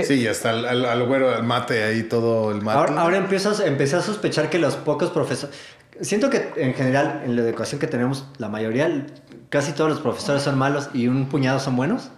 Sí, 0.03 0.14
y 0.16 0.28
hasta 0.28 0.49
al, 0.51 0.66
al, 0.66 0.86
al 0.86 1.05
güero, 1.05 1.30
al 1.36 1.43
mate 1.43 1.84
ahí, 1.84 2.03
todo 2.03 2.51
el 2.51 2.61
mate. 2.61 2.78
Ahora, 2.80 3.01
ahora 3.01 3.18
empiezo, 3.18 3.49
a- 3.51 3.66
empecé 3.68 3.95
a 3.95 4.01
sospechar 4.01 4.49
que 4.49 4.57
los 4.57 4.76
pocos 4.76 5.09
profesores... 5.11 5.55
Siento 6.01 6.29
que 6.29 6.51
en 6.57 6.73
general, 6.73 7.21
en 7.25 7.35
la 7.35 7.41
educación 7.43 7.79
que 7.79 7.87
tenemos, 7.87 8.25
la 8.37 8.49
mayoría, 8.49 9.05
casi 9.49 9.71
todos 9.73 9.89
los 9.89 9.99
profesores 9.99 10.41
son 10.43 10.57
malos 10.57 10.89
y 10.93 11.07
un 11.07 11.29
puñado 11.29 11.59
son 11.59 11.75
buenos, 11.75 12.09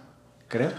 creo. 0.48 0.70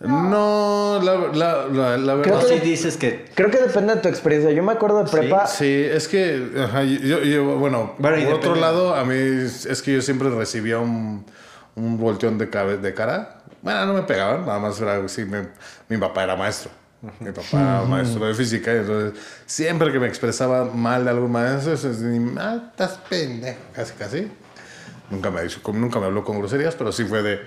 No, 0.00 1.00
la, 1.02 1.14
la, 1.32 1.66
la, 1.68 1.96
la 1.96 2.22
Creo 2.22 2.34
verdad... 2.36 2.48
que- 2.48 2.58
sí 2.58 2.60
dices 2.60 2.96
que... 2.98 3.24
Creo 3.34 3.50
que 3.50 3.58
depende 3.58 3.94
de 3.94 4.00
tu 4.02 4.08
experiencia. 4.08 4.50
Yo 4.52 4.62
me 4.62 4.72
acuerdo 4.72 5.02
de 5.02 5.10
prepa. 5.10 5.46
Sí, 5.46 5.86
es 5.90 6.06
que, 6.06 6.50
ajá, 6.62 6.82
yo, 6.84 7.20
yo- 7.22 7.56
bueno, 7.58 7.94
Bueno, 7.98 8.18
y 8.18 8.24
por 8.26 8.34
otro 8.34 8.54
lado, 8.56 8.94
a 8.94 9.04
mí 9.04 9.14
es 9.16 9.82
que 9.82 9.94
yo 9.94 10.02
siempre 10.02 10.28
recibía 10.28 10.78
un, 10.78 11.24
un 11.76 11.98
volteón 11.98 12.36
de, 12.36 12.50
cabe- 12.50 12.76
de 12.76 12.92
cara. 12.92 13.38
Bueno, 13.62 13.86
no 13.86 13.94
me 13.94 14.02
pegaban, 14.02 14.44
nada 14.44 14.58
más 14.58 14.78
era 14.80 15.00
me- 15.00 15.48
mi 15.88 15.96
papá 15.96 16.24
era 16.24 16.36
maestro. 16.36 16.70
Mi 17.20 17.30
papá 17.32 17.46
era 17.52 17.82
maestro 17.82 18.26
de 18.26 18.34
física, 18.34 18.72
y 18.74 18.78
entonces 18.78 19.20
siempre 19.46 19.92
que 19.92 19.98
me 19.98 20.06
expresaba 20.06 20.64
mal 20.64 21.04
de 21.04 21.10
algún 21.10 21.32
maestro, 21.32 21.74
ah, 22.38 22.62
estás 22.70 22.98
pendejo, 23.08 23.58
casi, 23.74 23.92
casi. 23.94 24.28
Nunca 25.10 25.30
me, 25.30 25.44
hizo- 25.44 25.60
nunca 25.72 26.00
me 26.00 26.06
habló 26.06 26.24
con 26.24 26.38
groserías, 26.38 26.74
pero 26.74 26.90
sí 26.92 27.04
fue 27.04 27.22
de, 27.22 27.40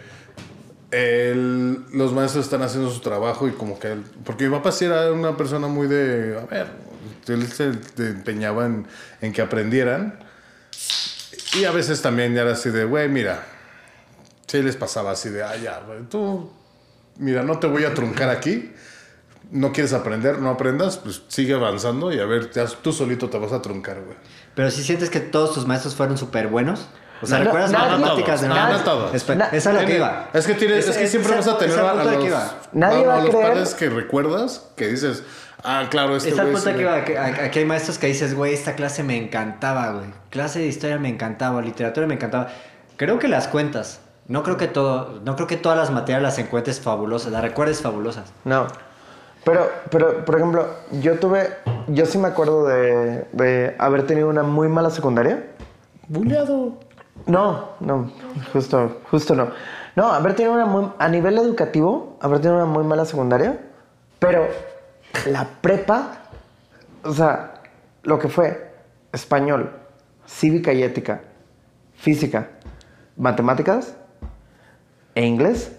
el- 0.91 1.85
los 1.93 2.13
maestros 2.13 2.45
están 2.45 2.61
haciendo 2.61 2.89
su 2.89 2.99
trabajo 3.01 3.47
y 3.47 3.51
como 3.51 3.77
que... 3.79 3.91
él- 3.91 4.03
porque 4.23 4.45
mi 4.47 4.55
papá 4.55 4.71
sí 4.71 4.85
era 4.85 5.11
una 5.11 5.35
persona 5.37 5.67
muy 5.67 5.87
de... 5.87 6.39
A 6.41 6.45
ver, 6.45 6.67
él 7.27 7.47
se 7.51 7.71
empeñaba 7.97 8.65
en, 8.65 8.87
en 9.21 9.33
que 9.33 9.41
aprendieran. 9.41 10.19
Y 11.59 11.65
a 11.65 11.71
veces 11.71 12.01
también 12.01 12.37
era 12.37 12.51
así 12.53 12.69
de, 12.69 12.85
güey, 12.85 13.09
mira. 13.09 13.43
Sí 14.47 14.61
les 14.63 14.75
pasaba 14.75 15.11
así 15.11 15.29
de, 15.29 15.43
ah, 15.43 15.55
ya, 15.57 15.81
tú... 16.09 16.51
Mira, 17.17 17.43
no 17.43 17.59
te 17.59 17.67
voy 17.67 17.83
a 17.83 17.93
truncar 17.93 18.29
aquí. 18.29 18.71
No 19.51 19.71
quieres 19.71 19.93
aprender, 19.93 20.39
no 20.39 20.49
aprendas, 20.51 20.97
pues 20.97 21.23
sigue 21.27 21.53
avanzando 21.55 22.11
y 22.13 22.19
a 22.19 22.25
ver, 22.25 22.51
ya 22.51 22.65
tú 22.67 22.93
solito 22.93 23.29
te 23.29 23.39
vas 23.39 23.51
a 23.51 23.61
truncar, 23.61 24.01
güey. 24.01 24.15
Pero 24.53 24.69
si 24.69 24.83
sientes 24.83 25.09
que 25.09 25.19
todos 25.19 25.53
tus 25.55 25.65
maestros 25.65 25.95
fueron 25.95 26.17
súper 26.17 26.47
buenos. 26.47 26.87
O 27.21 27.25
sea, 27.25 27.39
No, 27.39 27.45
no, 27.45 27.49
¿recuerdas 27.51 27.71
nadie- 27.71 27.97
matemáticas 27.97 28.41
de 28.41 28.47
no, 28.47 28.55
nada? 28.55 28.69
no 28.69 29.07
esa 29.11 29.69
es 29.71 29.81
lo 29.81 29.85
que 29.85 29.95
iba. 29.97 30.29
Es 30.33 30.45
que, 30.47 30.53
tienes, 30.53 30.87
es, 30.87 30.97
que 30.97 31.07
siempre 31.07 31.35
vas 31.35 31.47
a 31.47 31.57
tener 31.57 31.77
a, 31.79 31.93
los, 31.95 32.07
que 32.17 32.25
iba. 32.27 32.51
Nadie 32.71 33.03
a- 33.03 33.07
va 33.07 33.13
a 33.15 33.17
a 33.17 33.21
los 33.23 33.35
creer- 33.35 33.47
padres 33.49 33.73
que 33.73 33.89
recuerdas, 33.89 34.67
que 34.77 34.87
dices, 34.87 35.23
ah, 35.63 35.87
claro, 35.89 36.15
este 36.15 36.29
Es 36.29 36.39
al 36.39 36.51
güey 36.51 36.55
punto 36.63 36.75
que 36.77 36.81
iba, 36.83 36.95
aquí 37.43 37.59
hay 37.59 37.65
maestros 37.65 37.97
que 37.97 38.07
dices, 38.07 38.35
güey, 38.35 38.53
esta 38.53 38.75
clase 38.75 39.03
me 39.03 39.17
encantaba, 39.17 39.91
güey. 39.93 40.05
Clase 40.29 40.59
de 40.59 40.67
historia 40.67 40.97
me 40.99 41.09
encantaba, 41.09 41.61
literatura 41.61 42.07
me 42.07 42.13
encantaba. 42.13 42.49
Creo 42.97 43.17
que 43.19 43.27
las 43.27 43.47
cuentas 43.47 43.99
No 44.27 44.43
creo 44.43 44.57
que 44.57 44.67
todo, 44.67 45.19
no 45.25 45.35
creo 45.35 45.47
que 45.47 45.57
todas 45.57 45.75
las 45.77 45.89
materias 45.89 46.21
las 46.21 46.37
encuentres 46.37 46.79
fabulosas, 46.79 47.31
las 47.31 47.41
recuerdes 47.41 47.81
fabulosas. 47.81 48.31
No. 48.45 48.67
Pero, 49.43 49.69
pero, 49.89 50.25
por 50.25 50.35
ejemplo, 50.35 50.67
yo 51.01 51.17
tuve, 51.19 51.49
yo 51.87 52.05
sí 52.05 52.17
me 52.17 52.27
acuerdo 52.27 52.67
de, 52.67 53.25
de 53.31 53.75
haber 53.79 54.05
tenido 54.05 54.29
una 54.29 54.43
muy 54.43 54.67
mala 54.67 54.89
secundaria. 54.89 55.47
Buleado. 56.07 56.77
No, 57.25 57.69
no, 57.79 58.11
justo, 58.53 59.01
justo 59.09 59.35
no. 59.35 59.49
No, 59.95 60.11
haber 60.11 60.35
tenido 60.35 60.53
una 60.53 60.65
muy, 60.65 60.91
a 60.97 61.07
nivel 61.07 61.37
educativo, 61.37 62.17
haber 62.21 62.39
tenido 62.39 62.63
una 62.63 62.71
muy 62.71 62.83
mala 62.83 63.05
secundaria, 63.05 63.59
pero 64.19 64.47
la 65.27 65.47
prepa, 65.61 66.23
o 67.03 67.13
sea, 67.13 67.61
lo 68.03 68.19
que 68.19 68.29
fue 68.29 68.71
español, 69.11 69.71
cívica 70.25 70.71
y 70.73 70.83
ética, 70.83 71.21
física, 71.95 72.49
matemáticas 73.17 73.95
e 75.15 75.25
inglés, 75.25 75.75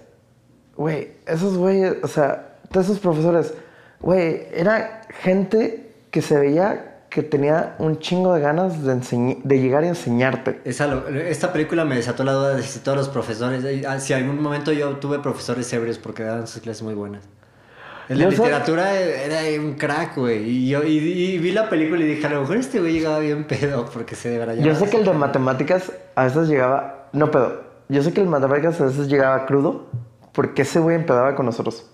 güey, 0.77 1.13
esos 1.27 1.57
güeyes, 1.57 1.97
o 2.03 2.09
sea, 2.09 2.50
todos 2.71 2.87
esos 2.87 3.01
profesores, 3.01 3.55
güey, 4.01 4.47
era 4.53 5.03
gente 5.23 5.93
que 6.11 6.23
se 6.23 6.39
veía 6.39 6.87
que 7.11 7.25
tenía 7.25 7.75
un 7.81 7.99
chingo 7.99 8.35
de 8.35 8.41
ganas 8.41 8.85
de, 8.85 9.39
de 9.43 9.61
llegar 9.61 9.83
y 9.83 9.89
enseñarte. 9.89 10.61
Esa 10.65 11.03
esta 11.27 11.53
película 11.53 11.85
me 11.85 11.97
desató 11.97 12.23
la 12.23 12.33
duda 12.33 12.55
de 12.55 12.63
si 12.63 12.79
todos 12.79 12.97
los 12.97 13.09
profesores, 13.09 13.65
ah, 13.87 13.99
si 13.99 14.13
algún 14.13 14.41
momento 14.41 14.73
yo 14.73 14.97
tuve 14.97 15.19
profesores 15.19 15.71
ebrios 15.73 15.99
porque 15.99 16.23
daban 16.23 16.47
sus 16.47 16.63
clases 16.63 16.85
muy 16.85 16.95
buenas. 16.95 17.25
En 18.09 18.19
la 18.19 18.25
Yo 18.25 18.31
literatura 18.31 18.97
era 18.99 19.61
un 19.61 19.75
crack, 19.75 20.17
güey. 20.17 20.49
Y 20.49 20.69
yo 20.69 20.85
y, 20.85 20.99
y 20.99 21.39
vi 21.39 21.51
la 21.53 21.69
película 21.69 22.01
y 22.01 22.07
dije, 22.07 22.27
a 22.27 22.31
lo 22.31 22.43
mejor 22.43 22.57
este 22.57 22.81
güey 22.81 22.93
llegaba 22.93 23.19
bien 23.19 23.45
pedo 23.45 23.87
porque 23.93 24.15
se 24.15 24.31
deberá 24.31 24.55
Yo 24.55 24.75
sé 24.77 24.89
que 24.89 24.97
el 24.97 25.05
de 25.05 25.13
matemáticas 25.13 25.93
a 26.15 26.25
veces 26.25 26.49
llegaba, 26.49 27.09
no 27.13 27.31
pedo, 27.33 27.63
yo 27.89 28.03
sé 28.05 28.13
que 28.13 28.21
el 28.21 28.27
de 28.27 28.31
matemáticas 28.31 28.81
a 28.81 28.85
veces 28.85 29.09
llegaba 29.09 29.47
crudo 29.47 29.91
porque 30.33 30.63
ese 30.63 30.79
güey 30.79 30.95
empedaba 30.95 31.35
con 31.35 31.47
nosotros. 31.47 31.91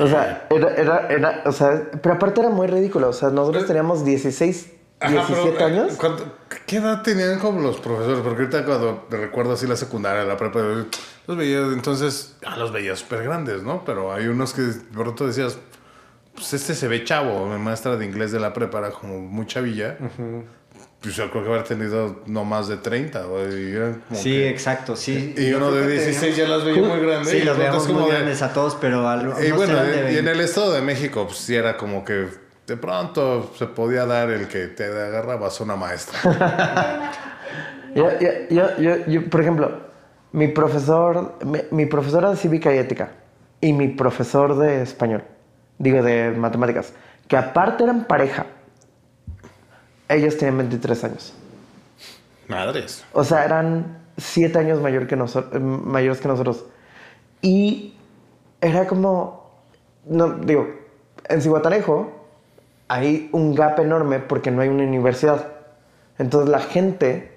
O 0.00 0.06
sea, 0.06 0.46
era, 0.50 0.74
era, 0.76 1.06
era, 1.08 1.42
o 1.46 1.52
sea, 1.52 1.82
pero 2.02 2.14
aparte 2.14 2.40
era 2.40 2.50
muy 2.50 2.66
ridículo. 2.66 3.08
O 3.08 3.12
sea, 3.12 3.30
nosotros 3.30 3.66
teníamos 3.66 4.04
16, 4.04 4.72
Ajá, 5.00 5.12
17 5.12 5.50
pero, 5.52 5.60
eh, 5.60 5.64
años. 5.64 5.96
¿cuánto- 5.96 6.24
¿Qué 6.66 6.76
edad 6.76 7.02
tenían 7.02 7.38
como 7.38 7.60
los 7.60 7.78
profesores? 7.80 8.20
Porque 8.20 8.42
ahorita 8.42 8.64
cuando 8.64 9.06
recuerdo 9.10 9.52
así 9.54 9.66
la 9.66 9.76
secundaria, 9.76 10.24
la 10.24 10.36
prepa, 10.36 10.60
los 10.60 11.36
veías 11.36 11.72
entonces, 11.72 12.36
los 12.56 12.72
veías 12.72 13.00
súper 13.00 13.24
grandes, 13.24 13.62
¿no? 13.62 13.84
Pero 13.84 14.12
hay 14.12 14.26
unos 14.28 14.54
que 14.54 14.62
pronto 14.92 15.26
decías, 15.26 15.58
pues 16.34 16.54
este 16.54 16.74
se 16.74 16.88
ve 16.88 17.04
chavo, 17.04 17.46
mi 17.46 17.58
maestra 17.58 17.96
de 17.96 18.04
inglés 18.06 18.32
de 18.32 18.40
la 18.40 18.52
prepa 18.52 18.78
era 18.78 18.90
como 18.90 19.18
muy 19.20 19.46
chavilla. 19.46 19.98
Pues 21.02 21.16
yo 21.16 21.28
creo 21.30 21.42
que 21.42 21.50
haber 21.50 21.64
tenido 21.64 22.20
no 22.26 22.44
más 22.44 22.68
de 22.68 22.76
30, 22.76 23.24
güey. 23.24 23.70
y 23.72 23.76
eran 23.76 24.02
como 24.08 24.20
Sí, 24.20 24.30
que- 24.30 24.48
exacto, 24.50 24.94
sí. 24.94 25.34
Y 25.36 25.50
Yo 25.50 25.56
uno 25.56 25.72
de 25.72 25.86
que 25.86 25.92
16 25.94 26.36
ya 26.36 26.46
las 26.46 26.64
veía 26.64 26.80
muy 26.82 27.00
grandes. 27.00 27.28
Sí, 27.28 27.38
y 27.38 27.42
los 27.42 27.58
veíamos 27.58 27.88
muy 27.88 28.04
de- 28.04 28.10
grandes 28.10 28.40
a 28.42 28.52
todos, 28.52 28.76
pero 28.80 29.08
a 29.08 29.16
lo- 29.16 29.42
Y 29.42 29.50
bueno, 29.50 29.74
y 29.74 29.98
en 29.98 30.04
20. 30.04 30.30
el 30.30 30.40
Estado 30.40 30.72
de 30.72 30.80
México, 30.82 31.24
pues 31.26 31.38
sí 31.38 31.56
era 31.56 31.76
como 31.76 32.04
que 32.04 32.28
de 32.68 32.76
pronto 32.76 33.52
se 33.58 33.66
podía 33.66 34.06
dar 34.06 34.30
el 34.30 34.46
que 34.46 34.68
te 34.68 34.84
agarrabas 34.84 35.60
una 35.60 35.74
maestra. 35.76 36.18
Yo, 37.94 38.08
yo, 38.20 38.28
yo, 38.48 38.76
yo- 38.78 39.06
yo, 39.06 39.28
por 39.28 39.40
ejemplo, 39.42 39.70
mi 40.32 40.48
profesor, 40.48 41.34
mi, 41.44 41.58
mi 41.72 41.84
profesora 41.86 42.30
de 42.30 42.36
cívica 42.36 42.74
y 42.74 42.78
ética 42.78 43.10
y 43.60 43.74
mi 43.74 43.88
profesor 43.88 44.56
de 44.56 44.80
español, 44.82 45.24
digo 45.78 46.02
de 46.02 46.30
matemáticas, 46.30 46.94
que 47.28 47.36
aparte 47.36 47.84
eran 47.84 48.04
pareja, 48.04 48.46
ellos 50.14 50.36
tenían 50.36 50.58
23 50.58 51.04
años. 51.04 51.32
Madres. 52.48 53.04
O 53.12 53.24
sea, 53.24 53.44
eran 53.44 53.98
7 54.16 54.58
años 54.58 54.80
mayor 54.80 55.06
que 55.06 55.16
noso- 55.16 55.48
eh, 55.52 55.58
mayores 55.58 56.20
que 56.20 56.28
nosotros. 56.28 56.64
Y 57.40 57.96
era 58.60 58.86
como, 58.86 59.50
no, 60.04 60.34
digo, 60.34 60.68
en 61.28 61.40
Cihuatanejo 61.40 62.12
hay 62.88 63.28
un 63.32 63.54
gap 63.54 63.78
enorme 63.80 64.18
porque 64.18 64.50
no 64.50 64.62
hay 64.62 64.68
una 64.68 64.84
universidad. 64.84 65.48
Entonces 66.18 66.50
la 66.50 66.60
gente 66.60 67.32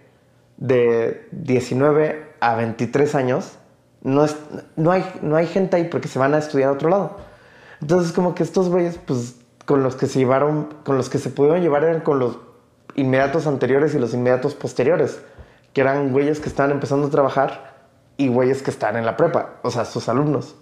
de 0.57 1.27
19 1.31 2.33
a 2.39 2.55
23 2.55 3.15
años, 3.15 3.57
no, 4.03 4.25
es, 4.25 4.35
no, 4.75 4.91
hay, 4.91 5.05
no 5.21 5.35
hay 5.35 5.47
gente 5.47 5.77
ahí 5.77 5.85
porque 5.85 6.07
se 6.07 6.19
van 6.19 6.33
a 6.33 6.37
estudiar 6.39 6.69
a 6.69 6.73
otro 6.73 6.89
lado. 6.89 7.17
Entonces 7.81 8.11
como 8.11 8.35
que 8.35 8.43
estos 8.43 8.69
güeyes, 8.69 8.99
pues 9.05 9.35
con 9.65 9.81
los 9.81 9.95
que 9.95 10.05
se 10.07 10.19
llevaron, 10.19 10.69
con 10.83 10.97
los 10.97 11.09
que 11.09 11.17
se 11.17 11.29
pudieron 11.29 11.61
llevar 11.61 11.83
eran 11.83 12.01
con 12.01 12.19
los 12.19 12.37
inmediatos 12.95 13.47
anteriores 13.47 13.93
y 13.95 13.99
los 13.99 14.13
inmediatos 14.13 14.55
posteriores, 14.55 15.19
que 15.73 15.81
eran 15.81 16.11
güeyes 16.11 16.39
que 16.39 16.49
estaban 16.49 16.71
empezando 16.71 17.07
a 17.07 17.09
trabajar 17.09 17.75
y 18.17 18.27
güeyes 18.29 18.61
que 18.63 18.71
estaban 18.71 18.95
en 18.97 19.05
la 19.05 19.17
prepa, 19.17 19.55
o 19.61 19.69
sea, 19.71 19.85
sus 19.85 20.07
alumnos. 20.09 20.55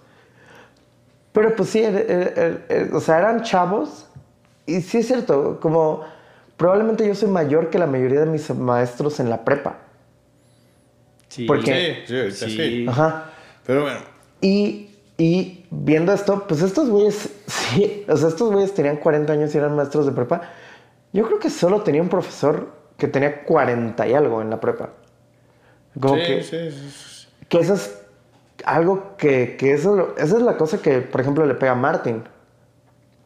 Pero 1.32 1.54
pues 1.56 1.68
sí, 1.70 1.80
er- 1.80 2.06
er- 2.08 2.34
er- 2.36 2.66
er- 2.68 2.94
o 2.94 3.00
sea, 3.00 3.18
eran 3.18 3.42
chavos 3.42 4.06
y 4.66 4.80
sí 4.80 4.98
es 4.98 5.06
cierto, 5.06 5.58
como 5.60 6.02
probablemente 6.56 7.06
yo 7.06 7.14
soy 7.14 7.28
mayor 7.28 7.70
que 7.70 7.78
la 7.78 7.86
mayoría 7.86 8.20
de 8.20 8.26
mis 8.26 8.50
maestros 8.54 9.20
en 9.20 9.30
la 9.30 9.44
prepa. 9.44 9.78
Sí. 11.28 11.46
Porque- 11.46 12.04
Sí, 12.06 12.30
sí, 12.30 12.50
sí. 12.56 12.86
Ajá. 12.88 13.30
Pero 13.66 13.82
bueno, 13.82 13.98
Y, 14.40 14.90
y 15.16 15.64
viendo 15.70 16.12
esto, 16.12 16.44
pues 16.46 16.60
estos 16.62 16.88
güeyes, 16.90 17.30
sí, 17.46 18.04
o 18.08 18.16
sea, 18.16 18.28
estos 18.28 18.52
güeyes 18.52 18.74
tenían 18.74 18.96
40 18.98 19.32
años 19.32 19.54
y 19.54 19.58
eran 19.58 19.74
maestros 19.74 20.06
de 20.06 20.12
prepa. 20.12 20.42
Yo 21.14 21.24
creo 21.26 21.38
que 21.38 21.48
solo 21.48 21.80
tenía 21.82 22.02
un 22.02 22.08
profesor 22.08 22.68
que 22.98 23.08
tenía 23.08 23.44
40 23.44 24.06
y 24.06 24.12
algo 24.14 24.42
en 24.42 24.50
la 24.50 24.60
prepa. 24.60 24.90
Como 25.98 26.16
sí, 26.16 26.22
que, 26.26 26.42
sí, 26.42 26.70
sí, 26.72 27.28
que 27.48 27.58
eso 27.60 27.74
es 27.74 27.98
algo 28.64 29.16
que, 29.16 29.56
que 29.56 29.72
eso, 29.72 30.14
esa 30.18 30.36
es 30.36 30.42
la 30.42 30.56
cosa 30.56 30.82
que, 30.82 30.98
por 31.00 31.20
ejemplo, 31.20 31.46
le 31.46 31.54
pega 31.54 31.72
a 31.72 31.76
Martin. 31.76 32.24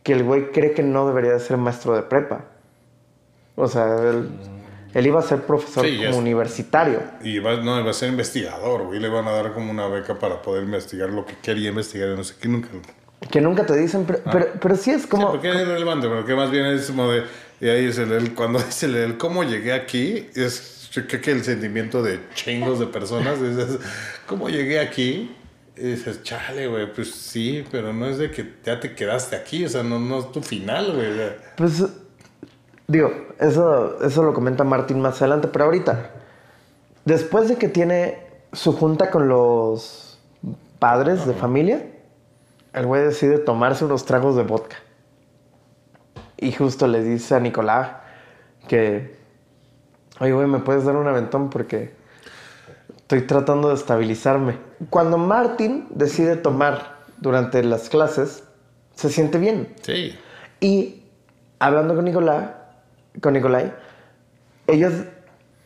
Que 0.02 0.12
el 0.12 0.22
güey 0.22 0.52
cree 0.52 0.72
que 0.72 0.82
no 0.82 1.06
debería 1.08 1.32
de 1.32 1.40
ser 1.40 1.56
maestro 1.56 1.94
de 1.96 2.02
prepa. 2.02 2.44
O 3.56 3.66
sea, 3.68 3.86
él, 4.10 4.28
él 4.92 5.06
iba 5.06 5.18
a 5.20 5.22
ser 5.22 5.40
profesor 5.42 5.84
como 5.84 6.02
es- 6.10 6.16
universitario. 6.16 7.00
Y 7.22 7.38
va, 7.38 7.56
no, 7.56 7.82
va 7.82 7.90
a 7.90 7.94
ser 7.94 8.10
investigador, 8.10 8.84
güey. 8.84 9.00
Le 9.00 9.08
van 9.08 9.26
a 9.28 9.32
dar 9.32 9.54
como 9.54 9.70
una 9.70 9.88
beca 9.88 10.18
para 10.18 10.42
poder 10.42 10.64
investigar 10.64 11.08
lo 11.08 11.24
que 11.24 11.36
quería 11.42 11.70
investigar 11.70 12.10
no 12.10 12.22
sé 12.22 12.34
qué. 12.38 12.48
Nunca. 12.48 12.68
Que 13.30 13.40
nunca 13.40 13.66
te 13.66 13.76
dicen, 13.76 14.04
pero, 14.06 14.20
pero, 14.30 14.46
pero 14.60 14.76
sí 14.76 14.90
es 14.92 15.06
como... 15.06 15.26
Sí, 15.26 15.28
porque 15.32 15.50
es 15.50 15.56
irrelevante, 15.56 16.06
pero 16.08 16.24
que 16.24 16.34
más 16.34 16.50
bien 16.50 16.66
es 16.66 16.86
como 16.86 17.10
de. 17.10 17.24
Y 17.60 17.68
ahí 17.68 17.86
es 17.86 17.98
el, 17.98 18.12
el- 18.12 18.34
cuando 18.34 18.58
dice 18.64 18.86
el, 18.86 18.96
el 18.96 19.18
cómo 19.18 19.44
llegué 19.44 19.72
aquí, 19.72 20.28
es 20.34 20.90
creo 20.92 21.20
que 21.20 21.30
el 21.30 21.44
sentimiento 21.44 22.02
de 22.02 22.20
chingos 22.34 22.78
de 22.78 22.86
personas. 22.86 23.40
Es, 23.40 23.56
es, 23.58 23.78
¿Cómo 24.26 24.48
llegué 24.48 24.80
aquí? 24.80 25.34
Y 25.76 25.82
dices, 25.82 26.22
chale, 26.24 26.66
güey, 26.66 26.92
pues 26.92 27.14
sí, 27.14 27.64
pero 27.70 27.92
no 27.92 28.06
es 28.06 28.18
de 28.18 28.30
que 28.32 28.54
ya 28.64 28.80
te 28.80 28.94
quedaste 28.96 29.36
aquí, 29.36 29.64
o 29.64 29.68
sea, 29.68 29.84
no, 29.84 30.00
no 30.00 30.18
es 30.18 30.32
tu 30.32 30.42
final, 30.42 30.92
güey. 30.92 31.10
Pues, 31.56 31.84
digo, 32.88 33.12
eso, 33.38 34.02
eso 34.04 34.22
lo 34.24 34.34
comenta 34.34 34.64
Martín 34.64 35.00
más 35.00 35.22
adelante, 35.22 35.46
pero 35.46 35.66
ahorita, 35.66 36.10
después 37.04 37.48
de 37.48 37.56
que 37.56 37.68
tiene 37.68 38.18
su 38.52 38.72
junta 38.72 39.10
con 39.10 39.28
los 39.28 40.18
padres 40.80 41.26
de 41.26 41.34
familia, 41.34 41.86
el 42.72 42.86
güey 42.86 43.02
decide 43.02 43.38
tomarse 43.38 43.84
unos 43.84 44.04
tragos 44.04 44.34
de 44.34 44.42
vodka. 44.42 44.76
Y 46.38 46.52
justo 46.52 46.86
le 46.86 47.02
dice 47.02 47.34
a 47.34 47.40
Nicolás 47.40 47.90
que, 48.68 49.16
oye, 50.20 50.32
güey, 50.32 50.46
¿me 50.46 50.58
puedes 50.60 50.84
dar 50.84 50.96
un 50.96 51.06
aventón? 51.08 51.50
Porque 51.50 51.92
estoy 52.96 53.22
tratando 53.22 53.68
de 53.68 53.74
estabilizarme. 53.74 54.56
Cuando 54.90 55.18
Martín 55.18 55.86
decide 55.90 56.36
tomar 56.36 56.98
durante 57.18 57.62
las 57.64 57.88
clases, 57.88 58.44
se 58.94 59.08
siente 59.10 59.38
bien. 59.38 59.74
Sí. 59.82 60.16
Y 60.60 61.02
hablando 61.58 61.94
con 61.94 62.04
Nicolás, 62.04 62.50
con 63.20 63.32
Nicolai, 63.34 63.72
ellos 64.66 64.92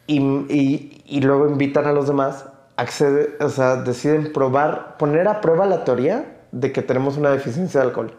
y, 0.06 0.20
y- 0.20 1.02
y 1.06 1.20
luego 1.20 1.48
invitan 1.48 1.86
a 1.86 1.92
los 1.92 2.06
demás, 2.06 2.46
accede, 2.76 3.36
o 3.40 3.48
sea, 3.50 3.76
deciden 3.76 4.32
probar, 4.32 4.96
poner 4.96 5.28
a 5.28 5.40
prueba 5.42 5.66
la 5.66 5.84
teoría 5.84 6.38
de 6.52 6.72
que 6.72 6.80
tenemos 6.82 7.16
una 7.18 7.30
deficiencia 7.30 7.80
de 7.80 7.86
alcohol 7.88 8.14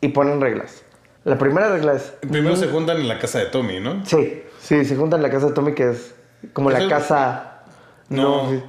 y 0.00 0.08
ponen 0.08 0.40
reglas. 0.40 0.82
La 1.24 1.36
primera 1.38 1.68
regla 1.70 1.94
es, 1.94 2.12
Primero 2.20 2.56
se 2.56 2.68
juntan 2.68 2.98
en 2.98 3.08
la 3.08 3.18
casa 3.18 3.38
de 3.40 3.46
Tommy, 3.46 3.80
¿no? 3.80 4.04
sí, 4.06 4.42
sí, 4.60 4.84
se 4.84 4.96
juntan 4.96 5.18
en 5.20 5.24
la 5.24 5.30
casa 5.30 5.46
de 5.48 5.52
Tommy 5.52 5.74
que 5.74 5.90
es 5.90 6.14
como 6.52 6.70
la 6.70 6.88
casa, 6.88 7.62
No, 8.08 8.50
sí, 8.50 8.62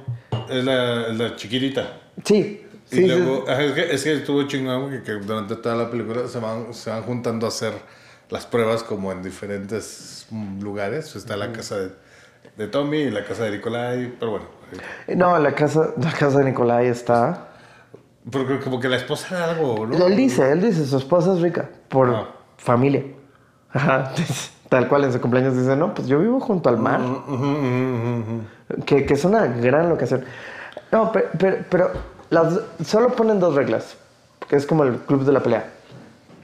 es 0.50 0.64
la, 0.64 1.06
es 1.08 1.16
la 1.16 1.36
chiquitita. 1.36 1.98
sí, 2.24 2.66
Y 2.90 2.96
sí, 2.96 3.06
luego, 3.06 3.48
es, 3.48 3.72
que, 3.72 3.94
es 3.94 4.02
que 4.04 4.12
estuvo 4.14 4.42
chingón 4.44 4.90
que, 4.90 5.02
que 5.02 5.12
durante 5.12 5.56
toda 5.56 5.76
la 5.76 5.90
película 5.90 6.26
se 6.28 6.38
van, 6.40 6.74
se 6.74 6.90
van 6.90 7.02
juntando 7.04 7.46
a 7.46 7.48
hacer 7.50 7.72
las 8.28 8.46
pruebas 8.46 8.82
como 8.82 9.10
en 9.12 9.22
diferentes 9.22 10.26
lugares. 10.60 11.14
Está 11.16 11.36
la 11.36 11.52
casa 11.52 11.78
de, 11.78 11.90
de 12.56 12.66
Tommy 12.68 12.98
y 12.98 13.10
la 13.10 13.24
casa 13.24 13.44
de 13.44 13.52
Nicolai, 13.52 14.12
pero 14.18 14.32
bueno. 14.32 14.46
no, 15.16 15.38
la 15.38 15.54
casa, 15.54 15.94
la 15.96 16.12
casa 16.12 16.38
de 16.38 16.44
Nicolai 16.46 16.88
está, 16.88 17.48
Porque 18.30 18.58
como 18.60 18.78
que 18.80 18.88
la 18.88 18.96
esposa 18.96 19.28
era 19.36 19.50
algo, 19.52 19.86
¿no? 19.86 20.06
Él 20.06 20.16
dice, 20.16 20.50
él 20.52 20.60
dice, 20.60 20.84
su 20.84 20.96
esposa 20.98 21.34
es 21.34 21.40
rica 21.40 21.68
por 21.88 22.10
Ah. 22.10 22.28
Familia. 22.60 23.04
Ajá. 23.72 24.12
Tal 24.68 24.86
cual 24.86 25.02
en 25.02 25.12
su 25.12 25.20
cumpleaños 25.20 25.56
dice, 25.56 25.74
no, 25.74 25.92
pues 25.94 26.06
yo 26.06 26.20
vivo 26.20 26.38
junto 26.38 26.68
al 26.68 26.78
mar. 26.78 27.00
Ujú, 27.00 27.34
ujú, 27.34 27.44
ujú. 28.20 28.84
Que, 28.86 29.04
que 29.04 29.14
es 29.14 29.24
una 29.24 29.46
gran 29.46 29.88
locación. 29.88 30.24
No, 30.92 31.10
pero, 31.10 31.26
pero, 31.36 31.56
pero 31.68 31.90
las, 32.30 32.60
solo 32.84 33.08
ponen 33.10 33.40
dos 33.40 33.56
reglas, 33.56 33.96
que 34.48 34.54
es 34.54 34.66
como 34.66 34.84
el 34.84 34.98
club 34.98 35.24
de 35.24 35.32
la 35.32 35.42
pelea. 35.42 35.68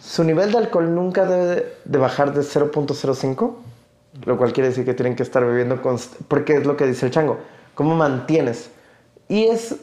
Su 0.00 0.24
nivel 0.24 0.50
de 0.50 0.58
alcohol 0.58 0.92
nunca 0.92 1.24
debe 1.24 1.74
de, 1.84 1.98
bajar 1.98 2.34
de 2.34 2.40
0.05, 2.40 3.54
lo 4.24 4.36
cual 4.36 4.52
quiere 4.52 4.70
decir 4.70 4.84
que 4.84 4.94
tienen 4.94 5.14
que 5.14 5.22
estar 5.22 5.44
bebiendo 5.44 5.80
porque 6.26 6.56
es 6.56 6.66
lo 6.66 6.76
que 6.76 6.86
dice 6.86 7.06
el 7.06 7.12
chango. 7.12 7.38
¿Cómo 7.74 7.94
mantienes? 7.94 8.70
Y 9.28 9.44
es, 9.44 9.76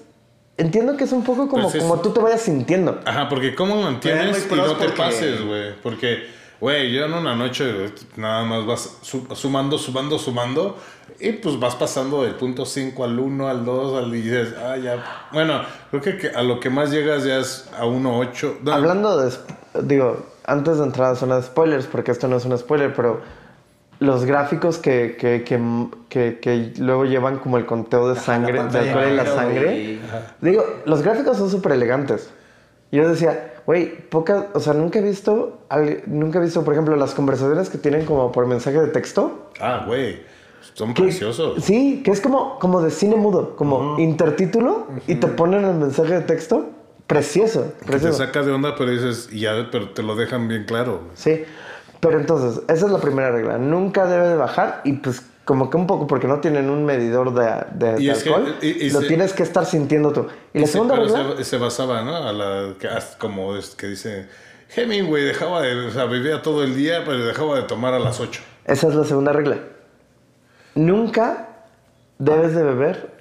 entiendo 0.58 0.96
que 0.98 1.04
es 1.06 1.12
un 1.12 1.24
poco 1.24 1.48
como, 1.48 1.64
Pues 1.64 1.76
es- 1.76 1.84
como 1.84 2.00
tú 2.02 2.12
te 2.12 2.20
vayas 2.20 2.42
sintiendo. 2.42 3.00
Ajá, 3.06 3.28
porque 3.30 3.56
¿cómo 3.56 3.82
mantienes 3.82 4.48
y 4.50 4.56
no 4.56 4.66
muy 4.66 4.76
te 4.76 4.86
porque- 4.86 4.98
pases, 4.98 5.44
güey? 5.46 5.74
Porque, 5.82 6.28
güey, 6.60 6.92
yo 6.94 7.06
en 7.06 7.14
una 7.14 7.36
noche 7.36 7.92
nada 8.16 8.44
más 8.44 8.66
vas 8.66 8.98
su- 9.02 9.28
sumando, 9.36 9.78
sumando, 9.78 10.18
sumando 10.20 10.78
y 11.20 11.34
pues 11.34 11.60
vas 11.60 11.76
pasando 11.76 12.24
del 12.24 12.36
punto 12.36 12.66
5 12.66 13.04
al 13.04 13.18
1, 13.20 13.48
al 13.48 13.66
2, 13.66 13.98
al 14.04 14.14
y 14.16 14.22
dices, 14.22 14.54
ah, 14.64 14.78
ya. 14.78 15.28
Bueno, 15.32 15.62
creo 15.90 16.02
que, 16.02 16.18
que 16.18 16.30
a 16.30 16.42
lo 16.44 16.60
que 16.60 16.70
más 16.70 16.92
llegas 16.92 17.24
ya 17.24 17.38
es 17.40 17.70
a 17.78 17.86
1.8. 17.86 18.58
No, 18.64 18.74
Hablando 18.74 19.18
de, 19.18 19.34
digo, 19.84 20.26
antes 20.46 20.78
de 20.78 20.84
entrar 20.84 21.12
a 21.12 21.16
zona 21.16 21.38
de 21.38 21.44
spoilers, 21.44 21.86
porque 21.88 22.12
esto 22.12 22.28
no 22.28 22.38
es 22.38 22.46
un 22.46 22.58
spoiler, 22.58 22.94
pero 22.94 23.22
los 24.04 24.26
gráficos 24.26 24.78
que, 24.78 25.16
que, 25.18 25.44
que, 25.44 26.40
que, 26.40 26.74
luego 26.78 27.06
llevan 27.06 27.40
como 27.40 27.58
el 27.58 27.66
conteo 27.66 28.10
de 28.14 28.20
sangre, 28.20 28.64
de 28.64 28.80
alcohol 28.80 29.04
en 29.04 29.18
la 29.18 29.26
sangre. 29.26 30.00
Digo, 30.42 30.64
los 30.86 31.02
gráficos 31.02 31.38
son 31.38 31.50
súper 31.50 31.72
elegantes. 31.74 32.30
Yo 32.92 33.08
decía, 33.10 33.54
güey, 33.66 33.98
pocas, 34.10 34.46
o 34.54 34.60
sea, 34.60 34.74
nunca 34.74 35.00
he 35.00 35.02
visto, 35.02 35.60
nunca 36.06 36.40
he 36.40 36.42
visto, 36.42 36.64
por 36.64 36.74
ejemplo, 36.74 36.96
las 36.96 37.14
conversaciones 37.14 37.70
que 37.70 37.78
tienen 37.78 38.06
como 38.06 38.32
por 38.32 38.46
mensaje 38.46 38.80
de 38.80 38.88
texto. 38.88 39.50
Ah, 39.60 39.84
güey, 39.88 40.22
son 40.74 40.94
que- 40.94 41.04
preciosos. 41.04 41.64
Sí, 41.64 42.02
que 42.04 42.12
es 42.12 42.22
como, 42.22 42.60
como 42.60 42.82
de 42.82 42.92
cine 42.92 43.16
mudo, 43.16 43.56
como 43.56 43.98
intertítulo 44.00 44.88
y 45.08 45.16
te 45.16 45.28
ponen 45.28 45.66
el 45.66 45.76
mensaje 45.76 46.14
de 46.14 46.22
texto. 46.22 46.70
Precioso, 47.08 47.74
Que 47.80 47.80
te 47.80 47.92
precioso. 47.92 48.18
saca 48.18 48.44
de 48.44 48.52
onda, 48.54 48.76
pero 48.78 48.90
dices, 48.90 49.30
ya, 49.30 49.52
pero 49.72 49.90
te 49.90 50.02
lo 50.02 50.16
dejan 50.16 50.48
bien 50.48 50.64
claro. 50.66 51.02
Sí, 51.16 51.44
pero 52.04 52.20
entonces, 52.20 52.62
esa 52.68 52.86
es 52.86 52.92
la 52.92 53.00
primera 53.00 53.32
regla. 53.32 53.58
Nunca 53.58 54.06
debe 54.06 54.28
de 54.28 54.36
bajar 54.36 54.82
y 54.84 54.94
pues 54.94 55.24
como 55.46 55.70
que 55.70 55.78
un 55.78 55.88
poco 55.88 56.06
porque 56.06 56.28
no 56.28 56.40
tienen 56.40 56.70
un 56.70 56.86
medidor 56.86 57.34
de, 57.34 57.66
de- 57.74 58.02
Y 58.02 58.06
de 58.06 58.12
es 58.14 58.24
que- 58.24 58.30
alcohol, 58.30 58.56
y- 58.62 58.86
y 58.86 58.90
lo 58.92 59.02
se- 59.02 59.08
tienes 59.08 59.34
que 59.34 59.44
estar 59.44 59.66
sintiendo 59.66 60.14
tú. 60.14 60.28
Y 60.54 60.60
la 60.60 60.66
Sí, 60.68 60.74
segunda 60.74 60.96
regla, 60.96 61.34
se, 61.38 61.44
se 61.44 61.58
basaba, 61.58 62.02
¿no? 62.04 62.16
A 62.16 62.32
la 62.32 62.74
que 62.80 62.88
como 63.18 63.56
es 63.56 63.72
que 63.76 63.88
dice 63.88 64.28
Hemingway 64.76 65.24
dejaba 65.24 65.62
de, 65.64 65.88
o 65.88 65.92
sea, 65.92 66.06
vivía 66.06 66.42
todo 66.42 66.64
el 66.64 66.76
día, 66.76 67.04
pero 67.06 67.26
dejaba 67.26 67.56
de 67.56 67.64
tomar 67.64 67.94
a 67.94 68.00
las 68.00 68.20
8. 68.20 68.42
esa 68.66 68.88
es 68.88 68.96
la 68.96 69.04
segunda 69.06 69.34
regla. 69.34 69.58
Nunca 70.76 71.50
debes 72.20 72.56
de 72.56 72.64
beber 72.64 73.12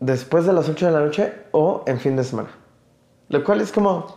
después 0.00 0.46
de 0.46 0.52
las 0.52 0.68
8 0.68 0.86
de 0.86 0.92
la 0.92 1.00
noche 1.00 1.32
o 1.52 1.84
en 1.86 1.98
fin 2.00 2.16
de 2.16 2.24
semana. 2.24 2.48
Lo 3.28 3.42
cual 3.44 3.60
es 3.60 3.72
como, 3.72 4.16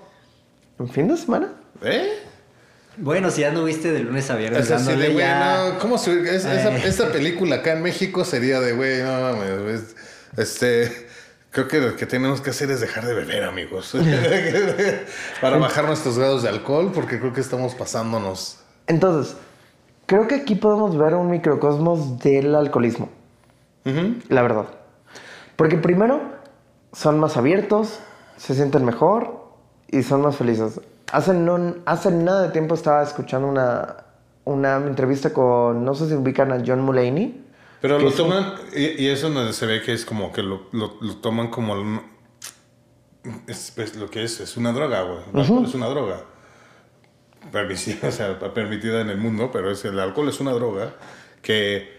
¿en 0.78 0.88
fin 0.90 1.08
de 1.08 1.18
semana? 1.18 1.52
¿Eh? 1.82 2.10
Bueno, 3.02 3.30
si 3.32 3.42
ya 3.42 3.52
no 3.52 3.64
viste 3.64 3.92
de 3.92 4.00
lunes 4.00 4.30
a 4.30 4.36
viernes, 4.36 4.66
Es 4.66 4.72
así 4.72 4.86
de, 4.86 4.92
dándole 4.92 5.14
güey, 5.14 5.26
ya... 5.26 5.70
no, 5.74 5.80
¿cómo 5.80 5.98
se, 5.98 6.20
es- 6.36 6.46
esa, 6.46 6.76
esta 6.78 7.12
película 7.12 7.58
acá 7.58 7.74
en 7.74 7.82
México 7.82 8.26
sería 8.26 8.60
de, 8.60 8.74
güey, 8.74 9.02
no 9.02 9.12
mames, 9.22 9.96
este, 10.38 11.08
creo 11.52 11.68
que 11.68 11.80
lo 11.80 11.96
que 11.96 12.06
tenemos 12.06 12.42
que 12.42 12.50
hacer 12.50 12.70
es 12.72 12.82
dejar 12.82 13.06
de 13.06 13.14
beber, 13.14 13.44
amigos, 13.46 13.94
para 15.42 15.58
bajar 15.58 15.86
nuestros 15.86 16.18
grados 16.18 16.44
de 16.44 16.50
alcohol, 16.50 16.92
porque 16.94 17.20
creo 17.20 17.34
que 17.34 17.42
estamos 17.42 17.76
pasándonos. 17.76 18.60
Entonces, 18.88 19.36
creo 20.06 20.28
que 20.28 20.36
aquí 20.36 20.56
podemos 20.56 20.98
ver 20.98 21.16
un 21.16 21.30
microcosmos 21.30 22.20
del 22.20 22.56
alcoholismo. 22.56 23.10
La 24.30 24.44
verdad. 24.44 24.66
Porque 25.56 25.78
primero, 25.78 26.22
son 26.94 27.20
más 27.20 27.38
abiertos, 27.38 28.00
se 28.38 28.54
sienten 28.54 28.86
mejor 28.86 29.50
y 29.88 30.04
son 30.04 30.22
más 30.22 30.36
felices. 30.36 30.80
Hace, 31.12 31.34
no, 31.34 31.76
hace 31.86 32.12
nada 32.12 32.44
de 32.44 32.50
tiempo 32.50 32.76
estaba 32.76 33.02
escuchando 33.04 33.48
una, 33.48 33.98
una 34.46 34.78
entrevista 34.78 35.34
con, 35.34 35.84
no 35.84 35.96
sé 35.96 36.08
si 36.08 36.14
ubican 36.16 36.52
a 36.52 36.62
John 36.66 36.82
Mulaney. 36.82 37.46
Pero 37.82 37.98
lo 37.98 38.12
toman, 38.12 38.56
y, 38.76 39.04
y 39.04 39.08
eso 39.10 39.28
es 39.30 39.34
donde 39.34 39.54
se 39.54 39.66
ve 39.66 39.82
que 39.82 39.94
es 39.94 40.06
como 40.06 40.32
que 40.34 40.44
lo, 40.44 40.68
lo, 40.72 40.98
lo 41.02 41.16
toman 41.18 41.50
como... 41.50 41.76
el- 41.76 42.00
Es, 43.48 43.96
lo 43.96 44.10
que 44.10 44.24
es, 44.24 44.40
es 44.40 44.58
una 44.58 44.72
droga, 44.72 45.02
güey. 45.04 45.20
Es 45.66 45.74
una 45.74 45.88
droga. 45.88 46.22
Permitida, 47.52 48.08
o 48.10 48.12
sea, 48.12 48.38
permitida 48.54 49.02
en 49.02 49.10
el 49.10 49.18
mundo, 49.18 49.50
pero 49.52 49.72
es, 49.72 49.84
el 49.86 50.00
alcohol 50.00 50.30
es 50.30 50.40
una 50.40 50.52
droga 50.52 50.94
que 51.42 51.98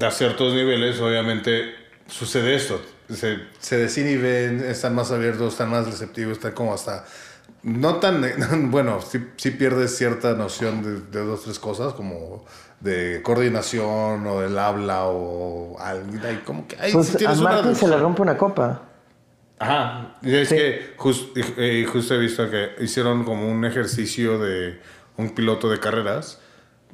a 0.00 0.10
ciertos 0.10 0.54
niveles, 0.54 1.00
obviamente, 1.00 1.74
sucede 2.06 2.54
esto. 2.54 2.80
Se, 3.08 3.38
se 3.58 3.76
desinhiben, 3.76 4.60
están 4.60 4.94
más 4.94 5.10
abiertos, 5.10 5.52
están 5.54 5.70
más 5.70 5.86
receptivos, 5.86 6.34
están 6.38 6.52
como 6.52 6.72
hasta... 6.72 7.04
No 7.62 7.96
tan... 7.96 8.24
Bueno, 8.70 9.00
sí, 9.02 9.24
sí 9.36 9.50
pierdes 9.50 9.96
cierta 9.96 10.34
noción 10.34 10.82
de, 10.82 11.00
de 11.18 11.24
dos, 11.26 11.42
tres 11.44 11.58
cosas, 11.58 11.92
como 11.94 12.44
de 12.80 13.20
coordinación 13.22 14.26
o 14.26 14.40
del 14.40 14.58
habla 14.58 15.04
o 15.06 15.78
algo. 15.78 16.12
Como 16.44 16.66
que... 16.66 16.76
Hay, 16.80 16.92
Pues 16.92 17.14
a 17.14 17.74
se 17.74 17.88
le 17.88 17.96
rompe 17.98 18.22
una 18.22 18.36
copa. 18.38 18.82
Ajá, 19.58 20.16
y 20.22 20.34
es 20.34 20.48
Sí. 20.48 20.56
que 20.56 20.94
jus- 20.96 21.32
y- 21.58 21.62
y 21.80 21.84
justo 21.84 22.14
he 22.14 22.18
visto 22.18 22.48
que 22.48 22.70
hicieron 22.80 23.24
como 23.24 23.46
un 23.50 23.62
ejercicio 23.66 24.38
de 24.38 24.80
un 25.18 25.34
piloto 25.34 25.68
de 25.68 25.78
carreras 25.78 26.40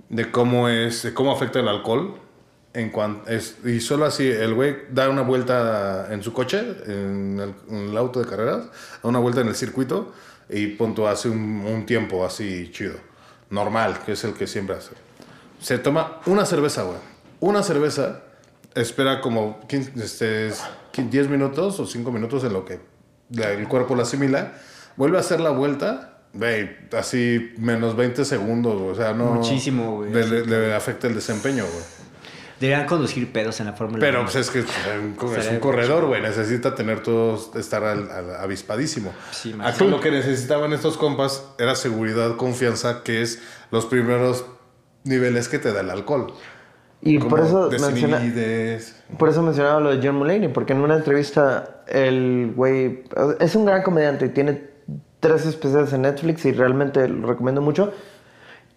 de 0.08 0.32
cómo 0.32 0.68
es, 0.68 1.04
de 1.04 1.14
cómo 1.14 1.30
afecta 1.30 1.60
el 1.60 1.68
alcohol 1.68 2.18
en 2.74 2.90
cuanto 2.90 3.30
es 3.30 3.56
y 3.64 3.78
solo 3.80 4.04
así 4.04 4.28
el 4.28 4.52
güey 4.54 4.76
da 4.90 5.08
una 5.08 5.22
vuelta 5.22 6.08
en 6.12 6.24
su 6.24 6.32
coche 6.32 6.58
en 6.86 7.38
el, 7.40 7.54
en 7.70 7.88
el 7.90 7.96
auto 7.96 8.20
de 8.20 8.26
carreras, 8.28 8.64
da 9.00 9.08
una 9.08 9.20
vuelta 9.20 9.42
en 9.42 9.48
el 9.48 9.54
circuito 9.54 10.12
y 10.49 10.68
punto 10.68 11.09
hace 11.09 11.28
un, 11.28 11.64
un 11.66 11.86
tiempo 11.86 12.24
así 12.24 12.70
chido, 12.72 12.94
normal, 13.51 14.01
que 14.05 14.12
es 14.12 14.24
el 14.24 14.34
que 14.34 14.47
siempre 14.47 14.76
hace. 14.76 14.92
Se 15.61 15.78
toma 15.78 16.20
una 16.26 16.44
cerveza, 16.47 16.82
güey. 16.82 16.99
Una 17.40 17.62
cerveza 17.62 18.22
espera 18.74 19.20
como 19.20 19.61
15, 19.68 19.92
este, 19.97 20.53
10 20.97 21.28
minutos 21.28 21.78
o 21.80 21.86
5 21.86 22.11
minutos 22.12 22.44
en 22.44 22.53
lo 22.53 22.64
que 22.64 22.80
el 23.30 23.66
cuerpo 23.68 23.94
la 23.97 24.03
asimila. 24.03 24.53
Vuelve 24.97 25.16
a 25.18 25.20
hacer 25.20 25.40
la 25.40 25.51
vuelta, 25.51 26.20
güey, 26.32 26.70
así 26.97 27.53
menos 27.59 27.97
20 27.97 28.24
segundos, 28.24 28.78
güey, 28.80 28.90
O 28.90 28.94
sea, 28.94 29.12
no. 29.12 29.32
Muchísimo, 29.34 29.97
güey. 29.97 30.12
Le, 30.12 30.26
le- 30.26 30.47
le 30.47 30.74
afecta 30.74 31.07
el 31.07 31.14
desempeño, 31.14 31.64
güey. 31.64 31.84
Deberían 32.61 32.86
conducir 32.86 33.30
pedos 33.32 33.61
en 33.61 33.66
la 33.66 33.74
Fórmula 33.74 34.00
Pero 34.00 34.20
1. 34.20 34.24
pues 34.30 34.36
es 34.36 34.50
que 34.50 34.61
es 34.61 34.64
un, 34.66 35.12
es 35.14 35.22
un 35.22 35.36
Estaría 35.38 35.61
corredor, 35.61 36.07
güey. 36.07 36.22
Necesita 36.22 36.74
tener 36.74 37.02
todos, 37.02 37.54
estar 37.54 37.84
al- 37.84 38.11
al- 38.11 38.36
avispadísimo. 38.36 39.12
Sí, 39.30 39.52
más. 39.52 39.74
Aquí 39.74 39.86
lo 39.88 40.00
que 40.00 40.11
necesitaban 40.11 40.72
estos 40.72 40.96
compas 40.96 41.44
era 41.59 41.74
seguridad, 41.74 42.36
confianza, 42.36 43.02
que 43.02 43.20
es 43.20 43.42
los 43.70 43.84
primeros 43.86 44.46
niveles 45.04 45.48
que 45.48 45.59
te 45.59 45.72
da 45.72 45.80
el 45.80 45.90
alcohol. 45.90 46.32
Y 47.02 47.18
Como 47.18 47.30
por 47.36 47.40
eso, 47.40 47.68
menciona, 47.70 48.20
por 49.18 49.28
eso 49.28 49.42
mencionaba 49.42 49.78
lo 49.80 49.94
de 49.94 50.04
John 50.04 50.16
Mulaney, 50.16 50.48
porque 50.48 50.72
en 50.72 50.80
una 50.80 50.96
entrevista 50.96 51.82
el 51.86 52.52
güey 52.57 53.04
es 53.38 53.54
un 53.54 53.66
gran 53.66 53.82
comediante 53.82 54.26
y 54.26 54.28
tiene 54.30 54.70
tres 55.20 55.44
especiales 55.44 55.92
en 55.92 56.02
Netflix 56.02 56.44
y 56.46 56.52
realmente 56.52 57.07
lo 57.07 57.28
recomiendo 57.28 57.61
mucho. 57.61 57.92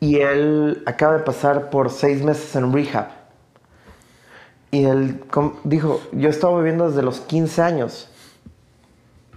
Y 0.02 0.18
él 0.20 0.84
acaba 0.86 1.14
de 1.18 1.24
pasar 1.24 1.70
por 1.70 1.90
seis 1.90 2.22
meses 2.24 2.54
en 2.58 2.72
rehab. 2.74 3.08
Y 4.72 4.86
él 4.86 5.24
dijo, 5.64 6.00
yo 6.12 6.30
estaba 6.30 6.58
bebiendo 6.58 6.88
desde 6.88 7.02
los 7.02 7.22
15 7.22 7.62
años. 7.62 8.10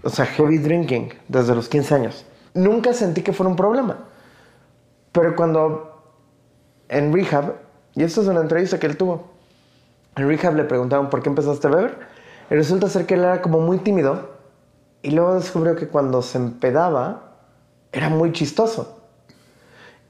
O 0.02 0.10
sea, 0.10 0.26
heavy 0.26 0.58
drinking, 0.58 1.12
desde 1.28 1.54
los 1.54 1.68
15 1.68 1.94
años. 1.94 2.26
Nunca 2.54 2.92
sentí 2.92 3.22
que 3.22 3.32
fuera 3.32 3.48
un 3.48 3.56
problema. 3.56 4.08
Pero 5.12 5.34
cuando 5.36 6.02
en 6.88 7.12
rehab, 7.12 7.54
y 7.94 8.02
esto 8.02 8.20
es 8.20 8.28
una 8.28 8.40
entrevista 8.40 8.78
que 8.78 8.86
él 8.86 8.96
tuvo, 8.96 9.30
en 10.16 10.28
rehab 10.28 10.54
le 10.56 10.64
preguntaron 10.64 11.08
por 11.08 11.22
qué 11.22 11.30
empezaste 11.30 11.66
a 11.66 11.70
beber. 11.70 11.98
Y 12.50 12.54
resulta 12.54 12.88
ser 12.88 13.06
que 13.06 13.14
él 13.14 13.20
era 13.20 13.40
como 13.40 13.60
muy 13.60 13.78
tímido. 13.78 14.32
Y 15.02 15.12
luego 15.12 15.34
descubrió 15.34 15.76
que 15.76 15.88
cuando 15.88 16.20
se 16.20 16.38
empedaba, 16.38 17.36
era 17.92 18.08
muy 18.10 18.32
chistoso. 18.32 18.98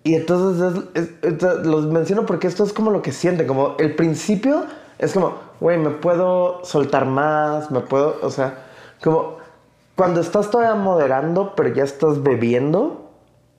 Y 0.04 0.16
entonces 0.16 0.84
es- 0.94 1.10
es- 1.22 1.42
es- 1.42 1.66
los 1.66 1.86
menciono 1.86 2.26
porque 2.26 2.48
esto 2.48 2.64
es 2.64 2.72
como 2.72 2.90
lo 2.90 3.02
que 3.02 3.12
siente, 3.12 3.46
como 3.46 3.76
el 3.78 3.94
principio 3.94 4.64
es 5.02 5.12
como, 5.12 5.34
güey, 5.60 5.78
me 5.78 5.90
puedo 5.90 6.64
soltar 6.64 7.06
más, 7.06 7.70
me 7.70 7.80
puedo, 7.80 8.16
o 8.22 8.30
sea, 8.30 8.64
como 9.02 9.36
cuando 9.96 10.20
estás 10.20 10.50
todavía 10.50 10.74
moderando, 10.74 11.54
pero 11.54 11.68
ya 11.70 11.84
estás 11.84 12.22
bebiendo, 12.22 13.10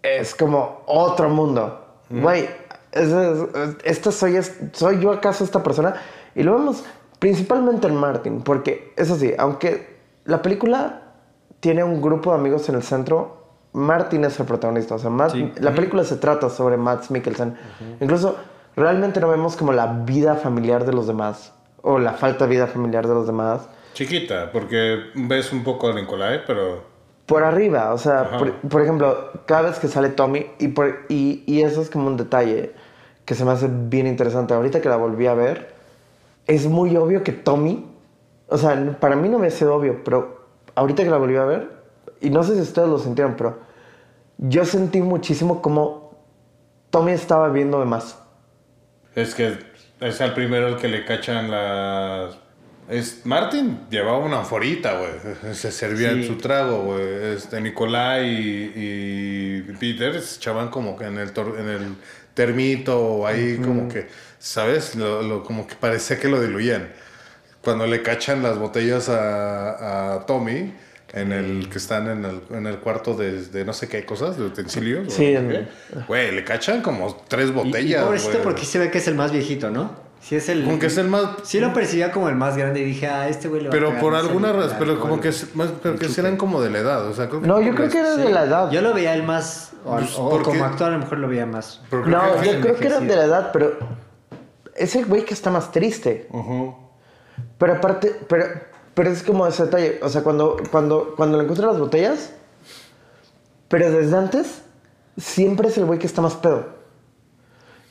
es 0.02 0.34
como 0.36 0.82
otro 0.88 1.30
mundo. 1.30 1.80
Güey, 2.10 2.50
ese 2.92 3.32
es- 3.32 3.40
es- 3.56 3.76
esta 3.84 4.12
soy, 4.12 4.36
es- 4.38 4.56
soy 4.74 5.00
yo 5.00 5.12
acaso 5.12 5.44
esta 5.44 5.64
persona. 5.64 5.96
Y 6.36 6.44
lo 6.44 6.54
vemos 6.54 6.84
principalmente 7.20 7.88
en 7.88 7.96
Martin, 7.96 8.42
porque 8.42 8.94
eso 8.98 9.16
sí, 9.16 9.34
aunque 9.38 9.98
la 10.26 10.42
película 10.42 11.02
tiene 11.60 11.84
un 11.84 12.02
grupo 12.02 12.32
de 12.32 12.38
amigos 12.38 12.68
en 12.70 12.76
el 12.76 12.84
centro, 12.84 13.38
Martin 13.74 14.26
es 14.26 14.40
el 14.40 14.46
protagonista. 14.46 14.96
O 14.96 15.00
sea, 15.00 15.10
Matt- 15.10 15.34
la 15.60 15.74
película 15.74 16.04
se 16.04 16.18
trata 16.18 16.50
sobre 16.50 16.78
Matt 16.78 17.10
Mikkelsen. 17.10 17.58
Incluso 18.02 18.36
realmente 18.76 19.20
no 19.20 19.30
vemos 19.30 19.56
como 19.56 19.72
la 19.74 19.88
vida 19.88 20.36
familiar 20.36 20.86
de 20.86 20.94
los 20.94 21.08
demás. 21.08 21.52
o 21.86 22.00
la 22.00 22.14
falta 22.14 22.46
de 22.46 22.52
vida 22.52 22.68
familiar 22.68 23.06
de 23.08 23.14
los 23.14 23.28
demás. 23.28 23.68
Chiquita, 23.94 24.52
porque 24.54 25.00
ves 25.16 25.52
un 25.52 25.64
poco 25.66 25.90
a 25.90 25.94
Nicolai, 25.94 26.42
pero... 26.48 26.82
Por 27.26 27.44
arriba, 27.44 27.94
o 27.94 27.98
sea, 27.98 28.38
por, 28.38 28.54
por 28.54 28.82
ejemplo, 28.82 29.32
cada 29.46 29.64
vez 29.64 29.80
que 29.80 29.88
sale 29.90 30.08
Tommy, 30.10 30.46
y, 30.60 30.70
por- 30.70 31.00
y, 31.10 31.44
y 31.46 31.62
eso 31.62 31.82
es 31.82 31.90
como 31.90 32.08
un 32.08 32.16
detalle 32.16 32.72
que 33.26 33.36
se 33.36 33.44
me 33.44 33.52
hace 33.52 33.68
bien 33.70 34.08
interesante. 34.08 34.54
Ahorita 34.54 34.80
que 34.82 34.88
la 34.90 34.96
volví 34.96 35.28
a 35.28 35.34
ver, 35.34 35.74
es 36.48 36.68
muy 36.68 36.96
obvio 36.96 37.22
que 37.24 37.34
Tommy, 37.34 37.86
o 38.48 38.58
sea, 38.58 38.98
para 39.02 39.16
mí 39.18 39.28
no 39.28 39.38
me 39.40 39.52
sido 39.52 39.76
obvio, 39.76 40.04
pero 40.06 40.46
ahorita 40.76 41.04
que 41.04 41.10
la 41.10 41.18
volví 41.18 41.36
a 41.36 41.44
ver, 41.46 41.70
y 42.22 42.30
no 42.30 42.44
sé 42.44 42.56
si 42.56 42.62
ustedes 42.62 42.88
lo 42.88 42.98
sintieron, 42.98 43.36
pero 43.38 43.58
yo 44.38 44.64
sentí 44.64 45.02
muchísimo 45.02 45.62
como 45.62 46.12
Tommy 46.92 47.12
estaba 47.12 47.50
viendo 47.50 47.80
de 47.82 47.86
más. 47.86 48.20
Es 49.16 49.36
que 49.36 49.58
es 50.00 50.22
al 50.22 50.34
primero 50.34 50.68
el 50.68 50.76
que 50.78 50.88
le 50.88 51.06
cachan 51.06 51.50
las... 51.52 52.38
Es, 52.90 53.26
Martin 53.26 53.88
llevaba 53.90 54.18
una 54.20 54.40
anforita, 54.40 54.98
güey. 54.98 55.54
Se 55.56 55.72
servía 55.72 56.12
en 56.12 56.26
su 56.28 56.38
trago, 56.38 56.84
güey. 56.84 57.34
Este, 57.36 57.62
Nicolai 57.62 58.28
y, 58.28 58.74
y 58.76 59.62
Peter 59.80 60.20
se 60.22 60.38
echaban 60.38 60.70
como 60.70 60.98
que 60.98 61.06
en 61.06 61.18
el, 61.18 61.34
tor- 61.34 61.58
en 61.60 61.70
el 61.70 61.96
termito 62.34 63.00
o 63.00 63.28
ahí 63.28 63.58
como 63.58 63.88
que, 63.88 64.08
¿sabes? 64.40 64.96
Lo, 64.96 65.22
lo- 65.22 65.44
como 65.44 65.66
que 65.68 65.76
parecía 65.76 66.20
que 66.20 66.28
lo 66.28 66.42
diluían. 66.42 66.90
Cuando 67.62 67.88
le 67.88 68.02
cachan 68.02 68.44
las 68.44 68.58
botellas 68.58 69.08
a, 69.08 70.16
a 70.16 70.26
Tommy, 70.26 70.74
en 71.14 71.32
el 71.32 71.70
que 71.70 71.78
están 71.78 72.08
en 72.10 72.26
el, 72.26 72.42
en 72.52 72.66
el 72.68 72.80
cuarto 72.80 73.14
de, 73.16 73.44
de 73.46 73.64
no 73.66 73.72
sé 73.74 73.88
qué 73.88 74.04
cosas, 74.06 74.36
de 74.38 74.46
utensilios. 74.46 75.14
Sí, 75.14 75.36
Güey, 76.08 76.32
le 76.34 76.44
cachan 76.44 76.82
como 76.82 77.16
tres 77.28 77.48
Y- 77.48 77.50
y, 77.50 77.54
botellas. 77.54 78.04
pobrecito 78.04 78.32
güey. 78.34 78.44
porque 78.44 78.66
se 78.66 78.80
ve 78.80 78.90
que 78.92 78.98
es 78.98 79.08
el 79.08 79.16
más 79.16 79.32
viejito, 79.32 79.70
¿no? 79.70 79.92
Sí 80.22 80.36
es 80.38 80.48
el... 80.48 80.64
Como 80.64 80.80
que 80.80 80.86
es 80.88 80.98
el 80.98 81.10
más. 81.10 81.26
Sí 81.44 81.60
lo 81.60 81.74
percibía 81.74 82.12
como 82.14 82.30
el 82.30 82.36
más 82.36 82.56
grande 82.58 82.80
y 82.80 82.86
dije, 82.86 83.08
ah, 83.08 83.28
este 83.28 83.50
güey 83.50 83.62
le 83.62 83.68
va 83.70 83.76
a 83.76 83.78
Pero 83.78 84.00
por 84.00 84.16
alguna 84.16 84.54
razón, 84.54 84.78
pero 84.80 85.00
como 85.00 85.20
que, 85.20 85.28
es 85.28 85.54
más, 85.54 85.70
pero 85.84 85.98
que 86.00 86.08
eran 86.18 86.38
como 86.38 86.62
de 86.62 86.70
la 86.70 86.80
edad. 86.80 87.06
O 87.08 87.14
sea, 87.14 87.28
creo 87.28 87.42
que 87.42 87.48
No, 87.48 87.62
yo 87.62 87.76
creo 87.76 87.90
que 87.90 88.00
era 88.00 88.16
Sí. 88.16 88.22
de 88.22 88.30
la 88.30 88.46
edad. 88.46 88.72
Yo 88.72 88.82
lo 88.82 88.94
veía 88.94 89.14
el 89.16 89.24
más... 89.24 89.74
O, 89.86 89.98
Pues, 89.98 90.16
o 90.18 90.30
porque- 90.30 90.46
como 90.46 90.64
actor 90.64 90.88
a 90.88 90.92
lo 90.94 91.00
mejor 91.00 91.18
lo 91.20 91.28
veía 91.28 91.46
más. 91.46 91.82
pero 91.90 92.06
No, 92.06 92.40
que- 92.42 92.54
yo 92.54 92.62
creo 92.62 92.76
que 92.78 92.88
era 92.88 93.00
de 93.02 93.16
la 93.18 93.26
edad, 93.26 93.50
pero 93.52 93.78
es 94.76 94.96
el 94.96 95.06
güey 95.06 95.26
que 95.26 95.34
está 95.34 95.52
más 95.52 95.72
triste. 95.74 96.28
Ujú. 96.32 96.74
Pero 97.58 97.74
aparte, 97.74 98.16
pero, 98.30 98.46
pero 98.94 99.10
es 99.10 99.24
como 99.24 99.46
ese 99.48 99.66
detalle. 99.66 100.00
O 100.04 100.10
sea, 100.10 100.24
cuando, 100.24 100.58
cuando, 100.72 101.14
cuando 101.16 101.38
le 101.38 101.44
encuentran 101.44 101.70
las 101.72 101.80
botellas, 101.80 102.32
pero 103.68 103.90
desde 103.92 104.16
antes, 104.16 104.62
siempre 105.18 105.70
es 105.70 105.78
el 105.78 105.86
güey 105.86 106.00
que 106.00 106.08
está 106.08 106.22
más 106.22 106.36
pedo. 106.36 106.66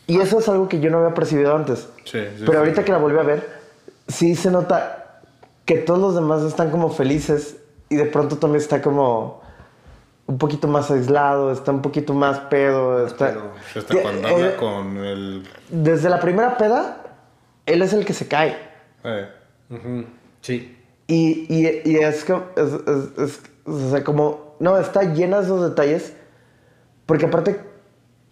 Y 0.06 0.20
eso 0.20 0.38
es 0.38 0.48
algo 0.48 0.68
que 0.68 0.80
yo 0.80 0.90
no 0.90 0.98
había 0.98 1.14
percibido 1.14 1.54
antes. 1.54 1.88
Sí, 2.04 2.20
sí, 2.20 2.40
pero 2.40 2.52
sí. 2.52 2.56
ahorita 2.58 2.84
que 2.84 2.92
la 2.92 2.98
volví 2.98 3.18
a 3.18 3.22
ver, 3.22 3.48
sí 4.08 4.34
se 4.36 4.50
nota 4.50 5.20
que 5.64 5.76
todos 5.78 6.00
los 6.00 6.14
demás 6.14 6.42
están 6.42 6.70
como 6.70 6.90
felices 6.90 7.56
y 7.88 7.96
de 7.96 8.04
pronto 8.06 8.36
también 8.36 8.60
está 8.60 8.82
como 8.82 9.42
un 10.26 10.38
poquito 10.38 10.66
más 10.68 10.90
aislado, 10.90 11.52
está 11.52 11.70
un 11.72 11.82
poquito 11.82 12.14
más 12.14 12.38
pedo. 12.40 13.06
Está, 13.06 13.34
Que- 13.88 14.02
cuando 14.02 14.28
eh, 14.28 14.32
habla 14.34 14.56
con 14.56 14.96
el. 14.98 15.48
Desde 15.70 16.08
la 16.08 16.18
primera 16.20 16.56
peda, 16.56 16.98
él 17.66 17.82
es 17.82 17.92
el 17.92 18.04
que 18.04 18.12
se 18.12 18.26
cae. 18.28 18.56
eh, 19.04 19.28
Sí. 20.40 20.76
Y, 21.06 21.46
y, 21.48 21.82
y 21.84 21.96
es, 21.96 22.24
como, 22.24 22.44
es, 22.56 22.72
es- 22.72 23.18
es- 23.18 23.42
o 23.64 23.90
sea, 23.90 24.02
como, 24.04 24.56
no, 24.60 24.78
está 24.78 25.02
llena 25.02 25.38
de 25.38 25.44
esos 25.44 25.62
detalles, 25.62 26.14
porque 27.06 27.26
aparte, 27.26 27.60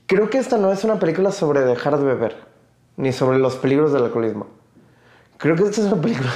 creo 0.06 0.30
que 0.30 0.38
esta 0.38 0.56
no 0.58 0.72
es 0.72 0.82
una 0.84 0.98
película 0.98 1.30
sobre 1.32 1.60
dejar 1.60 1.98
de 1.98 2.04
beber, 2.04 2.36
ni 2.96 3.12
sobre 3.12 3.38
los 3.38 3.56
peligros 3.56 3.92
del 3.92 4.04
alcoholismo. 4.04 4.46
Creo 5.38 5.56
que 5.56 5.64
esta 5.64 5.80
es 5.82 5.92
una 5.92 6.00
película 6.00 6.30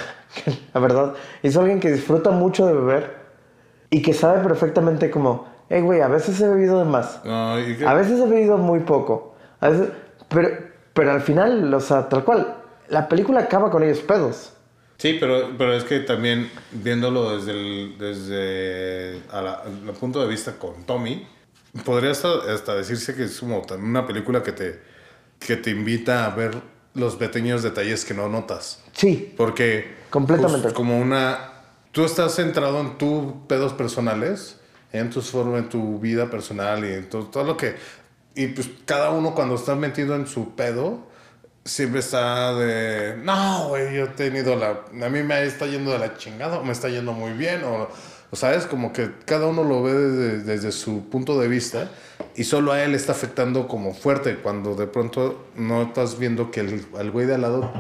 que, 0.45 0.53
la 0.75 0.81
verdad, 0.81 1.15
hizo 1.43 1.61
alguien 1.61 1.81
que 1.81 1.91
disfruta 1.93 2.31
mucho 2.31 2.67
de 2.67 2.73
beber 2.75 3.17
y 3.91 4.03
que 4.03 4.13
sabe 4.15 4.41
perfectamente 4.43 5.11
como, 5.11 5.47
hey, 5.69 5.81
güey, 5.83 6.01
a 6.01 6.09
veces 6.09 6.41
he 6.41 6.49
bebido 6.49 6.79
de 6.79 6.85
más, 6.85 7.21
no, 7.25 7.57
que- 7.57 7.87
a 7.87 7.95
veces 7.95 8.21
he 8.21 8.27
bebido 8.27 8.59
muy 8.59 8.81
poco, 8.81 9.35
a 9.61 9.69
veces, 9.71 9.89
pero, 10.29 10.49
pero 10.93 11.13
al 11.13 11.21
final, 11.21 11.73
o 11.73 11.81
sea, 11.81 12.09
tal 12.09 12.25
cual, 12.25 12.57
la 12.89 13.09
película 13.09 13.41
acaba 13.41 13.71
con 13.71 13.83
ellos 13.83 14.01
pedos. 14.01 14.53
Sí, 15.05 15.19
pero, 15.21 15.51
pero 15.59 15.75
es 15.75 15.85
que 15.85 16.01
también 16.01 16.51
viéndolo 16.73 17.37
desde 17.37 17.51
el, 17.51 17.99
desde 17.99 19.21
a 19.31 19.43
la- 19.43 19.63
el 19.87 19.91
punto 19.93 20.23
de 20.23 20.27
vista 20.27 20.53
con 20.53 20.85
Tommy, 20.87 21.27
podría 21.85 22.11
hasta, 22.13 22.31
hasta 22.51 22.75
decirse 22.75 23.15
que 23.15 23.25
es 23.25 23.39
como 23.39 23.61
una 23.83 24.07
película 24.07 24.43
que 24.43 24.53
te, 24.53 24.81
que 25.39 25.57
te 25.59 25.73
invita 25.73 26.25
a 26.25 26.35
ver 26.35 26.55
los 26.95 27.17
pequeños 27.17 27.63
detalles 27.63 28.03
que 28.07 28.15
no 28.15 28.31
notas. 28.31 28.83
Sí, 28.93 29.35
Porque. 29.37 29.95
Completamente. 30.09 30.63
pues, 30.63 30.73
como 30.73 30.99
una. 30.99 31.51
Tú 31.93 32.07
estás 32.07 32.37
centrado 32.37 32.81
en 32.81 32.97
tus 32.97 33.31
pedos 33.47 33.75
personales, 33.75 34.59
en 34.91 35.11
tus 35.11 35.31
formas, 35.31 35.65
en 35.65 35.69
tu 35.69 35.99
vida 36.01 36.31
personal 36.31 36.83
y 36.83 36.95
en 36.95 37.11
todo, 37.11 37.25
todo 37.25 37.45
lo 37.45 37.59
que. 37.59 37.75
Y 38.35 38.47
pues 38.47 38.71
cada 38.87 39.11
uno 39.11 39.35
cuando 39.35 39.57
está 39.57 39.75
metido 39.75 40.17
en 40.17 40.27
su 40.27 40.55
pedo, 40.55 41.07
siempre 41.65 42.01
está 42.01 42.55
de. 42.55 43.17
No, 43.23 43.69
güey, 43.69 43.95
yo 43.95 44.05
he 44.05 44.09
tenido 44.09 44.57
la. 44.57 44.81
A 45.05 45.09
mí 45.09 45.23
me 45.23 45.45
está 45.45 45.67
yendo 45.67 45.93
de 45.93 45.99
la 45.99 46.17
chingada, 46.17 46.59
o 46.59 46.65
me 46.65 46.73
está 46.73 46.89
yendo 46.89 47.13
muy 47.13 47.33
bien, 47.33 47.63
o. 47.65 47.89
O 48.31 48.37
sabes, 48.37 48.67
como 48.67 48.93
que 48.93 49.13
cada 49.27 49.47
uno 49.47 49.63
lo 49.63 49.85
ve 49.85 49.93
desde, 49.95 50.39
desde 50.43 50.73
su 50.73 51.09
punto 51.09 51.39
de 51.39 51.47
vista 51.47 51.89
y 52.35 52.43
solo 52.43 52.73
a 52.73 52.83
él 52.83 52.97
está 52.97 53.13
afectando 53.13 53.69
como 53.69 53.95
fuerte 53.95 54.39
cuando 54.39 54.75
de 54.75 54.89
pronto 54.89 55.47
no 55.55 55.83
estás 55.83 56.19
viendo 56.19 56.51
que 56.51 56.59
el, 56.61 57.11
güey 57.13 57.27
de 57.27 57.37
al 57.37 57.43
lado 57.43 57.73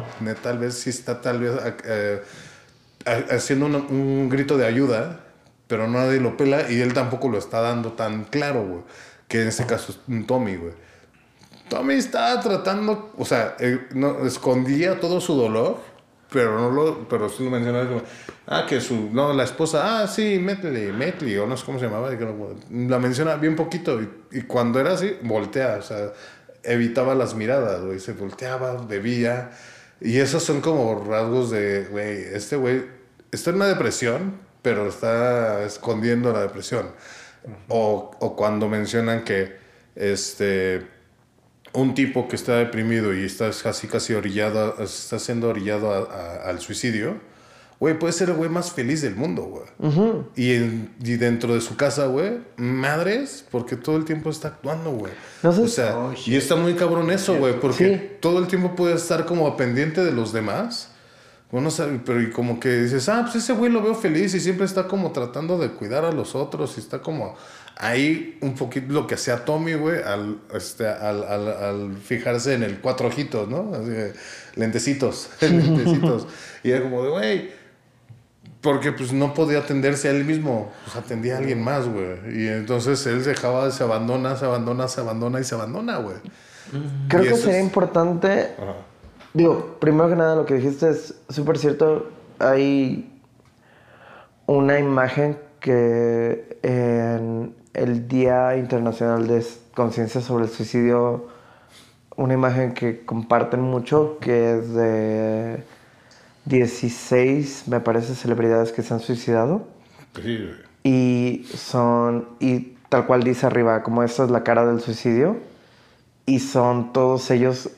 tal 0.44 0.58
vez 0.58 0.74
sí 0.74 0.90
está 0.90 1.20
tal 1.20 1.40
vez 1.40 1.50
eh, 1.86 2.22
ha- 3.04 3.34
haciendo 3.34 3.66
una- 3.66 3.78
un 3.78 4.28
grito 4.28 4.56
de 4.56 4.66
ayuda, 4.66 5.22
pero 5.66 5.88
nadie 5.88 6.20
lo 6.20 6.36
pela 6.36 6.70
y 6.70 6.80
él 6.80 6.94
tampoco 6.94 7.28
lo 7.28 7.38
está 7.38 7.60
dando 7.60 7.92
tan 7.94 8.22
claro, 8.22 8.62
güey. 8.64 8.82
Que 9.26 9.42
en 9.42 9.48
este 9.48 9.66
caso 9.66 9.90
es 9.90 9.98
un 10.06 10.24
Tommy, 10.24 10.54
güey. 10.54 10.74
Tommy 11.74 11.94
está 11.94 12.40
tratando, 12.40 13.10
o 13.18 13.24
sea, 13.24 13.56
eh, 13.58 13.88
no, 13.94 14.24
escondía 14.24 15.00
todo 15.00 15.20
su 15.20 15.34
dolor, 15.34 15.78
pero 16.30 16.56
no 16.60 16.70
lo, 16.70 17.08
pero 17.08 17.28
sí 17.28 17.42
lo 17.42 17.50
mencionaba 17.50 17.88
como, 17.88 18.02
ah, 18.46 18.64
que 18.68 18.80
su, 18.80 19.10
no, 19.12 19.32
la 19.32 19.42
esposa, 19.42 20.02
ah, 20.02 20.06
sí, 20.06 20.38
Metley, 20.38 20.92
Metley, 20.92 21.36
o 21.36 21.48
no 21.48 21.56
sé 21.56 21.64
cómo 21.66 21.80
se 21.80 21.86
llamaba, 21.86 22.14
y 22.14 22.16
que 22.16 22.26
no- 22.26 22.54
la 22.88 23.00
menciona 23.00 23.34
bien 23.34 23.56
poquito, 23.56 24.00
y, 24.00 24.08
y 24.30 24.42
cuando 24.42 24.78
era 24.78 24.92
así, 24.92 25.16
voltea, 25.22 25.78
o 25.80 25.82
sea, 25.82 26.12
evitaba 26.62 27.16
las 27.16 27.34
miradas, 27.34 27.82
güey, 27.82 27.98
se 27.98 28.12
volteaba, 28.12 28.74
bebía, 28.86 29.50
y 30.00 30.18
esos 30.18 30.44
son 30.44 30.60
como 30.60 31.04
rasgos 31.04 31.50
de, 31.50 31.86
güey, 31.90 32.22
este 32.34 32.54
güey 32.54 32.84
está 33.32 33.50
en 33.50 33.56
una 33.56 33.66
depresión, 33.66 34.36
pero 34.62 34.86
está 34.86 35.64
escondiendo 35.64 36.32
la 36.32 36.40
depresión. 36.42 36.86
O, 37.68 38.12
o 38.20 38.36
cuando 38.36 38.68
mencionan 38.68 39.24
que, 39.24 39.56
este, 39.96 40.93
un 41.74 41.94
tipo 41.94 42.28
que 42.28 42.36
está 42.36 42.56
deprimido 42.56 43.12
y 43.14 43.24
está 43.24 43.50
casi 43.62 43.86
casi 43.88 44.14
orillado, 44.14 44.76
está 44.82 45.18
siendo 45.18 45.48
orillado 45.48 45.92
a- 45.92 45.98
a- 46.44 46.48
al 46.50 46.60
suicidio, 46.60 47.16
güey, 47.80 47.98
puede 47.98 48.12
ser 48.12 48.30
el 48.30 48.36
güey 48.36 48.48
más 48.48 48.72
feliz 48.72 49.02
del 49.02 49.16
mundo, 49.16 49.42
güey. 49.42 49.64
y, 50.36 50.52
en- 50.52 50.94
y 51.04 51.16
dentro 51.16 51.52
de 51.54 51.60
su 51.60 51.76
casa, 51.76 52.06
güey, 52.06 52.38
madres, 52.56 53.44
porque 53.50 53.76
todo 53.76 53.96
el 53.96 54.04
tiempo 54.04 54.30
está 54.30 54.48
actuando, 54.48 54.90
güey. 54.92 55.12
No 55.42 55.52
sé- 55.52 55.62
o 55.62 55.68
sea, 55.68 55.98
Oh, 55.98 56.14
y 56.26 56.36
está 56.36 56.56
muy 56.56 56.74
cabrón 56.74 57.10
eso, 57.10 57.36
güey, 57.36 57.58
porque 57.60 57.96
Sí. 57.98 58.16
todo 58.20 58.38
el 58.38 58.46
tiempo 58.46 58.74
puede 58.76 58.94
estar 58.94 59.26
como 59.26 59.56
pendiente 59.56 60.02
de 60.04 60.12
los 60.12 60.32
demás. 60.32 60.90
Sabe, 61.70 62.00
pero 62.04 62.20
y 62.20 62.30
como 62.30 62.58
que 62.58 62.68
dices, 62.82 63.08
ah, 63.08 63.20
pues 63.22 63.36
ese 63.44 63.52
güey 63.52 63.70
lo 63.70 63.80
veo 63.80 63.94
feliz 63.94 64.34
y 64.34 64.40
siempre 64.40 64.66
está 64.66 64.88
como 64.88 65.12
tratando 65.12 65.56
de 65.56 65.68
cuidar 65.70 66.04
a 66.04 66.10
los 66.10 66.34
otros 66.34 66.76
y 66.76 66.80
está 66.80 66.98
como 67.00 67.36
ahí 67.76 68.38
un 68.40 68.54
poquito 68.54 68.92
lo 68.92 69.06
que 69.06 69.14
hacía 69.16 69.44
Tommy, 69.44 69.74
güey, 69.74 70.02
al, 70.02 70.38
este, 70.54 70.86
al, 70.86 71.24
al, 71.24 71.48
al 71.48 71.96
fijarse 71.98 72.54
en 72.54 72.62
el 72.62 72.80
cuatro 72.80 73.08
ojitos, 73.08 73.48
¿no? 73.48 73.72
Así 73.74 73.90
de, 73.90 74.12
lentecitos, 74.56 75.30
lentecitos. 75.40 76.26
y 76.62 76.70
era 76.70 76.82
como 76.82 77.02
de, 77.02 77.10
güey, 77.10 77.50
porque 78.60 78.92
pues 78.92 79.12
no 79.12 79.34
podía 79.34 79.58
atenderse 79.58 80.08
a 80.08 80.12
él 80.12 80.24
mismo, 80.24 80.72
pues 80.84 80.96
atendía 80.96 81.34
a 81.34 81.38
alguien 81.38 81.62
más, 81.62 81.86
güey. 81.86 82.16
Y 82.44 82.48
entonces 82.48 83.04
él 83.06 83.22
se 83.22 83.30
dejaba, 83.30 83.70
se 83.70 83.82
abandona, 83.82 84.36
se 84.36 84.44
abandona, 84.46 84.88
se 84.88 85.00
abandona 85.00 85.40
y 85.40 85.44
se 85.44 85.54
abandona, 85.54 85.98
güey. 85.98 86.16
Creo 87.08 87.24
Y 87.24 87.28
que 87.28 87.34
sería 87.36 87.58
es- 87.58 87.64
importante, 87.64 88.52
Ajá. 88.56 88.74
digo, 89.34 89.76
primero 89.80 90.08
que 90.08 90.16
nada 90.16 90.34
lo 90.36 90.46
que 90.46 90.54
dijiste 90.54 90.88
es 90.88 91.14
súper 91.28 91.58
cierto. 91.58 92.10
Hay 92.38 93.10
una 94.46 94.78
imagen 94.78 95.38
que 95.60 96.58
en 96.62 97.54
el 97.74 98.08
Día 98.08 98.56
Internacional 98.56 99.26
de 99.26 99.44
Conciencia 99.74 100.20
sobre 100.20 100.44
el 100.44 100.50
Suicidio, 100.50 101.28
una 102.16 102.34
imagen 102.34 102.72
que 102.72 103.04
comparten 103.04 103.60
mucho, 103.60 104.18
que 104.20 104.58
es 104.58 104.72
de 104.74 105.64
16, 106.44 107.64
me 107.68 107.80
parece, 107.80 108.14
celebridades 108.14 108.72
que 108.72 108.82
se 108.82 108.94
han 108.94 109.00
suicidado. 109.00 109.66
Sí. 110.22 110.50
Y 110.84 111.46
son, 111.54 112.28
y 112.38 112.76
tal 112.88 113.06
cual 113.06 113.24
dice 113.24 113.46
arriba, 113.46 113.82
como 113.82 114.02
esta 114.02 114.24
es 114.24 114.30
la 114.30 114.44
cara 114.44 114.64
del 114.66 114.80
suicidio. 114.80 115.36
Y 116.26 116.38
son 116.38 116.92
todos 116.92 117.30
ellos, 117.30 117.70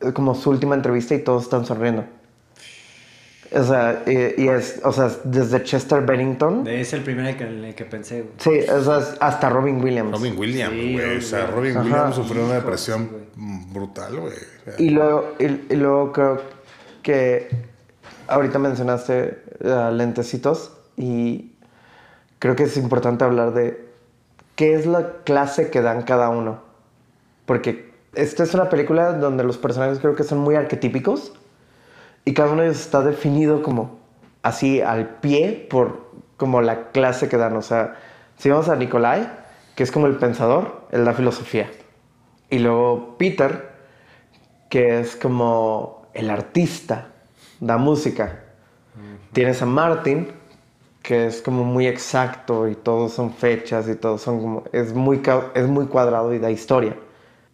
es 0.00 0.12
como 0.12 0.34
su 0.34 0.50
última 0.50 0.74
entrevista 0.74 1.14
y 1.14 1.20
todos 1.20 1.44
están 1.44 1.64
sonriendo. 1.64 2.04
O 3.54 3.62
sea, 3.62 4.02
y, 4.06 4.42
y 4.42 4.48
es, 4.48 4.80
o 4.82 4.92
sea, 4.92 5.10
desde 5.22 5.62
Chester 5.62 6.02
Bennington. 6.02 6.66
Es 6.66 6.92
el 6.92 7.02
primero 7.02 7.28
en 7.28 7.36
que, 7.36 7.44
en 7.44 7.64
el 7.64 7.74
que 7.74 7.84
pensé, 7.84 8.22
güey. 8.22 8.34
Sí, 8.38 8.68
o 8.68 8.82
sea, 8.82 9.14
hasta 9.20 9.48
Robin 9.48 9.82
Williams. 9.82 10.10
Robin 10.10 10.36
Williams, 10.36 10.74
Sí, 10.74 10.92
güey. 10.94 11.04
Robin 11.06 11.18
o 11.18 11.22
sea, 11.22 11.46
Robin 11.46 11.76
Ajá. 11.76 11.82
Williams 11.84 12.14
sufrió 12.16 12.44
una 12.44 12.54
depresión 12.54 13.10
brutal, 13.72 14.18
güey. 14.18 14.34
Y 14.78 14.90
luego, 14.90 15.34
y, 15.38 15.44
y 15.44 15.76
luego 15.76 16.12
creo 16.12 16.40
que 17.02 17.48
ahorita 18.26 18.58
mencionaste 18.58 19.42
uh, 19.60 19.92
lentecitos 19.92 20.72
y 20.96 21.52
creo 22.38 22.56
que 22.56 22.64
es 22.64 22.76
importante 22.76 23.24
hablar 23.24 23.54
de 23.54 23.84
qué 24.56 24.74
es 24.74 24.86
la 24.86 25.12
clase 25.24 25.70
que 25.70 25.80
dan 25.80 26.02
cada 26.02 26.28
uno. 26.28 26.60
Porque 27.46 27.92
esta 28.14 28.42
es 28.42 28.54
una 28.54 28.68
película 28.68 29.12
donde 29.12 29.44
los 29.44 29.58
personajes 29.58 29.98
creo 29.98 30.14
que 30.16 30.24
son 30.24 30.38
muy 30.38 30.54
arquetípicos 30.54 31.32
y 32.24 32.34
cada 32.34 32.52
uno 32.52 32.62
de 32.62 32.68
ellos 32.68 32.80
está 32.80 33.02
definido 33.02 33.62
como 33.62 33.98
así 34.42 34.80
al 34.80 35.16
pie 35.16 35.66
por 35.70 36.04
como 36.36 36.60
la 36.60 36.90
clase 36.90 37.28
que 37.28 37.36
dan. 37.36 37.56
O 37.56 37.62
sea, 37.62 37.96
si 38.36 38.50
vamos 38.50 38.68
a 38.68 38.76
Nikolai, 38.76 39.28
que 39.74 39.82
es 39.82 39.90
como 39.90 40.06
el 40.06 40.16
pensador, 40.16 40.86
él 40.90 41.04
da 41.04 41.12
filosofía. 41.12 41.70
Y 42.50 42.58
luego 42.58 43.16
Peter, 43.18 43.72
que 44.68 45.00
es 45.00 45.16
como 45.16 46.06
el 46.14 46.30
artista, 46.30 47.08
da 47.60 47.76
música. 47.76 48.40
Tienes 49.32 49.60
a 49.62 49.66
Martin, 49.66 50.28
que 51.02 51.26
es 51.26 51.42
como 51.42 51.64
muy 51.64 51.86
exacto 51.86 52.68
y 52.68 52.76
todos 52.76 53.12
son 53.12 53.32
fechas 53.32 53.88
y 53.88 53.96
todos 53.96 54.22
son 54.22 54.40
como... 54.40 54.64
Es 54.72 54.94
muy, 54.94 55.20
es 55.54 55.66
muy 55.66 55.86
cuadrado 55.86 56.32
y 56.32 56.38
da 56.38 56.50
historia. 56.50 56.96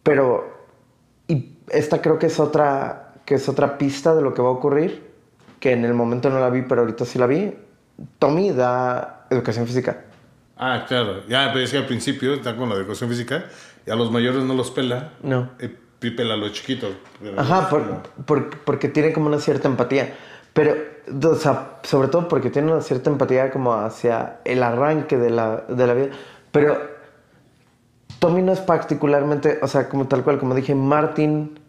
Pero... 0.02 0.58
Y 1.26 1.58
esta 1.68 2.02
creo 2.02 2.18
que 2.18 2.26
es 2.26 2.40
otra, 2.40 3.09
que 3.30 3.36
es 3.36 3.48
otra 3.48 3.78
pista 3.78 4.12
de 4.12 4.22
lo 4.22 4.34
que 4.34 4.42
va 4.42 4.48
a 4.48 4.50
ocurrir, 4.50 5.04
que 5.60 5.70
en 5.70 5.84
el 5.84 5.94
momento 5.94 6.30
no 6.30 6.40
la 6.40 6.50
vi, 6.50 6.62
pero 6.62 6.80
ahorita 6.80 7.04
sí 7.04 7.16
la 7.16 7.28
vi. 7.28 7.54
Tommy 8.18 8.50
da 8.50 9.28
educación 9.30 9.68
física. 9.68 10.00
Ah, 10.56 10.84
claro. 10.88 11.22
Ya, 11.28 11.50
pero 11.52 11.64
es 11.64 11.70
que 11.70 11.78
al 11.78 11.86
principio 11.86 12.34
está 12.34 12.56
con 12.56 12.68
la 12.68 12.74
educación 12.74 13.08
física 13.08 13.44
y 13.86 13.90
a 13.92 13.94
los 13.94 14.10
mayores 14.10 14.42
no 14.42 14.54
los 14.54 14.72
pela. 14.72 15.10
No. 15.22 15.48
Y 16.02 16.10
pela 16.10 16.34
a 16.34 16.36
los 16.36 16.52
chiquitos. 16.54 16.90
Ajá, 17.36 17.68
por- 17.70 18.02
por- 18.26 18.50
porque 18.64 18.88
tiene 18.88 19.12
como 19.12 19.28
una 19.28 19.38
cierta 19.38 19.68
empatía. 19.68 20.12
Pero, 20.52 20.74
o 21.30 21.34
sea, 21.36 21.78
sobre 21.84 22.08
todo 22.08 22.26
porque 22.26 22.50
tiene 22.50 22.72
una 22.72 22.80
cierta 22.82 23.10
empatía 23.10 23.52
como 23.52 23.74
hacia 23.74 24.40
el 24.44 24.60
arranque 24.64 25.16
de 25.18 25.30
la, 25.30 25.58
de 25.68 25.86
la 25.86 25.94
vida. 25.94 26.08
Pero 26.50 26.80
Tommy 28.18 28.42
no 28.42 28.50
es 28.50 28.58
particularmente, 28.60 29.60
o 29.62 29.68
sea, 29.68 29.88
como 29.88 30.08
tal 30.08 30.24
cual, 30.24 30.40
como 30.40 30.56
dije, 30.56 30.74
Martin 30.74 31.59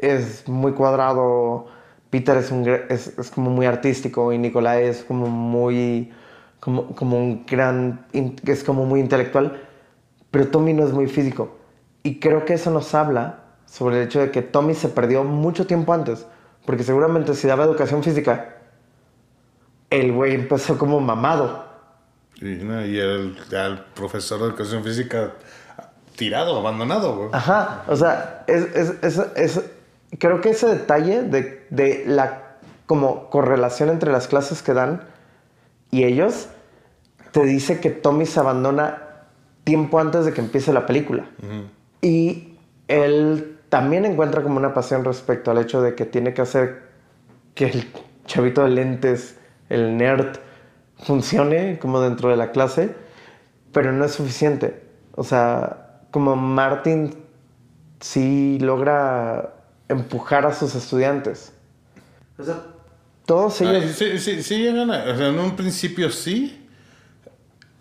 es 0.00 0.48
muy 0.48 0.72
cuadrado, 0.72 1.66
Peter 2.10 2.36
es, 2.38 2.50
un, 2.50 2.66
es, 2.88 3.18
es 3.18 3.30
como 3.30 3.50
muy 3.50 3.66
artístico 3.66 4.32
y 4.32 4.38
Nicolai 4.38 4.84
es 4.84 5.04
como 5.04 5.26
muy, 5.26 6.10
como, 6.58 6.88
como 6.96 7.18
un 7.18 7.44
gran, 7.46 8.06
es 8.12 8.64
como 8.64 8.84
muy 8.86 9.00
intelectual, 9.00 9.62
pero 10.30 10.48
Tommy 10.48 10.72
no 10.72 10.84
es 10.84 10.92
muy 10.92 11.06
físico. 11.06 11.56
Y 12.02 12.18
creo 12.18 12.44
que 12.46 12.54
eso 12.54 12.70
nos 12.70 12.94
habla 12.94 13.40
sobre 13.66 13.98
el 14.00 14.06
hecho 14.06 14.20
de 14.20 14.30
que 14.30 14.42
Tommy 14.42 14.74
se 14.74 14.88
perdió 14.88 15.22
mucho 15.22 15.66
tiempo 15.66 15.92
antes, 15.92 16.26
porque 16.64 16.82
seguramente 16.82 17.34
si 17.34 17.46
daba 17.46 17.64
educación 17.64 18.02
física, 18.02 18.56
el 19.90 20.12
güey 20.12 20.34
empezó 20.34 20.78
como 20.78 20.98
mamado. 21.00 21.68
Y, 22.40 22.44
no, 22.64 22.84
y 22.86 22.98
el, 22.98 23.36
el 23.50 23.78
profesor 23.94 24.40
de 24.40 24.46
educación 24.46 24.82
física 24.82 25.32
tirado, 26.16 26.56
abandonado, 26.58 27.16
güey. 27.16 27.28
Ajá, 27.32 27.84
o 27.86 27.96
sea, 27.96 28.44
es- 28.46 28.74
es- 29.02 29.18
es- 29.36 29.60
creo 30.18 30.40
que 30.40 30.50
ese 30.50 30.66
detalle 30.66 31.22
de, 31.22 31.66
de 31.70 32.04
la 32.06 32.56
como 32.86 33.30
correlación 33.30 33.88
entre 33.88 34.10
las 34.10 34.26
clases 34.26 34.62
que 34.62 34.74
dan 34.74 35.02
y 35.90 36.04
ellos 36.04 36.48
te 37.32 37.44
dice 37.44 37.80
que 37.80 37.90
Tommy 37.90 38.26
se 38.26 38.40
abandona 38.40 39.26
tiempo 39.64 40.00
antes 40.00 40.24
de 40.24 40.32
que 40.32 40.40
empiece 40.40 40.72
la 40.72 40.86
película. 40.86 41.30
Y 42.00 42.58
él 42.88 43.58
también 43.68 44.04
encuentra 44.04 44.42
como 44.42 44.56
una 44.56 44.74
pasión 44.74 45.04
respecto 45.04 45.50
al 45.50 45.58
hecho 45.58 45.80
de 45.80 45.94
que 45.94 46.04
tiene 46.06 46.34
que 46.34 46.42
hacer 46.42 46.82
que 47.54 47.66
el 47.66 47.92
chavito 48.26 48.64
de 48.64 48.70
lentes, 48.70 49.38
el 49.68 49.96
nerd, 49.96 50.38
funcione 50.98 51.78
como 51.78 52.00
dentro 52.00 52.30
de 52.30 52.36
la 52.36 52.50
clase, 52.50 52.94
pero 53.72 53.92
no 53.92 54.04
es 54.04 54.12
suficiente. 54.12 54.82
O 55.14 55.22
sea, 55.22 56.00
como 56.10 56.34
Martin 56.36 57.14
sí 58.00 58.58
logra 58.60 59.54
empujar 59.90 60.46
a 60.46 60.54
sus 60.54 60.74
estudiantes. 60.74 61.52
O 62.38 62.44
sea, 62.44 62.62
todos 63.26 63.60
Ah, 63.60 63.64
ellos... 63.76 63.92
sí, 63.96 64.18
sí, 64.18 64.42
sí 64.42 64.58
llegan 64.58 64.90
a, 64.90 65.04
o 65.12 65.16
sea, 65.16 65.28
en 65.28 65.38
un 65.38 65.56
principio 65.56 66.10
sí. 66.10 66.56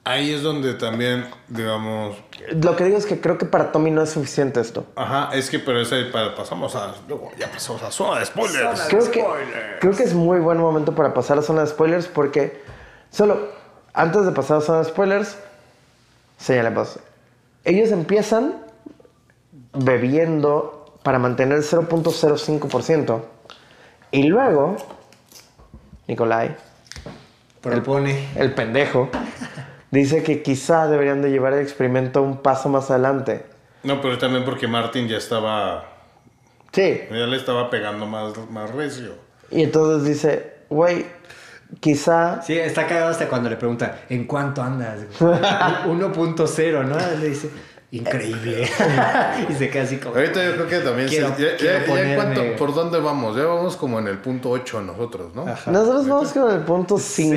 Ahí 0.06 0.32
es 0.32 0.42
donde 0.42 0.74
también, 0.74 1.28
digamos, 1.50 2.16
Lo 2.64 2.76
que 2.76 2.84
digo 2.86 2.98
es 2.98 3.06
que 3.06 3.22
creo 3.22 3.38
que 3.38 3.46
para 3.46 3.72
Tommy 3.72 3.92
no 3.92 4.02
es 4.02 4.10
suficiente 4.10 4.60
esto. 4.60 4.86
ajá, 4.96 5.30
es 5.34 5.50
que 5.52 5.60
pero 5.60 5.80
ese 5.82 6.06
para, 6.06 6.34
pasamos 6.34 6.76
a, 6.76 6.96
luego 7.08 7.32
ya 7.38 7.52
pasamos 7.52 7.84
a 7.84 7.92
zona 7.92 8.20
de 8.20 8.26
spoilers. 8.26 8.82
Creo 8.90 9.12
que, 9.12 9.24
creo 9.80 9.94
que 9.96 10.04
es 10.04 10.14
muy 10.16 10.40
buen 10.40 10.58
momento 10.58 10.96
para 10.96 11.14
pasar 11.14 11.38
a 11.38 11.42
zona 11.44 11.62
de 11.62 11.68
spoilers 11.68 12.08
porque 12.08 12.64
solo 13.12 13.50
antes 13.94 14.26
de 14.26 14.32
pasar 14.32 14.58
a 14.58 14.62
zona 14.62 14.80
de 14.80 14.86
spoilers, 14.86 15.38
señalemos. 16.38 16.98
Ellos 17.66 17.92
empiezan 17.92 18.56
bebiendo 19.74 20.79
para 21.04 21.20
mantener 21.20 21.58
el 21.58 21.64
0.05% 21.64 23.22
y 24.12 24.24
luego 24.24 24.76
Nicolai, 26.08 26.56
Propone. 27.62 28.30
el 28.36 28.54
pendejo, 28.54 29.10
dice 29.92 30.24
que 30.24 30.42
quizá 30.42 30.88
deberían 30.88 31.22
de 31.22 31.30
llevar 31.30 31.54
el 31.54 31.60
experimento 31.62 32.22
un 32.24 32.38
paso 32.38 32.70
más 32.70 32.90
adelante. 32.90 33.46
No, 33.84 34.02
pero 34.02 34.18
también 34.18 34.44
porque 34.46 34.68
Martin 34.68 35.08
ya 35.08 35.18
estaba, 35.18 35.86
Sí, 36.74 37.02
ya 37.10 37.16
le 37.28 37.38
estaba 37.38 37.70
pegando 37.70 38.06
más, 38.06 38.34
más 38.50 38.72
recio. 38.72 39.14
y 39.52 39.64
entonces 39.64 40.08
dice, 40.08 40.54
güey, 40.70 41.06
quizá 41.80 42.42
Sí, 42.42 42.58
está 42.58 42.88
cagado 42.88 43.10
hasta 43.12 43.28
cuando 43.28 43.50
le 43.50 43.56
pregunta, 43.58 44.00
¿en 44.10 44.26
cuánto 44.26 44.62
andas? 44.64 45.00
güey?" 45.20 45.40
1.0, 45.40 46.86
¿no? 46.86 46.98
Le 47.20 47.30
dice, 47.30 47.50
increíble. 47.92 48.70
y 49.50 49.54
se 49.54 49.70
queda 49.70 49.84
así 49.84 49.98
como... 49.98 50.16
Ahorita 50.16 50.44
yo 50.46 50.54
creo 50.54 50.68
que 50.68 50.80
también 50.80 51.08
Quiero- 51.10 51.36
se- 51.36 51.42
ya, 51.42 51.58
quiero 51.58 51.80
ya- 51.80 51.86
ya 51.86 51.86
en 51.86 51.90
ponerme- 51.92 52.16
cuanto- 52.16 52.56
por 52.58 52.74
dónde 52.76 53.00
vamos, 53.00 53.36
ya 53.36 53.46
vamos 53.46 53.76
como 53.76 54.00
en 54.00 54.08
el 54.08 54.18
punto 54.20 54.50
8 54.52 54.82
nosotros, 54.82 55.34
¿no? 55.36 55.46
Nosotros 55.46 56.08
vamos 56.08 56.32
con 56.34 56.52
el 56.54 56.60
punto 56.62 56.98
5. 56.98 57.36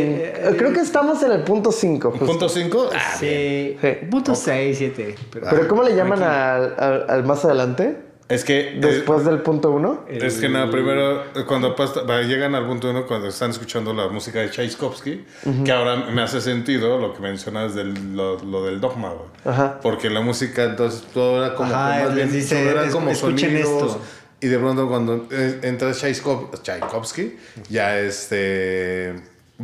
Creo 0.58 0.72
que 0.72 0.80
estamos 0.80 1.22
en 1.22 1.32
el 1.32 1.42
punto 1.42 1.72
5. 1.72 2.12
¿Punto 2.12 2.48
5? 2.48 2.90
Ah, 2.94 3.16
Sí, 3.18 3.76
Sí. 3.80 3.88
punto 4.10 4.34
6, 4.34 4.76
7. 4.78 5.14
Pero 5.32 5.68
¿cómo 5.68 5.82
le 5.82 5.94
llaman 5.96 6.22
al, 6.22 6.74
al- 6.78 7.06
al 7.08 7.24
más 7.24 7.44
adelante? 7.44 7.96
Es 8.34 8.44
que 8.44 8.76
Después 8.80 9.24
del 9.24 9.40
punto 9.42 9.70
1. 9.70 10.04
Es 10.08 10.38
que 10.38 10.48
nada, 10.48 10.70
primero, 10.70 11.22
cuando 11.46 11.74
pasa- 11.76 12.02
llegan 12.22 12.54
al 12.54 12.66
punto 12.66 12.90
uno, 12.90 13.06
cuando 13.06 13.28
están 13.28 13.50
escuchando 13.50 13.92
la 13.92 14.08
música 14.08 14.40
de 14.40 14.50
Tchaikovsky, 14.50 15.24
que 15.64 15.72
ahora 15.72 15.96
me 16.10 16.22
hace 16.22 16.40
sentido 16.40 16.98
lo 16.98 17.14
que 17.14 17.20
mencionas 17.20 17.74
del, 17.74 18.16
lo, 18.16 18.38
lo 18.42 18.64
del 18.64 18.80
dogma, 18.80 19.10
güey. 19.10 19.28
Ajá. 19.44 19.78
Porque 19.82 20.10
la 20.10 20.20
música, 20.20 20.64
entonces, 20.64 21.02
todo 21.12 21.44
era 21.44 21.54
como, 21.54 21.72
Ajá, 21.74 21.88
más 22.04 22.06
les 22.06 22.14
bien, 22.14 22.32
dice, 22.32 22.56
todo 22.60 22.70
eran 22.70 22.86
es- 22.88 22.92
como 22.94 23.10
escuchen 23.10 23.50
sonidos. 23.50 23.82
esto. 23.92 24.00
Y 24.40 24.48
de 24.48 24.58
pronto 24.58 24.88
cuando 24.88 25.28
eh, 25.30 25.60
entra 25.62 25.92
Tchaikovsky, 25.92 27.36
ya 27.68 27.98
este... 28.00 29.14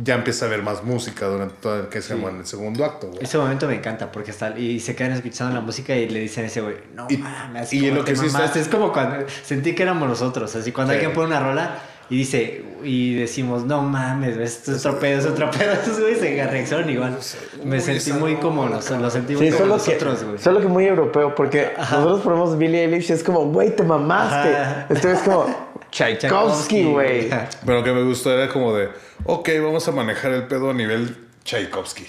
Ya 0.03 0.15
empieza 0.15 0.45
a 0.45 0.47
haber 0.47 0.61
más 0.63 0.83
música 0.83 1.25
durante 1.27 1.55
todo 1.61 1.79
el 1.79 1.87
que 1.87 2.01
se 2.01 2.15
llama 2.15 2.29
en 2.29 2.37
el 2.37 2.45
segundo 2.45 2.85
acto, 2.85 3.07
güey. 3.07 3.23
Ese 3.23 3.37
momento 3.37 3.67
me 3.67 3.75
encanta 3.75 4.11
porque 4.11 4.31
está 4.31 4.57
y 4.57 4.79
se 4.79 4.95
quedan 4.95 5.13
escuchando 5.13 5.53
la 5.53 5.61
música 5.61 5.95
y 5.95 6.07
le 6.09 6.19
dicen 6.19 6.45
a 6.45 6.47
ese 6.47 6.61
güey, 6.61 6.75
no 6.93 7.07
Y- 7.09 7.17
mames, 7.17 7.73
y 7.73 7.81
como 7.81 7.95
lo 7.95 8.05
que 8.05 8.15
sí 8.15 8.25
está- 8.27 8.39
mamaste". 8.39 8.59
es 8.61 8.67
como 8.67 8.91
cuando 8.93 9.25
sentí 9.43 9.73
que 9.75 9.83
éramos 9.83 10.07
nosotros, 10.07 10.55
así 10.55 10.71
cuando 10.71 10.93
Sí. 10.93 10.97
alguien 10.99 11.13
pone 11.13 11.27
una 11.27 11.39
rola 11.39 11.75
y 12.11 12.17
dice 12.17 12.63
y 12.83 13.13
decimos, 13.15 13.65
"No 13.65 13.81
mames, 13.83 14.37
esto 14.37 14.71
es 14.71 14.85
otro 14.85 14.99
pedo, 14.99 15.19
es 15.19 15.25
otro 15.25 15.51
pedo", 15.51 15.71
esos 15.83 15.99
güeyes 15.99 16.19
se 16.19 16.47
reaccionan 16.47 16.89
igual. 16.89 17.17
Me 17.63 17.75
Uy, 17.75 17.81
sentí 17.81 18.13
muy 18.13 18.35
como 18.37 18.67
nos, 18.69 18.89
lo 18.89 19.09
Sí, 19.11 19.19
como 19.19 19.37
solo 19.51 19.59
que, 19.59 19.67
nosotros, 19.67 20.23
güey. 20.23 20.37
solo 20.39 20.59
que 20.61 20.67
muy 20.67 20.85
europeo, 20.85 21.35
porque 21.35 21.71
nosotros 21.77 22.21
ponemos 22.21 22.57
Billie 22.57 22.85
Eilish 22.85 23.09
y 23.09 23.13
es 23.13 23.23
como, 23.23 23.45
güey, 23.51 23.75
te 23.75 23.83
mamaste. 23.83 24.55
Ajá. 24.55 24.85
Esto 24.89 25.09
es 25.11 25.19
como 25.19 25.68
Tchaikovsky, 25.91 26.83
güey. 26.85 27.29
Pero 27.65 27.79
lo 27.79 27.83
que 27.83 27.91
me 27.91 28.03
gustó 28.03 28.31
era 28.31 28.51
como 28.51 28.73
de, 28.75 28.89
ok, 29.25 29.49
vamos 29.61 29.87
a 29.87 29.91
manejar 29.91 30.31
el 30.33 30.47
pedo 30.47 30.69
a 30.69 30.73
nivel 30.73 31.27
Tchaikovsky. 31.43 32.05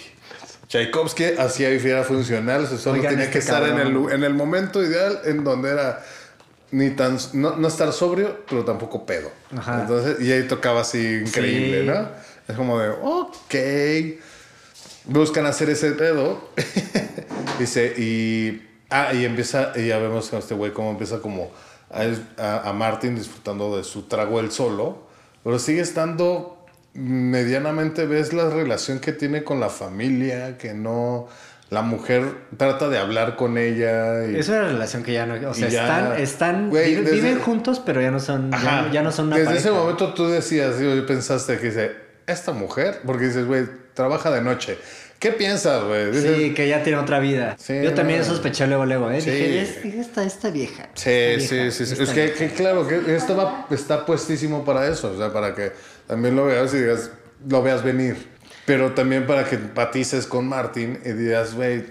Tchaikovsky 0.68 1.24
hacía 1.38 1.72
y 1.74 1.84
era 1.84 2.04
funcional, 2.04 2.64
o 2.64 2.66
sea, 2.66 2.78
solo 2.78 2.96
Oigan, 2.96 3.10
tenía 3.10 3.24
este 3.24 3.32
que 3.32 3.38
estar 3.40 3.62
en 3.64 3.78
el, 3.78 4.12
en 4.12 4.22
el 4.22 4.34
momento 4.34 4.82
ideal 4.84 5.20
en 5.24 5.42
donde 5.42 5.70
era 5.70 6.00
ni 6.70 6.90
tan 6.90 7.18
no, 7.32 7.56
no 7.56 7.68
estar 7.68 7.92
sobrio, 7.92 8.44
pero 8.48 8.64
tampoco 8.64 9.04
pedo. 9.04 9.32
Ajá. 9.56 9.80
Entonces, 9.80 10.20
y 10.20 10.30
ahí 10.30 10.46
tocaba 10.46 10.82
así 10.82 11.22
increíble, 11.26 11.80
Sí. 11.80 11.86
¿no? 11.86 12.08
Es 12.46 12.56
como 12.56 12.78
de, 12.78 12.90
ok. 12.90 13.54
Buscan 15.06 15.46
hacer 15.46 15.70
ese 15.70 15.92
pedo. 15.92 16.50
Dice, 17.58 17.94
y. 17.96 18.62
Ah, 18.90 19.12
y 19.14 19.24
empieza, 19.24 19.72
y 19.76 19.88
ya 19.88 19.98
vemos 19.98 20.32
a 20.32 20.38
este 20.38 20.54
güey 20.54 20.72
cómo 20.72 20.90
empieza 20.90 21.20
como 21.20 21.50
a, 21.90 22.72
Martin 22.72 23.14
disfrutando 23.16 23.76
de 23.76 23.84
su 23.84 24.02
trago 24.02 24.40
él 24.40 24.50
solo, 24.52 25.06
pero 25.42 25.58
sigue 25.58 25.80
estando 25.80 26.64
medianamente 26.94 28.06
ves 28.06 28.32
la 28.32 28.48
relación 28.50 28.98
que 29.00 29.12
tiene 29.12 29.44
con 29.44 29.60
la 29.60 29.68
familia, 29.68 30.58
que 30.58 30.74
no... 30.74 31.28
La 31.70 31.82
mujer 31.82 32.24
trata 32.56 32.88
de 32.88 32.98
hablar 32.98 33.36
con 33.36 33.56
ella. 33.56 34.26
Y, 34.26 34.34
Es 34.34 34.48
una 34.48 34.62
relación 34.62 35.04
que 35.04 35.12
ya 35.12 35.24
no. 35.24 35.34
O 35.48 35.54
sea, 35.54 35.68
ya- 35.68 36.18
están. 36.18 36.68
viven, 36.68 37.04
desde- 37.04 37.14
viven 37.14 37.38
juntos, 37.38 37.80
pero 37.86 38.00
ya 38.02 38.10
no 38.10 38.18
son. 38.18 38.52
Ajá. 38.52 38.86
Ya, 38.86 38.92
ya 38.94 39.02
no 39.02 39.12
son 39.12 39.28
una 39.28 39.36
Desde 39.36 39.50
pareja. 39.50 39.68
ese 39.68 39.78
momento 39.78 40.12
tú 40.12 40.26
decías, 40.26 40.74
y 40.82 41.00
pensaste 41.02 41.58
que 41.58 41.66
dice, 41.66 41.92
esta 42.26 42.50
mujer, 42.50 43.02
porque 43.06 43.26
dices, 43.26 43.46
güey, 43.46 43.66
trabaja 43.94 44.32
de 44.32 44.42
noche. 44.42 44.78
¿Qué 45.20 45.32
piensas, 45.32 45.84
güey? 45.84 46.12
Sí, 46.14 46.54
que 46.54 46.66
ya 46.66 46.82
tiene 46.82 46.98
otra 46.98 47.20
vida. 47.20 47.54
Sí, 47.58 47.74
Yo 47.84 47.92
también 47.94 48.20
no. 48.20 48.24
sospeché 48.24 48.66
luego, 48.66 48.86
luego, 48.86 49.10
¿eh? 49.10 49.20
Sí. 49.20 49.30
Dije, 49.30 49.60
"Es- 49.60 49.84
esta, 49.84 50.24
esta 50.24 50.50
vieja. 50.50 50.88
Sí, 50.94 51.10
esta 51.10 51.48
sí, 51.48 51.54
vieja, 51.56 51.70
sí, 51.72 51.86
sí. 51.86 52.02
Es 52.02 52.08
que, 52.10 52.22
vieja". 52.24 52.38
que 52.38 52.48
claro, 52.54 52.88
que 52.88 53.14
esto 53.14 53.36
va, 53.36 53.66
está 53.70 54.06
puestísimo 54.06 54.64
para 54.64 54.88
eso, 54.88 55.12
o 55.12 55.16
sea, 55.18 55.30
para 55.32 55.54
que 55.54 55.72
también 56.08 56.34
lo 56.36 56.46
veas 56.46 56.72
y 56.74 56.78
digas, 56.78 57.10
lo 57.46 57.62
veas 57.62 57.84
venir. 57.84 58.16
Pero 58.64 58.92
también 58.92 59.26
para 59.26 59.44
que 59.44 59.56
empatices 59.56 60.26
con 60.26 60.48
Martin 60.48 60.98
y 61.04 61.10
digas, 61.12 61.54
güey, 61.54 61.84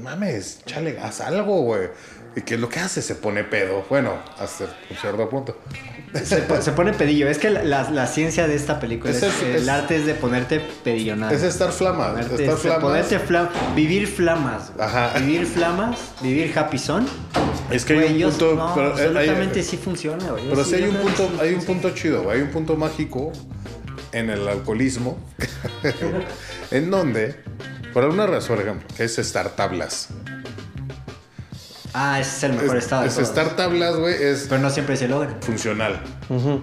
mames, 0.00 0.60
chale, 0.64 0.98
haz 1.00 1.20
algo, 1.20 1.60
güey. 1.62 1.88
¿Y 2.34 2.40
qué 2.40 2.54
es 2.54 2.60
lo 2.60 2.68
que 2.70 2.80
hace? 2.80 3.02
Se 3.02 3.14
pone 3.14 3.44
pedo. 3.44 3.84
Bueno, 3.90 4.14
hasta 4.38 4.64
un 4.64 4.96
cierto 4.96 5.28
punto. 5.28 5.58
Se, 6.24 6.36
po- 6.38 6.60
se 6.60 6.72
pone 6.72 6.92
pedillo. 6.92 7.26
Es 7.28 7.38
que 7.38 7.48
la, 7.50 7.62
la- 7.62 7.90
la 7.90 8.06
ciencia 8.06 8.46
de 8.46 8.54
esta 8.54 8.78
película 8.80 9.10
Es 9.10 9.22
es, 9.22 9.42
el- 9.42 9.68
arte 9.68 9.96
es 9.96 10.04
de 10.06 10.14
ponerte 10.14 10.60
pedillonado. 10.84 11.34
Es 11.34 11.42
estar 11.42 11.72
flamas, 11.72 12.10
Ponerte- 12.12 12.34
estar 12.42 12.54
es 12.54 12.60
flamas. 12.60 12.82
ponerte 12.82 13.18
flam- 13.20 13.48
vivir 13.74 14.06
flamas. 14.06 14.72
güey. 14.74 14.86
Ajá. 14.86 15.18
Vivir 15.18 15.46
flamas, 15.46 15.98
vivir 16.20 16.52
happy 16.58 16.78
son. 16.78 17.06
Es 17.70 17.84
que 17.86 17.98
hay 17.98 18.22
un 18.22 18.30
punto, 18.30 18.54
no, 18.54 18.74
pero, 18.74 18.88
eh, 18.88 18.92
hay- 19.00 19.06
absolutamente 19.06 19.62
sí 19.62 19.76
funciona, 19.78 20.30
güey. 20.32 20.48
Pero 20.50 20.64
Sí, 20.64 20.70
sí 20.70 20.76
hay 20.76 20.84
un 20.84 20.96
punto, 20.96 21.30
hay 21.40 21.54
un 21.54 21.64
punto 21.64 21.90
chido, 21.90 22.30
hay 22.30 22.40
un 22.42 22.48
punto 22.50 22.76
mágico 22.76 23.32
en 24.12 24.28
el 24.28 24.46
alcoholismo, 24.46 25.18
en 26.70 26.90
donde, 26.90 27.36
por 27.94 28.04
alguna 28.04 28.26
razón, 28.26 28.56
por 28.56 28.64
ejemplo, 28.64 28.88
que 28.96 29.04
es 29.04 29.18
estar 29.18 29.48
tablas. 29.56 30.08
Ah, 31.94 32.18
ese 32.20 32.36
es 32.36 32.42
el 32.44 32.52
mejor 32.54 32.76
Es, 32.78 32.84
estado. 32.84 33.02
de 33.02 33.08
es 33.08 33.14
todos. 33.14 33.28
estar 33.28 33.54
tablas, 33.56 33.96
güey, 33.96 34.14
es 34.14 34.46
Pero 34.48 34.60
no 34.62 34.70
siempre 34.70 34.96
se 34.96 35.08
logra. 35.08 35.36
funcional. 35.40 36.00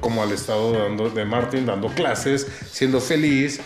Como 0.01 0.23
al 0.23 0.31
estado 0.31 0.71
dando, 0.73 1.09
de 1.09 1.23
Martin 1.25 1.65
dando 1.67 1.87
clases, 1.89 2.47
siendo 2.71 2.99
feliz, 2.99 3.59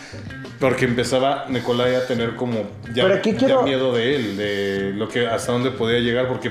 porque 0.60 0.84
empezaba 0.84 1.46
Nicolai 1.48 1.94
a 1.94 2.06
tener 2.06 2.36
como 2.36 2.64
ya, 2.94 3.04
Pero 3.04 3.14
aquí 3.14 3.32
ya 3.32 3.38
quiero- 3.38 3.62
miedo 3.62 3.94
de 3.94 4.14
él, 4.16 4.36
de 4.36 4.92
lo 4.94 5.08
que 5.08 5.26
hasta 5.26 5.52
dónde 5.52 5.70
podía 5.70 6.00
llegar, 6.00 6.28
porque 6.28 6.50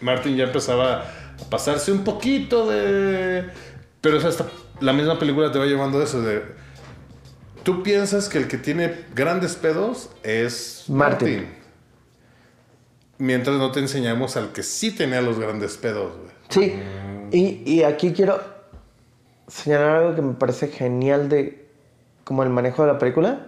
Martin 0.00 0.36
ya 0.36 0.44
empezaba 0.44 1.02
a 1.02 1.04
pasarse 1.50 1.92
un 1.92 2.02
poquito 2.04 2.68
de... 2.70 3.44
Pero 4.00 4.16
o 4.16 4.20
sea, 4.20 4.30
hasta 4.30 4.46
la 4.80 4.92
misma 4.94 5.18
película 5.18 5.52
te 5.52 5.58
va 5.58 5.66
llevando 5.66 6.00
a 6.00 6.04
eso 6.04 6.22
de... 6.22 6.42
Tú 7.64 7.82
piensas 7.82 8.28
que 8.30 8.38
el 8.38 8.48
que 8.48 8.56
tiene 8.56 8.94
grandes 9.14 9.54
pedos 9.56 10.08
es 10.22 10.84
Martin. 10.88 11.28
Martin. 11.42 11.57
Mientras 13.18 13.56
no 13.56 13.72
te 13.72 13.80
enseñamos 13.80 14.36
al 14.36 14.52
que 14.52 14.62
sí 14.62 14.92
tenía 14.94 15.20
los 15.20 15.38
grandes 15.38 15.76
pedos, 15.76 16.12
güey. 16.16 16.30
Sí, 16.48 16.80
y, 17.32 17.62
y 17.70 17.82
aquí 17.82 18.12
quiero 18.12 18.40
señalar 19.48 19.96
algo 19.96 20.14
que 20.14 20.22
me 20.22 20.34
parece 20.34 20.68
genial 20.68 21.28
de 21.28 21.68
como 22.24 22.42
el 22.42 22.50
manejo 22.50 22.84
de 22.86 22.92
la 22.92 22.98
película. 22.98 23.46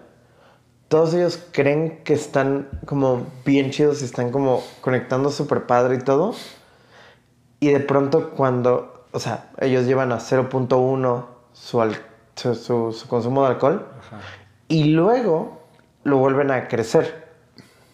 Todos 0.89 1.15
ellos 1.15 1.41
creen 1.53 2.01
que 2.03 2.15
están 2.15 2.69
como 2.85 3.27
bien 3.45 3.71
chidos 3.71 4.03
y 4.03 4.07
están 4.07 4.33
como 4.33 4.63
conectando 4.81 5.31
súper 5.31 5.67
padre 5.67 5.97
y 5.97 5.99
todo. 6.01 6.35
Y 7.61 7.69
de 7.69 7.81
pronto 7.81 8.31
cuando, 8.31 9.05
o 9.13 9.21
sea, 9.21 9.51
ellos 9.61 9.87
llevan 9.87 10.11
a 10.13 10.19
0.1 10.19 11.27
su, 11.53 11.95
su, 12.35 12.55
su- 12.57 12.93
su 12.93 13.07
consumo 13.09 13.43
de 13.43 13.49
alcohol 13.51 13.87
y 14.67 14.85
luego 14.85 15.63
lo 16.03 16.17
vuelven 16.17 16.51
a 16.51 16.67
crecer. 16.67 17.29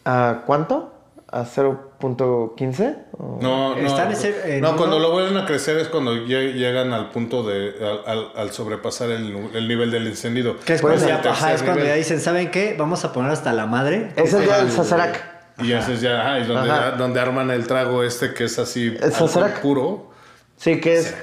¿A 0.07 0.45
cuánto? 0.47 0.93
¿A 1.29 1.45
0.15? 1.45 2.97
¿O- 3.19 3.39
No, 3.43 3.75
no. 3.75 3.87
Están 3.87 4.11
en 4.11 4.17
ser- 4.17 4.43
en 4.47 4.61
no, 4.61 4.69
uno- 4.71 4.79
cuando 4.79 4.99
lo 5.01 5.11
vuelven 5.11 5.37
a 5.37 5.45
crecer 5.45 5.77
es 5.79 5.89
cuando 5.89 6.15
lle- 6.15 6.53
llegan 6.55 6.93
al 6.93 7.11
punto 7.11 7.43
de. 7.43 7.75
al, 7.81 8.01
al- 8.19 8.33
al 8.37 8.51
sobrepasar 8.53 9.11
el, 9.11 9.37
el 9.55 9.67
nivel 9.67 9.91
del 9.91 10.07
encendido. 10.07 10.57
Que 10.65 10.75
es 10.75 10.81
Pues 10.81 11.01
cuando, 11.03 11.17
el 11.17 11.23
ya, 11.25 11.31
ajá, 11.33 11.53
es 11.53 11.63
cuando 11.65 11.85
ya 11.85 11.95
dicen, 11.95 12.21
¿saben 12.21 12.51
qué? 12.53 12.77
Vamos 12.79 13.05
a 13.05 13.13
poner 13.13 13.33
hasta 13.33 13.53
la 13.53 13.67
madre. 13.67 14.13
Es 14.15 14.33
el 14.35 14.45
día 14.45 14.57
del 14.59 14.67
Ajá. 14.69 14.77
Sazerac. 14.77 15.37
Y 15.59 15.73
ese 15.73 15.95
es 15.95 16.01
ya, 16.03 16.21
ajá, 16.21 16.39
es 16.39 16.47
donde, 16.49 16.71
Ajá. 16.71 16.91
donde 16.93 17.19
arman 17.19 17.51
el 17.51 17.67
trago 17.67 18.03
este 18.05 18.33
que 18.33 18.45
es 18.45 18.59
así. 18.61 18.97
El 19.01 19.13
Sazerac. 19.13 19.61
puro. 19.63 20.11
Sí, 20.57 20.81
que 20.81 20.99
es 20.99 21.15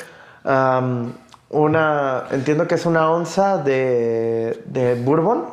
una. 1.49 2.23
Entiendo 2.31 2.67
que 2.67 2.75
es 2.75 2.85
una 2.85 3.09
onza 3.09 3.57
de, 3.59 4.61
de 4.65 4.95
bourbon 4.95 5.45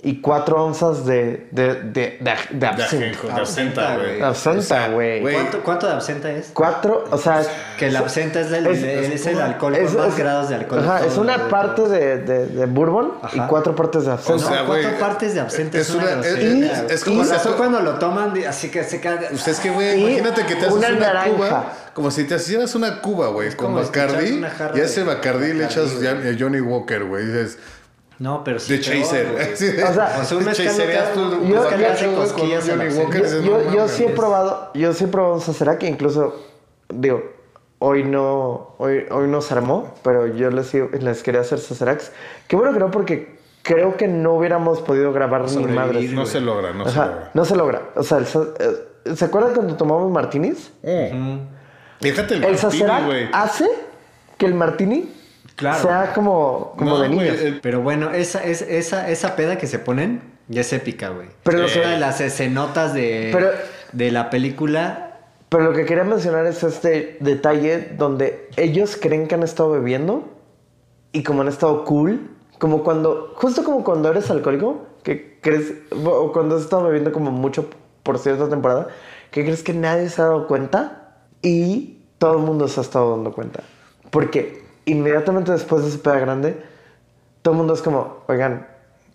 y 0.00 0.20
cuatro 0.20 0.64
onzas 0.64 1.04
de, 1.06 1.48
de, 1.50 1.74
de, 1.74 2.66
absenta, 2.66 3.96
güey. 3.96 4.20
Absenta, 4.22 4.88
güey. 4.90 5.22
¿Cuánto, 5.22 5.60
¿Cuánto 5.64 5.86
de 5.88 5.92
absenta 5.94 6.30
es? 6.30 6.50
Cuatro, 6.54 7.04
o 7.10 7.18
sea. 7.18 7.42
Que 7.76 7.90
la 7.90 7.98
absenta 8.00 8.40
es, 8.40 8.50
del, 8.50 8.66
Es- 8.68 8.82
es, 8.82 9.26
el 9.26 9.40
alcohol 9.40 9.74
es- 9.74 9.90
con 9.90 10.00
más 10.02 10.08
es- 10.10 10.16
grados 10.18 10.48
de 10.50 10.54
alcohol. 10.54 10.80
Ajá, 10.84 11.04
es 11.04 11.16
una 11.16 11.38
de 11.38 11.44
parte 11.50 11.82
de, 11.88 12.18
de, 12.18 12.46
de 12.46 12.66
bourbon 12.66 13.14
y 13.32 13.40
cuatro 13.40 13.74
partes 13.74 14.04
de 14.04 14.12
absenta. 14.12 14.34
O 14.46 14.48
sea, 14.48 14.60
no, 14.62 14.66
cuatro 14.66 14.98
partes 15.00 15.34
de 15.34 15.40
absenta 15.40 15.78
es, 15.78 15.88
es 15.88 15.94
una, 15.94 16.04
una- 16.12 16.82
es- 16.94 17.04
como 17.04 17.24
si- 17.24 17.30
razón 17.32 17.54
cuando 17.56 17.80
lo 17.80 17.94
toman, 17.98 18.34
así 18.48 18.70
que 18.70 18.84
se 18.84 19.00
cae. 19.00 19.18
Pues 19.30 19.48
es 19.48 19.58
que, 19.58 19.70
güey, 19.70 19.98
Y 20.00 20.06
imagínate 20.06 20.46
que 20.46 20.54
te 20.54 20.60
haces 20.66 20.72
una 20.74 20.88
una, 20.88 20.98
naranja. 21.00 21.30
cuba, 21.30 21.72
como 21.92 22.10
si 22.12 22.22
te 22.24 22.36
hicieras 22.36 22.72
una 22.76 23.00
cuba, 23.00 23.28
güey, 23.28 23.54
con 23.56 23.74
Bacardi, 23.74 24.40
y 24.74 24.80
a 24.80 24.84
ese 24.84 25.02
Bacardi 25.02 25.54
le 25.54 25.64
echas 25.64 25.90
Johnny 26.38 26.60
Walker, 26.60 27.02
güey, 27.04 27.24
y 27.24 27.26
dices, 27.26 27.58
No, 28.18 28.42
pero 28.42 28.58
sí. 28.58 28.76
de 28.76 28.82
peor, 28.82 29.02
chaser. 29.02 29.56
de- 29.58 29.84
O 29.84 29.94
sea, 29.94 30.18
O 30.20 30.24
sea, 30.24 30.38
un 30.38 30.44
mezcal 30.44 30.74
yo, 33.74 33.88
sí 33.88 34.04
he 34.04 34.08
probado, 34.10 34.70
yo 34.74 34.92
sí 34.92 35.04
he 35.04 35.08
probado 35.08 35.34
un 35.34 35.40
Sazerac, 35.40 35.82
incluso, 35.84 36.34
digo, 36.88 37.22
hoy 37.78 38.04
no, 38.04 38.74
hoy, 38.78 39.04
hoy 39.10 39.28
no 39.28 39.40
se 39.40 39.54
armó, 39.54 39.94
pero 40.02 40.26
yo 40.26 40.50
les, 40.50 40.72
les 40.74 41.22
quería 41.22 41.40
hacer 41.42 41.58
Sazeracs. 41.58 42.12
Qué 42.48 42.56
bueno 42.56 42.72
que 42.72 42.78
no, 42.80 42.90
porque 42.90 43.38
creo 43.62 43.96
que 43.96 44.08
no 44.08 44.34
hubiéramos 44.34 44.80
podido 44.80 45.12
grabar 45.12 45.50
ni 45.50 45.64
madres. 45.66 46.10
No 46.12 46.26
se 46.26 46.40
logra, 46.40 46.72
no 46.72 46.88
se 46.88 46.96
logra. 46.96 47.30
no 47.34 47.44
se 47.44 47.56
logra. 47.56 47.82
O 47.94 48.02
sea, 48.02 48.18
el 48.18 48.24
eh, 48.24 49.14
¿se 49.14 49.24
acuerdan 49.24 49.54
cuando 49.54 49.76
tomamos 49.76 50.10
martinis? 50.10 50.72
Déjate 52.00 52.34
el, 52.34 52.44
El 52.44 52.56
martini, 52.56 52.84
güey. 53.06 53.28
hace 53.32 53.68
que 54.36 54.46
el 54.46 54.54
martini 54.54 55.12
Claro. 55.58 55.82
sea 55.82 56.12
como, 56.14 56.74
como 56.78 56.92
No, 56.92 57.00
de 57.00 57.08
niños. 57.08 57.36
el- 57.40 57.60
Pero 57.60 57.82
bueno, 57.82 58.12
esa, 58.12 58.42
es, 58.44 58.62
esa, 58.62 59.10
esa 59.10 59.34
peda 59.36 59.58
que 59.58 59.66
se 59.66 59.78
ponen 59.80 60.22
ya 60.48 60.60
es 60.62 60.72
épica, 60.72 61.08
güey. 61.10 61.26
Pero 61.42 61.64
es 61.64 61.74
lo 61.74 61.82
que- 61.82 61.86
una 61.86 61.94
de 61.94 62.00
las 62.00 62.20
escenotas 62.20 62.94
de, 62.94 63.30
Pero- 63.32 63.50
de 63.92 64.10
la 64.12 64.30
película. 64.30 65.18
Pero 65.48 65.64
lo 65.64 65.72
que 65.72 65.84
quería 65.84 66.04
mencionar 66.04 66.46
es 66.46 66.62
este 66.62 67.16
detalle 67.20 67.92
donde 67.98 68.48
ellos 68.56 68.96
creen 69.00 69.26
que 69.26 69.34
han 69.34 69.42
estado 69.42 69.70
bebiendo 69.72 70.28
y 71.12 71.22
como 71.24 71.42
han 71.42 71.48
estado 71.48 71.84
cool, 71.84 72.30
como 72.58 72.84
cuando, 72.84 73.32
justo 73.34 73.64
como 73.64 73.82
cuando 73.82 74.10
eres 74.10 74.30
alcohólico, 74.30 74.86
que 75.02 75.38
crees, 75.40 75.72
o 76.04 76.32
cuando 76.32 76.56
has 76.56 76.62
estado 76.62 76.84
bebiendo 76.84 77.12
como 77.12 77.30
mucho 77.30 77.68
por 78.02 78.18
cierta 78.18 78.48
temporada, 78.48 78.88
que 79.30 79.42
crees 79.42 79.62
que 79.62 79.72
nadie 79.72 80.08
se 80.08 80.20
ha 80.22 80.26
dado 80.26 80.46
cuenta 80.46 81.16
y 81.42 81.98
todo 82.18 82.34
el 82.34 82.38
mundo 82.44 82.68
se 82.68 82.80
ha 82.80 82.82
estado 82.82 83.10
dando 83.16 83.32
cuenta. 83.32 83.62
Porque 84.10 84.62
inmediatamente 84.90 85.52
después 85.52 85.82
de 85.82 85.88
ese 85.88 85.98
peda 85.98 86.18
grande, 86.18 86.56
todo 87.42 87.52
el 87.54 87.58
mundo 87.58 87.74
es 87.74 87.82
como, 87.82 88.24
oigan, 88.28 88.66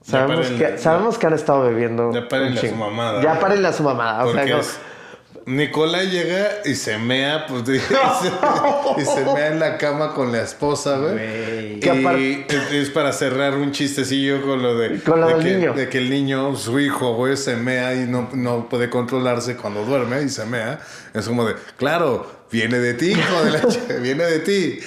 sabemos, 0.03 0.47
que, 0.47 0.57
ya- 0.57 0.77
sabemos 0.77 1.17
que 1.17 1.27
han 1.27 1.33
estado 1.33 1.63
bebiendo. 1.63 2.11
ya 2.13 2.27
párenle 2.27 2.59
un 2.61 2.65
a 2.65 2.69
su 2.69 2.75
mamada, 2.75 3.21
Ya 3.21 3.29
güey. 3.29 3.41
párenle 3.41 3.67
a 3.67 3.73
su 3.73 3.83
mamada. 3.83 4.25
O 4.25 4.33
sea, 4.33 4.43
como- 4.43 4.57
es- 4.57 4.77
Nicolás 5.45 6.09
llega 6.09 6.47
y 6.63 6.73
se 6.75 6.97
mea, 6.97 7.45
pues, 7.47 7.63
y, 7.67 7.77
se, 7.77 9.01
y 9.01 9.05
se 9.05 9.25
mea 9.33 9.47
en 9.47 9.59
la 9.59 9.77
cama 9.77 10.13
con 10.13 10.31
la 10.31 10.41
esposa, 10.41 10.97
güey. 10.99 11.79
Y 11.83 12.45
es- 12.71 12.89
para 12.91 13.11
cerrar 13.11 13.55
un 13.55 13.71
chistecillo 13.73 14.41
con 14.41 14.61
lo 14.63 14.77
de, 14.77 15.01
Con 15.01 15.19
lo 15.19 15.27
de 15.27 15.33
del 15.35 15.43
que, 15.43 15.53
niño. 15.55 15.73
de 15.73 15.89
que 15.89 15.97
el 15.97 16.09
niño, 16.09 16.55
su 16.55 16.79
hijo, 16.79 17.15
güey, 17.15 17.35
se 17.35 17.57
mea 17.57 17.93
y 17.93 18.05
no, 18.07 18.29
no 18.31 18.69
puede 18.69 18.89
controlarse 18.89 19.57
cuando 19.57 19.83
duerme 19.83 20.21
y 20.21 20.29
se 20.29 20.45
mea. 20.45 20.79
Es 21.13 21.27
como 21.27 21.43
de, 21.45 21.55
claro, 21.75 22.25
viene 22.49 22.79
de 22.79 22.93
ti, 22.93 23.11
hijo 23.11 23.43
de 23.43 23.51
la 23.51 23.99
viene 24.01 24.23
de 24.23 24.39
ti. 24.39 24.79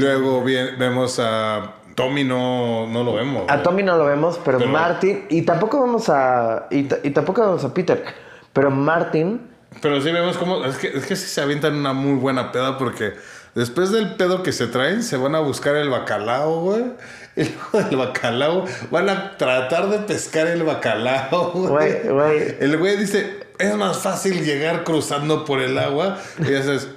Luego 0.00 0.42
bien- 0.44 0.76
vemos 0.78 1.18
a 1.18 1.72
Tommy, 1.94 2.24
no, 2.24 2.86
no 2.86 3.02
lo 3.02 3.14
vemos. 3.14 3.44
A 3.48 3.54
güey. 3.54 3.62
Tommy 3.62 3.82
no 3.82 3.96
lo 3.96 4.04
vemos, 4.04 4.38
pero, 4.44 4.58
Pero- 4.58 4.70
Martin. 4.70 5.24
Y 5.30 5.42
tampoco 5.42 5.80
vemos 5.82 6.08
a. 6.08 6.66
Y, 6.70 6.84
ta- 6.84 6.98
y 7.02 7.10
tampoco 7.10 7.40
vemos 7.42 7.64
a 7.64 7.72
Peter. 7.72 8.04
Pero 8.52 8.70
Martin. 8.70 9.40
Pero 9.80 10.00
sí 10.00 10.10
vemos 10.12 10.36
cómo. 10.36 10.64
Es 10.64 10.76
que, 10.76 10.88
es 10.88 11.06
que 11.06 11.16
sí 11.16 11.26
se 11.26 11.40
avientan 11.40 11.74
una 11.74 11.92
muy 11.92 12.14
buena 12.18 12.52
peda 12.52 12.78
porque 12.78 13.14
después 13.54 13.90
del 13.92 14.14
pedo 14.16 14.42
que 14.42 14.52
se 14.52 14.66
traen, 14.66 15.02
se 15.02 15.16
van 15.16 15.34
a 15.34 15.40
buscar 15.40 15.74
el 15.76 15.88
bacalao, 15.90 16.60
güey. 16.60 16.84
Y 17.38 17.44
luego 17.72 17.86
del 17.90 17.98
bacalao 17.98 18.64
van 18.90 19.10
a 19.10 19.36
tratar 19.36 19.90
de 19.90 19.98
pescar 19.98 20.46
el 20.46 20.62
bacalao, 20.62 21.50
güey. 21.54 21.68
Güey, 22.02 22.08
güey. 22.08 22.56
El 22.60 22.78
güey 22.78 22.96
dice: 22.96 23.46
es 23.58 23.74
más 23.76 23.98
fácil 23.98 24.42
llegar 24.44 24.84
cruzando 24.84 25.44
por 25.44 25.60
el 25.60 25.76
agua. 25.78 26.16
Y 26.38 26.44
dices: 26.44 26.88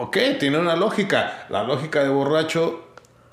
Ok, 0.00 0.16
tiene 0.38 0.58
una 0.58 0.76
lógica. 0.76 1.46
La 1.48 1.64
lógica 1.64 2.02
de 2.02 2.08
borracho 2.08 2.84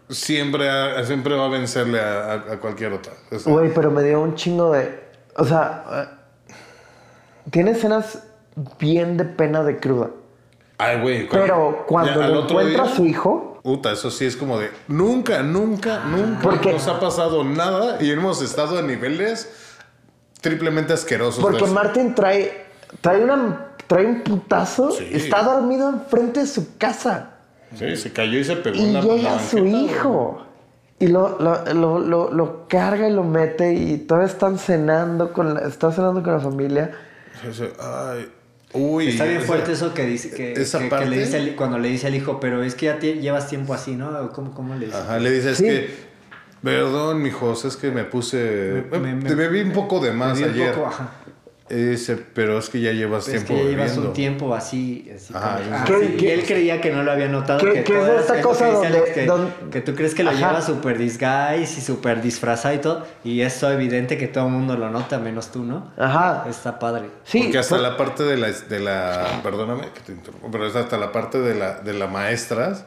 siempre, 0.10 0.68
siempre 1.06 1.36
va 1.36 1.46
a 1.46 1.50
vencerle 1.50 2.00
a, 2.00 2.32
a- 2.32 2.54
a 2.54 2.60
cualquier 2.60 2.94
otra. 2.94 3.14
Güey, 3.46 3.74
pero 3.74 3.92
me 3.92 4.02
dio 4.04 4.20
un 4.22 4.36
chingo 4.36 4.72
de. 4.72 5.04
O 5.38 5.46
sea, 5.46 5.84
eh, 6.50 6.54
tiene 7.52 7.72
escenas 7.72 8.24
bien 8.80 9.18
de 9.18 9.26
pena 9.26 9.64
de 9.64 9.78
cruda. 9.78 10.10
Ay, 10.78 11.02
güey. 11.02 11.30
Pero 11.30 11.86
cuando 11.88 12.20
ya, 12.22 12.28
lo 12.30 12.44
encuentra 12.44 12.84
día- 12.84 12.92
a 12.92 12.96
su 12.96 13.06
hijo, 13.06 13.60
Puta, 13.64 13.92
eso 13.94 14.12
sí 14.12 14.26
es 14.26 14.36
como 14.36 14.60
de 14.60 14.70
nunca, 14.88 15.42
nunca, 15.42 16.00
nunca 16.06 16.40
Porque- 16.42 16.72
nos 16.72 16.88
ha 16.88 17.00
pasado 17.00 17.44
nada 17.44 17.98
y 18.00 18.12
hemos 18.12 18.42
estado 18.44 18.78
a 18.78 18.82
niveles 18.84 19.52
triplemente 20.42 20.94
asquerosos. 20.94 21.42
porque. 21.44 21.66
Martin 21.68 22.14
trae, 22.14 22.66
trae, 23.02 23.24
una, 23.24 23.65
trae 23.88 24.06
un 24.06 24.22
putazo, 24.22 24.92
Sí. 24.92 25.08
está 25.12 25.44
dormido 25.44 25.90
enfrente 25.90 26.42
de 26.42 26.48
su 26.48 26.78
casa. 26.78 27.32
Sí, 27.78 27.96
se 27.98 28.12
cayó 28.14 28.40
y 28.40 28.44
se 28.44 28.56
pegó 28.56 28.76
Y 28.78 28.84
en 28.84 28.94
la 28.94 29.02
llega 29.02 29.32
la 29.36 29.40
su 29.40 29.66
hijo. 29.66 30.42
Y 30.98 31.08
lo, 31.08 31.38
lo, 31.40 31.74
lo, 31.74 32.00
lo, 32.00 32.32
lo 32.32 32.68
carga 32.70 33.08
y 33.10 33.12
lo 33.14 33.24
mete 33.24 33.74
y 33.74 33.98
todavía 33.98 34.28
están 34.32 34.58
cenando 34.58 35.34
con 35.34 35.54
la, 35.54 35.62
está 35.68 35.92
cenando 35.92 36.24
con 36.24 36.32
la 36.34 36.40
familia. 36.40 36.92
Ay, 37.80 38.30
uy. 38.74 39.10
Está 39.10 39.26
bien 39.26 39.38
esa- 39.38 39.46
fuerte 39.48 39.72
eso 39.74 39.94
que 39.94 40.06
dice 40.06 40.32
que, 40.32 40.54
esa 40.54 40.78
que- 40.80 40.86
que 40.86 40.90
parte- 40.90 41.06
le 41.10 41.18
dice 41.20 41.38
al- 41.38 41.56
cuando 41.56 41.78
le 41.80 41.90
dice 41.90 42.08
al 42.08 42.16
hijo, 42.16 42.40
pero 42.40 42.64
es 42.64 42.76
que 42.76 42.86
ya 42.86 42.98
llevas 43.00 43.48
tiempo 43.48 43.74
así, 43.74 43.96
¿no? 43.96 44.32
¿Cómo, 44.32 44.54
cómo 44.54 44.76
le 44.76 44.86
dice? 44.86 44.98
Ajá, 44.98 45.20
le 45.20 45.32
dices 45.32 45.58
Sí. 45.58 45.66
que. 45.66 46.16
Perdón, 46.64 47.22
mijos, 47.22 47.66
es 47.66 47.76
que 47.78 47.92
me 47.92 48.06
puse. 48.06 48.86
Me- 48.92 49.36
bebí 49.36 49.62
un 49.62 49.72
poco 49.74 50.00
de 50.00 50.12
más 50.14 50.38
dio 50.38 50.48
un 50.48 50.54
ayer. 50.54 50.74
poco, 50.74 50.88
ajá. 50.88 51.10
Dice, 51.68 52.16
pero 52.36 52.60
es 52.60 52.70
que 52.70 52.80
ya 52.80 52.92
llevas 52.92 53.28
Es 53.28 53.44
tiempo 53.44 53.56
que 53.56 53.64
ya 53.64 53.70
llevas 53.72 53.98
un 53.98 54.14
tiempo 54.14 54.54
así. 54.54 55.12
así 55.16 55.34
Ajá, 55.36 55.58
como- 55.64 55.76
ah, 55.76 55.84
sí. 55.88 55.94
sí, 56.12 56.16
¿Qué- 56.20 56.26
y 56.26 56.30
él 56.30 56.46
creía 56.46 56.80
que 56.80 56.92
no 56.92 57.02
lo 57.02 57.12
había 57.12 57.28
notado. 57.28 57.60
qué- 57.60 57.74
que 57.74 57.84
qué 57.84 58.00
es 58.02 58.20
esta 58.22 58.36
que 58.36 58.42
cosa 58.44 58.66
dice 58.66 58.76
donde- 58.78 58.98
Alex, 59.00 59.12
que, 59.14 59.26
don- 59.26 59.52
que 59.72 59.82
tú 59.82 59.96
crees 59.96 60.14
que 60.14 60.24
lo 60.24 60.30
Ajá. 60.30 60.38
lleva 60.38 60.62
súper 60.62 61.00
disguise 61.00 61.80
y 61.80 61.82
súper 61.82 62.22
disfrazado 62.22 62.76
y 62.76 62.78
todo. 62.78 63.08
Y 63.24 63.42
es 63.42 63.60
todo 63.60 63.72
evidente 63.72 64.16
que 64.16 64.28
todo 64.28 64.46
el 64.46 64.52
mundo 64.52 64.78
lo 64.78 64.92
nota, 64.92 65.18
menos 65.18 65.52
tú, 65.52 65.64
¿no? 65.64 65.92
Ajá. 65.98 66.46
Está 66.48 66.78
padre. 66.78 67.10
Sí, 67.24 67.40
Porque 67.42 67.58
hasta 67.58 67.76
fue- 67.78 67.84
la 67.84 67.98
parte 67.98 68.22
de 68.24 68.38
la, 68.38 68.52
de 68.52 68.80
la 68.80 69.40
perdóname 69.42 69.90
que 69.92 70.02
te 70.02 70.12
interrumpo, 70.12 70.52
pero 70.52 70.68
es 70.68 70.76
hasta 70.76 70.98
la 70.98 71.12
parte 71.12 71.40
de 71.40 71.56
la, 71.56 71.80
de 71.80 71.94
la 71.94 72.06
maestras, 72.06 72.86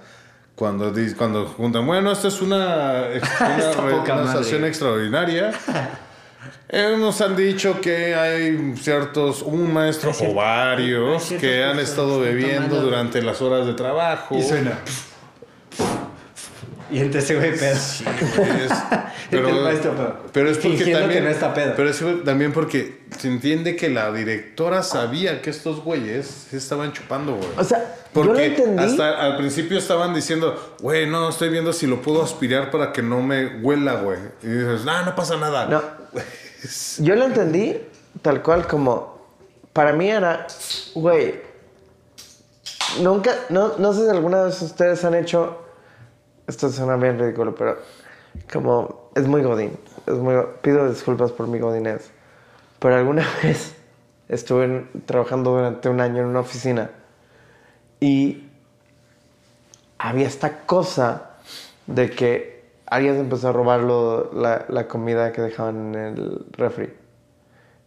cuando, 0.54 0.92
cuando 1.16 1.46
juntan, 1.46 1.84
bueno, 1.84 2.12
esta 2.12 2.28
es 2.28 2.40
una, 2.40 3.06
una, 4.06 4.14
una 4.14 4.24
estación 4.24 4.64
extraordinaria. 4.64 5.50
Eh, 6.70 6.96
nos 6.98 7.20
han 7.22 7.34
dicho 7.34 7.80
que 7.80 8.14
hay 8.14 8.74
ciertos, 8.76 9.40
un 9.42 9.72
maestro 9.72 10.12
o 10.20 10.34
varios 10.34 11.30
que 11.40 11.64
han 11.64 11.78
estado 11.78 12.20
bebiendo 12.20 12.80
durante 12.82 13.22
las 13.22 13.40
horas 13.40 13.66
de 13.66 13.72
trabajo. 13.72 14.36
Y 14.36 14.42
suena. 14.42 14.78
Y 16.90 17.00
entonces 17.00 17.24
ese 17.30 17.36
güey 17.36 17.56
pedo. 17.58 17.76
Sí, 17.76 18.04
es- 18.06 18.72
pero, 19.30 19.48
El 19.48 19.62
maestro, 19.62 19.92
pero 19.94 20.16
pero 20.32 20.50
es 20.50 20.58
porque 20.58 20.84
también, 20.92 21.10
que 21.10 21.20
no 21.20 21.28
está 21.28 21.52
pedo. 21.52 21.74
Pero 21.76 21.90
es 21.90 22.02
también 22.24 22.52
porque 22.52 23.02
se 23.18 23.28
entiende 23.28 23.76
que 23.76 23.90
la 23.90 24.10
directora 24.12 24.82
sabía 24.82 25.42
que 25.42 25.50
estos 25.50 25.82
güeyes 25.82 26.26
se 26.50 26.56
estaban 26.56 26.92
chupando, 26.92 27.34
güey. 27.34 27.48
O 27.58 27.64
sea, 27.64 27.78
yo 28.14 28.24
lo 28.24 28.28
Porque 28.32 28.46
entendí. 28.46 28.82
hasta 28.82 29.22
al 29.22 29.36
principio 29.36 29.78
estaban 29.78 30.14
diciendo, 30.14 30.76
güey, 30.80 31.06
no, 31.06 31.28
estoy 31.28 31.50
viendo 31.50 31.72
si 31.74 31.86
lo 31.86 32.00
puedo 32.00 32.22
aspirar 32.22 32.70
para 32.70 32.90
que 32.92 33.02
no 33.02 33.20
me 33.22 33.56
huela, 33.60 33.94
güey. 34.00 34.18
Y 34.42 34.46
dices, 34.48 34.84
no, 34.86 35.04
no 35.04 35.14
pasa 35.14 35.36
nada. 35.36 35.66
No. 35.66 35.82
Yo 36.98 37.14
lo 37.14 37.26
entendí 37.26 37.80
tal 38.22 38.42
cual 38.42 38.66
como. 38.66 39.18
Para 39.72 39.92
mí 39.92 40.10
era. 40.10 40.46
Güey. 40.94 41.40
Nunca. 43.00 43.34
No, 43.48 43.78
no 43.78 43.92
sé 43.92 44.04
si 44.04 44.10
alguna 44.10 44.42
vez 44.44 44.60
ustedes 44.62 45.04
han 45.04 45.14
hecho. 45.14 45.64
Esto 46.46 46.68
suena 46.70 46.96
bien 46.96 47.18
ridículo, 47.18 47.54
pero. 47.54 47.78
Como. 48.52 49.10
Es 49.14 49.26
muy 49.26 49.42
godín. 49.42 49.78
Es 50.06 50.14
muy, 50.14 50.34
pido 50.62 50.88
disculpas 50.88 51.32
por 51.32 51.46
mi 51.48 51.58
godinez. 51.58 52.10
Pero 52.78 52.96
alguna 52.96 53.26
vez 53.42 53.74
estuve 54.28 54.88
trabajando 55.06 55.50
durante 55.52 55.88
un 55.88 56.00
año 56.00 56.22
en 56.22 56.26
una 56.26 56.40
oficina. 56.40 56.90
Y. 58.00 58.44
Había 60.00 60.28
esta 60.28 60.60
cosa 60.60 61.30
de 61.88 62.10
que 62.10 62.57
alguien 62.90 63.16
empezó 63.16 63.48
a 63.48 63.52
robar 63.52 63.80
la, 63.80 64.64
la 64.68 64.88
comida 64.88 65.32
que 65.32 65.42
dejaban 65.42 65.94
en 65.94 66.00
el 66.00 66.46
refri. 66.52 66.92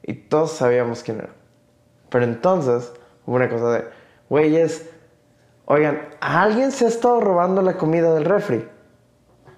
Y 0.04 0.14
todos 0.14 0.52
sabíamos 0.52 1.04
quién 1.04 1.18
era. 1.18 1.30
Pero 2.10 2.26
entonces 2.26 2.92
hubo 3.26 3.36
una 3.36 3.50
cosa 3.50 3.72
de, 3.72 3.86
güeyes, 4.30 4.90
oigan, 5.66 6.02
alguien 6.20 6.72
se 6.72 6.86
ha 6.86 6.88
estado 6.88 7.22
robando 7.22 7.62
la 7.62 7.78
comida 7.78 8.14
del 8.14 8.26
refri. 8.26 8.68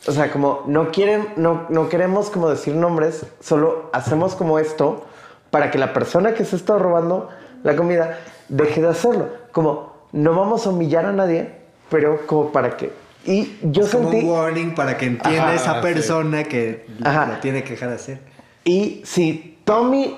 O 0.05 0.11
sea, 0.11 0.31
como 0.31 0.63
no 0.67 0.91
quieren, 0.91 1.29
no, 1.37 1.65
no 1.69 1.87
queremos 1.87 2.29
como 2.29 2.49
decir 2.49 2.75
nombres, 2.75 3.25
solo 3.39 3.89
hacemos 3.93 4.35
como 4.35 4.59
esto 4.59 5.05
para 5.49 5.71
que 5.71 5.77
la 5.77 5.93
persona 5.93 6.33
que 6.33 6.43
se 6.43 6.55
estado 6.55 6.79
robando 6.79 7.29
la 7.63 7.75
comida 7.75 8.19
deje 8.49 8.81
de 8.81 8.89
hacerlo. 8.89 9.27
Como 9.51 9.93
no 10.11 10.35
vamos 10.35 10.67
a 10.67 10.71
humillar 10.71 11.05
a 11.05 11.13
nadie, 11.13 11.55
pero 11.89 12.25
como 12.27 12.51
para 12.51 12.75
que... 12.75 12.91
Y 13.25 13.57
yo 13.63 13.83
Es 13.83 13.91
como 13.91 14.11
sentí... 14.11 14.25
un 14.25 14.31
warning 14.31 14.75
para 14.75 14.97
que 14.97 15.05
entienda 15.05 15.43
Ajá, 15.45 15.53
esa 15.55 15.73
sí. 15.75 15.79
persona 15.81 16.43
que 16.43 16.85
Ajá. 17.03 17.25
lo 17.27 17.33
tiene 17.39 17.63
que 17.63 17.71
dejar 17.71 17.89
de 17.89 17.95
hacer. 17.95 18.19
Y 18.65 19.01
si 19.05 19.59
Tommy 19.63 20.17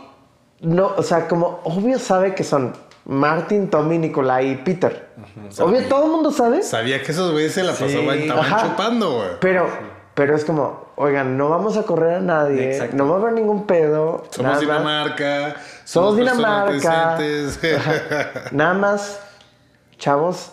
no, 0.62 0.94
o 0.98 1.04
sea, 1.04 1.28
como 1.28 1.60
obvio 1.66 2.00
sabe 2.00 2.34
que 2.34 2.44
son 2.44 2.74
Martin, 3.06 3.70
Tommy, 3.70 4.00
Nicolai 4.00 4.52
y 4.52 4.56
Peter. 4.58 5.10
Obvio, 5.60 5.84
todo 5.88 6.06
el 6.06 6.12
mundo 6.12 6.32
sabe. 6.32 6.64
Sabía 6.64 7.04
que 7.04 7.12
esos 7.12 7.32
güeyes 7.32 7.54
se 7.54 7.62
la 7.64 7.74
Sí. 7.76 7.84
pasaban, 7.84 8.18
estaban 8.20 8.46
Ajá. 8.46 8.62
chupando, 8.70 9.12
güey. 9.18 9.30
Pero, 9.42 9.68
pero 10.16 10.36
es 10.36 10.44
como, 10.44 10.86
oigan, 10.96 11.38
no 11.38 11.50
vamos 11.50 11.78
a 11.78 11.84
correr 11.84 12.16
a 12.16 12.20
nadie, 12.22 12.72
Exacto. 12.72 12.96
no 12.96 13.08
va 13.10 13.18
a 13.18 13.20
haber 13.20 13.34
ningún 13.34 13.68
pedo. 13.68 14.24
Somos. 14.32 14.60
Dinamarca. 14.60 15.56
Somos 15.84 16.16
personas 16.16 16.38
Dinamarca. 16.38 17.14
Ajá. 17.78 18.42
Nada 18.52 18.74
más, 18.74 19.20
chavos, 20.00 20.52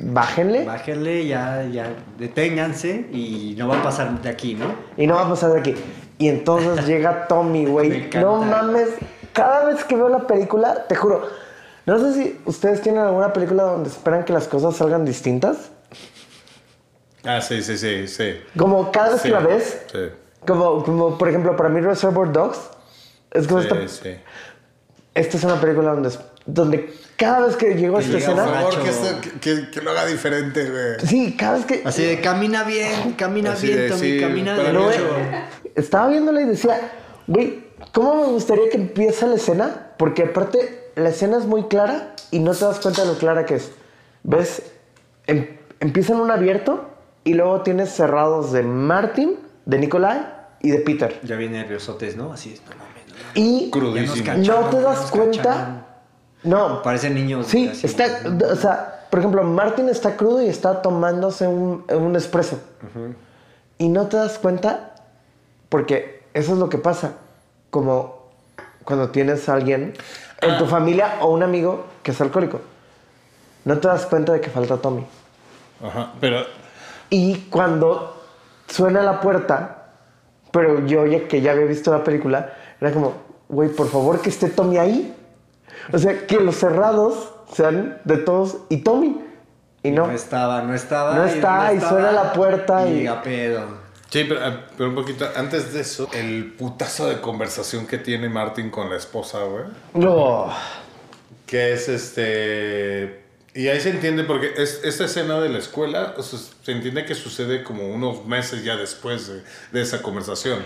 bájenle 0.00 0.64
Bájenle, 0.64 1.26
ya, 1.26 1.64
ya, 1.70 1.86
deténganse 2.18 3.06
y 3.12 3.54
no 3.58 3.68
va 3.68 3.80
a 3.80 3.82
pasar 3.82 4.20
de 4.22 4.28
aquí, 4.28 4.54
¿no? 4.54 4.66
y 4.96 5.06
no 5.06 5.14
va 5.14 5.26
a 5.26 5.28
pasar 5.28 5.52
de 5.52 5.60
aquí. 5.60 5.74
Y 6.18 6.28
entonces 6.28 6.86
llega 6.86 7.26
Tommy, 7.26 7.66
güey. 7.66 8.08
No 8.14 8.42
mames, 8.42 8.88
cada 9.32 9.66
vez 9.66 9.84
que 9.84 9.96
veo 9.96 10.08
la 10.08 10.26
película, 10.26 10.86
te 10.86 10.94
juro, 10.94 11.22
no 11.86 11.98
sé 11.98 12.14
si 12.14 12.40
ustedes 12.46 12.80
tienen 12.80 13.02
alguna 13.02 13.32
película 13.32 13.64
donde 13.64 13.88
esperan 13.88 14.24
que 14.24 14.32
las 14.32 14.46
cosas 14.48 14.76
salgan 14.76 15.04
distintas. 15.04 15.70
Ah, 17.24 17.40
sí, 17.40 17.62
sí, 17.62 17.78
sí, 17.78 18.08
sí. 18.08 18.40
Como 18.56 18.90
cada 18.90 19.10
vez 19.10 19.20
Sí, 19.22 19.28
que 19.28 19.34
la 19.34 19.40
ves, 19.40 19.82
Sí, 19.92 19.98
como, 20.46 20.82
como 20.84 21.18
por 21.18 21.28
ejemplo 21.28 21.56
para 21.56 21.68
mí 21.68 21.80
Reservoir 21.80 22.32
Dogs, 22.32 22.58
es 23.30 23.46
como 23.46 23.60
esta, 23.60 23.76
sí, 23.76 23.88
sí. 23.88 24.16
esta 25.14 25.36
es 25.36 25.44
una 25.44 25.60
película 25.60 25.92
donde, 25.92 26.10
donde 26.46 26.92
cada 27.16 27.46
vez 27.46 27.56
que 27.56 27.74
llego 27.74 27.98
a 27.98 28.00
esta 28.00 28.18
escena, 28.18 28.44
Por 28.44 28.54
favor, 28.54 28.82
que, 28.82 28.90
este- 28.90 29.30
que- 29.40 29.70
que 29.70 29.80
lo 29.80 29.90
haga 29.92 30.06
diferente, 30.06 30.68
güey. 30.70 31.06
sí, 31.06 31.36
cada 31.38 31.56
vez 31.58 31.66
que... 31.66 31.82
Así 31.84 32.02
de 32.04 32.20
camina 32.20 32.64
bien, 32.64 33.12
camina 33.12 33.52
Así 33.52 33.68
bien, 33.68 33.78
de, 33.78 33.88
Tommy, 33.90 34.00
sí, 34.00 34.20
camina 34.20 34.56
mí 34.56 34.62
No, 34.72 34.88
estaba 35.74 36.08
viéndola 36.08 36.40
y 36.40 36.44
decía, 36.46 36.90
güey, 37.26 37.64
¿cómo 37.92 38.14
me 38.26 38.26
gustaría 38.32 38.68
que 38.70 38.76
empiece 38.76 39.26
la 39.26 39.36
escena? 39.36 39.92
Porque 39.98 40.24
aparte, 40.24 40.90
la 40.96 41.10
escena 41.10 41.38
es 41.38 41.44
muy 41.46 41.64
clara 41.64 42.14
y 42.32 42.40
no 42.40 42.52
te 42.54 42.64
das 42.64 42.80
cuenta 42.80 43.02
de 43.02 43.08
lo 43.08 43.18
clara 43.18 43.46
que 43.46 43.54
es. 43.56 43.70
¿Ves? 44.24 44.62
Em- 45.26 45.46
empieza 45.80 46.12
en 46.14 46.20
un 46.20 46.30
abierto 46.30 46.90
y 47.24 47.34
luego 47.34 47.62
tienes 47.62 47.90
cerrados 47.90 48.50
de 48.52 48.62
Martin, 48.64 49.38
de 49.64 49.78
Nikolai 49.78 50.26
y 50.60 50.70
de 50.70 50.78
Peter. 50.78 51.20
Ya 51.22 51.36
viene 51.36 51.58
nerviosotes, 51.58 52.16
¿no? 52.16 52.32
Así 52.32 52.52
es, 52.54 52.62
no 52.62 52.70
mames. 52.76 53.06
no 53.06 53.14
mames. 53.14 53.36
Y 53.36 53.70
Crudísimo. 53.70 54.32
No 54.38 54.70
te 54.70 54.80
das 54.80 55.10
cuenta. 55.10 55.86
No, 56.44 56.82
Parecen 56.82 57.14
niños. 57.14 57.46
Sí, 57.46 57.68
así. 57.68 57.86
está, 57.86 58.04
o 58.50 58.56
sea, 58.56 59.06
por 59.10 59.20
ejemplo, 59.20 59.42
Martin 59.44 59.88
está 59.88 60.16
crudo 60.16 60.42
y 60.42 60.48
está 60.48 60.82
tomándose 60.82 61.46
un, 61.46 61.84
un 61.88 62.16
espresso. 62.16 62.58
Y 63.78 63.88
no 63.88 64.06
te 64.08 64.16
das 64.16 64.38
cuenta 64.38 64.94
porque 65.68 66.22
eso 66.34 66.52
es 66.52 66.58
lo 66.58 66.68
que 66.68 66.78
pasa. 66.78 67.12
Como 67.70 68.22
cuando 68.84 69.10
tienes 69.10 69.48
a 69.48 69.54
alguien 69.54 69.94
en 70.40 70.58
tu 70.58 70.66
familia 70.66 71.18
o 71.20 71.32
un 71.32 71.42
amigo 71.42 71.86
que 72.02 72.10
es 72.10 72.20
alcohólico. 72.20 72.60
No 73.64 73.78
te 73.78 73.88
das 73.88 74.06
cuenta 74.06 74.32
de 74.32 74.40
que 74.40 74.50
falta 74.50 74.76
Tommy. 74.76 75.06
Ajá, 75.82 76.12
pero 76.20 76.44
Y 77.10 77.36
cuando 77.50 78.22
suena 78.68 79.02
la 79.02 79.20
puerta, 79.20 79.86
pero 80.50 80.84
yo 80.86 81.06
ya 81.06 81.28
que 81.28 81.40
ya 81.40 81.52
había 81.52 81.66
visto 81.66 81.92
la 81.92 82.02
película, 82.02 82.52
era 82.80 82.92
como, 82.92 83.14
güey, 83.48 83.68
por 83.68 83.88
favor 83.88 84.20
que 84.20 84.30
esté 84.30 84.48
Tommy 84.48 84.78
ahí. 84.78 85.14
O 85.92 85.98
sea, 85.98 86.26
que 86.26 86.36
los 86.40 86.56
cerrados 86.56 87.30
sean 87.52 87.98
de 88.04 88.18
todos 88.18 88.58
y 88.68 88.78
Tommy. 88.78 89.20
Y 89.82 89.90
no. 89.90 90.06
No 90.06 90.12
estaba, 90.12 90.62
no 90.62 90.74
estaba. 90.74 91.14
No 91.16 91.24
está, 91.24 91.72
y 91.74 91.80
suena 91.80 92.12
la 92.12 92.32
puerta 92.32 92.86
y- 92.88 93.06
a 93.06 93.20
pedo. 93.22 93.82
Sí, 94.10 94.24
pero, 94.28 94.40
ah, 94.44 94.60
pero 94.76 94.90
un 94.90 94.94
poquito 94.94 95.26
antes 95.36 95.72
de 95.72 95.80
eso, 95.80 96.06
el 96.12 96.52
putazo 96.58 97.08
de 97.08 97.20
conversación 97.22 97.86
que 97.86 97.96
tiene 97.96 98.28
Martin 98.28 98.68
con 98.70 98.90
la 98.90 98.96
esposa, 98.96 99.38
güey. 99.44 99.64
No. 99.94 100.50
Que 101.46 101.72
es 101.72 101.88
este. 101.88 103.22
Y 103.54 103.68
ahí 103.68 103.80
se 103.80 103.90
entiende 103.90 104.24
porque 104.24 104.52
es, 104.56 104.80
esta 104.84 105.04
escena 105.04 105.38
de 105.40 105.48
la 105.50 105.58
escuela, 105.58 106.14
o 106.16 106.22
sea, 106.22 106.38
se 106.62 106.72
entiende 106.72 107.04
que 107.04 107.14
sucede 107.14 107.62
como 107.64 107.86
unos 107.88 108.24
meses 108.24 108.64
ya 108.64 108.76
después 108.76 109.28
de, 109.28 109.42
de 109.72 109.82
esa 109.82 110.00
conversación. 110.00 110.60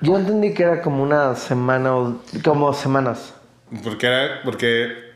Yo 0.00 0.16
entendí 0.16 0.52
que 0.54 0.62
era 0.64 0.80
como 0.82 1.02
una 1.02 1.34
semana 1.36 1.94
o 1.96 2.20
como 2.44 2.72
semanas. 2.72 3.34
Porque 3.82 4.06
era, 4.06 4.42
porque 4.44 5.12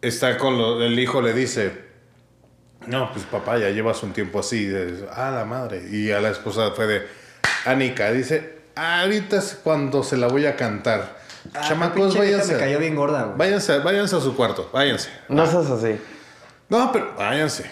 está 0.00 0.38
con 0.38 0.56
lo, 0.58 0.82
el 0.82 0.98
hijo 0.98 1.20
le 1.20 1.32
dice, 1.32 1.88
no, 2.86 3.12
pues 3.12 3.24
papá 3.26 3.58
ya 3.58 3.70
llevas 3.70 4.02
un 4.02 4.12
tiempo 4.12 4.40
así, 4.40 4.66
de, 4.66 5.06
ah, 5.12 5.30
la 5.30 5.44
madre. 5.44 5.86
Y 5.90 6.10
a 6.10 6.20
la 6.20 6.30
esposa 6.30 6.70
fue 6.70 6.86
de, 6.86 7.06
Anika, 7.64 8.10
dice, 8.12 8.60
ahorita 8.74 9.38
es 9.38 9.58
cuando 9.62 10.02
se 10.02 10.16
la 10.16 10.28
voy 10.28 10.46
a 10.46 10.56
cantar. 10.56 11.18
Ah, 11.54 11.66
Chamacos, 11.68 12.16
váyanse. 12.16 12.54
Me 12.54 12.58
cayó 12.58 12.78
bien 12.78 12.94
gorda, 12.94 13.24
güey. 13.24 13.38
Váyanse, 13.38 13.78
váyanse 13.80 14.16
a 14.16 14.20
su 14.20 14.36
cuarto, 14.36 14.70
váyanse. 14.72 15.10
No 15.28 15.46
seas 15.46 15.70
así. 15.70 15.98
No, 16.68 16.92
pero 16.92 17.14
váyanse. 17.16 17.70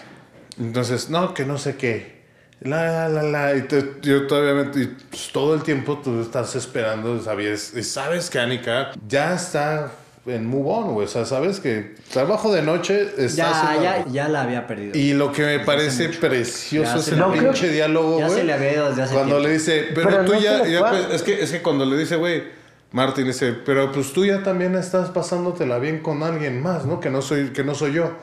Entonces, 0.59 1.09
no, 1.09 1.33
que 1.33 1.45
no 1.45 1.57
sé 1.57 1.75
qué. 1.77 2.16
La, 2.61 3.07
la, 3.07 3.21
la. 3.23 3.55
Y 3.55 3.61
te- 3.63 3.93
yo 4.01 4.25
todavía, 4.27 4.53
me- 4.53 4.81
y, 4.81 4.87
pues, 4.87 5.29
todo 5.31 5.53
el 5.53 5.63
tiempo 5.63 5.99
tú 6.03 6.21
estás 6.21 6.55
esperando, 6.55 7.21
sabes, 7.21 7.73
y 7.75 7.83
sabes 7.83 8.29
que 8.29 8.39
Anika 8.39 8.91
ya 9.07 9.35
está 9.35 9.91
en 10.25 10.45
move 10.45 10.69
on, 10.69 10.93
güey. 10.93 11.05
O 11.05 11.09
sea, 11.09 11.23
sabes 11.25 11.59
que 11.59 11.95
trabajo 12.11 12.51
de 12.51 12.61
noche 12.63 13.09
está 13.17 13.27
Ya, 13.27 13.51
haciendo 13.61 13.83
ya, 13.83 14.05
ya 14.11 14.27
la 14.27 14.41
había 14.41 14.65
perdido. 14.67 14.97
Y 14.97 15.13
lo 15.13 15.31
que 15.31 15.43
me 15.45 15.59
parece 15.59 16.09
precioso 16.09 16.95
Ya 16.95 16.99
es 16.99 17.07
el 17.09 17.23
pinche 17.31 17.69
diálogo, 17.69 18.19
ya 18.19 18.25
güey. 18.25 18.39
se 18.39 18.43
le 18.43 18.53
había 18.53 18.73
ido 18.73 18.89
desde 18.89 19.03
hace 19.03 19.13
Cuando 19.13 19.35
tiempo. 19.35 19.47
le 19.47 19.53
dice, 19.53 19.85
pero, 19.93 20.09
Pero 20.09 20.25
tú 20.25 20.33
no 20.33 20.39
ya, 20.41 20.65
ya, 20.67 20.89
pues, 20.89 21.05
es 21.13 21.21
que 21.23 21.41
es 21.43 21.51
que 21.51 21.61
cuando 21.61 21.85
le 21.85 21.95
dice, 21.97 22.15
güey, 22.15 22.43
Martín 22.91 23.25
dice, 23.27 23.53
pero 23.53 23.91
pues 23.91 24.13
tú 24.13 24.25
ya 24.25 24.41
también 24.43 24.75
estás 24.75 25.09
pasándotela 25.11 25.77
bien 25.77 25.99
con 25.99 26.23
alguien 26.23 26.61
más, 26.61 26.85
¿no? 26.85 26.99
Que 26.99 27.09
no 27.11 27.21
soy, 27.21 27.49
que 27.49 27.63
no 27.63 27.75
soy 27.75 27.93
yo. 27.93 28.13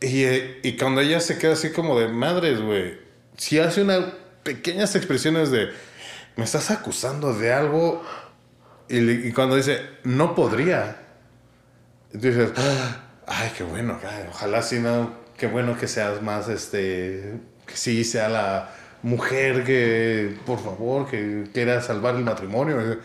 y, 0.00 0.22
eh, 0.24 0.60
y 0.62 0.76
cuando 0.76 1.00
ella 1.02 1.20
se 1.20 1.36
queda 1.38 1.52
así 1.52 1.70
como 1.70 1.98
de 2.00 2.08
madres, 2.08 2.60
güey, 2.62 3.01
si 3.42 3.58
hace 3.58 3.82
unas 3.82 4.04
pequeñas 4.44 4.94
expresiones 4.94 5.50
de, 5.50 5.70
me 6.36 6.44
estás 6.44 6.70
acusando 6.70 7.34
de 7.34 7.52
algo, 7.52 8.00
y, 8.88 9.32
cuando 9.32 9.56
dice, 9.56 9.80
no 10.04 10.36
podría, 10.36 10.98
dices, 12.12 12.52
ay, 13.26 13.50
qué 13.58 13.64
bueno, 13.64 13.98
ay, 14.08 14.26
ojalá 14.30 14.62
sí, 14.62 14.78
no, 14.78 15.10
qué 15.36 15.48
bueno 15.48 15.76
que 15.76 15.88
seas 15.88 16.22
más, 16.22 16.48
este, 16.48 17.40
que 17.66 17.76
sí 17.76 18.04
sea 18.04 18.28
la 18.28 18.70
mujer 19.02 19.64
que, 19.64 20.36
por 20.46 20.62
favor, 20.62 21.10
que 21.10 21.48
quiera 21.52 21.82
salvar 21.82 22.14
el 22.14 22.22
matrimonio. 22.22 22.98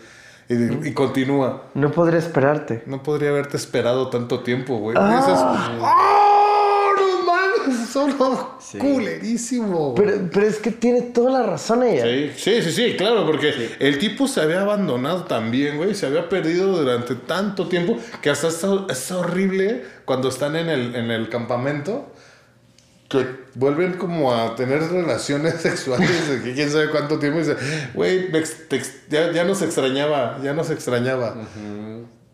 Y, 0.48 0.88
y 0.88 0.94
continúa. 0.94 1.64
No 1.74 1.90
podré 1.90 2.16
esperarte. 2.18 2.84
No 2.86 3.02
podría 3.02 3.30
haberte 3.30 3.56
esperado 3.56 4.08
tanto 4.08 4.44
tiempo, 4.44 4.78
güey. 4.78 4.96
Y 4.96 5.00
Ah. 5.00 6.27
Solo 7.92 8.58
culerísimo. 8.78 9.92
güey". 9.92 10.06
Pero, 10.06 10.30
pero 10.32 10.46
es 10.46 10.56
que 10.58 10.70
tiene 10.70 11.02
toda 11.02 11.30
la 11.40 11.42
razón 11.46 11.82
ella. 11.82 12.04
Sí, 12.04 12.32
sí, 12.36 12.62
sí, 12.62 12.72
sí, 12.72 12.96
claro, 12.96 13.26
porque 13.26 13.70
el 13.78 13.98
tipo 13.98 14.26
se 14.28 14.40
había 14.40 14.60
abandonado 14.62 15.24
también, 15.24 15.76
güey, 15.76 15.94
se 15.94 16.06
había 16.06 16.28
perdido 16.28 16.76
durante 16.76 17.14
tanto 17.14 17.68
tiempo 17.68 17.98
que 18.22 18.30
hasta 18.30 18.48
está, 18.48 18.68
es 18.90 19.10
horrible 19.10 19.84
cuando 20.04 20.28
están 20.28 20.56
en 20.56 20.68
el, 20.68 20.94
en 20.94 21.10
el 21.10 21.28
campamento 21.28 22.12
que 23.08 23.26
vuelven 23.54 23.94
como 23.94 24.34
a 24.34 24.54
tener 24.54 24.82
relaciones 24.82 25.54
sexuales 25.62 26.28
de 26.28 26.42
que 26.42 26.52
quién 26.54 26.70
sabe 26.70 26.90
cuánto 26.90 27.18
tiempo 27.18 27.38
y 27.38 27.42
dice, 27.42 27.56
güey, 27.94 28.28
ya, 29.08 29.32
ya 29.32 29.44
nos 29.44 29.62
extrañaba, 29.62 30.38
ya 30.42 30.52
nos 30.52 30.68
extrañaba. 30.70 31.34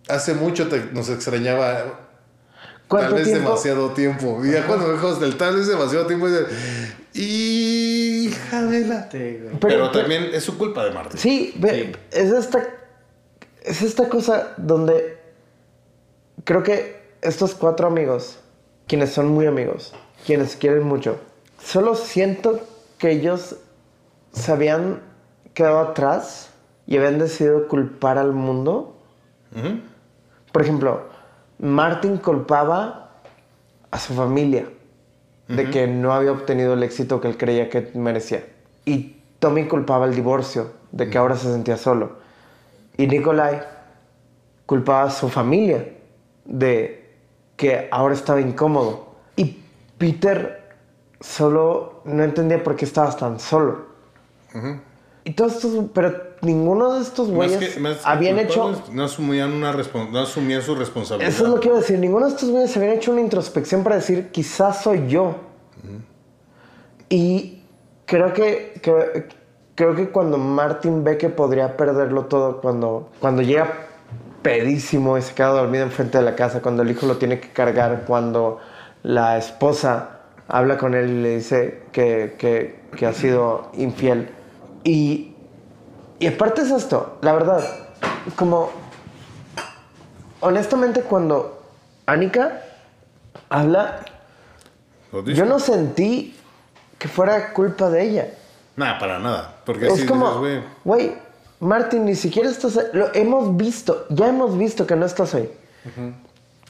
Hace 0.09 0.35
mucho 0.35 0.69
te- 0.69 0.89
nos 0.93 1.09
extrañaba. 1.11 2.04
Tal 2.89 2.99
¿Cuánto 3.01 3.15
vez 3.17 3.25
tiempo? 3.25 3.49
demasiado 3.49 3.91
tiempo. 3.91 4.45
Y 4.45 4.53
ya 4.53 4.67
cuando 4.67 4.91
dejamos 4.93 5.21
del 5.21 5.37
tal 5.37 5.57
vez 5.57 5.67
demasiado 5.67 6.07
tiempo, 6.07 6.29
dice, 6.29 6.45
hija 7.15 8.63
de 8.63 8.87
la... 8.87 9.09
Pero, 9.11 9.59
pero- 9.61 9.91
también 9.91 10.31
es 10.33 10.45
su 10.45 10.57
culpa 10.59 10.85
de 10.85 10.91
Martín. 10.93 11.19
Sí, 11.19 11.55
ve, 11.57 11.97
es 12.13 12.31
esta 12.31 12.63
es 13.63 13.81
esta 13.83 14.09
cosa 14.11 14.53
donde 14.59 15.19
creo 16.45 16.63
que 16.63 17.03
estos 17.23 17.55
cuatro 17.55 17.87
amigos, 17.87 18.39
quienes 18.87 19.11
son 19.11 19.29
muy 19.29 19.47
amigos, 19.47 19.95
quienes 20.27 20.57
quieren 20.57 20.83
mucho, 20.83 21.19
solo 21.63 21.95
siento 21.95 22.61
que 22.99 23.11
ellos 23.13 23.57
se 24.33 24.53
habían 24.53 25.01
quedado 25.55 25.79
atrás 25.79 26.51
y 26.87 26.99
habían 26.99 27.19
decidido 27.19 27.67
culpar 27.69 28.19
al 28.19 28.33
mundo. 28.35 28.95
Por 30.53 30.61
ejemplo, 30.63 31.09
Martin 31.65 32.19
culpaba 32.19 33.09
a 33.91 33.99
su 33.99 34.13
familia 34.13 34.67
de 35.49 35.71
que 35.71 35.87
no 35.87 36.13
había 36.13 36.31
obtenido 36.31 36.75
el 36.75 36.83
éxito 36.83 37.23
que 37.23 37.29
él 37.29 37.39
creía 37.39 37.71
que 37.71 37.91
merecía. 37.95 38.45
Y 38.85 39.17
Tommy 39.39 39.67
culpaba 39.67 40.05
el 40.05 40.15
divorcio, 40.15 40.73
de 40.93 41.09
que 41.09 41.17
ahora 41.17 41.37
se 41.37 41.51
sentía 41.51 41.79
solo. 41.79 42.19
Y 42.99 43.07
Nikolai 43.07 43.63
culpaba 44.67 45.05
a 45.05 45.11
su 45.11 45.31
familia 45.31 45.89
de 46.45 47.15
que 47.57 47.89
ahora 47.91 48.15
estaba 48.15 48.43
incómodo. 48.43 49.15
Y 49.35 49.63
Peter 49.97 50.77
solo 51.19 52.03
no 52.05 52.25
entendía 52.25 52.63
por 52.63 52.77
qué 52.77 52.85
estabas 52.85 53.17
tan 53.17 53.41
solo. 53.41 53.87
Y 55.27 55.33
todos 55.33 55.55
estos, 55.55 55.87
pero 55.95 56.15
ninguno 56.43 56.95
de 56.95 57.01
estos 57.03 57.31
güeyes 57.31 57.79
habían 58.05 58.39
hecho 58.39 58.73
No 58.93 59.05
asumían, 59.05 59.53
una 59.53 59.73
no 59.73 60.19
asumían 60.21 60.61
su 60.63 60.75
responsabilidad. 60.75 61.33
eso 61.33 61.45
es 61.45 61.51
lo 61.51 61.61
que 61.61 61.69
iba 61.69 61.79
a 61.79 61.81
decir. 61.81 61.99
Ninguno 61.99 62.27
de 62.27 62.33
estos 62.33 62.51
güeyes 62.51 62.77
habían 62.77 62.93
hecho 62.93 63.11
una 63.13 63.23
introspección 63.23 63.83
para 63.83 63.97
decir, 63.97 64.29
quizás 64.31 64.83
soy 64.83 65.07
yo. 65.09 65.35
Y 67.09 67.63
creo 68.07 68.33
que, 68.33 68.79
que- 68.83 69.29
creo 69.75 69.95
que 69.95 70.11
cuando 70.11 70.39
Martin 70.39 71.05
ve 71.05 71.17
que 71.19 71.29
podría 71.29 71.77
perderlo 71.77 72.27
todo, 72.27 72.61
cuando, 72.61 73.09
cuando 73.21 73.43
llega 73.43 73.73
pedísimo 74.43 75.17
y 75.17 75.23
se 75.23 75.35
queda 75.35 75.49
dormido 75.49 75.85
enfrente 75.85 76.19
de 76.19 76.25
la 76.25 76.37
casa, 76.37 76.61
cuando 76.61 76.83
el 76.83 76.91
hijo 76.91 77.07
lo 77.07 77.17
tiene 77.17 77.41
que 77.41 77.51
cargar, 77.51 78.05
cuando 78.07 78.59
la 79.03 79.39
esposa 79.39 80.21
habla 80.49 80.77
con 80.77 80.95
él 80.95 81.09
y 81.11 81.23
le 81.23 81.37
dice 81.37 81.83
que, 81.93 82.35
que- 82.39 82.81
que 82.95 83.07
ha 83.07 83.13
sido 83.13 83.71
infiel. 83.75 84.29
Y, 84.85 85.35
y 86.19 86.27
aparte 86.27 86.63
es 86.63 86.71
esto, 86.71 87.19
la 87.23 87.33
verdad, 87.33 87.65
como 88.37 88.71
honestamente 90.41 91.01
cuando 91.01 91.63
Anika 92.07 92.63
habla, 93.49 94.05
yo 95.27 95.47
no 95.47 95.59
sentí 95.59 96.37
que 96.99 97.09
fuera 97.09 97.53
culpa 97.53 97.89
de 97.89 98.03
ella. 98.03 98.35
Nah, 98.77 98.99
para 98.99 99.19
nada. 99.19 99.57
Porque 99.65 99.87
es 99.87 100.01
sí 100.01 100.07
como, 100.07 100.43
güey, 100.85 101.17
Martín, 101.61 102.05
ni 102.05 102.15
siquiera 102.15 102.51
estás 102.51 102.77
ahí. 102.77 102.87
Lo 102.93 103.15
hemos 103.15 103.57
visto, 103.57 104.07
ya 104.11 104.29
hemos 104.29 104.59
visto 104.59 104.87
que 104.87 104.97
no 104.97 105.07
estás 105.07 105.35
ahí. 105.35 105.51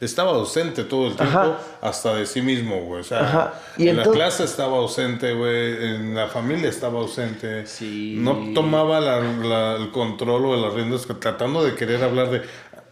Estaba 0.05 0.33
ausente 0.33 0.85
todo 0.85 1.07
el 1.09 1.17
tiempo 1.17 1.39
Ajá. 1.39 1.59
hasta 1.81 2.15
de 2.15 2.27
sí 2.27 2.43
mismo, 2.43 2.81
güey. 2.83 3.01
O 3.01 3.05
sea, 3.05 3.21
Ajá. 3.21 3.55
Y 3.77 3.89
en 3.89 3.97
la 3.97 4.05
clase 4.05 4.45
estaba 4.45 4.77
ausente, 4.79 5.33
güey. 5.35 5.87
En 5.95 6.15
la 6.15 6.29
familia 6.29 6.69
estaba 6.69 7.01
ausente. 7.01 7.67
Sí. 7.67 8.17
No 8.19 8.53
tomaba 8.55 9.01
la- 9.01 9.21
la- 9.21 9.77
el 9.77 9.91
control 9.91 10.45
o 10.47 10.57
las 10.57 10.75
riendas 10.75 11.07
tratando 11.21 11.63
de 11.65 11.75
querer 11.75 12.03
hablar 12.03 12.31
de... 12.31 12.43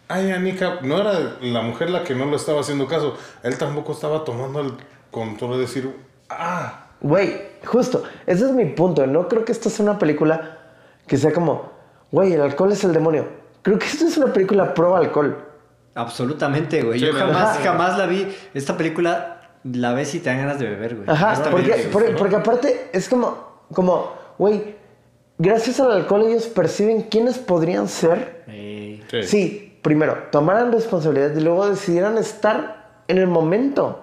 Ay, 0.09 0.31
Anika, 0.31 0.79
no 0.81 0.99
era 0.99 1.37
la 1.41 1.61
mujer 1.61 1.89
la 1.89 2.03
que 2.03 2.13
no 2.13 2.25
lo 2.25 2.35
estaba 2.35 2.59
haciendo 2.61 2.87
caso. 2.87 3.15
Él 3.41 3.57
tampoco 3.57 3.93
estaba 3.93 4.23
tomando 4.23 4.59
el 4.61 4.73
control 5.11 5.53
de 5.53 5.57
decir... 5.59 5.95
Ah, 6.29 6.79
Güey, 7.01 7.41
justo, 7.65 8.03
ese 8.25 8.45
es 8.45 8.51
mi 8.51 8.63
punto. 8.65 9.05
No 9.07 9.27
creo 9.27 9.43
que 9.43 9.51
esta 9.51 9.69
sea 9.69 9.83
una 9.83 9.99
película 9.99 10.57
que 11.05 11.17
sea 11.17 11.33
como, 11.33 11.69
güey, 12.11 12.31
el 12.31 12.41
alcohol 12.41 12.71
es 12.71 12.83
el 12.85 12.93
demonio. 12.93 13.27
Creo 13.61 13.77
que 13.77 13.85
esto 13.87 14.05
es 14.05 14.15
una 14.17 14.31
película 14.31 14.73
pro 14.73 14.95
alcohol. 14.95 15.37
Absolutamente, 15.95 16.81
güey. 16.81 16.99
Sí, 16.99 17.05
Yo 17.05 17.13
jamás, 17.13 17.57
Ajá. 17.57 17.63
jamás 17.63 17.97
la 17.97 18.05
vi. 18.07 18.27
Esta 18.53 18.75
película 18.77 19.51
la 19.63 19.93
ves 19.93 20.13
y 20.15 20.19
te 20.19 20.29
dan 20.29 20.39
ganas 20.39 20.59
de 20.59 20.67
beber, 20.69 20.95
güey. 20.95 21.09
Ajá, 21.09 21.41
porque, 21.49 21.67
güey. 21.69 21.91
porque, 21.91 22.09
porque 22.11 22.35
aparte 22.35 22.89
es 22.93 23.07
como, 23.07 23.61
como, 23.73 24.13
güey, 24.37 24.75
gracias 25.37 25.79
al 25.79 25.91
alcohol 25.91 26.25
ellos 26.27 26.47
perciben 26.47 27.03
quiénes 27.03 27.37
podrían 27.37 27.87
ser. 27.87 28.43
Sí. 28.47 29.23
Sí, 29.23 29.77
primero, 29.83 30.27
tomaran 30.31 30.71
responsabilidad 30.71 31.35
y 31.35 31.41
luego 31.41 31.69
decidieran 31.69 32.17
estar 32.17 33.03
en 33.07 33.19
el 33.19 33.27
momento. 33.27 33.99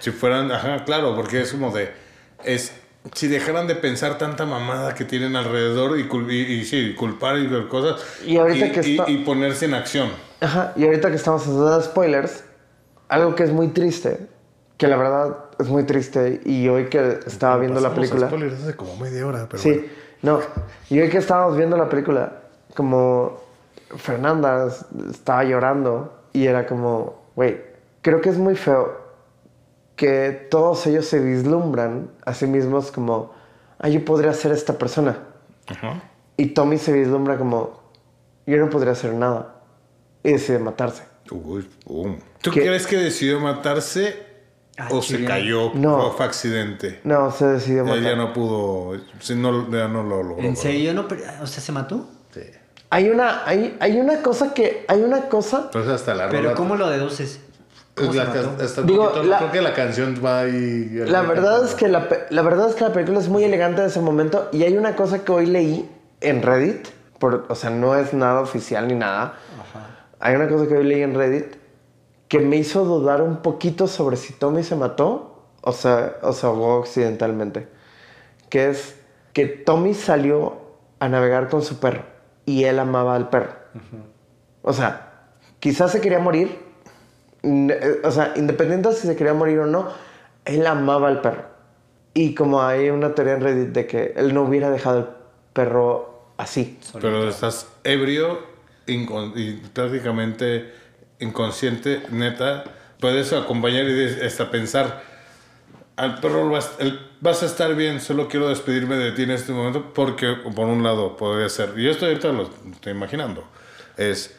Si 0.00 0.10
fueran, 0.10 0.50
ajá, 0.52 0.84
claro, 0.84 1.14
porque 1.16 1.40
es 1.42 1.52
como 1.52 1.70
de, 1.70 1.90
es, 2.44 2.72
si 3.14 3.28
dejaran 3.28 3.66
de 3.66 3.74
pensar 3.76 4.18
tanta 4.18 4.44
mamada 4.46 4.94
que 4.94 5.04
tienen 5.04 5.36
alrededor 5.36 5.98
y, 5.98 6.04
cul- 6.08 6.30
y, 6.30 6.40
y 6.60 6.64
sí, 6.64 6.94
culpar 6.94 7.38
y 7.38 7.46
ver 7.46 7.68
cosas 7.68 8.02
Y 8.26 8.36
ahorita 8.36 8.66
y, 8.66 8.72
que 8.72 8.80
y- 8.88 8.92
está- 8.98 9.10
y 9.10 9.16
ponerse 9.24 9.64
en 9.66 9.74
acción. 9.74 10.10
Ajá, 10.40 10.72
y 10.76 10.84
ahorita 10.84 11.10
que 11.10 11.16
estamos 11.16 11.42
haciendo 11.42 11.82
spoilers, 11.82 12.44
algo 13.08 13.34
que 13.34 13.44
es 13.44 13.52
muy 13.52 13.68
triste, 13.68 14.26
que 14.76 14.86
la 14.88 14.96
verdad 14.96 15.36
es 15.58 15.68
muy 15.68 15.84
triste, 15.84 16.40
y 16.44 16.68
hoy 16.68 16.86
que 16.86 17.20
estaba 17.26 17.58
viendo 17.58 17.80
la 17.80 17.94
película... 17.94 18.28
spoilers 18.28 18.62
hace 18.62 18.76
como 18.76 18.96
media 18.96 19.26
hora, 19.26 19.46
pero 19.50 19.62
Sí, 19.62 19.72
bueno. 19.72 19.88
no, 20.22 20.40
y 20.88 21.00
hoy 21.00 21.08
que 21.10 21.18
estábamos 21.18 21.56
viendo 21.56 21.76
la 21.76 21.88
película, 21.88 22.40
como 22.74 23.38
Fernanda 23.96 24.68
estaba 25.10 25.44
llorando 25.44 26.14
y 26.32 26.46
era 26.46 26.66
como, 26.66 27.22
güey, 27.36 27.60
creo 28.00 28.20
que 28.20 28.30
es 28.30 28.38
muy 28.38 28.56
feo 28.56 28.98
que 29.96 30.46
todos 30.50 30.86
ellos 30.86 31.04
se 31.06 31.18
vislumbran 31.18 32.10
a 32.24 32.32
sí 32.32 32.46
mismos 32.46 32.90
como, 32.90 33.32
ah, 33.78 33.88
yo 33.88 34.02
podría 34.04 34.32
ser 34.32 34.52
esta 34.52 34.78
persona. 34.78 35.18
Y 36.38 36.46
Tommy 36.54 36.78
se 36.78 36.92
vislumbra 36.92 37.36
como, 37.36 37.80
yo 38.46 38.56
no 38.56 38.70
podría 38.70 38.92
hacer 38.92 39.12
nada. 39.12 39.56
Y 40.22 40.32
decide 40.32 40.58
matarse. 40.58 41.04
Uy, 41.30 41.68
pum. 41.84 42.18
¿Tú 42.42 42.50
¿Qué? 42.50 42.60
crees 42.62 42.86
que 42.86 42.96
decidió 42.96 43.40
matarse 43.40 44.28
Ah, 44.78 44.88
o 44.92 45.02
se 45.02 45.24
cayó? 45.24 45.72
No. 45.74 46.06
¿O 46.06 46.12
fue 46.12 46.24
accidente? 46.24 47.00
No, 47.04 47.30
se 47.30 47.46
decidió 47.46 47.84
Ya, 47.84 47.90
matar. 47.90 48.02
ya 48.02 48.16
no 48.16 48.32
pudo. 48.32 48.98
sí, 49.20 49.34
no, 49.34 49.70
ya 49.70 49.88
no 49.88 50.02
lo 50.02 50.22
logró. 50.22 50.42
¿En 50.42 50.56
serio? 50.56 50.94
No, 50.94 51.06
pero- 51.06 51.22
o 51.42 51.46
sea, 51.46 51.62
¿se 51.62 51.70
mató? 51.72 52.08
Hay 52.92 53.08
una, 53.08 53.46
hay, 53.46 53.76
hay 53.78 54.00
una 54.00 54.20
cosa 54.22 54.52
que, 54.52 54.84
hay 54.88 55.02
una 55.02 55.28
cosa, 55.28 55.62
Entonces 55.66 55.92
hasta 55.92 56.12
la 56.14 56.28
Pero 56.28 56.42
rola- 56.44 56.54
¿cómo 56.56 56.74
lo 56.74 56.88
deduces? 56.90 57.38
¿Cómo 57.94 58.12
la 58.14 58.22
hasta 58.24 58.82
Digo, 58.82 59.04
poquito- 59.10 59.22
la- 59.24 59.38
creo 59.38 59.52
que 59.52 59.60
la 59.62 59.74
canción 59.74 60.20
va 60.24 60.40
ahí. 60.40 60.88
la 61.06 61.22
verdad 61.22 61.64
es 61.64 61.74
que 61.74 61.86
la, 61.86 62.08
la 62.30 62.42
verdad 62.42 62.68
es 62.70 62.74
que 62.74 62.82
la 62.84 62.92
película 62.92 63.20
es 63.20 63.28
muy 63.28 63.44
elegante 63.44 63.82
en 63.82 63.88
ese 63.88 64.00
momento 64.00 64.48
y 64.52 64.62
hay 64.64 64.76
una 64.76 64.96
cosa 64.96 65.22
que 65.24 65.30
hoy 65.30 65.46
leí 65.46 65.88
en 66.20 66.42
Reddit, 66.42 66.88
por, 67.20 67.46
o 67.48 67.54
sea, 67.54 67.70
no 67.70 67.94
es 67.96 68.12
nada 68.14 68.40
oficial 68.40 68.88
ni 68.88 68.94
nada. 68.94 69.34
Hay 70.20 70.34
una 70.36 70.48
cosa 70.48 70.68
que 70.68 70.76
hoy 70.76 70.84
leí 70.84 71.02
en 71.02 71.14
Reddit 71.14 71.56
que 72.28 72.38
me 72.38 72.56
hizo 72.56 72.84
dudar 72.84 73.22
un 73.22 73.38
poquito 73.38 73.86
sobre 73.86 74.16
si 74.16 74.32
Tommy 74.34 74.62
se 74.62 74.76
mató 74.76 75.44
o 75.62 75.72
se, 75.72 75.88
o 76.22 76.32
se 76.32 76.46
ahogó 76.46 76.80
accidentalmente. 76.80 77.68
Que 78.48 78.68
es 78.70 78.96
que 79.32 79.46
Tommy 79.46 79.94
salió 79.94 80.60
a 80.98 81.08
navegar 81.08 81.48
con 81.48 81.62
su 81.62 81.78
perro 81.80 82.04
y 82.46 82.64
él 82.64 82.78
amaba 82.78 83.16
al 83.16 83.30
perro. 83.30 83.54
O 84.62 84.72
sea, 84.72 85.24
quizás 85.58 85.92
se 85.92 86.00
quería 86.00 86.18
morir. 86.18 86.58
eh, 87.42 88.00
O 88.04 88.10
sea, 88.10 88.34
independiente 88.36 88.90
de 88.90 88.94
si 88.94 89.06
se 89.06 89.16
quería 89.16 89.34
morir 89.34 89.60
o 89.60 89.66
no, 89.66 89.88
él 90.44 90.66
amaba 90.66 91.08
al 91.08 91.20
perro. 91.22 91.44
Y 92.12 92.34
como 92.34 92.62
hay 92.62 92.90
una 92.90 93.14
teoría 93.14 93.34
en 93.34 93.40
Reddit 93.40 93.68
de 93.72 93.86
que 93.86 94.12
él 94.16 94.34
no 94.34 94.42
hubiera 94.42 94.70
dejado 94.70 94.98
el 94.98 95.06
perro 95.52 96.24
así. 96.36 96.78
Pero 97.00 97.28
estás 97.28 97.66
ebrio 97.84 98.49
y 98.92 99.52
prácticamente 99.72 100.72
inconsciente, 101.20 102.02
neta. 102.10 102.64
Puedes 103.00 103.32
acompañar 103.32 103.86
y 103.86 104.20
hasta 104.24 104.50
pensar. 104.50 105.02
Al 105.96 106.18
perro 106.20 106.48
vas, 106.50 106.72
el- 106.78 106.98
vas 107.20 107.42
a 107.42 107.46
estar 107.46 107.74
bien, 107.74 108.00
solo 108.00 108.28
quiero 108.28 108.48
despedirme 108.48 108.96
de 108.96 109.12
ti 109.12 109.24
en 109.24 109.32
este 109.32 109.52
momento 109.52 109.92
porque, 109.94 110.34
por 110.54 110.66
un 110.66 110.82
lado, 110.82 111.16
podría 111.16 111.48
ser. 111.48 111.74
Y 111.76 111.88
esto 111.88 112.06
ahorita 112.06 112.28
lo 112.28 112.50
estoy 112.72 112.92
imaginando. 112.92 113.44
Es. 113.96 114.34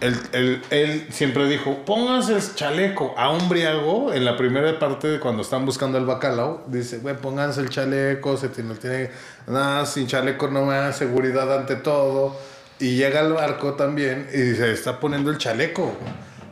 Él, 0.00 0.14
él- 0.32 0.62
él 0.70 1.06
siempre 1.10 1.46
dijo: 1.48 1.84
pónganse 1.84 2.34
el 2.36 2.54
chaleco 2.54 3.14
a 3.18 3.30
un 3.30 3.46
briago 3.48 4.12
en 4.12 4.24
la 4.24 4.36
primera 4.38 4.78
parte 4.78 5.08
de 5.08 5.20
cuando 5.20 5.42
están 5.42 5.66
buscando 5.66 5.98
el 5.98 6.06
bacalao. 6.06 6.64
Dice: 6.68 6.98
güey, 6.98 7.16
pónganse 7.16 7.60
el 7.60 7.68
chaleco, 7.68 8.36
se 8.38 8.48
tiene, 8.48 8.74
tiene 8.76 9.10
nada, 9.46 9.84
sin 9.84 10.06
chaleco 10.06 10.48
no 10.48 10.64
me 10.64 10.74
da 10.74 10.92
seguridad 10.92 11.54
ante 11.58 11.76
todo. 11.76 12.34
Y 12.82 12.96
llega 12.96 13.20
al 13.20 13.32
barco 13.32 13.74
también 13.74 14.28
y 14.32 14.54
se 14.56 14.72
está 14.72 14.98
poniendo 14.98 15.30
el 15.30 15.38
chaleco. 15.38 15.92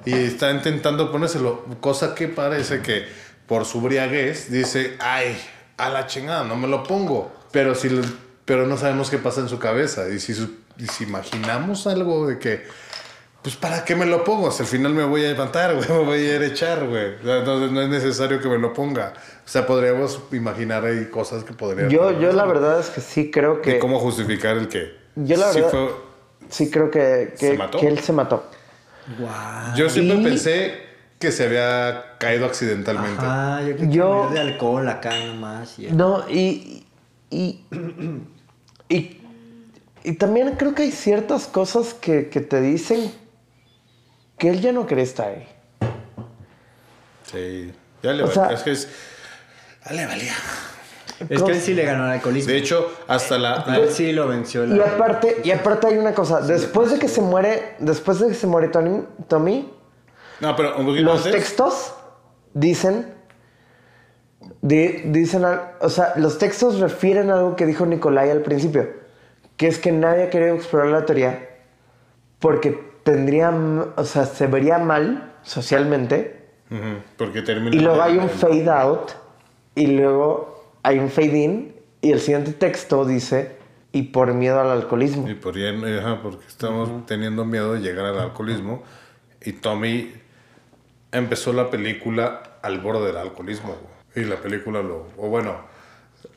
Y 0.04 0.14
está 0.14 0.50
intentando 0.50 1.10
ponérselo. 1.10 1.64
Cosa 1.80 2.14
que 2.14 2.28
parece 2.28 2.80
que 2.82 3.04
por 3.46 3.64
su 3.64 3.80
briaguez 3.80 4.50
dice: 4.50 4.96
ay, 5.00 5.36
a 5.76 5.90
la 5.90 6.06
chingada, 6.06 6.44
no 6.44 6.56
me 6.56 6.68
lo 6.68 6.82
pongo. 6.84 7.32
Pero, 7.50 7.74
si, 7.74 7.88
pero 8.44 8.66
no 8.66 8.76
sabemos 8.76 9.10
qué 9.10 9.18
pasa 9.18 9.40
en 9.40 9.48
su 9.48 9.58
cabeza. 9.58 10.08
Y 10.08 10.20
si, 10.20 10.32
y 10.78 10.86
si 10.86 11.04
imaginamos 11.04 11.86
algo 11.86 12.26
de 12.26 12.38
que 12.38 12.64
pues 13.42 13.56
¿para 13.56 13.84
qué 13.86 13.96
me 13.96 14.04
lo 14.04 14.22
pongo? 14.22 14.50
Si 14.50 14.62
al 14.62 14.68
final 14.68 14.92
me 14.92 15.02
voy 15.04 15.24
a 15.24 15.28
levantar, 15.30 15.74
güey, 15.76 15.88
me 15.88 16.04
voy 16.04 16.18
a 16.20 16.36
ir 16.36 16.42
a 16.42 16.46
echar, 16.46 16.86
güey. 16.86 17.14
O 17.16 17.22
sea, 17.24 17.38
Entonces 17.38 17.72
no 17.72 17.80
es 17.82 17.88
necesario 17.88 18.40
que 18.40 18.48
me 18.48 18.58
lo 18.58 18.72
ponga. 18.74 19.14
O 19.44 19.48
sea, 19.48 19.66
podríamos 19.66 20.20
imaginar 20.32 20.84
ahí 20.84 21.06
cosas 21.06 21.42
que 21.44 21.52
podrían... 21.54 21.88
Yo, 21.90 22.18
yo 22.20 22.32
la 22.32 22.44
verdad 22.44 22.78
es 22.78 22.90
que 22.90 23.00
sí 23.00 23.30
creo 23.30 23.62
que... 23.62 23.76
¿Y 23.76 23.78
cómo 23.80 23.98
justificar 23.98 24.56
el 24.58 24.68
que... 24.68 24.94
Yo 25.16 25.36
la 25.38 25.52
sí 25.52 25.60
verdad- 25.60 25.70
fue- 25.70 26.09
Sí 26.50 26.70
creo 26.70 26.90
que, 26.90 27.34
que, 27.38 27.48
¿Se 27.52 27.56
mató? 27.58 27.78
que 27.78 27.86
él 27.88 27.98
se 28.00 28.12
mató. 28.12 28.50
Guau. 29.18 29.74
Yo 29.76 29.88
siempre 29.88 30.18
Y- 30.18 30.24
pensé 30.24 30.74
que 31.18 31.30
se 31.32 31.44
había 31.44 32.16
caído 32.18 32.46
accidentalmente. 32.46 33.20
Ah, 33.20 33.60
yo 33.66 33.76
creo 33.76 33.88
que 33.88 33.94
Yo- 33.96 34.30
de 34.30 34.40
alcohol 34.40 34.88
acá 34.88 35.10
nomás. 35.26 35.78
y- 35.78 35.86
No, 35.92 36.28
y... 36.28 36.86
Y, 37.32 37.64
y, 38.88 39.20
y 40.02 40.12
también 40.14 40.56
creo 40.56 40.74
que 40.74 40.82
hay 40.82 40.90
ciertas 40.92 41.46
cosas 41.46 41.94
que, 41.94 42.28
que 42.28 42.40
te 42.40 42.60
dicen 42.60 43.12
que 44.36 44.48
él 44.50 44.60
ya 44.60 44.72
no 44.72 44.86
quería 44.86 45.04
estar 45.04 45.28
ahí. 45.28 45.46
Sí. 47.30 47.72
Ya 48.02 48.12
le 48.12 48.24
O 48.24 48.26
va- 48.26 48.32
sea- 48.34 48.50
es 48.52 48.62
que 48.62 48.70
es... 48.72 48.88
Ya 49.86 49.92
le 49.92 50.06
valía. 50.06 50.34
Es 51.28 51.42
que 51.42 51.52
él 51.52 51.60
sí 51.60 51.74
le 51.74 51.84
ganó 51.84 52.04
al 52.04 52.10
alcoholismo. 52.12 52.50
De 52.52 52.58
hecho, 52.58 52.90
hasta 53.06 53.38
la... 53.38 53.64
A 53.66 53.76
él 53.76 53.90
sí 53.90 54.12
lo 54.12 54.26
venció. 54.28 54.64
la- 54.66 54.76
Y 54.76 54.80
aparte, 54.80 55.36
y 55.44 55.50
aparte 55.50 55.86
hay 55.88 55.98
una 55.98 56.14
cosa. 56.14 56.40
Después 56.40 56.90
de 56.90 56.98
que 56.98 57.08
se 57.08 57.20
muere, 57.20 57.74
después 57.78 58.18
de 58.20 58.28
que 58.28 58.34
se 58.34 58.46
muere 58.46 58.68
Tony, 58.68 59.02
Tommy, 59.28 59.70
No, 60.40 60.56
pero 60.56 60.76
un 60.78 60.86
poquito 60.86 61.04
los 61.04 61.18
antes... 61.26 61.32
textos 61.32 61.92
dicen, 62.54 63.12
di- 64.62 65.02
dicen, 65.06 65.44
al- 65.44 65.72
o 65.80 65.88
sea, 65.88 66.14
los 66.16 66.38
textos 66.38 66.80
refieren 66.80 67.30
a 67.30 67.34
algo 67.34 67.56
que 67.56 67.66
dijo 67.66 67.84
Nicolai 67.86 68.30
al 68.30 68.40
principio, 68.40 68.88
que 69.56 69.66
es 69.68 69.78
que 69.78 69.92
nadie 69.92 70.24
ha 70.24 70.30
querido 70.30 70.54
explorar 70.54 70.88
la 70.90 71.04
teoría 71.04 71.46
porque 72.38 72.70
tendría, 73.02 73.50
o 73.96 74.04
sea, 74.04 74.24
se 74.24 74.46
vería 74.46 74.78
mal 74.78 75.34
socialmente 75.42 76.48
porque 77.18 77.42
termina... 77.42 77.74
y 77.76 77.80
luego 77.80 78.00
hay 78.00 78.16
un 78.16 78.30
fade 78.30 78.70
out 78.70 79.10
y 79.74 79.88
luego 79.88 80.49
hay 80.82 80.98
un 80.98 81.10
fade 81.10 81.38
in 81.38 81.74
y 82.00 82.12
el 82.12 82.20
siguiente 82.20 82.52
texto 82.52 83.04
dice 83.04 83.56
y 83.92 84.02
por 84.02 84.32
miedo 84.34 84.60
al 84.60 84.70
alcoholismo. 84.70 85.28
Y 85.28 85.34
por 85.34 85.56
ajá, 85.58 86.20
porque 86.22 86.46
estamos 86.46 87.06
teniendo 87.06 87.44
miedo 87.44 87.74
de 87.74 87.80
llegar 87.80 88.06
al 88.06 88.18
alcoholismo. 88.18 88.82
Y 89.42 89.52
Tommy 89.52 90.12
empezó 91.12 91.52
la 91.52 91.70
película 91.70 92.58
al 92.62 92.80
borde 92.80 93.06
del 93.06 93.16
alcoholismo. 93.16 93.76
güey. 94.14 94.26
Y 94.26 94.28
la 94.28 94.36
película 94.36 94.82
lo. 94.82 95.08
O 95.16 95.28
bueno, 95.28 95.56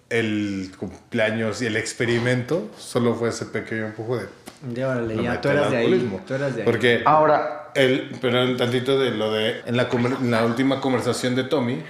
el 0.09 0.71
cumpleaños 0.77 1.61
y 1.61 1.67
el 1.67 1.77
experimento 1.77 2.69
solo 2.77 3.15
fue 3.15 3.29
ese 3.29 3.45
pequeño 3.45 3.87
empujo 3.87 4.17
de. 4.17 4.27
Ya, 4.73 4.89
órale, 4.89 5.15
lo 5.15 5.23
ya, 5.23 5.41
tú 5.41 5.49
eras 5.49 5.71
de 5.71 5.77
ahí. 5.77 6.19
Tú 6.25 6.33
eras 6.33 6.55
de 6.55 6.61
ahí. 6.61 6.65
Porque. 6.65 7.01
Ahora, 7.05 7.71
El, 7.75 8.11
pero 8.21 8.43
un 8.43 8.57
tantito 8.57 8.99
de 8.99 9.11
lo 9.11 9.31
de. 9.31 9.61
En 9.65 9.77
la, 9.77 9.89
en 9.91 10.31
la 10.31 10.45
última 10.45 10.81
conversación 10.81 11.35
de 11.35 11.43
Tommy, 11.43 11.83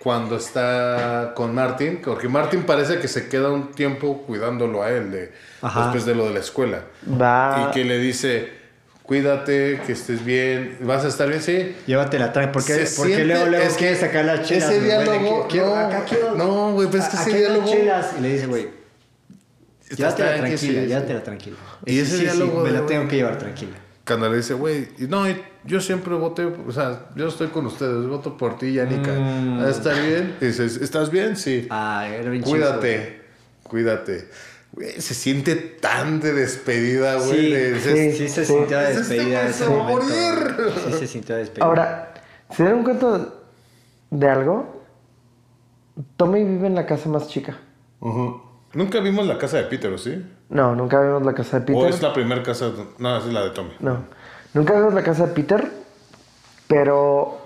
cuando 0.00 0.36
está 0.36 1.32
con 1.36 1.54
Martin, 1.54 2.00
porque 2.02 2.26
Martin 2.28 2.62
parece 2.62 2.98
que 2.98 3.06
se 3.06 3.28
queda 3.28 3.50
un 3.50 3.70
tiempo 3.72 4.22
cuidándolo 4.26 4.82
a 4.82 4.90
él 4.90 5.10
de, 5.12 5.32
después 5.62 6.06
de 6.06 6.14
lo 6.14 6.26
de 6.26 6.32
la 6.34 6.40
escuela. 6.40 6.84
va... 7.20 7.68
Y 7.68 7.74
que 7.74 7.84
le 7.84 7.98
dice: 7.98 8.48
Cuídate, 9.02 9.80
que 9.86 9.92
estés 9.92 10.24
bien, 10.24 10.78
vas 10.80 11.04
a 11.04 11.08
estar 11.08 11.28
bien, 11.28 11.42
sí. 11.42 11.76
Llévatela, 11.86 12.32
trae. 12.32 12.48
¿Por 12.48 12.64
qué, 12.64 12.86
Se 12.86 12.96
porque 12.96 13.14
siente- 13.16 13.24
luego, 13.26 13.46
luego 13.46 13.64
es 13.66 13.76
que 13.76 13.94
sacar 13.94 14.24
las 14.24 14.42
chelas? 14.48 14.70
ese 14.70 14.80
diálogo, 14.80 15.48
no, 15.54 15.74
acá 15.76 16.04
quiero- 16.08 16.34
no, 16.34 16.72
güey, 16.72 16.88
pero 16.90 17.02
es 17.02 17.08
que 17.10 17.16
ese 17.16 17.38
diálogo- 17.38 17.70
chelas. 17.70 18.14
Y 18.18 18.22
le 18.22 18.28
dice, 18.32 18.46
güey, 18.46 18.68
llévatela 19.96 20.28
tranqui, 20.36 20.56
tranquila, 20.56 20.82
llévatela 20.84 21.22
tranquila. 21.22 21.56
Y 21.84 21.98
ese 21.98 22.16
diálogo 22.18 22.62
me 22.62 22.70
la 22.70 22.86
tengo 22.86 23.06
que 23.08 23.16
llevar 23.16 23.36
tranquila. 23.36 23.76
Cuando 24.10 24.28
le 24.28 24.38
dice, 24.38 24.54
güey, 24.54 24.88
y 24.98 25.04
no, 25.04 25.28
y 25.30 25.40
yo 25.62 25.80
siempre 25.80 26.12
voté, 26.16 26.44
o 26.44 26.72
sea, 26.72 27.06
yo 27.14 27.28
estoy 27.28 27.46
con 27.46 27.66
ustedes, 27.66 28.08
voto 28.08 28.36
por 28.36 28.58
ti, 28.58 28.72
Yanika. 28.72 29.12
Mm. 29.12 29.64
¿Estás 29.68 30.04
bien? 30.04 30.36
Y 30.40 30.46
dices, 30.46 30.78
¿estás 30.78 31.12
bien? 31.12 31.36
Sí. 31.36 31.68
Ah, 31.70 32.08
era 32.08 32.28
bien 32.28 32.42
chido, 32.42 32.56
güey. 32.56 32.70
Cuídate, 32.80 33.22
cuídate. 33.62 34.28
Güey, 34.72 35.00
se 35.00 35.14
siente 35.14 35.54
tan 35.54 36.18
de 36.18 36.32
despedida, 36.32 37.18
güey. 37.18 37.30
Sí, 37.30 37.50
de- 37.52 38.12
sí, 38.12 38.28
se 38.28 38.44
sintió 38.44 38.80
Este 38.80 38.98
despedida 38.98 39.38
güey 39.42 39.50
ese 39.52 39.68
momento. 39.68 40.02
morir. 40.02 40.56
Sí 40.86 40.92
se 40.98 41.06
sintió 41.06 41.36
despedida. 41.36 41.66
Ahora, 41.66 42.14
¿se 42.50 42.64
dieron 42.64 42.82
cuenta 42.82 43.28
de 44.10 44.28
algo? 44.28 44.82
Tommy 46.16 46.42
vive 46.42 46.66
en 46.66 46.74
la 46.74 46.84
casa 46.84 47.08
más 47.08 47.28
chica. 47.28 47.56
Ujú. 48.00 48.42
Nunca 48.72 49.00
vimos 49.00 49.26
la 49.26 49.36
casa 49.36 49.56
de 49.56 49.64
Peter, 49.64 49.92
¿o 49.92 49.98
sí? 49.98 50.24
No, 50.48 50.76
nunca 50.76 51.00
vimos 51.00 51.24
la 51.24 51.34
casa 51.34 51.58
de 51.58 51.66
Peter. 51.66 51.82
¿O 51.82 51.86
es 51.88 52.00
la 52.02 52.12
primera 52.12 52.42
casa? 52.42 52.70
No, 52.98 53.16
es 53.16 53.26
la 53.26 53.42
de 53.42 53.50
Tommy. 53.50 53.72
No, 53.80 54.04
nunca 54.54 54.74
vimos 54.74 54.94
la 54.94 55.02
casa 55.02 55.26
de 55.26 55.32
Peter, 55.32 55.70
pero 56.68 57.38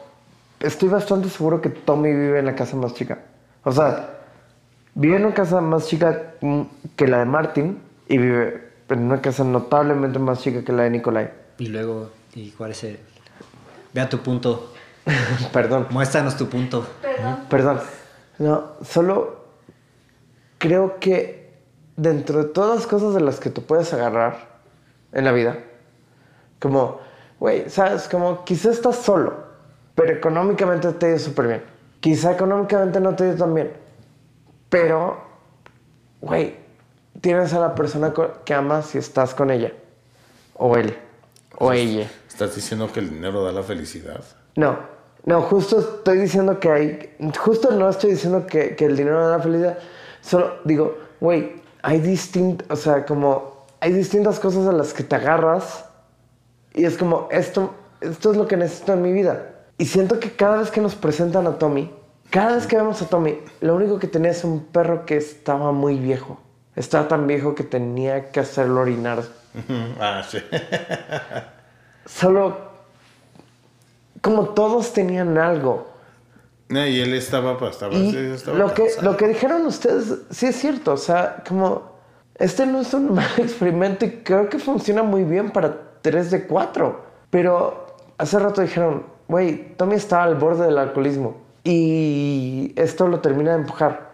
estoy 0.60 0.88
bastante 0.90 1.30
seguro 1.30 1.62
que 1.62 1.70
Tommy 1.70 2.10
vive 2.10 2.38
en 2.40 2.46
la 2.46 2.54
casa 2.54 2.76
más 2.76 2.92
chica. 2.94 3.20
O 3.62 3.72
sea, 3.72 4.18
vive 4.94 5.16
en 5.16 5.24
una 5.24 5.34
casa 5.34 5.62
más 5.62 5.86
chica 5.86 6.34
que 6.96 7.08
la 7.08 7.20
de 7.20 7.24
Martin 7.24 7.80
y 8.06 8.18
vive 8.18 8.68
en 8.90 9.04
una 9.04 9.22
casa 9.22 9.44
notablemente 9.44 10.18
más 10.18 10.40
chica 10.40 10.62
que 10.62 10.72
la 10.72 10.82
de 10.82 10.90
Nicolai. 10.90 11.30
Y 11.58 11.68
luego, 11.68 12.10
¿y 12.34 12.50
cuál 12.50 12.72
es 12.72 12.84
el...? 12.84 12.98
Vea 13.94 14.08
tu 14.08 14.18
punto. 14.18 14.72
Perdón. 15.52 15.86
Muéstranos 15.90 16.36
tu 16.36 16.48
punto. 16.48 16.86
Perdón. 17.48 17.80
No, 18.38 18.72
solo 18.82 19.43
creo 20.64 20.98
que 20.98 21.52
dentro 21.94 22.42
de 22.42 22.48
todas 22.48 22.74
las 22.74 22.86
cosas 22.86 23.12
de 23.12 23.20
las 23.20 23.38
que 23.38 23.50
tú 23.50 23.60
puedes 23.66 23.92
agarrar 23.92 24.48
en 25.12 25.26
la 25.26 25.32
vida, 25.32 25.58
como, 26.58 27.00
güey, 27.38 27.68
sabes, 27.68 28.08
como 28.08 28.46
quizás 28.46 28.76
estás 28.76 28.96
solo, 28.96 29.44
pero 29.94 30.14
económicamente 30.14 30.90
te 30.94 31.04
ha 31.04 31.08
ido 31.10 31.18
súper 31.18 31.46
bien. 31.48 31.62
quizá 32.00 32.32
económicamente 32.32 32.98
no 32.98 33.14
te 33.14 33.24
dio 33.24 33.36
tan 33.36 33.52
bien, 33.52 33.74
pero, 34.70 35.18
güey, 36.22 36.56
tienes 37.20 37.52
a 37.52 37.60
la 37.60 37.74
persona 37.74 38.14
que 38.46 38.54
amas 38.54 38.94
y 38.94 38.98
estás 38.98 39.34
con 39.34 39.50
ella, 39.50 39.70
o 40.54 40.78
él, 40.78 40.96
o 41.58 41.74
ella. 41.74 42.10
¿Estás 42.26 42.54
diciendo 42.54 42.90
que 42.90 43.00
el 43.00 43.10
dinero 43.10 43.44
da 43.44 43.52
la 43.52 43.62
felicidad? 43.62 44.24
No, 44.56 44.78
no, 45.26 45.42
justo 45.42 45.78
estoy 45.78 46.20
diciendo 46.20 46.58
que 46.58 46.70
hay, 46.70 47.16
justo 47.38 47.70
no 47.70 47.90
estoy 47.90 48.12
diciendo 48.12 48.46
que, 48.46 48.74
que 48.76 48.86
el 48.86 48.96
dinero 48.96 49.28
da 49.28 49.36
la 49.36 49.42
felicidad, 49.42 49.78
solo 50.24 50.54
digo, 50.64 50.96
güey, 51.20 51.62
hay 51.82 52.00
distintas, 52.00 52.66
o 52.70 52.76
sea, 52.76 53.04
como, 53.04 53.64
hay 53.80 53.92
distintas 53.92 54.40
cosas 54.40 54.66
a 54.66 54.72
las 54.72 54.94
que 54.94 55.04
te 55.04 55.16
agarras 55.16 55.84
y 56.72 56.84
es 56.84 56.96
como, 56.96 57.28
esto, 57.30 57.74
esto 58.00 58.32
es 58.32 58.36
lo 58.36 58.46
que 58.46 58.56
necesito 58.56 58.94
en 58.94 59.02
mi 59.02 59.12
vida. 59.12 59.50
Y 59.78 59.86
siento 59.86 60.18
que 60.20 60.32
cada 60.32 60.58
vez 60.58 60.70
que 60.70 60.80
nos 60.80 60.94
presentan 60.94 61.46
a 61.46 61.58
Tommy, 61.58 61.92
cada 62.30 62.56
vez 62.56 62.66
que 62.66 62.76
vemos 62.76 63.00
a 63.02 63.06
Tommy, 63.06 63.38
lo 63.60 63.76
único 63.76 63.98
que 63.98 64.08
tenía 64.08 64.30
es 64.30 64.44
un 64.44 64.64
perro 64.64 65.04
que 65.04 65.16
estaba 65.16 65.72
muy 65.72 65.98
viejo. 65.98 66.40
Estaba 66.74 67.06
tan 67.06 67.26
viejo 67.26 67.54
que 67.54 67.62
tenía 67.62 68.30
que 68.32 68.40
hacerlo 68.40 68.80
orinar. 68.80 69.22
ah, 70.00 70.22
sí. 70.28 70.38
Solo, 72.06 72.56
como 74.20 74.48
todos 74.50 74.92
tenían 74.92 75.38
algo. 75.38 75.93
No, 76.68 76.86
y 76.86 77.00
él 77.00 77.12
estaba, 77.14 77.58
pues, 77.58 77.72
estaba, 77.72 77.94
Y 77.94 78.10
sí, 78.10 78.16
estaba 78.16 78.56
lo 78.58 78.72
que, 78.72 78.88
lo 79.02 79.16
que 79.16 79.28
dijeron 79.28 79.66
ustedes, 79.66 80.20
sí 80.30 80.46
es 80.46 80.56
cierto. 80.56 80.92
O 80.92 80.96
sea, 80.96 81.42
como, 81.46 81.92
este 82.36 82.66
no 82.66 82.80
es 82.80 82.94
un 82.94 83.14
mal 83.14 83.30
experimento 83.38 84.06
y 84.06 84.22
creo 84.22 84.48
que 84.48 84.58
funciona 84.58 85.02
muy 85.02 85.24
bien 85.24 85.50
para 85.50 85.98
3 86.02 86.30
de 86.30 86.46
4. 86.46 87.04
Pero 87.30 87.96
hace 88.18 88.38
rato 88.38 88.62
dijeron, 88.62 89.04
güey, 89.28 89.74
Tommy 89.76 89.96
estaba 89.96 90.24
al 90.24 90.36
borde 90.36 90.64
del 90.66 90.78
alcoholismo. 90.78 91.36
Y 91.64 92.72
esto 92.76 93.08
lo 93.08 93.20
termina 93.20 93.52
de 93.52 93.58
empujar. 93.58 94.12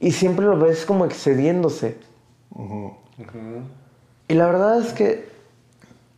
Y 0.00 0.12
siempre 0.12 0.46
lo 0.46 0.58
ves 0.58 0.84
como 0.84 1.04
excediéndose. 1.04 1.98
Y 4.28 4.34
la 4.34 4.46
verdad 4.46 4.80
es 4.80 4.92
que 4.92 5.28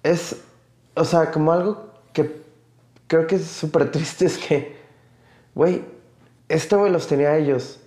es, 0.02 0.36
o 0.94 1.05
sea, 1.05 1.31
como 1.31 1.52
algo 1.52 1.86
que 2.12 2.43
creo 3.06 3.27
que 3.27 3.36
es 3.36 3.47
súper 3.47 3.90
triste 3.90 4.27
es 4.27 4.39
que, 4.39 4.77
güey, 5.55 5.82
este 6.48 6.76
güey 6.76 6.93
los 6.93 7.06
tenía 7.06 7.31
a 7.31 7.39
ellos. 7.39 7.81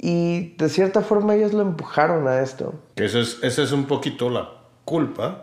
Y 0.00 0.54
de 0.56 0.68
cierta 0.68 1.02
forma 1.02 1.34
ellos 1.34 1.52
lo 1.52 1.62
empujaron 1.62 2.28
a 2.28 2.40
esto. 2.40 2.74
Eso 2.96 3.20
es, 3.20 3.38
esa 3.42 3.62
es 3.62 3.72
un 3.72 3.86
poquito 3.86 4.30
la 4.30 4.48
culpa 4.84 5.42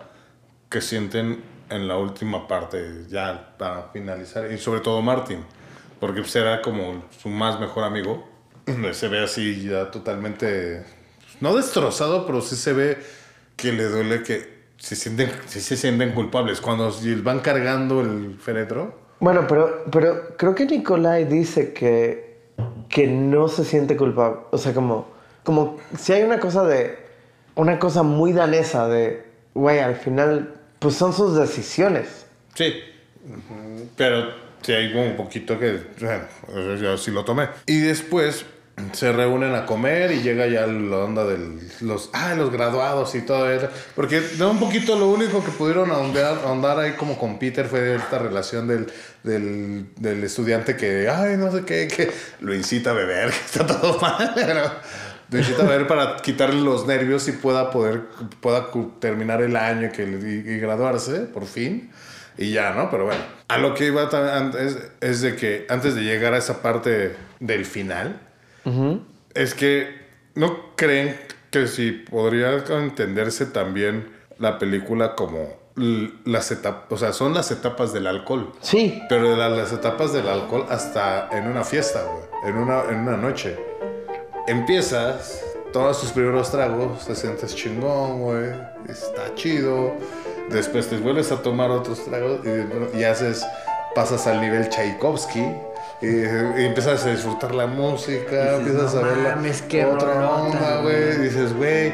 que 0.70 0.82
sienten 0.82 1.44
en 1.70 1.88
la 1.88 1.98
última 1.98 2.48
parte, 2.48 3.06
ya 3.10 3.56
para 3.58 3.90
finalizar, 3.92 4.52
y 4.52 4.58
sobre 4.58 4.82
todo 4.82 5.02
Martin, 5.02 5.44
porque 6.00 6.22
pues 6.22 6.36
era 6.36 6.62
como 6.62 7.06
su 7.22 7.30
más 7.30 7.60
mejor 7.60 7.84
amigo. 7.84 8.28
Se 8.94 9.08
ve 9.08 9.24
así 9.24 9.68
ya 9.68 9.92
totalmente, 9.92 10.86
no 11.42 11.56
destrozado, 11.56 12.26
pero 12.26 12.42
sí 12.42 12.56
se 12.56 12.74
ve 12.74 12.98
que 13.56 13.72
le 13.72 13.86
duele 13.86 14.24
que 14.24 14.56
se 14.78 14.96
sienten, 14.96 15.32
se 15.48 15.62
sienten 15.62 16.14
culpables. 16.14 16.62
Cuando 16.62 16.94
van 17.24 17.40
cargando 17.40 18.02
el 18.02 18.38
féretro, 18.40 19.05
Bueno, 19.26 19.48
pero, 19.48 19.86
pero 19.92 20.38
creo 20.38 20.54
que 20.54 20.68
Nikolai 20.68 21.26
dice 21.26 21.74
que, 21.74 22.42
que 22.88 23.08
no 23.08 23.48
se 23.48 23.66
siente 23.66 23.98
culpable. 23.98 24.42
O 24.52 24.60
sea, 24.60 24.72
como, 24.72 25.08
como 25.44 25.80
si 25.98 26.14
hay 26.14 26.22
una 26.22 26.40
cosa 26.40 26.64
de, 26.64 27.00
una 27.56 27.80
cosa 27.80 28.04
muy 28.04 28.34
danesa 28.34 28.88
de, 28.88 29.26
güey, 29.56 29.80
al 29.80 29.96
final, 29.96 30.54
pues 30.78 30.94
son 30.94 31.12
sus 31.12 31.36
decisiones. 31.36 32.28
Sí. 32.54 32.76
Pero 33.98 34.32
sí 34.62 34.74
hay 34.74 34.94
un 34.94 35.16
poquito 35.16 35.58
que, 35.58 35.82
bueno, 36.00 36.76
yo 36.76 36.96
sí 36.96 37.10
lo 37.10 37.26
tomé. 37.26 37.50
Y 37.66 37.80
después 37.80 38.46
se 38.92 39.12
reúnen 39.14 39.56
a 39.56 39.66
comer 39.66 40.12
y 40.12 40.22
llega 40.22 40.48
ya 40.48 40.68
la 40.68 40.98
onda 40.98 41.24
de 41.26 41.38
los, 41.80 42.10
ah, 42.12 42.34
los 42.36 42.52
graduados 42.52 43.16
y 43.16 43.22
todo 43.22 43.50
eso. 43.50 43.70
Porque 43.96 44.20
de 44.20 44.46
un 44.46 44.60
poquito 44.60 44.98
lo 44.98 45.08
único 45.08 45.44
que 45.44 45.52
pudieron 45.52 45.92
ahondar, 45.92 46.40
ahondar 46.44 46.80
ahí 46.80 46.92
como 46.94 47.18
con 47.18 47.40
Peter 47.40 47.68
fue 47.68 47.96
esta 47.96 48.20
relación 48.20 48.68
del, 48.68 48.92
del, 49.24 49.88
del 49.98 50.24
estudiante 50.24 50.76
que, 50.76 51.10
ay, 51.10 51.38
no 51.38 51.52
sé 51.52 51.64
qué, 51.64 51.88
que 51.88 52.12
lo 52.42 52.54
incita 52.54 52.92
a 52.92 52.94
beber, 52.94 53.30
que 53.32 53.46
está 53.46 53.66
todo 53.66 53.98
mal, 54.00 54.34
lo 55.32 55.40
incita 55.40 55.64
a 55.64 55.68
beber 55.68 55.88
para 55.88 56.18
quitarle 56.18 56.62
los 56.62 56.86
nervios 56.86 57.28
y 57.30 57.32
pueda 57.32 57.72
poder, 57.72 58.04
pueda 58.42 58.68
terminar 59.00 59.42
el 59.42 59.56
año 59.56 59.90
que, 59.94 60.04
y, 60.04 60.52
y 60.52 60.60
graduarse, 60.60 61.22
por 61.22 61.46
fin. 61.46 61.92
Y 62.38 62.52
ya, 62.52 62.72
¿no? 62.72 62.92
Pero 62.92 63.06
bueno, 63.06 63.22
a 63.48 63.58
lo 63.58 63.74
que 63.74 63.88
iba 63.88 64.10
es, 64.60 64.78
es 65.00 65.22
de 65.22 65.38
que 65.38 65.66
antes 65.70 65.96
de 65.96 66.02
llegar 66.02 66.34
a 66.34 66.38
esa 66.38 66.62
parte 66.62 67.16
del 67.40 67.66
final, 67.66 68.20
es 69.34 69.54
que 69.54 69.90
no 70.36 70.76
creen 70.76 71.16
que 71.52 71.68
si 71.68 71.92
podría 71.92 72.54
entenderse 72.70 73.46
también 73.46 74.12
la 74.40 74.58
película 74.60 75.16
como 75.16 75.64
las 76.26 76.52
etapas, 76.52 76.86
o 76.92 76.98
sea, 76.98 77.14
son 77.14 77.34
las 77.34 77.52
etapas 77.52 77.92
del 77.94 78.08
alcohol. 78.08 78.52
Sí. 78.62 79.02
Pero 79.10 79.30
de 79.32 79.38
la- 79.38 79.50
las 79.50 79.72
etapas 79.74 80.14
del 80.14 80.28
alcohol 80.28 80.66
hasta 80.70 81.30
en 81.32 81.48
una 81.48 81.64
fiesta, 81.64 82.02
güey, 82.04 82.50
en 82.52 82.58
una, 82.58 82.84
en 82.90 83.00
una 83.00 83.18
noche. 83.18 83.58
Empiezas, 84.48 85.42
todos 85.74 86.00
tus 86.02 86.12
primeros 86.12 86.52
tragos, 86.52 87.06
te 87.06 87.16
sientes 87.16 87.56
chingón, 87.56 88.22
güey, 88.22 88.50
está 88.88 89.34
chido. 89.36 89.94
Después 90.50 90.88
te 90.88 90.98
vuelves 90.98 91.32
a 91.32 91.42
tomar 91.42 91.72
otros 91.72 92.06
tragos 92.06 92.40
y, 92.94 93.00
y 93.00 93.04
haces, 93.04 93.44
pasas 93.96 94.28
al 94.28 94.40
nivel 94.42 94.70
Tchaikovsky. 94.70 95.44
Y, 96.02 96.08
y 96.08 96.66
empiezas 96.66 97.06
a 97.06 97.12
disfrutar 97.12 97.56
la 97.56 97.68
música, 97.68 98.58
Dices, 98.58 98.60
empiezas 98.60 98.94
"No 98.96 99.00
a 99.00 99.04
ver 99.04 99.18
la 99.18 99.36
mames, 99.36 99.62
qué 99.64 99.86
otra 99.86 100.14
rolota, 100.14 100.42
onda, 100.42 100.82
güey". 100.82 101.18
Dices, 101.18 101.54
güey. 101.56 101.94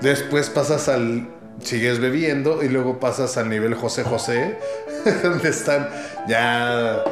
Después 0.00 0.50
pasas 0.50 0.88
al. 0.88 1.28
Sigues 1.62 2.00
bebiendo 2.00 2.62
y 2.62 2.68
luego 2.70 3.00
pasas 3.00 3.36
al 3.36 3.50
nivel 3.50 3.74
José 3.74 4.02
José, 4.02 4.56
donde 5.22 5.50
están 5.50 5.90
ya 6.26 7.04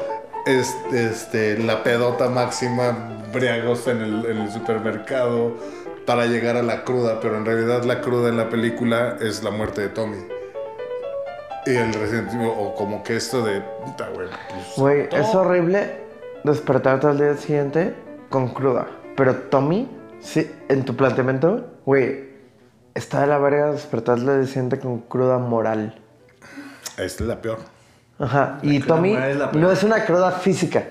este, 0.46 1.06
este, 1.06 1.58
la 1.58 1.82
pedota 1.82 2.30
máxima, 2.30 2.96
briagos 3.30 3.86
en 3.88 4.00
el, 4.00 4.24
en 4.24 4.38
el 4.38 4.50
supermercado 4.50 5.52
para 6.06 6.24
llegar 6.24 6.56
a 6.56 6.62
la 6.62 6.84
cruda, 6.84 7.20
pero 7.20 7.36
en 7.36 7.44
realidad 7.44 7.84
la 7.84 8.00
cruda 8.00 8.30
en 8.30 8.38
la 8.38 8.48
película 8.48 9.18
es 9.20 9.42
la 9.42 9.50
muerte 9.50 9.82
de 9.82 9.88
Tommy. 9.90 10.16
Y 11.66 11.76
el 11.76 11.92
resentimiento, 11.92 12.50
o 12.58 12.74
como 12.74 13.02
que 13.02 13.16
esto 13.16 13.44
de, 13.44 13.60
puta, 13.84 14.08
güey. 14.14 14.28
pues, 14.78 15.12
es 15.12 15.34
horrible 15.34 16.07
despertarte 16.44 17.06
al 17.06 17.18
día 17.18 17.36
siguiente 17.36 17.94
con 18.30 18.48
cruda. 18.48 18.86
Pero 19.16 19.34
Tommy, 19.34 19.88
sí, 20.20 20.50
en 20.68 20.84
tu 20.84 20.96
planteamiento, 20.96 21.66
güey, 21.84 22.28
está 22.94 23.22
de 23.22 23.26
la 23.28 23.38
verga 23.38 23.72
despertarte 23.72 24.28
al 24.28 24.40
día 24.40 24.46
siguiente 24.46 24.78
con 24.78 25.00
cruda 25.00 25.38
moral. 25.38 26.00
Esta 26.96 27.22
es 27.22 27.28
la 27.28 27.40
peor. 27.40 27.58
Ajá. 28.18 28.58
Y 28.62 28.80
Tommy 28.80 29.14
es 29.14 29.36
no 29.54 29.70
es 29.70 29.82
una 29.84 30.04
cruda 30.04 30.32
física, 30.32 30.84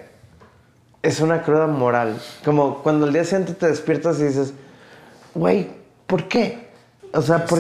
es 1.01 1.19
una 1.19 1.41
cruda 1.43 1.67
moral. 1.67 2.17
Como 2.45 2.81
cuando 2.81 3.05
al 3.05 3.13
día 3.13 3.23
siguiente 3.23 3.53
te 3.53 3.67
despiertas 3.67 4.19
y 4.19 4.23
dices, 4.23 4.53
güey, 5.33 5.69
¿por 6.05 6.27
qué? 6.27 6.67
O 7.13 7.21
sea, 7.21 7.45
¿por 7.45 7.59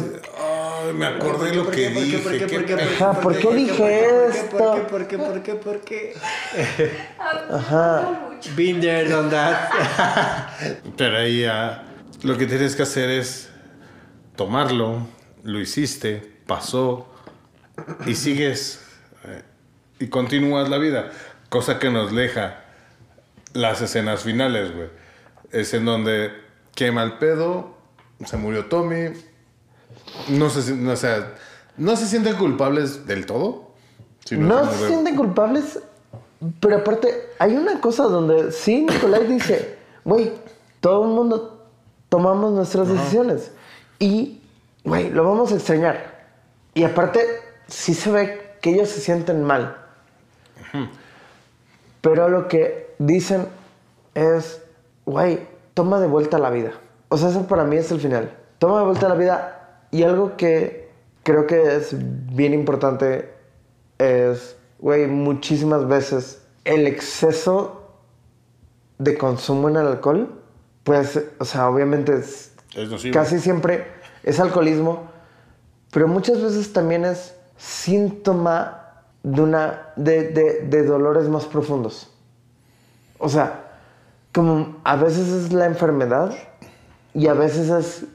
me 0.93 1.05
acordé 1.05 1.55
lo 1.55 1.65
¿Por 1.65 1.73
que 1.75 1.87
qué? 1.87 2.17
¿Por 2.19 2.31
qué? 2.37 2.45
dije. 2.45 3.05
¿por 3.21 3.37
qué 3.37 3.55
dije 3.55 4.27
esto? 4.27 4.87
¿Por 4.89 5.07
qué? 5.07 5.17
¿Por 5.17 5.43
qué? 5.43 5.55
¿Por 5.55 5.81
qué? 5.81 6.13
Ajá. 7.51 8.31
Been 8.55 8.79
there, 8.79 9.09
done 9.09 9.29
that. 9.29 9.69
Pero 10.97 11.17
ahí 11.17 11.41
ya 11.41 11.83
lo 12.23 12.37
que 12.37 12.45
tienes 12.45 12.75
que 12.75 12.83
hacer 12.83 13.09
es 13.09 13.49
tomarlo, 14.35 15.07
lo 15.43 15.59
hiciste, 15.59 16.39
pasó 16.45 17.07
y 18.05 18.15
sigues 18.15 18.81
eh, 19.25 19.43
y 19.99 20.07
continúas 20.07 20.69
la 20.69 20.77
vida. 20.77 21.11
Cosa 21.49 21.79
que 21.79 21.89
nos 21.89 22.13
deja 22.13 22.63
las 23.53 23.81
escenas 23.81 24.23
finales, 24.23 24.73
güey. 24.75 24.89
Es 25.51 25.73
en 25.73 25.85
donde 25.85 26.31
quema 26.75 27.03
el 27.03 27.13
pedo, 27.13 27.77
se 28.25 28.37
murió 28.37 28.65
Tommy. 28.65 29.13
No 30.29 30.49
se, 30.49 30.73
o 30.89 30.95
sea, 30.95 31.33
no 31.77 31.95
se 31.95 32.05
sienten 32.07 32.35
culpables 32.35 33.05
del 33.07 33.25
todo. 33.25 33.71
No 34.31 34.69
se 34.71 34.81
de- 34.83 34.87
sienten 34.87 35.15
culpables, 35.15 35.79
pero 36.59 36.77
aparte, 36.77 37.29
hay 37.39 37.55
una 37.55 37.79
cosa 37.79 38.03
donde 38.03 38.51
sí, 38.51 38.81
Nicolai 38.89 39.25
dice, 39.27 39.77
güey, 40.03 40.33
todo 40.81 41.03
el 41.03 41.09
mundo 41.09 41.65
tomamos 42.09 42.51
nuestras 42.53 42.87
decisiones 42.89 43.51
y, 43.99 44.41
güey, 44.83 45.09
lo 45.09 45.23
vamos 45.23 45.51
a 45.51 45.55
extrañar. 45.55 46.17
Y 46.73 46.83
aparte, 46.83 47.21
sí 47.67 47.93
se 47.93 48.11
ve 48.11 48.57
que 48.61 48.71
ellos 48.71 48.89
se 48.89 48.99
sienten 49.01 49.43
mal. 49.43 49.77
Pero 52.01 52.29
lo 52.29 52.47
que 52.47 52.93
dicen 52.99 53.47
es, 54.13 54.61
güey, 55.05 55.47
toma 55.73 55.99
de 55.99 56.07
vuelta 56.07 56.37
la 56.37 56.49
vida. 56.49 56.71
O 57.09 57.17
sea, 57.17 57.29
eso 57.29 57.47
para 57.47 57.63
mí 57.63 57.77
es 57.77 57.91
el 57.91 57.99
final. 57.99 58.31
Toma 58.59 58.79
de 58.79 58.85
vuelta 58.85 59.07
la 59.09 59.15
vida 59.15 59.56
y 59.97 60.03
algo 60.03 60.37
que 60.37 60.89
creo 61.23 61.47
que 61.47 61.75
es 61.75 61.95
bien 62.35 62.53
importante 62.53 63.29
es, 63.97 64.55
güey, 64.79 65.07
muchísimas 65.07 65.87
veces 65.87 66.41
el 66.65 66.87
exceso 66.87 67.83
de 68.99 69.17
consumo 69.17 69.69
en 69.69 69.77
el 69.77 69.87
alcohol, 69.87 70.41
pues, 70.83 71.19
o 71.39 71.45
sea, 71.45 71.69
obviamente 71.69 72.13
es 72.15 72.53
Es 72.75 72.89
nocivo. 72.89 73.13
casi 73.13 73.39
siempre 73.39 73.85
es 74.23 74.39
alcoholismo, 74.39 75.09
pero 75.91 76.07
muchas 76.07 76.41
veces 76.41 76.73
también 76.73 77.05
es 77.05 77.33
síntoma 77.57 79.03
de, 79.23 79.41
una, 79.41 79.89
de, 79.95 80.29
de- 80.29 80.61
de 80.67 80.83
dolores 80.83 81.27
más 81.29 81.45
profundos. 81.45 82.13
O 83.19 83.29
sea, 83.29 83.63
como 84.33 84.77
a 84.83 84.95
veces 84.95 85.27
es 85.29 85.53
la 85.53 85.65
enfermedad 85.65 86.33
y 87.13 87.27
a 87.27 87.33
veces 87.33 87.69
es 87.69 88.05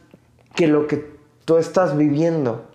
que 0.55 0.69
lo 0.69 0.87
que 0.87 1.12
tú 1.45 1.59
estás 1.59 1.97
viviendo 1.97 2.73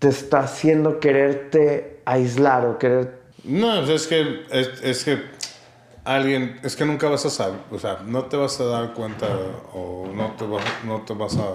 te 0.00 0.08
está 0.08 0.40
haciendo 0.40 0.98
quererte 0.98 2.00
aislar 2.06 2.66
o 2.66 2.78
querer... 2.78 3.20
No, 3.44 3.82
es 3.82 4.06
que, 4.06 4.44
es, 4.50 5.04
que 5.04 5.22
alguien, 6.04 6.58
es 6.62 6.74
que 6.74 6.86
nunca 6.86 7.08
vas 7.08 7.26
a 7.26 7.30
saber, 7.30 7.60
o 7.70 7.78
sea, 7.78 8.00
no 8.04 8.24
te 8.24 8.36
vas 8.36 8.58
a 8.60 8.64
dar 8.64 8.94
cuenta 8.94 9.26
o 9.72 10.08
no 10.14 10.32
te 10.32 10.46
vas, 10.46 10.64
no 10.84 11.02
te 11.02 11.12
vas 11.12 11.36
a, 11.36 11.52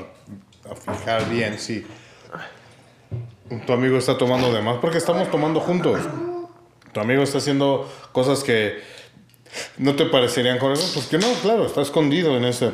a 0.71 0.75
fijar 0.75 1.27
bien 1.27 1.57
si 1.57 1.85
tu 3.65 3.73
amigo 3.73 3.97
está 3.97 4.17
tomando 4.17 4.53
de 4.53 4.61
más, 4.61 4.77
porque 4.77 4.99
estamos 4.99 5.29
tomando 5.29 5.59
juntos. 5.59 5.99
Tu 6.91 6.99
amigo 6.99 7.23
está 7.23 7.39
haciendo 7.39 7.89
cosas 8.11 8.43
que 8.43 8.79
no 9.77 9.95
te 9.95 10.05
parecerían 10.05 10.59
correctas, 10.59 10.91
pues 10.93 11.07
que 11.07 11.17
no, 11.17 11.27
claro, 11.41 11.65
está 11.65 11.81
escondido 11.81 12.37
en 12.37 12.45
ese, 12.45 12.71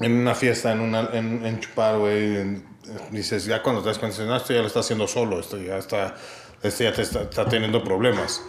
en 0.00 0.12
una 0.12 0.34
fiesta, 0.34 0.72
en, 0.72 0.80
una, 0.80 1.10
en, 1.12 1.44
en 1.44 1.60
chupar, 1.60 1.98
güey. 1.98 2.62
Dices, 3.10 3.44
ya 3.44 3.62
cuando 3.62 3.82
te 3.82 3.88
das 3.88 3.98
cuenta, 3.98 4.22
no, 4.24 4.36
esto 4.36 4.52
ya 4.52 4.60
lo 4.60 4.66
está 4.66 4.80
haciendo 4.80 5.06
solo, 5.06 5.40
esto 5.40 5.58
ya 5.58 5.78
está, 5.78 6.14
esto 6.62 6.84
ya 6.84 6.92
te 6.92 7.02
está, 7.02 7.22
está 7.22 7.48
teniendo 7.48 7.82
problemas. 7.82 8.42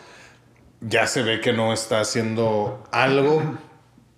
Ya 0.82 1.08
se 1.08 1.24
ve 1.24 1.40
que 1.40 1.54
no 1.54 1.74
está 1.74 2.02
haciendo 2.02 2.84
algo 2.92 3.42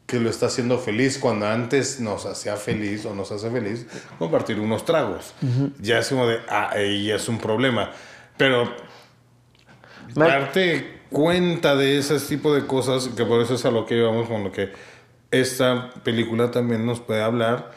que 0.07 0.19
lo 0.21 0.29
está 0.29 0.45
haciendo 0.45 0.79
feliz 0.79 1.19
cuando 1.19 1.47
antes 1.47 1.99
nos 1.99 2.25
hacía 2.25 2.55
feliz 2.55 3.05
o 3.05 3.13
nos 3.13 3.29
hace 3.33 3.51
feliz 3.51 3.85
compartir 4.17 4.57
unos 4.57 4.85
tragos. 4.85 5.33
Ya 5.79 5.99
es 5.99 6.07
como 6.07 6.25
de, 6.25 6.39
ah, 6.47 6.69
ahí 6.71 7.11
es 7.11 7.27
un 7.27 7.37
problema. 7.37 7.91
Pero 8.37 8.73
darte 10.15 11.01
cuenta 11.11 11.75
de 11.75 11.97
ese 11.97 12.19
tipo 12.21 12.55
de 12.55 12.65
cosas, 12.65 13.09
que 13.09 13.25
por 13.25 13.41
eso 13.41 13.55
es 13.55 13.65
a 13.65 13.71
lo 13.71 13.85
que 13.85 13.97
íbamos 13.97 14.29
con 14.29 14.45
lo 14.45 14.51
que 14.51 14.71
esta 15.29 15.91
película 16.03 16.51
también 16.51 16.85
nos 16.85 17.01
puede 17.01 17.21
hablar 17.21 17.71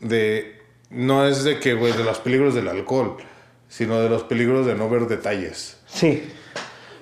de, 0.00 0.59
no 0.90 1.24
es 1.26 1.44
de 1.44 1.58
que, 1.60 1.74
güey, 1.74 1.92
de 1.92 2.04
los 2.04 2.18
peligros 2.18 2.54
del 2.54 2.68
alcohol, 2.68 3.16
sino 3.68 4.00
de 4.00 4.08
los 4.08 4.24
peligros 4.24 4.66
de 4.66 4.74
no 4.74 4.88
ver 4.90 5.06
detalles. 5.06 5.80
Sí. 5.86 6.30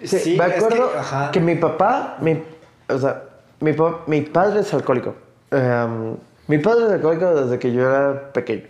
Sí, 0.05 0.19
Sí, 0.19 0.37
me 0.39 0.47
es 0.47 0.53
que- 0.53 0.59
acuerdo 0.59 0.91
que, 1.33 1.41
mi 1.41 1.57
papá, 1.57 2.19
mi, 2.21 2.41
o 2.89 2.99
sea, 2.99 3.25
mi, 3.61 3.73
pa- 3.73 4.03
mi 4.07 4.21
padre 4.23 4.61
es 4.61 4.73
alcohólico. 4.73 5.17
Em, 5.51 6.15
mi 6.47 6.59
padre 6.59 6.85
es 6.87 6.93
alcohólico 6.93 7.35
desde 7.35 7.59
que 7.59 7.73
yo 7.73 7.81
era 7.83 8.33
pequeño. 8.33 8.65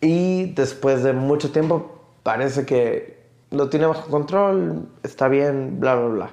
Y 0.00 0.52
después 0.54 1.02
de 1.04 1.12
mucho 1.12 1.52
tiempo 1.52 2.02
parece 2.22 2.64
que 2.66 3.20
lo 3.50 3.68
tiene 3.68 3.86
bajo 3.86 4.10
control, 4.10 4.88
está 5.02 5.28
bien, 5.28 5.78
bla, 5.78 5.94
bla, 5.94 6.08
bla. 6.08 6.30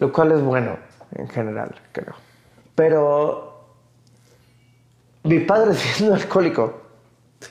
Lo 0.00 0.12
cual 0.12 0.32
es 0.32 0.42
bueno 0.42 0.76
en 1.14 1.28
general, 1.28 1.74
creo. 1.92 2.14
Pero 2.74 3.64
mi 5.22 5.38
padre 5.40 5.74
siendo 5.94 6.16
alcohólico 6.16 6.82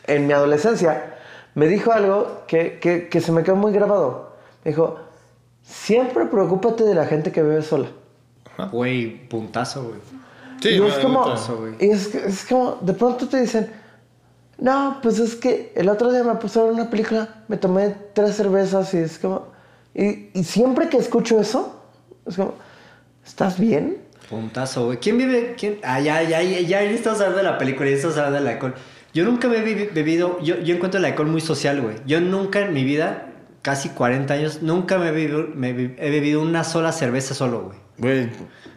en 0.07 0.27
mi 0.27 0.33
adolescencia 0.33 1.15
me 1.55 1.67
dijo 1.67 1.91
algo 1.91 2.43
que, 2.47 2.79
que- 2.79 3.09
que 3.09 3.21
se 3.21 3.31
me 3.31 3.43
quedó 3.43 3.55
muy 3.55 3.71
grabado. 3.71 4.33
Me 4.63 4.71
dijo, 4.71 4.99
siempre 5.61 6.25
preocúpate 6.25 6.83
de 6.83 6.95
la 6.95 7.05
gente 7.05 7.31
que 7.31 7.41
bebe 7.43 7.61
sola. 7.61 7.87
Güey, 8.71 9.27
puntazo, 9.27 9.83
güey. 9.83 9.99
Sí, 10.61 10.69
y 10.69 10.81
es 10.85 10.93
como, 10.99 11.25
neta. 11.27 11.83
y 11.85 11.89
es, 11.89 12.15
es 12.15 12.45
como, 12.45 12.77
de 12.81 12.93
pronto 12.93 13.27
te 13.27 13.41
dicen, 13.41 13.69
no, 14.57 14.99
pues 15.01 15.19
es 15.19 15.35
que 15.35 15.73
el 15.75 15.89
otro 15.89 16.11
día 16.11 16.23
me 16.23 16.35
puse 16.35 16.59
a 16.59 16.63
ver 16.63 16.71
una 16.71 16.89
película, 16.89 17.43
me 17.47 17.57
tomé 17.57 17.93
tres 18.13 18.35
cervezas 18.35 18.93
y 18.93 18.97
es 18.99 19.19
como, 19.19 19.47
y, 19.93 20.29
y 20.33 20.43
siempre 20.43 20.87
que 20.89 20.97
escucho 20.97 21.39
eso, 21.39 21.81
es 22.25 22.35
como, 22.37 22.53
¿estás 23.25 23.59
bien? 23.59 23.97
Puntazo, 24.29 24.85
güey. 24.85 24.97
¿Quién 24.99 25.17
vive? 25.17 25.55
¿Quién? 25.59 25.79
Ah, 25.83 25.99
ya, 25.99 26.23
ya, 26.23 26.41
ya, 26.41 26.61
ya 26.61 26.81
estamos 26.83 27.19
hablando 27.19 27.39
de 27.39 27.43
la 27.43 27.57
película 27.57 27.89
y 27.89 27.93
estamos 27.93 28.17
hablando 28.17 28.39
del 28.39 28.47
alcohol. 28.47 28.73
Yo 29.13 29.23
nunca 29.25 29.47
me 29.47 29.57
he 29.57 29.63
bebi- 29.65 29.93
bebido, 29.93 30.39
yo, 30.41 30.57
yo 30.59 30.73
encuentro 30.75 30.99
el 30.99 31.05
alcohol 31.05 31.27
muy 31.27 31.41
social, 31.41 31.81
güey. 31.81 31.95
Yo 32.05 32.19
nunca 32.19 32.59
en 32.61 32.73
mi 32.73 32.83
vida, 32.83 33.27
casi 33.61 33.89
40 33.89 34.33
años, 34.33 34.61
nunca 34.61 34.97
me 34.97 35.09
he 35.09 35.11
bebido, 35.11 35.47
me 35.53 35.69
he 35.69 35.73
be- 35.73 35.95
he 35.99 36.09
bebido 36.09 36.41
una 36.41 36.63
sola 36.63 36.91
cerveza 36.91 37.33
solo, 37.33 37.61
güey. 37.63 37.77
Güey, 37.99 38.29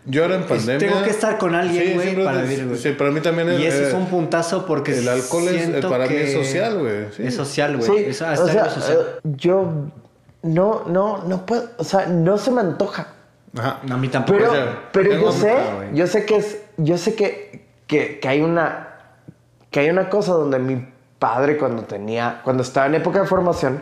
yo 0.05 0.23
ahora 0.25 0.37
en 0.37 0.43
pandemia... 0.45 0.79
Tengo 0.79 1.03
que 1.03 1.09
estar 1.11 1.39
con 1.39 1.55
alguien, 1.55 1.85
Sí, 1.87 1.95
güey, 1.95 2.23
para 2.23 2.43
vivir, 2.43 2.67
güey. 2.67 2.79
Sí, 2.79 2.91
para 2.91 3.11
mí 3.11 3.21
también 3.21 3.49
es... 3.49 3.61
Y 3.61 3.67
ese 3.67 3.85
eh, 3.85 3.89
es 3.89 3.95
un 3.95 4.07
puntazo 4.09 4.67
porque 4.67 4.99
el 4.99 5.09
alcohol 5.09 5.49
es- 5.49 5.57
siento 5.65 5.89
para 5.89 6.05
mí 6.05 6.11
que 6.11 6.25
es 6.25 6.33
social, 6.35 6.79
güey, 6.79 7.07
sí. 7.17 7.23
Es 7.25 7.35
social, 7.35 7.77
güey. 7.79 7.89
Sí, 7.91 8.05
Es 8.11 8.21
o 8.23 8.47
sea, 8.47 8.69
social. 8.69 8.99
eh, 9.25 9.29
yo 9.37 9.73
no, 10.43 10.85
no, 10.87 11.25
no 11.25 11.47
puedo, 11.47 11.71
o 11.79 11.85
sea, 11.85 12.07
no 12.07 12.37
se 12.37 12.51
me 12.51 12.61
antoja. 12.61 13.15
Ajá. 13.57 13.81
a 13.89 13.97
mí 13.97 14.09
tampoco. 14.09 14.39
Pero, 14.39 14.53
sea, 14.53 14.89
pero 14.93 15.13
yo 15.19 15.33
sé, 15.33 15.55
yo 15.95 16.07
sé 16.07 16.27
que 16.27 16.37
es, 16.37 16.59
yo 16.77 16.99
sé 16.99 17.15
que, 17.15 17.65
que, 17.87 18.19
que 18.21 18.29
hay 18.29 18.43
una, 18.43 18.96
que 19.77 19.81
hay 19.81 19.91
una 19.91 20.09
cosa 20.09 20.33
donde 20.33 20.59
mi 20.59 20.83
padre 21.19 21.59
cuando 21.59 21.83
tenía, 21.83 22.41
cuando 22.43 22.63
estaba 22.63 22.87
en 22.87 22.95
época 22.95 23.21
de 23.21 23.27
formación, 23.27 23.79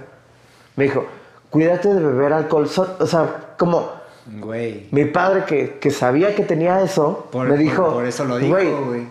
me 0.75 0.83
dijo, 0.87 1.07
cuídate 1.51 1.95
de 1.95 2.01
beber 2.01 2.33
alcohol, 2.33 2.69
so- 2.69 2.97
o 2.99 3.07
sea, 3.07 3.55
como 3.57 3.93
Güey. 4.27 4.89
mi 4.91 5.05
padre 5.05 5.45
que, 5.47 5.79
que 5.79 5.93
sabía 5.93 6.35
que 6.35 6.43
tenía 6.43 6.81
eso, 6.81 7.29
Por, 7.31 7.47
me 7.49 7.57
dijo, 7.57 7.93
por 7.93 8.07
eso 8.07 8.25
lo 8.25 8.39
dijo, 8.39 8.55
"Güey, 8.55 8.73
güey. 8.73 9.07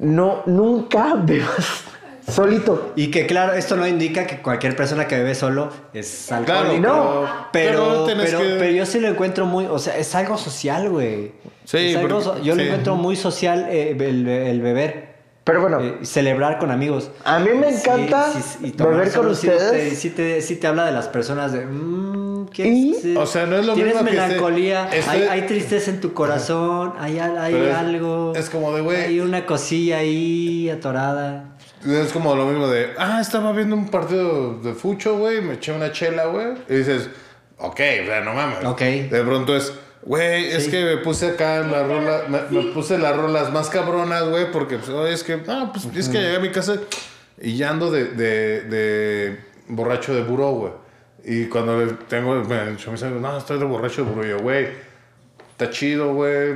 no, 0.00 0.42
nunca 0.46 1.14
bebas 1.22 1.84
solito. 2.28 2.90
Y 2.96 3.12
que 3.12 3.24
claro, 3.28 3.52
esto 3.52 3.76
no 3.76 3.86
indica 3.86 4.26
que 4.26 4.42
cualquier 4.42 4.74
persona 4.74 5.06
que 5.06 5.14
bebe 5.18 5.36
solo 5.36 5.68
es 5.94 6.24
Claro, 6.26 6.70
alcohólico. 6.70 6.88
no. 6.88 7.26
pero, 7.52 8.04
pero 8.06 8.22
pero, 8.24 8.38
que- 8.40 8.56
pero 8.58 8.72
yo 8.72 8.86
sí 8.86 8.98
lo 8.98 9.06
encuentro 9.06 9.46
muy, 9.46 9.66
o 9.66 9.78
sea, 9.78 9.96
es 9.96 10.12
algo 10.16 10.36
social, 10.36 10.88
güey. 10.90 11.30
Sí, 11.64 11.90
Es 11.90 11.96
algo 11.96 12.08
porque- 12.08 12.24
so- 12.24 12.42
yo 12.42 12.56
lo 12.56 12.62
encuentro 12.62 12.96
muy 12.96 13.14
social 13.14 13.68
eh, 13.70 13.92
el, 13.96 14.26
el 14.26 14.60
beber. 14.60 15.11
Pero 15.44 15.60
bueno, 15.60 15.80
eh, 15.80 15.98
celebrar 16.02 16.58
con 16.58 16.70
amigos. 16.70 17.10
a 17.24 17.40
mí 17.40 17.50
me 17.58 17.68
encanta 17.70 18.30
sí, 18.32 18.38
sí, 18.42 18.66
y 18.68 18.70
tomar 18.70 18.92
beber 18.94 19.06
con 19.12 19.22
solo 19.22 19.34
sí 19.34 19.48
te- 19.48 19.56
ustedes. 19.56 19.98
Sí 19.98 20.10
te, 20.10 20.40
sí 20.40 20.56
te 20.56 20.66
habla 20.68 20.86
de 20.86 20.92
las 20.92 21.08
personas 21.08 21.52
de... 21.52 21.66
mm, 21.66 22.46
¿qué 22.52 22.66
Y- 22.68 22.92
es? 22.92 23.16
O 23.16 23.26
sea, 23.26 23.46
no 23.46 23.56
es 23.56 23.66
lo 23.66 23.74
Tienes 23.74 23.94
mismo 23.94 24.08
que 24.08 24.16
esté- 24.16 24.26
melancolía, 24.28 24.88
esté- 24.92 25.10
hay, 25.10 25.22
hay 25.22 25.42
tristeza 25.48 25.90
en 25.90 26.00
tu 26.00 26.12
corazón, 26.12 26.92
hay, 26.98 27.18
hay 27.18 27.70
algo... 27.70 28.32
es 28.36 28.48
como 28.50 28.72
de, 28.76 28.82
güey- 28.82 29.04
Hay 29.06 29.18
una 29.20 29.44
cosilla 29.44 29.98
ahí 29.98 30.70
atorada. 30.70 31.46
Es 31.84 32.12
como 32.12 32.36
lo 32.36 32.46
mismo 32.46 32.68
de, 32.68 32.90
ah, 32.96 33.18
estaba 33.20 33.50
viendo 33.50 33.74
un 33.74 33.88
partido 33.88 34.60
de 34.60 34.74
fucho, 34.74 35.18
güey, 35.18 35.40
me 35.40 35.54
eché 35.54 35.72
una 35.72 35.90
chela, 35.90 36.26
güey. 36.26 36.54
Y 36.68 36.74
dices, 36.76 37.10
ok, 37.58 37.80
o 38.02 38.06
sea, 38.06 38.20
no 38.20 38.32
mames. 38.34 38.64
Ok. 38.64 38.80
De 38.80 39.22
pronto 39.26 39.56
es, 39.56 39.72
güey, 40.02 40.46
es 40.52 40.68
que 40.68 40.84
me 40.84 40.96
puse 40.98 41.26
acá 41.28 41.58
en 41.60 41.70
la 41.70 41.84
rola, 41.84 42.22
me, 42.28 42.40
me 42.50 42.72
puse 42.72 42.98
las 42.98 43.16
rolas 43.16 43.52
más 43.52 43.68
cabronas, 43.70 44.28
güey, 44.28 44.50
porque 44.50 44.78
pues, 44.78 44.90
es 45.12 45.22
que, 45.24 45.40
ah, 45.48 45.70
pues 45.72 45.86
es 45.96 46.08
que 46.08 46.18
llegué 46.18 46.36
a 46.36 46.40
mi 46.40 46.50
casa 46.50 46.76
y 47.40 47.56
ya 47.56 47.70
ando 47.70 47.90
de, 47.90 48.04
de, 48.06 48.60
de 48.62 49.38
borracho 49.68 50.14
de 50.14 50.22
buró, 50.22 50.50
güey. 50.52 50.72
Y 51.24 51.46
cuando 51.46 51.78
le 51.78 51.92
tengo, 52.08 52.34
me, 52.34 52.76
yo 52.76 52.90
me 52.90 52.92
dice, 52.92 53.08
no, 53.10 53.38
estoy 53.38 53.58
de 53.58 53.64
borracho 53.64 54.04
de 54.04 54.10
buró. 54.10 54.26
Y 54.26 54.30
yo, 54.30 54.38
güey, 54.40 54.68
está 55.52 55.70
chido, 55.70 56.14
güey. 56.14 56.54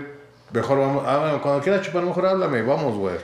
Mejor 0.52 0.78
vamos, 0.78 1.04
ah, 1.06 1.18
bueno, 1.20 1.42
cuando 1.42 1.62
quieras 1.62 1.82
chupar, 1.82 2.02
mejor 2.04 2.26
háblame, 2.26 2.62
vamos, 2.62 2.96
güey. 2.96 3.16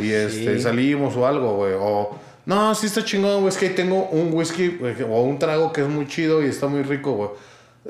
Y 0.00 0.10
este, 0.12 0.56
Sí. 0.56 0.62
salimos 0.62 1.16
o 1.16 1.26
algo, 1.26 1.54
güey. 1.56 1.74
O, 1.78 2.16
no, 2.46 2.74
sí 2.74 2.86
está 2.86 3.04
chingón, 3.04 3.40
güey. 3.40 3.48
Es 3.48 3.56
que 3.56 3.66
ahí 3.68 3.74
tengo 3.74 4.06
un 4.06 4.32
whisky 4.32 4.68
güey, 4.78 4.94
o 5.02 5.22
un 5.22 5.38
trago 5.38 5.72
que 5.72 5.82
es 5.82 5.88
muy 5.88 6.06
chido 6.08 6.42
y 6.42 6.46
está 6.46 6.66
muy 6.66 6.82
rico, 6.82 7.12
güey. 7.12 7.30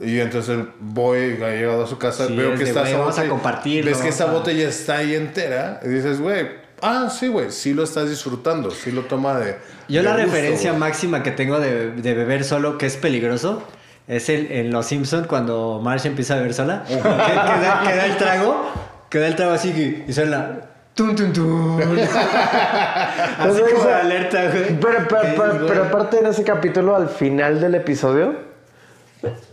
Y 0.00 0.20
entonces 0.20 0.58
voy, 0.78 1.38
ha 1.42 1.50
llegado 1.50 1.82
a 1.84 1.86
su 1.86 1.98
casa, 1.98 2.26
Sí, 2.28 2.36
veo 2.36 2.52
es 2.52 2.58
que 2.60 2.66
está 2.68 2.88
esa 2.88 2.98
vamos 2.98 3.18
a 3.18 3.26
compartirlo, 3.26 3.90
Ves 3.90 4.00
que 4.00 4.08
esa 4.10 4.26
botella 4.26 4.68
está 4.68 4.98
ahí 4.98 5.14
entera. 5.16 5.80
Y 5.84 5.88
dices, 5.88 6.20
güey, 6.20 6.46
ah, 6.82 7.08
sí, 7.10 7.26
güey, 7.26 7.50
sí 7.50 7.74
lo 7.74 7.82
estás 7.82 8.08
disfrutando. 8.08 8.70
Sí 8.70 8.92
lo 8.92 9.02
toma 9.02 9.38
de. 9.38 9.56
Yo 9.88 10.00
de 10.02 10.04
la 10.08 10.12
gusto, 10.12 10.26
referencia 10.26 10.72
máxima 10.72 11.22
que 11.24 11.32
tengo 11.32 11.58
de, 11.58 11.90
de 11.92 12.14
beber 12.14 12.44
solo, 12.44 12.78
que 12.78 12.86
es 12.86 12.96
peligroso, 12.96 13.62
es 14.06 14.28
el, 14.28 14.52
en 14.52 14.70
Los 14.70 14.86
Simpsons 14.86 15.26
cuando 15.26 15.80
Marge 15.82 16.06
empieza 16.08 16.34
a 16.34 16.36
beber 16.36 16.54
sola. 16.54 16.84
que, 16.88 16.94
que 16.94 17.02
da, 17.02 17.82
que 17.84 17.96
da 17.96 18.06
el 18.06 18.16
trago, 18.18 18.70
que 19.10 19.18
da 19.18 19.26
el 19.26 19.34
trago 19.36 19.52
así 19.52 19.72
que- 19.72 20.04
y 20.06 20.12
suena... 20.12 20.60
Tun, 20.94 21.14
tun, 21.14 21.32
tun. 21.32 21.80
así 23.38 23.60
como 23.72 23.88
alerta, 23.88 24.42
güey. 24.50 24.78
Pero, 24.80 24.98
pero, 25.08 25.22
pero- 25.36 25.66
pero 25.66 25.84
aparte 25.84 26.18
en 26.18 26.26
ese 26.26 26.42
capítulo, 26.44 26.96
al 26.96 27.08
final 27.08 27.60
del 27.60 27.74
episodio, 27.76 28.47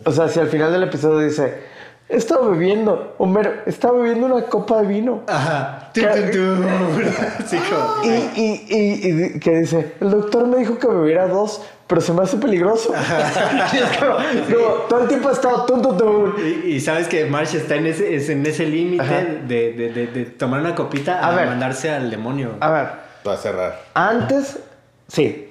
o 0.06 0.12
sea, 0.12 0.28
si 0.28 0.40
al 0.40 0.48
final 0.48 0.72
del 0.72 0.84
episodio 0.84 1.20
dice, 1.20 1.76
estaba 2.08 2.50
bebiendo, 2.50 3.16
Homero, 3.18 3.52
estaba 3.66 3.98
bebiendo 4.00 4.28
una 4.28 4.46
copa 4.46 4.82
de 4.82 4.88
vino. 4.88 5.24
Ajá. 5.28 5.90
Tum, 5.94 6.04
tum, 6.04 6.32
tum. 6.32 7.04
Sí, 7.48 7.58
Y, 8.04 8.10
y, 8.10 8.66
y, 8.70 9.24
y 9.36 9.40
que 9.40 9.60
dice, 9.62 9.94
el 10.00 10.12
doctor 10.12 10.46
me 10.48 10.58
dijo 10.58 10.78
que 10.78 10.88
bebiera 10.88 11.28
dos, 11.28 11.62
pero 11.88 12.02
se 12.02 12.14
me 12.14 12.22
hace 12.22 12.38
peligroso. 12.38 12.94
Y 13.74 13.78
es 13.78 13.98
como, 13.98 14.16
como, 14.16 14.74
todo 14.88 15.02
el 15.04 15.08
tiempo 15.08 15.30
ha 15.30 15.32
estado 15.32 15.66
tum, 15.66 15.82
tum, 15.82 15.98
tum. 15.98 16.34
Y, 16.38 16.74
y 16.74 16.80
sabes 16.80 17.08
que 17.08 17.26
Marsh 17.26 17.56
está 17.56 17.76
en 17.76 17.88
ese, 17.88 18.16
es 18.16 18.30
en 18.30 18.46
ese 18.46 18.66
límite 18.68 19.42
de, 19.48 19.74
de, 19.74 19.90
de, 19.92 20.08
de 20.08 20.26
tomar 20.26 20.60
una 20.62 20.76
copita 20.76 21.20
A 21.20 21.32
a, 21.32 21.36
ver. 21.36 21.48
mandarse 21.48 21.90
al 21.90 22.12
demonio. 22.12 22.52
A 22.60 22.70
ver, 22.72 22.88
Va 23.28 23.34
a 23.34 23.38
cerrar. 23.38 23.82
antes, 23.96 24.60
sí, 25.08 25.50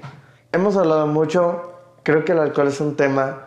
hemos 0.52 0.76
hablado 0.76 1.08
mucho, 1.08 1.72
creo 2.04 2.24
que 2.24 2.30
el 2.30 2.38
alcohol 2.38 2.68
es 2.68 2.80
un 2.80 2.94
tema, 2.96 3.46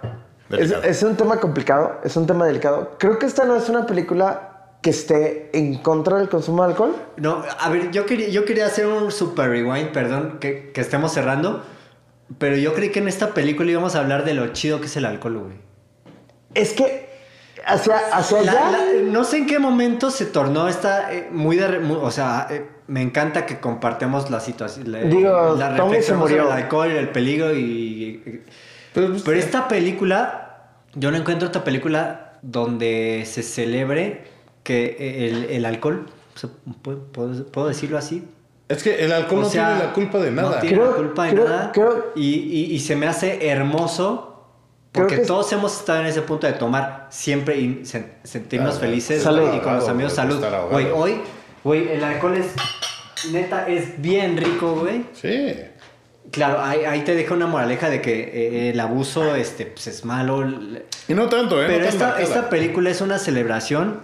es, 0.49 1.03
un 1.03 1.15
tema 1.15 1.37
complicado, 1.39 1.99
es 2.03 2.15
un 2.15 2.25
tema 2.27 2.45
delicado. 2.45 2.95
Creo 2.99 3.19
que 3.19 3.25
esta 3.25 3.45
no 3.45 3.55
es 3.55 3.67
una 3.69 3.85
película 3.85 4.53
que 4.81 4.91
esté 4.91 5.49
en 5.57 5.79
contra 5.79 6.17
del 6.17 6.29
consumo 6.29 6.63
de 6.63 6.69
alcohol. 6.69 6.95
No, 7.17 7.43
a 7.59 7.69
ver, 7.69 7.91
yo 7.91 8.05
quería, 8.05 8.29
yo 8.29 8.45
quería 8.45 8.65
hacer 8.67 8.85
un 8.87 9.11
super 9.11 9.49
rewind, 9.49 9.89
perdón, 9.91 10.37
que, 10.39 10.71
que 10.71 10.81
estemos 10.81 11.11
cerrando. 11.13 11.63
Pero 12.37 12.57
yo 12.57 12.73
creí 12.73 12.89
que 12.91 12.99
en 12.99 13.07
esta 13.07 13.33
película 13.33 13.71
íbamos 13.71 13.95
a 13.95 13.99
hablar 13.99 14.25
de 14.25 14.33
lo 14.33 14.47
chido 14.53 14.79
que 14.81 14.87
es 14.87 14.97
el 14.97 15.05
alcohol, 15.05 15.37
güey. 15.39 15.53
Es 16.53 16.73
que 16.73 17.07
hacia, 17.65 17.97
hacia 18.13 18.41
La- 18.43 18.51
allá... 18.51 18.71
la- 18.71 19.01
no 19.11 19.23
sé 19.23 19.37
en 19.37 19.47
qué 19.47 19.59
momento 19.59 20.11
se 20.11 20.25
tornó 20.25 20.67
esta 20.67 21.13
eh, 21.13 21.27
muy 21.31 21.55
de... 21.55 21.79
muy- 21.79 21.99
o 22.01 22.11
sea, 22.11 22.47
eh, 22.49 22.65
me 22.87 23.01
encanta 23.01 23.45
que 23.45 23.59
compartemos 23.59 24.29
la 24.29 24.39
situación. 24.41 24.91
La, 24.91 24.99
Digo, 24.99 25.55
la 25.57 25.75
Tommy 25.75 26.01
se 26.01 26.11
reflexión 26.13 26.19
sobre 26.19 26.33
murió. 26.35 26.47
el 26.47 26.63
alcohol, 26.63 26.91
el 26.91 27.09
peligro 27.09 27.53
y... 27.55 27.59
y- 27.61 28.43
Pero, 28.97 29.09
pues, 29.09 29.21
pero 29.21 29.37
esta 29.37 29.67
película, 29.67 30.69
yo 30.95 31.11
no 31.11 31.17
encuentro 31.17 31.47
otra 31.49 31.63
película 31.63 32.33
donde 32.41 33.23
se 33.27 33.43
celebre 33.43 34.23
que 34.63 35.27
el, 35.29 35.43
el 35.51 35.65
alcohol, 35.65 36.07
¿puedo, 36.81 37.03
puedo- 37.11 37.45
puedo 37.51 37.67
decirlo 37.67 37.99
así? 37.99 38.23
Es 38.69 38.81
que 38.81 39.05
el 39.05 39.11
alcohol 39.11 39.39
O 39.39 39.41
no 39.43 39.49
sea, 39.49 39.67
tiene 39.67 39.83
la 39.85 39.93
culpa 39.93 40.17
de 40.17 40.31
nada. 40.31 40.55
No 40.55 40.59
tiene 40.61 40.77
Creo- 40.77 40.89
la 40.91 40.97
culpa 40.97 41.25
de 41.25 41.31
creo- 41.31 41.45
nada. 41.47 41.71
creo- 41.71 42.05
y, 42.15 42.25
y- 42.33 42.73
y 42.73 42.79
se 42.79 42.95
me 42.95 43.05
hace 43.05 43.47
hermoso. 43.47 44.33
Porque 44.91 45.17
que 45.17 45.21
es- 45.21 45.27
todos 45.27 45.51
hemos 45.53 45.77
estado 45.79 45.99
en 46.01 46.07
ese 46.07 46.23
punto 46.23 46.47
de 46.47 46.53
tomar 46.53 47.05
siempre 47.11 47.59
y 47.59 47.83
sen- 47.83 48.13
sentirnos 48.23 48.77
Ah, 48.77 48.79
felices 48.79 49.21
salud. 49.21 49.53
y 49.55 49.59
con 49.59 49.75
los 49.75 49.87
amigos 49.87 50.13
salud. 50.13 50.43
Güey, 50.71 50.87
hoy, 50.91 51.17
güey, 51.63 51.87
el 51.91 52.03
alcohol 52.03 52.35
es. 52.35 52.47
Neta, 53.31 53.67
es 53.67 54.01
bien 54.01 54.37
rico, 54.37 54.73
güey. 54.75 55.05
Sí. 55.13 55.53
Claro, 56.31 56.61
ahí, 56.61 56.83
ahí 56.85 57.01
te 57.01 57.15
deja 57.15 57.33
una 57.33 57.47
moraleja 57.47 57.89
de 57.89 58.01
que 58.01 58.19
eh, 58.33 58.69
el 58.71 58.79
abuso 58.79 59.35
este, 59.35 59.65
pues, 59.67 59.87
es 59.87 60.03
malo. 60.05 60.45
Y 61.07 61.13
no 61.13 61.29
tanto, 61.29 61.61
¿eh? 61.61 61.65
Pero 61.67 61.83
no 61.83 61.89
esta, 61.89 62.49
película 62.49 62.89
es 62.89 63.01
una 63.01 63.17
celebración 63.19 64.01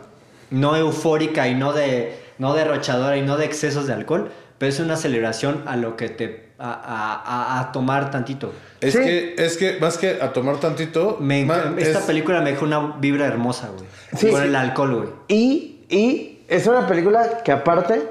no 0.49 0.75
eufórica 0.75 1.47
y 1.47 1.55
no 1.55 1.73
de 1.73 2.15
no 2.37 2.53
derrochadora 2.53 3.17
y 3.17 3.21
no 3.21 3.37
de 3.37 3.45
excesos 3.45 3.87
de 3.87 3.93
alcohol, 3.93 4.31
pero 4.57 4.71
es 4.71 4.79
una 4.79 4.95
celebración 4.97 5.63
a 5.65 5.75
lo 5.75 5.95
que 5.97 6.09
te 6.09 6.49
a, 6.59 6.71
a- 6.71 7.59
a- 7.59 7.71
tomar 7.71 8.09
tantito. 8.11 8.53
Es 8.79 8.93
Sí. 8.93 8.99
que, 8.99 9.35
es 9.37 9.57
que 9.57 9.77
más 9.79 9.97
que 9.97 10.19
a 10.21 10.31
tomar 10.31 10.57
tantito. 10.59 11.17
Me 11.19 11.41
esta 11.41 11.99
es- 11.99 12.05
película 12.05 12.41
me 12.41 12.51
dejó 12.51 12.65
una 12.65 12.95
vibra 12.99 13.25
hermosa, 13.25 13.69
güey. 13.69 13.85
Sí, 14.15 14.29
Con 14.29 14.41
sí. 14.41 14.47
el 14.47 14.55
alcohol, 14.55 14.95
güey. 14.95 15.09
Y, 15.27 15.85
y 15.89 16.43
es 16.47 16.65
una 16.67 16.87
película 16.87 17.39
que 17.43 17.51
aparte, 17.51 18.01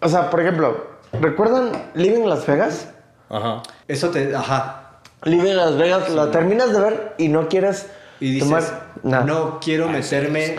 o 0.00 0.08
sea, 0.08 0.30
por 0.30 0.40
ejemplo, 0.40 0.86
¿recuerdan 1.20 1.72
Living 1.94 2.24
Las 2.26 2.46
Vegas? 2.46 2.88
Ajá. 3.30 3.62
Eso 3.86 4.10
te, 4.10 4.34
ajá. 4.34 4.82
Living 5.24 5.54
Las 5.54 5.76
Vegas, 5.76 6.08
la 6.10 6.30
terminas 6.30 6.72
de 6.72 6.80
ver 6.80 7.14
y 7.18 7.28
no 7.28 7.48
quieres 7.48 7.86
Y 8.20 8.30
dices, 8.32 8.48
tomar 8.48 8.62
nada. 9.02 9.24
no 9.24 9.58
quiero 9.60 9.88
meterme. 9.88 10.56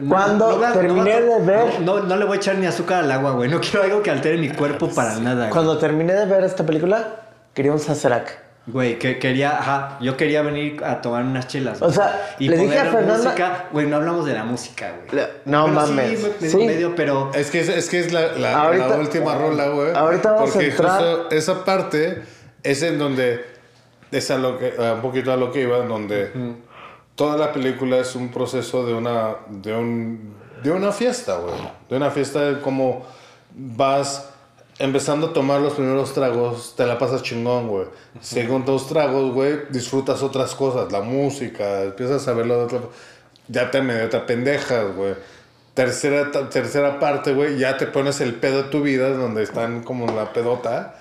no- 0.00 0.08
Cuando 0.08 0.56
terminé 0.72 1.20
de 1.20 1.38
ver- 1.40 1.80
No, 1.80 2.00
no 2.00 2.16
le 2.16 2.24
voy 2.24 2.36
a 2.36 2.40
echar 2.40 2.56
ni 2.56 2.66
azúcar 2.66 3.04
al 3.04 3.10
agua, 3.10 3.32
güey. 3.32 3.50
No 3.50 3.60
quiero 3.60 3.82
algo 3.82 4.02
que 4.02 4.10
altere 4.10 4.38
mi 4.38 4.50
cuerpo 4.50 4.88
para 4.88 5.16
nada. 5.18 5.36
güey. 5.42 5.50
Cuando 5.50 5.76
terminé 5.78 6.12
de 6.14 6.24
ver 6.26 6.44
esta 6.44 6.64
película, 6.64 7.04
quería 7.52 7.72
un 7.72 7.80
Sazerac. 7.80 8.45
Güey, 8.68 8.98
que 8.98 9.20
quería, 9.20 9.58
ajá, 9.58 9.96
yo 10.00 10.16
quería 10.16 10.42
venir 10.42 10.82
a 10.84 11.00
tomar 11.00 11.22
unas 11.22 11.46
chelas. 11.46 11.80
O 11.82 11.92
sea, 11.92 12.34
y 12.40 12.48
le 12.48 12.56
dije 12.56 12.76
a 12.78 12.86
Fernanda- 12.86 13.16
música, 13.18 13.64
güey, 13.70 13.86
no 13.86 13.96
hablamos 13.96 14.26
de 14.26 14.34
la 14.34 14.42
música, 14.42 14.92
güey. 15.08 15.24
No 15.44 15.62
Bueno, 15.68 15.80
mames. 15.82 16.18
Sí, 16.18 16.26
me- 16.40 16.48
Sí. 16.50 16.56
medio, 16.58 16.94
pero 16.96 17.30
Es 17.32 17.50
que 17.52 17.60
es, 17.60 17.68
es 17.68 17.88
que 17.88 18.00
es 18.00 18.12
la, 18.12 18.32
la- 18.32 18.62
Ahorita- 18.64 18.88
la 18.88 18.96
última 18.96 19.34
rola, 19.36 19.68
güey. 19.68 19.94
ahorita 19.94 20.32
vamos 20.32 20.50
a 20.50 20.52
Porque 20.54 20.68
entrar- 20.70 20.98
justo 21.00 21.30
esa 21.30 21.64
parte 21.64 22.22
es 22.64 22.82
en 22.82 22.98
donde. 22.98 23.44
Es 24.10 24.30
a 24.32 24.38
lo 24.38 24.58
que, 24.58 24.74
a 24.78 24.94
un 24.94 25.00
poquito 25.00 25.32
a 25.32 25.36
lo 25.36 25.52
que 25.52 25.62
iba, 25.62 25.78
en 25.78 25.88
donde 25.88 26.30
toda 27.14 27.36
la 27.36 27.52
película 27.52 27.98
es 27.98 28.16
un 28.16 28.30
proceso 28.30 28.84
de 28.84 28.94
una. 28.94 29.36
de 29.48 29.74
un. 29.76 30.34
de 30.64 30.70
una 30.72 30.90
fiesta, 30.90 31.36
güey. 31.36 31.54
De 31.88 31.96
una 31.96 32.10
fiesta 32.10 32.40
de 32.40 32.60
cómo 32.60 33.04
vas 33.54 34.30
empezando 34.78 35.28
a 35.28 35.32
tomar 35.32 35.60
los 35.60 35.74
primeros 35.74 36.12
tragos, 36.12 36.74
te 36.76 36.86
la 36.86 36.98
pasas 36.98 37.22
chingón, 37.22 37.68
güey. 37.68 37.86
Segundos 38.20 38.88
tragos, 38.88 39.32
güey, 39.32 39.60
disfrutas 39.70 40.22
otras 40.22 40.54
cosas, 40.54 40.92
la 40.92 41.00
música, 41.00 41.82
empiezas 41.82 42.26
a 42.28 42.32
verlo 42.32 42.58
de 42.58 42.64
otra 42.64 42.80
ya 43.48 43.70
te 43.70 43.82
medio 43.82 44.08
te 44.08 44.18
pendejas, 44.20 44.94
güey. 44.94 45.14
Tercera, 45.74 46.30
tercera 46.48 46.98
parte, 46.98 47.34
güey, 47.34 47.58
ya 47.58 47.76
te 47.76 47.86
pones 47.86 48.20
el 48.20 48.34
pedo 48.34 48.64
de 48.64 48.68
tu 48.70 48.82
vida, 48.82 49.10
donde 49.10 49.42
están 49.42 49.82
como 49.82 50.06
la 50.06 50.32
pedota. 50.32 50.96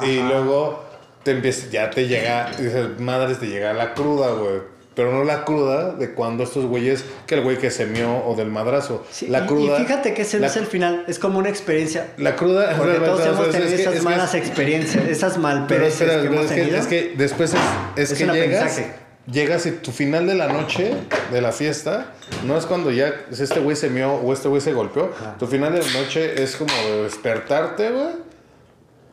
Y 0.00 0.20
luego 0.20 0.84
te 1.24 1.32
empieza, 1.32 1.68
ya 1.70 1.90
te 1.90 2.06
llega, 2.06 2.50
dices, 2.56 3.00
madres, 3.00 3.40
te 3.40 3.46
llega 3.46 3.72
la 3.72 3.94
cruda, 3.94 4.30
güey. 4.30 4.71
Pero 4.94 5.10
no 5.10 5.24
la 5.24 5.44
cruda 5.46 5.92
de 5.94 6.12
cuando 6.12 6.44
estos 6.44 6.66
güeyes, 6.66 7.04
que 7.26 7.36
el 7.36 7.40
güey 7.40 7.56
que 7.56 7.70
se 7.70 7.86
mió 7.86 8.14
o 8.26 8.34
del 8.36 8.50
madrazo. 8.50 9.06
Sí, 9.10 9.26
la 9.26 9.46
cruda. 9.46 9.78
Y 9.78 9.84
fíjate 9.84 10.12
que 10.12 10.22
ese 10.22 10.38
no 10.38 10.46
es 10.46 10.56
el 10.56 10.66
final, 10.66 11.04
es 11.08 11.18
como 11.18 11.38
una 11.38 11.48
experiencia. 11.48 12.08
La 12.18 12.36
cruda. 12.36 12.74
Porque 12.76 12.98
todos 12.98 13.24
hemos 13.26 13.50
tenido 13.50 13.70
es 13.70 13.80
esas 13.80 13.94
es- 13.96 14.02
malas 14.02 14.34
experiencias, 14.34 15.06
esas 15.08 15.32
Pero 15.32 15.42
malpereces 15.42 16.00
espera, 16.02 16.20
que 16.20 16.26
hemos 16.26 16.44
es, 16.44 16.50
que, 16.50 16.56
tenido. 16.60 16.76
es 16.78 16.86
que 16.86 17.14
después 17.16 17.54
es, 17.96 18.12
que 18.12 18.26
llegas, 18.26 18.82
llegas 19.26 19.64
y 19.66 19.70
tu 19.70 19.92
final 19.92 20.26
de 20.26 20.34
la 20.34 20.48
noche, 20.48 20.92
de 21.30 21.40
la 21.40 21.52
fiesta, 21.52 22.12
no 22.44 22.58
es 22.58 22.66
cuando 22.66 22.90
ya 22.90 23.14
este 23.30 23.60
güey 23.60 23.76
se 23.76 23.88
mió 23.88 24.12
o 24.14 24.32
este 24.34 24.48
güey 24.48 24.60
se 24.60 24.74
golpeó. 24.74 25.10
Tu 25.38 25.46
final 25.46 25.72
de 25.72 25.78
la 25.80 25.90
noche 26.02 26.42
es 26.42 26.54
como 26.56 26.74
de 26.74 27.04
despertarte, 27.04 27.90
güey. 27.92 28.08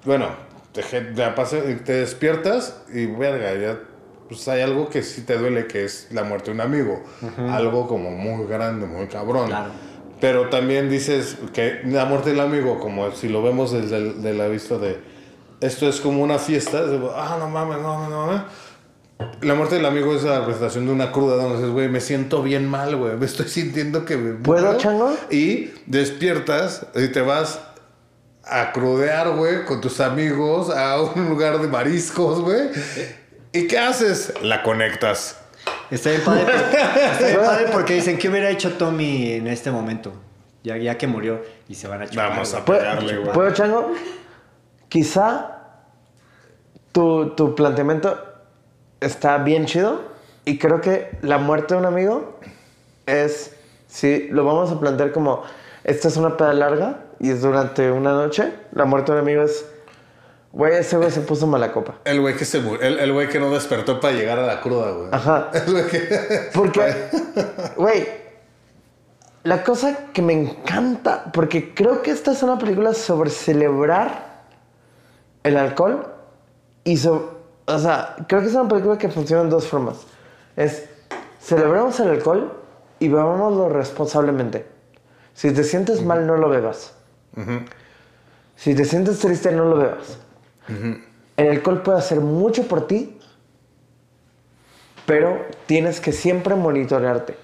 Bueno, 0.03 0.27
te, 0.73 0.81
te 0.83 1.93
despiertas 1.93 2.81
y 2.93 3.05
verga, 3.05 3.53
ya 3.55 3.79
pues 4.29 4.47
hay 4.47 4.61
algo 4.61 4.89
que 4.89 5.01
sí 5.03 5.21
te 5.23 5.37
duele, 5.37 5.67
que 5.67 5.83
es 5.83 6.07
la 6.11 6.23
muerte 6.23 6.51
de 6.51 6.55
un 6.55 6.61
amigo. 6.61 7.03
Algo 7.49 7.87
como 7.87 8.11
muy 8.11 8.45
grande, 8.47 8.85
muy 8.85 9.07
cabrón. 9.07 9.47
Claro. 9.47 9.71
Pero 10.21 10.49
también 10.49 10.89
dices 10.89 11.37
que 11.53 11.81
la 11.85 12.05
muerte 12.05 12.29
del 12.29 12.39
amigo, 12.39 12.79
como 12.79 13.11
si 13.11 13.27
lo 13.27 13.41
vemos 13.41 13.71
desde 13.71 13.97
el, 13.97 14.21
de 14.21 14.33
la 14.33 14.47
vista 14.47 14.77
de 14.77 14.99
esto 15.61 15.89
es 15.89 15.99
como 15.99 16.23
una 16.23 16.37
fiesta, 16.37 16.83
ah, 17.15 17.37
no 17.39 17.49
mames, 17.49 17.79
no, 17.81 18.09
no, 18.09 18.31
no. 18.31 18.45
La 19.41 19.53
muerte 19.55 19.75
del 19.75 19.85
amigo 19.85 20.15
es 20.15 20.23
la 20.23 20.39
representación 20.39 20.85
de 20.85 20.93
una 20.93 21.11
cruda 21.11 21.35
donde 21.35 21.57
dices, 21.57 21.71
güey, 21.71 21.89
me 21.89 21.99
siento 21.99 22.41
bien 22.41 22.69
mal, 22.69 22.95
güey, 22.95 23.17
me 23.17 23.25
estoy 23.25 23.47
sintiendo 23.49 24.05
que 24.05 24.15
me 24.15 24.33
¿Puedo, 24.35 24.63
muero". 24.63 24.77
chango? 24.77 25.17
Y 25.29 25.71
despiertas 25.87 26.85
y 26.95 27.09
te 27.09 27.21
vas 27.21 27.59
a 28.45 28.71
crudear, 28.71 29.35
güey, 29.35 29.65
con 29.65 29.81
tus 29.81 29.99
amigos 29.99 30.69
a 30.69 31.01
un 31.01 31.27
lugar 31.29 31.59
de 31.59 31.67
mariscos, 31.67 32.39
güey. 32.41 32.69
¿Y 33.51 33.67
qué 33.67 33.79
haces? 33.79 34.33
La 34.43 34.61
conectas. 34.61 35.39
Está 35.89 36.11
bien 36.11 36.21
padre, 36.23 36.43
porque, 36.45 36.77
está 37.11 37.25
bien 37.25 37.39
padre 37.41 37.65
porque 37.71 37.93
dicen, 37.95 38.17
¿qué 38.17 38.29
hubiera 38.29 38.49
hecho 38.49 38.73
Tommy 38.73 39.33
en 39.33 39.47
este 39.47 39.71
momento? 39.71 40.13
Ya, 40.63 40.77
ya 40.77 40.97
que 40.97 41.07
murió 41.07 41.41
y 41.67 41.75
se 41.75 41.87
van 41.87 42.03
a 42.03 42.07
chupar. 42.07 42.29
Vamos 42.29 42.53
a 42.53 42.63
pegarle, 42.63 43.17
güey. 43.17 43.33
¿Puedo, 43.33 43.51
Chango? 43.51 43.93
Quizá 44.87 45.59
tu, 46.91 47.31
tu 47.31 47.55
planteamiento 47.55 48.23
está 48.99 49.37
bien 49.39 49.65
chido 49.65 50.01
y 50.45 50.57
creo 50.57 50.81
que 50.81 51.17
la 51.21 51.37
muerte 51.37 51.73
de 51.73 51.79
un 51.79 51.85
amigo 51.85 52.39
es, 53.05 53.55
si 53.87 54.27
lo 54.29 54.45
vamos 54.45 54.71
a 54.71 54.79
plantear 54.79 55.11
como, 55.11 55.43
esta 55.83 56.07
es 56.07 56.17
una 56.17 56.37
peda 56.37 56.53
larga 56.53 57.05
y 57.19 57.31
es 57.31 57.41
durante 57.41 57.91
una 57.91 58.13
noche, 58.13 58.53
la 58.73 58.85
muerte 58.85 59.11
de 59.11 59.19
un 59.19 59.23
amigo 59.23 59.43
es, 59.43 59.65
güey, 60.51 60.73
ese 60.73 60.97
güey 60.97 61.11
se 61.11 61.21
puso 61.21 61.47
mala 61.47 61.71
copa. 61.71 61.95
El 62.05 62.21
güey 62.21 62.35
que 62.35 62.45
se 62.45 62.59
murió, 62.59 62.81
el, 62.81 62.99
el 62.99 63.13
güey 63.13 63.29
que 63.29 63.39
no 63.39 63.51
despertó 63.51 63.99
para 63.99 64.13
llegar 64.13 64.39
a 64.39 64.45
la 64.45 64.61
cruda, 64.61 64.91
güey. 64.91 65.09
Ajá. 65.11 65.49
El 65.53 65.71
güey 65.71 65.87
que... 65.87 66.49
Porque, 66.53 66.93
güey, 67.77 68.07
la 69.43 69.63
cosa 69.63 70.11
que 70.13 70.21
me 70.21 70.33
encanta, 70.33 71.31
porque 71.31 71.73
creo 71.73 72.01
que 72.01 72.11
esta 72.11 72.31
es 72.31 72.43
una 72.43 72.57
película 72.57 72.93
sobre 72.93 73.29
celebrar 73.29 74.43
el 75.43 75.57
alcohol 75.57 76.07
y 76.83 76.97
sobre, 76.97 77.25
o 77.65 77.79
sea, 77.79 78.15
creo 78.27 78.41
que 78.41 78.47
es 78.47 78.53
una 78.53 78.67
película 78.67 78.97
que 78.97 79.09
funciona 79.09 79.43
en 79.43 79.49
dos 79.49 79.67
formas. 79.67 79.97
Es, 80.55 80.89
celebramos 81.41 81.99
el 81.99 82.09
alcohol 82.09 82.51
y 82.99 83.07
bebámoslo 83.07 83.69
responsablemente. 83.69 84.65
Si 85.33 85.51
te 85.51 85.63
sientes 85.63 86.03
mal, 86.03 86.27
no 86.27 86.35
lo 86.35 86.49
bebas. 86.49 86.93
Si 88.57 88.75
te 88.75 88.83
sientes 88.83 89.19
triste, 89.19 89.53
no 89.53 89.65
lo 89.65 89.77
bebas. 89.77 90.17
El 91.37 91.47
alcohol 91.49 91.81
puede 91.81 91.97
hacer 91.99 92.19
mucho 92.19 92.67
por 92.67 92.85
ti, 92.87 93.17
pero 95.05 95.45
tienes 95.65 95.99
que 95.99 96.11
siempre 96.11 96.55
monitorearte. 96.55 97.35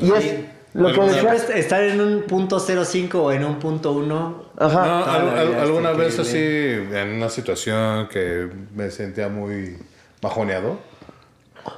Y 0.00 0.10
es 0.12 0.34
lo 0.72 0.92
que 0.92 1.00
decía. 1.02 1.34
estar 1.56 1.82
en 1.84 2.00
un 2.00 2.22
punto 2.22 2.58
05 2.58 3.22
o 3.22 3.32
en 3.32 3.44
un 3.44 3.58
punto 3.58 3.92
1. 3.92 4.44
Ajá. 4.58 4.86
No, 4.86 5.04
al- 5.04 5.28
al- 5.38 5.54
alguna 5.54 5.92
vez 5.92 6.18
así, 6.18 6.38
en 6.38 7.08
una 7.16 7.28
situación 7.28 8.08
que 8.08 8.48
me 8.74 8.90
sentía 8.90 9.28
muy 9.28 9.78
bajoneado, 10.20 10.78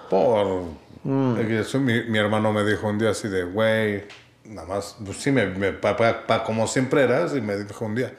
por... 0.08 0.64
Mm. 1.04 1.36
eso, 1.52 1.78
mi, 1.78 2.02
mi 2.04 2.18
hermano 2.18 2.52
me 2.52 2.64
dijo 2.64 2.88
un 2.88 2.98
día 2.98 3.10
así 3.10 3.28
de, 3.28 3.44
güey, 3.44 4.04
nada 4.44 4.66
más, 4.66 4.96
pues 5.04 5.18
sí, 5.18 5.30
me, 5.30 5.46
me- 5.46 5.72
pa, 5.72 5.96
pa- 5.96 6.26
pa- 6.26 6.42
como 6.42 6.66
siempre 6.66 7.02
era, 7.02 7.28
sí 7.28 7.40
me 7.40 7.56
dijo 7.56 7.84
un 7.84 7.94
día, 7.94 8.12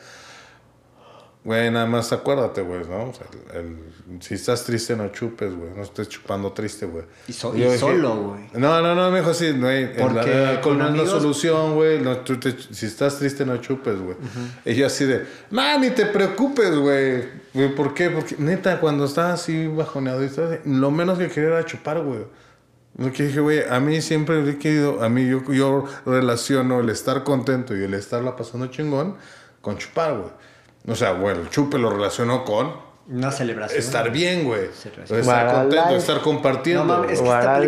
güey, 1.47 1.71
nada 1.71 1.85
más 1.85 2.11
acuérdate, 2.11 2.61
güey, 2.61 2.81
¿no? 2.89 3.09
O 3.09 3.13
sea, 3.13 3.25
el- 3.53 3.59
el- 3.59 4.21
si 4.21 4.33
estás 4.35 4.65
triste, 4.65 4.95
no 4.97 5.07
chupes, 5.13 5.55
güey, 5.55 5.69
no 5.75 5.81
estés 5.83 6.09
chupando 6.09 6.51
triste, 6.51 6.85
güey. 6.85 7.05
Y 7.29 7.31
so- 7.33 7.55
yo 7.55 7.73
y 7.73 7.77
solo, 7.77 8.15
güey. 8.17 8.41
No, 8.53 8.81
no, 8.81 8.93
no, 8.95 9.09
me 9.11 9.19
dijo 9.19 9.31
así, 9.31 9.51
güey, 9.53 9.95
Porque 9.95 10.31
el 10.31 10.45
alcohol 10.49 10.61
con 10.61 10.77
no 10.79 10.83
es 10.89 10.91
la 10.95 11.01
amigos- 11.03 11.21
solución, 11.21 11.75
güey, 11.75 12.01
no, 12.01 12.17
si 12.71 12.85
estás 12.85 13.17
triste, 13.17 13.45
no 13.45 13.57
chupes, 13.57 13.97
güey. 13.97 14.17
Y 14.65 14.75
yo 14.75 14.87
así 14.87 15.05
de, 15.05 15.25
no, 15.49 15.79
ni 15.79 15.89
te 15.91 16.05
preocupes, 16.07 16.75
güey. 16.75 17.23
Güey, 17.53 17.73
¿Por 17.75 17.93
qué? 17.93 18.09
Porque, 18.09 18.35
neta, 18.37 18.79
cuando 18.81 19.05
estaba 19.05 19.31
así 19.33 19.67
bajoneado, 19.67 20.21
y 20.23 20.25
estaba 20.25 20.49
así, 20.53 20.59
lo 20.65 20.91
menos 20.91 21.17
que 21.17 21.29
quería 21.29 21.49
era 21.51 21.65
chupar, 21.65 22.01
güey. 22.01 22.25
Lo 22.97 23.11
que 23.13 23.23
dije, 23.23 23.39
güey, 23.39 23.61
a 23.69 23.79
mí 23.79 24.01
siempre 24.01 24.47
he 24.49 24.57
querido, 24.57 25.01
a 25.03 25.07
mí 25.07 25.29
yo, 25.29 25.41
yo 25.53 25.85
relaciono 26.05 26.79
el 26.81 26.89
estar 26.89 27.23
contento 27.23 27.75
y 27.77 27.83
el 27.83 27.93
estarla 27.93 28.35
pasando 28.35 28.67
chingón 28.67 29.15
con 29.61 29.77
chupar, 29.77 30.17
güey. 30.17 30.29
O 30.87 30.95
sea, 30.95 31.11
bueno, 31.13 31.41
el 31.41 31.49
chupe 31.49 31.77
lo 31.77 31.89
relaciono 31.89 32.45
con 32.45 32.71
Una 33.09 33.31
celebración. 33.31 33.79
estar 33.79 34.09
bien, 34.11 34.45
güey. 34.45 34.65
Estar 34.65 35.53
contento, 35.53 35.85
life. 35.85 35.95
estar 35.97 36.15
No 36.17 36.21
compartiendo. 36.23 36.83
mames, 36.85 37.11
es 37.13 37.21
que 37.21 37.29
ajá, 37.29 37.59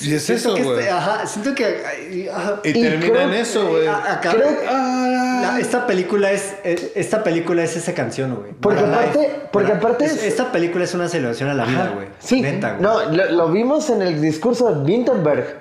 Y 0.00 0.14
es 0.14 0.24
siento 0.24 0.56
eso, 0.56 0.64
güey. 0.64 0.78
este- 0.80 0.90
ajá, 0.90 1.26
siento 1.26 1.54
que. 1.54 2.28
ajá, 2.32 2.60
y 2.64 2.68
Y 2.68 2.72
termina 2.82 3.12
creo 3.12 3.20
en 3.22 3.34
eso, 3.34 3.68
güey. 3.68 3.86
Creo- 4.22 4.50
la- 4.64 5.58
esta 5.60 5.86
película 5.86 6.32
es 6.32 6.54
esta 6.64 7.22
película 7.22 7.62
es 7.62 7.76
esa 7.76 7.94
canción, 7.94 8.34
güey. 8.34 8.52
Porque 8.60 8.80
Para 8.82 8.94
aparte- 8.98 9.18
Life. 9.20 9.40
porque 9.52 9.68
Para- 9.68 9.78
aparte 9.78 10.04
es- 10.06 10.12
es- 10.16 10.22
esta 10.24 10.50
película 10.52 10.84
es 10.84 10.92
una 10.94 11.08
celebración 11.08 11.48
a 11.48 11.54
la 11.54 11.64
vida, 11.64 11.92
güey. 11.94 12.08
Sí, 12.18 12.42
Neta, 12.42 12.72
güey. 12.72 12.82
no, 12.82 13.04
lo, 13.10 13.30
lo 13.32 13.48
vimos 13.48 13.88
en 13.90 14.02
el 14.02 14.20
discurso 14.20 14.70
de 14.72 14.80
Wittenberg. 14.82 15.60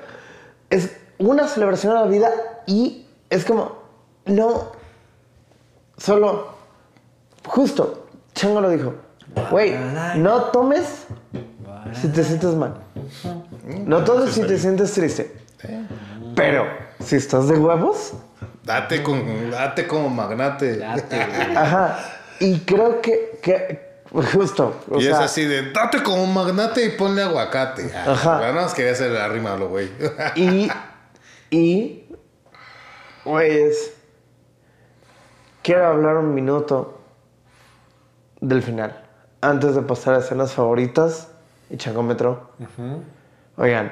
Es 0.70 0.90
una 1.20 1.48
celebración 1.48 1.96
a 1.96 2.02
la 2.02 2.08
vida 2.08 2.32
y 2.66 3.06
es 3.30 3.46
como, 3.46 3.84
no, 4.26 4.72
solo, 5.98 6.55
justo, 7.46 8.08
Chango 8.34 8.62
lo 8.62 8.70
dijo, 8.70 8.94
güey, 9.50 9.76
no 10.18 10.44
tomes 10.46 11.08
si 11.94 12.08
te 12.10 12.24
sientes 12.24 12.56
mal. 12.56 12.76
No 13.86 14.04
tomes 14.04 14.34
si 14.34 14.42
te 14.42 14.58
sientes 14.58 14.94
triste. 14.94 15.36
Pero, 16.36 16.66
si 17.00 17.16
estás 17.16 17.48
de 17.48 17.58
huevos, 17.58 18.14
Date, 18.66 19.04
con, 19.04 19.52
date 19.52 19.86
como 19.88 20.10
magnate. 20.10 20.84
ajá. 21.56 22.00
Y 22.40 22.60
creo 22.62 23.00
que, 23.00 23.40
que 23.42 24.02
justo, 24.34 24.82
o 24.90 24.98
y 24.98 25.04
sea, 25.04 25.12
es 25.12 25.18
así 25.20 25.46
de, 25.46 25.72
date 25.72 26.02
como 26.02 26.26
magnate 26.26 26.84
y 26.84 26.90
ponle 26.90 27.22
aguacate. 27.22 27.92
Ah, 27.94 28.12
Ajá. 28.12 28.40
Nada 28.40 28.54
más 28.54 28.74
quería 28.74 28.92
hacer 28.92 29.16
arrímalo, 29.16 29.70
güey. 29.70 29.90
Y, 30.36 30.70
y, 31.52 32.10
quiero 35.62 35.88
hablar 35.88 36.18
un 36.18 36.34
minuto 36.34 36.95
del 38.48 38.62
final, 38.62 39.02
antes 39.42 39.76
de 39.76 39.82
pasar 39.82 40.14
a 40.16 40.20
escenas 40.20 40.54
favoritas 40.54 41.30
y 41.70 41.78
changómetro. 41.78 42.52
Oigan, 43.58 43.92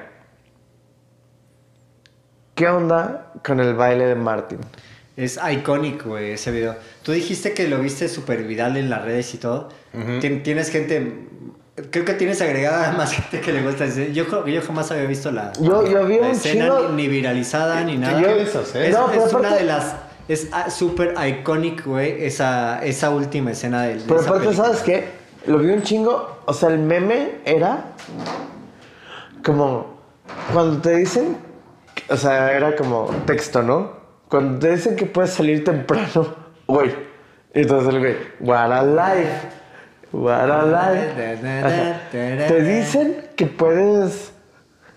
¿qué 2.55 2.67
onda 2.67 3.31
con 3.45 3.59
el 3.59 3.73
baile 3.75 4.05
de 4.05 4.15
Martin? 4.15 4.59
Es 5.15 5.39
icónico, 5.51 6.09
güey, 6.09 6.31
ese 6.31 6.51
video. 6.51 6.75
Tú 7.03 7.11
dijiste 7.11 7.53
que 7.53 7.67
lo 7.67 7.79
viste 7.79 8.07
súper 8.09 8.43
viral 8.43 8.77
en 8.77 8.89
las 8.89 9.03
redes 9.03 9.33
y 9.33 9.37
todo. 9.37 9.69
Tien- 9.93 10.41
Tienes 10.43 10.69
gente. 10.69 11.27
Creo 11.89 12.05
que 12.05 12.13
tienes 12.13 12.41
agregada 12.41 12.91
más 12.97 13.13
gente 13.13 13.41
que 13.41 13.51
le 13.53 13.61
gusta. 13.63 13.85
Yo, 13.87 14.25
yo 14.47 14.61
jamás 14.61 14.91
había 14.91 15.05
visto 15.05 15.31
la, 15.31 15.51
Yo- 15.59 15.85
yo 15.87 16.05
vi 16.05 16.17
la 16.19 16.25
un 16.27 16.31
escena 16.31 16.69
ni, 16.89 16.95
ni 17.03 17.07
viralizada 17.07 17.83
ni 17.83 17.97
nada. 17.97 18.21
yo-? 18.21 18.29
Es, 18.29 18.53
No, 18.91 19.07
pero 19.07 19.25
es 19.25 19.33
una 19.33 19.49
aparte- 19.49 19.55
de 19.59 19.63
las. 19.63 19.95
Es 20.27 20.47
ah, 20.51 20.69
súper 20.69 21.15
icónico, 21.27 21.91
güey, 21.91 22.23
esa, 22.25 22.83
esa 22.83 23.09
última 23.09 23.51
escena 23.51 23.83
del. 23.83 23.99
de 23.99 24.05
Pero 24.07 24.21
aparte, 24.21 24.45
película. 24.45 24.67
¿sabes 24.67 24.81
qué? 24.81 25.07
Lo 25.47 25.57
vi 25.57 25.69
un 25.69 25.83
chingo, 25.83 26.39
o 26.45 26.53
sea, 26.53 26.69
el 26.69 26.79
meme 26.79 27.39
era 27.43 27.85
como 29.43 29.97
cuando 30.53 30.81
te 30.81 30.95
dicen, 30.95 31.37
o 32.09 32.15
sea, 32.15 32.53
era 32.53 32.75
como 32.75 33.09
texto, 33.25 33.61
¿no? 33.61 33.91
Cuando 34.29 34.59
te 34.59 34.75
dicen 34.75 34.95
que 34.95 35.05
puedes 35.05 35.31
salir 35.31 35.63
temprano, 35.63 36.33
güey. 36.67 36.91
Y 37.53 37.61
entonces 37.61 37.93
el 37.93 37.99
güey, 37.99 38.15
what 38.39 38.71
a 38.71 38.83
life, 38.83 39.47
what 40.13 40.49
a 40.49 40.91
life. 40.91 42.47
Te 42.47 42.61
dicen 42.63 43.27
que 43.35 43.45
puedes, 43.45 44.31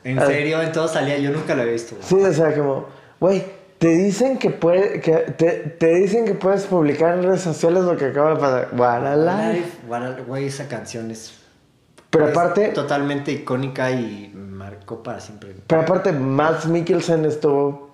En 0.04 0.20
serio, 0.20 0.62
entonces 0.62 0.92
salía. 0.92 1.18
Yo 1.18 1.32
nunca 1.32 1.56
lo 1.56 1.62
había 1.62 1.72
visto. 1.72 1.96
sí, 2.00 2.14
o 2.14 2.32
sea, 2.32 2.54
como, 2.54 2.86
güey, 3.18 3.44
te 3.78 3.88
dicen 3.88 4.38
que 4.38 4.50
puede, 4.50 5.00
que 5.00 5.12
te, 5.12 5.50
te 5.52 5.94
dicen 5.94 6.24
que 6.24 6.34
puedes 6.34 6.64
publicar 6.64 7.14
en 7.18 7.24
redes 7.24 7.42
sociales 7.42 7.84
lo 7.84 7.96
que 7.96 8.06
acaba 8.06 8.30
de 8.30 8.36
pasar, 8.36 8.68
what 8.76 9.06
a 9.06 9.16
life. 9.16 9.58
Life, 9.60 9.78
what 9.88 10.02
a- 10.02 10.20
Güey, 10.22 10.46
esa 10.46 10.66
canción 10.68 11.10
es. 11.10 11.34
Pero 12.10 12.26
es 12.26 12.30
aparte, 12.30 12.68
Totalmente 12.68 13.32
icónica 13.32 13.90
y 13.90 14.32
marcó 14.34 15.02
para 15.02 15.20
siempre. 15.20 15.54
Pero 15.66 15.82
aparte, 15.82 16.12
Max 16.12 16.66
Mikkelsen 16.66 17.24
estuvo 17.26 17.85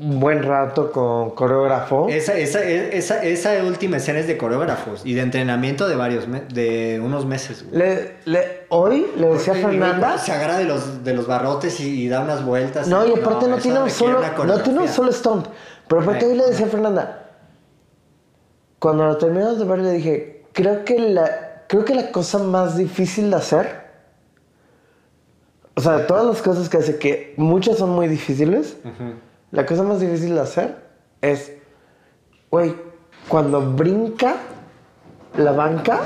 un 0.00 0.18
buen 0.20 0.42
rato 0.42 0.90
con 0.90 1.30
coreógrafo. 1.30 2.08
Esa, 2.08 2.36
esa, 2.36 2.62
esa, 2.64 3.22
esa 3.22 3.52
última 3.64 3.98
escena 3.98 4.18
es 4.18 4.26
de 4.26 4.36
coreógrafos 4.36 5.02
y 5.06 5.14
de 5.14 5.20
entrenamiento 5.22 5.86
de 5.88 5.94
varios 5.96 6.24
de 6.52 7.00
unos 7.04 7.26
meses. 7.26 7.64
Le, 7.70 8.16
le- 8.24 8.66
hoy 8.70 9.06
le 9.16 9.28
decía 9.28 9.52
a 9.52 9.56
Fernanda. 9.56 10.18
Se 10.18 10.32
agarra 10.32 10.58
de 10.58 10.64
los, 10.64 11.04
de 11.04 11.14
los 11.14 11.26
barrotes 11.26 11.78
y, 11.80 12.02
y 12.04 12.08
da 12.08 12.20
unas 12.20 12.44
vueltas. 12.44 12.88
No, 12.88 13.06
y 13.06 13.12
aparte 13.12 13.46
no, 13.46 13.54
eso 13.56 13.62
tiene 13.62 13.82
un 13.82 13.90
solo. 13.90 14.20
No 14.44 14.60
tiene 14.62 14.80
un 14.80 14.88
solo 14.88 15.12
stunt. 15.12 15.46
Pero 15.86 16.02
aparte 16.02 16.26
hoy 16.26 16.36
le 16.36 16.46
decía 16.46 16.66
a 16.66 16.68
Fernanda. 16.70 17.20
Cuando 18.78 19.06
lo 19.06 19.16
terminamos 19.16 19.58
de 19.58 19.64
ver, 19.64 19.78
le 19.78 19.92
dije. 19.92 20.44
Creo 20.52 20.84
que 20.84 20.98
la. 20.98 21.64
Creo 21.68 21.84
que 21.84 21.94
la 21.94 22.10
cosa 22.12 22.38
más 22.38 22.76
difícil 22.76 23.30
de 23.30 23.36
hacer. 23.36 23.84
O 25.76 25.80
sea, 25.80 26.06
todas 26.06 26.24
las 26.26 26.42
cosas 26.42 26.68
que 26.68 26.76
hace, 26.76 26.98
que 26.98 27.34
muchas 27.36 27.78
son 27.78 27.90
muy 27.90 28.06
difíciles. 28.06 28.76
La 29.54 29.64
cosa 29.64 29.82
más 29.84 30.00
difícil 30.00 30.34
de 30.34 30.40
hacer 30.42 30.76
es. 31.22 31.52
Güey, 32.50 32.74
cuando 33.28 33.60
brinca 33.72 34.36
la 35.38 35.52
banca 35.52 36.00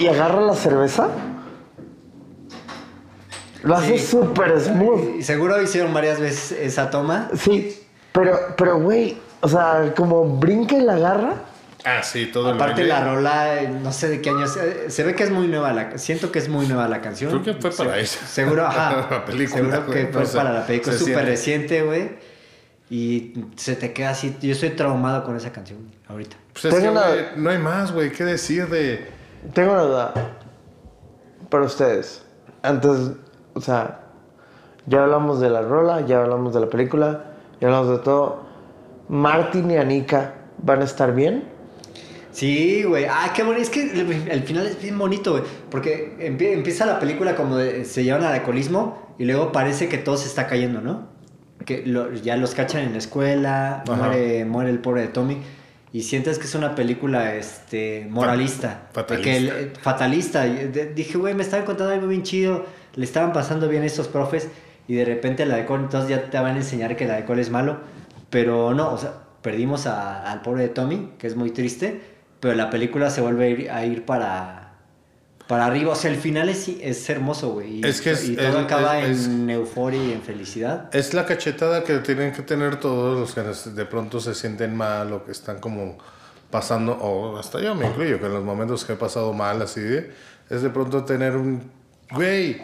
y 0.00 0.08
agarra 0.08 0.40
la 0.40 0.54
cerveza. 0.54 1.08
Lo 3.62 3.74
hace 3.76 3.98
Sí. 3.98 4.06
súper 4.06 4.60
smooth. 4.60 5.16
Y 5.18 5.22
seguro 5.22 5.60
hicieron 5.62 5.94
varias 5.94 6.20
veces 6.20 6.52
esa 6.58 6.90
toma. 6.90 7.30
Sí, 7.34 7.80
pero, 8.12 8.38
pero, 8.58 8.78
güey, 8.78 9.16
o 9.40 9.48
sea, 9.48 9.92
como 9.96 10.24
brinca 10.38 10.76
y 10.76 10.82
la 10.82 10.94
agarra. 10.94 11.34
Ah, 11.86 12.02
sí, 12.02 12.26
todo 12.26 12.50
el 12.50 12.56
Aparte 12.56 12.84
la 12.84 13.04
rola, 13.04 13.60
no 13.82 13.92
sé 13.92 14.08
de 14.08 14.20
qué 14.22 14.30
año. 14.30 14.46
Se, 14.46 14.90
se 14.90 15.02
ve 15.04 15.14
que 15.14 15.22
es 15.22 15.30
muy 15.30 15.46
nueva 15.48 15.72
la 15.72 15.96
siento 15.98 16.32
que 16.32 16.38
es 16.38 16.48
muy 16.48 16.66
nueva 16.66 16.88
la 16.88 17.00
canción. 17.02 17.30
Creo 17.30 17.42
que 17.42 17.60
fue 17.60 17.70
para 17.70 17.94
Se- 17.94 18.00
eso. 18.00 18.18
Seguro, 18.26 18.66
ajá. 18.66 19.06
La 19.10 19.24
película, 19.24 19.62
seguro 19.76 19.86
que 19.92 20.06
fue 20.06 20.24
para 20.26 20.52
la 20.52 20.66
película. 20.66 20.96
súper 20.96 21.24
reciente, 21.26 21.82
güey. 21.82 22.33
Y 22.90 23.34
se 23.56 23.76
te 23.76 23.92
queda 23.92 24.10
así. 24.10 24.36
Yo 24.40 24.52
estoy 24.52 24.70
traumado 24.70 25.24
con 25.24 25.36
esa 25.36 25.50
canción 25.52 25.78
ahorita. 26.08 26.36
Pues 26.52 26.66
es 26.66 26.74
Tengo 26.74 26.84
que, 26.86 26.90
una- 26.90 27.32
no 27.36 27.50
hay 27.50 27.58
más, 27.58 27.92
güey, 27.92 28.12
qué 28.12 28.24
decir 28.24 28.68
de... 28.68 29.06
Tengo 29.52 29.72
una 29.72 29.82
duda 29.82 30.14
para 31.48 31.64
ustedes. 31.64 32.22
Antes, 32.62 33.12
o 33.54 33.60
sea, 33.60 34.00
ya 34.86 35.02
hablamos 35.04 35.40
de 35.40 35.50
la 35.50 35.62
rola, 35.62 36.02
ya 36.02 36.22
hablamos 36.22 36.54
de 36.54 36.60
la 36.60 36.68
película, 36.68 37.24
ya 37.60 37.68
hablamos 37.68 37.90
de 37.90 37.98
todo. 38.04 38.44
Martin 39.08 39.70
y 39.70 39.76
Anika 39.76 40.34
van 40.58 40.80
a 40.80 40.84
estar 40.84 41.14
bien. 41.14 41.44
Sí, 42.32 42.82
güey. 42.84 43.04
Ah, 43.04 43.32
qué 43.34 43.42
bonito. 43.42 43.62
Es 43.62 43.70
que 43.70 43.82
el, 43.92 44.28
el 44.30 44.42
final 44.42 44.66
es 44.66 44.80
bien 44.82 44.98
bonito, 44.98 45.32
güey. 45.32 45.44
Porque 45.70 46.16
empie- 46.18 46.52
empieza 46.52 46.84
la 46.86 46.98
película 46.98 47.36
como 47.36 47.56
de- 47.56 47.84
se 47.84 48.02
llevan 48.04 48.24
al 48.24 48.32
alcoholismo 48.34 49.14
y 49.18 49.24
luego 49.24 49.52
parece 49.52 49.88
que 49.88 49.98
todo 49.98 50.16
se 50.16 50.26
está 50.28 50.46
cayendo, 50.46 50.80
¿no? 50.80 51.13
Que 51.64 51.84
lo- 51.86 52.12
ya 52.12 52.36
los 52.36 52.54
cachan 52.54 52.82
en 52.82 52.92
la 52.92 52.98
escuela, 52.98 53.82
Ajá. 53.88 53.94
muere, 53.96 54.44
muere 54.44 54.70
el 54.70 54.78
pobre 54.78 55.02
de 55.02 55.08
Tommy. 55.08 55.38
Y 55.92 56.02
sientes 56.02 56.38
que 56.38 56.44
es 56.46 56.54
una 56.56 56.74
película 56.74 57.34
este, 57.36 58.06
moralista. 58.10 58.88
Fa- 58.92 59.04
De 59.04 59.20
que 59.20 59.36
el- 59.36 59.72
fatalista. 59.80 60.44
Dije, 60.44 61.18
güey, 61.18 61.34
me 61.34 61.42
estaban 61.42 61.64
contando 61.64 61.92
algo 61.92 62.08
bien 62.08 62.22
chido. 62.24 62.66
Le 62.96 63.04
estaban 63.04 63.32
pasando 63.32 63.68
bien 63.68 63.84
estos 63.84 64.08
profes. 64.08 64.48
Y 64.88 64.94
de 64.94 65.04
repente 65.04 65.44
el 65.44 65.52
alcohol, 65.52 65.80
entonces 65.84 66.10
ya 66.10 66.28
te 66.30 66.38
van 66.38 66.54
a 66.54 66.58
enseñar 66.58 66.96
que 66.96 67.04
el 67.04 67.10
alcohol 67.12 67.38
es 67.38 67.50
malo. 67.50 67.78
Pero 68.28 68.74
no, 68.74 68.92
o 68.92 68.98
sea, 68.98 69.12
perdimos 69.40 69.86
a- 69.86 70.30
al 70.30 70.42
pobre 70.42 70.62
de 70.62 70.68
Tommy, 70.70 71.12
que 71.18 71.26
es 71.28 71.36
muy 71.36 71.50
triste. 71.50 72.00
Pero 72.40 72.54
la 72.56 72.70
película 72.70 73.08
se 73.08 73.20
vuelve 73.20 73.44
a 73.44 73.48
ir, 73.48 73.70
a 73.70 73.86
ir 73.86 74.04
para, 74.04 74.63
para 75.46 75.66
arriba. 75.66 75.92
O 75.92 75.94
sea, 75.94 76.10
el 76.10 76.16
final 76.16 76.48
es, 76.48 76.68
es 76.68 77.08
hermoso, 77.10 77.50
güey. 77.52 77.80
Y, 77.80 77.86
Es 77.86 78.00
que 78.00 78.12
es- 78.12 78.28
y 78.28 78.36
todo 78.36 78.58
es- 78.60 78.64
acaba 78.64 79.00
es- 79.00 79.26
en 79.26 79.50
euforia 79.50 80.02
y 80.02 80.12
en 80.12 80.22
felicidad. 80.22 80.88
Es 80.94 81.14
la 81.14 81.26
cachetada 81.26 81.84
que 81.84 81.98
tienen 81.98 82.32
que 82.32 82.42
tener 82.42 82.80
todos 82.80 83.18
los 83.18 83.34
que 83.34 83.70
de 83.70 83.84
pronto 83.86 84.20
se 84.20 84.34
sienten 84.34 84.76
mal 84.76 85.12
o 85.12 85.24
que 85.24 85.32
están 85.32 85.58
como 85.60 85.98
pasando, 86.50 86.92
o 86.92 87.36
hasta 87.36 87.60
yo 87.60 87.74
me 87.74 87.86
incluyo, 87.88 88.20
que 88.20 88.26
en 88.26 88.34
los 88.34 88.44
momentos 88.44 88.84
que 88.84 88.92
he 88.92 88.96
pasado 88.96 89.32
mal 89.32 89.60
así, 89.60 89.80
es 90.50 90.62
de 90.62 90.70
pronto 90.70 91.04
tener 91.04 91.34
un, 91.36 91.68
güey, 92.12 92.62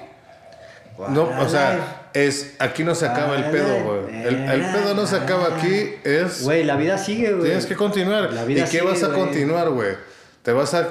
no, 1.09 1.23
o 1.40 1.48
sea, 1.48 2.11
es, 2.12 2.55
aquí 2.59 2.85
no 2.85 2.94
se 2.94 3.07
acaba 3.07 3.35
el 3.35 3.44
pedo, 3.51 3.82
güey. 3.85 4.23
El, 4.23 4.35
el 4.48 4.61
pedo 4.61 4.94
no 4.94 5.07
se 5.07 5.16
acaba 5.16 5.57
aquí, 5.57 5.94
es... 6.05 6.43
Güey, 6.43 6.62
la 6.65 6.77
vida 6.77 6.98
sigue, 6.98 7.32
güey. 7.32 7.44
Tienes 7.47 7.65
que 7.66 7.74
continuar. 7.74 8.32
La 8.32 8.44
¿Y 8.44 8.48
vida 8.48 8.65
qué 8.65 8.70
sigue, 8.70 8.82
vas 8.82 9.02
a 9.02 9.09
güey. 9.09 9.19
continuar, 9.20 9.70
güey? 9.70 9.94
¿Te 10.43 10.52
vas 10.52 10.74
a 10.74 10.86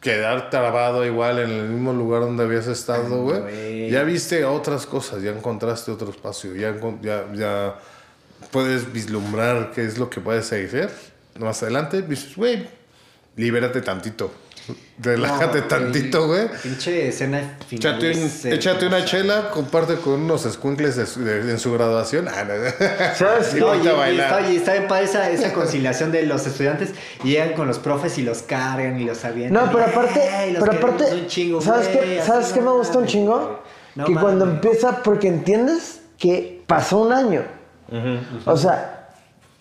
quedar 0.00 0.50
trabado 0.50 1.04
igual 1.04 1.38
en 1.40 1.50
el 1.50 1.68
mismo 1.68 1.92
lugar 1.92 2.22
donde 2.22 2.44
habías 2.44 2.66
estado, 2.66 3.22
güey? 3.22 3.90
Ya 3.90 4.02
viste 4.02 4.44
otras 4.44 4.86
cosas, 4.86 5.22
ya 5.22 5.30
encontraste 5.30 5.90
otro 5.90 6.10
espacio, 6.10 6.54
ya, 6.54 6.74
ya, 7.02 7.26
ya 7.34 7.78
puedes 8.50 8.92
vislumbrar 8.92 9.72
qué 9.72 9.84
es 9.84 9.98
lo 9.98 10.08
que 10.08 10.20
puedes 10.20 10.46
hacer. 10.46 10.90
Más 11.38 11.62
adelante, 11.62 12.02
dices, 12.02 12.36
güey, 12.36 12.68
libérate 13.36 13.80
tantito. 13.80 14.30
Relájate 15.00 15.60
No, 15.60 15.64
tantito, 15.66 16.26
güey. 16.26 16.48
Pinche 16.62 17.08
escena 17.08 17.56
final. 17.66 17.94
Échate, 18.00 18.10
un- 18.12 18.26
es 18.26 18.44
échate 18.44 18.86
una 18.86 19.04
chela, 19.04 19.50
comparte 19.50 19.96
con 19.96 20.14
unos 20.22 20.42
squinkles 20.42 20.96
de 20.96 21.06
su- 21.06 21.22
de- 21.24 21.50
en 21.52 21.58
su 21.58 21.72
graduación. 21.72 22.26
Ah, 22.28 22.44
no. 22.44 22.54
¿Sabes? 23.14 23.54
Y 23.56 23.60
No, 23.60 23.74
y, 23.76 23.86
a 23.86 23.92
y 23.92 23.96
bailar. 23.96 24.40
está, 24.40 24.50
y 24.52 24.56
está 24.56 24.72
bien 24.72 24.88
padre 24.88 25.04
esa, 25.04 25.30
esa 25.30 25.52
conciliación 25.52 26.10
de 26.12 26.24
los 26.24 26.46
estudiantes 26.46 26.90
y 27.22 27.28
llegan 27.30 27.52
con 27.52 27.68
los 27.68 27.78
profes 27.78 28.18
y 28.18 28.22
los 28.22 28.42
cargan 28.42 29.00
y 29.00 29.04
los 29.04 29.24
avientan. 29.24 29.64
No, 29.66 29.72
pero 29.72 29.84
aparte, 29.86 30.20
"Ey, 30.20 30.52
los 30.52 30.60
pero 30.60 30.72
queremos 30.72 30.94
aparte, 31.02 31.14
un 31.14 31.26
chingo, 31.28 31.60
¿sabes 31.60 31.92
güey, 31.94 32.16
qué? 32.16 32.22
¿Sabes 32.22 32.48
qué 32.52 32.60
no 32.60 32.72
me 32.72 32.78
gusta 32.78 32.98
un 32.98 33.06
chingo? 33.06 33.38
güey". 33.38 33.56
No 33.94 34.04
que 34.04 34.14
cuando 34.14 34.44
empieza, 34.44 35.02
porque 35.02 35.28
entiendes 35.28 36.00
que 36.18 36.62
pasó 36.66 36.98
un 36.98 37.12
año. 37.12 37.42
O 38.44 38.56
sea, 38.56 39.08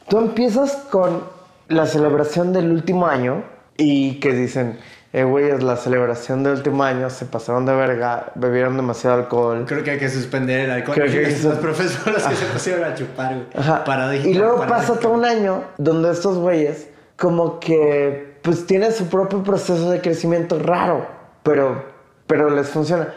tú 0.09 0.17
empiezas 0.17 0.71
con 0.91 1.23
la 1.69 1.85
celebración 1.85 2.53
del 2.53 2.71
último 2.71 3.07
año 3.07 3.43
y 3.77 4.19
que 4.19 4.33
dicen, 4.33 4.79
eh, 5.19 5.23
güey, 5.23 5.49
es 5.49 5.63
la 5.63 5.75
celebración 5.77 6.43
del 6.43 6.53
último 6.53 6.83
año, 6.83 7.09
se 7.09 7.25
pasaron 7.25 7.65
de 7.65 7.73
verga, 7.75 8.31
bebieron 8.35 8.75
demasiado 8.77 9.17
alcohol. 9.17 9.65
Creo 9.67 9.83
que 9.83 9.91
hay 9.91 9.97
que 9.99 10.09
suspender 10.09 10.61
el 10.61 10.71
alcohol. 10.71 10.95
Creo 10.95 11.11
que 11.11 11.17
hay 11.17 11.25
que 11.25 11.31
los 11.43 11.53
sus- 11.53 11.55
profes 11.55 11.91
fueron 11.93 12.21
los 12.21 12.29
que 12.29 12.35
se 12.35 12.45
pusieron 12.45 12.83
a 12.83 12.93
chupar, 12.93 13.33
güey. 13.33 13.47
Ajá. 13.55 13.83
Paradójico, 13.83 14.27
Y 14.29 14.33
luego 14.35 14.65
pasa 14.67 14.99
todo 14.99 15.13
un 15.13 15.25
año 15.25 15.63
donde 15.77 16.11
estos 16.11 16.37
güeyes 16.37 16.89
como 17.17 17.59
que 17.59 18.37
pues 18.43 18.65
tienen 18.67 18.93
su 18.93 19.07
propio 19.07 19.41
proceso 19.43 19.89
de 19.89 19.99
crecimiento 20.01 20.59
raro, 20.59 21.07
pero, 21.43 21.83
pero 22.27 22.49
les 22.49 22.69
funciona. 22.69 23.13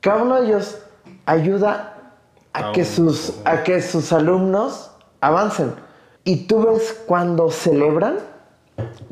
Cada 0.00 0.22
uno 0.22 0.40
de 0.40 0.46
ellos 0.48 0.78
ayuda 1.26 1.94
a, 2.52 2.70
A 2.70 2.72
que 2.72 2.84
sus, 2.84 3.34
a 3.44 3.62
que 3.62 3.82
sus 3.82 4.12
alumnos 4.12 4.90
avancen. 5.20 5.72
Y 6.24 6.46
tú 6.46 6.64
ves 6.66 6.98
cuando 7.06 7.50
celebran, 7.50 8.18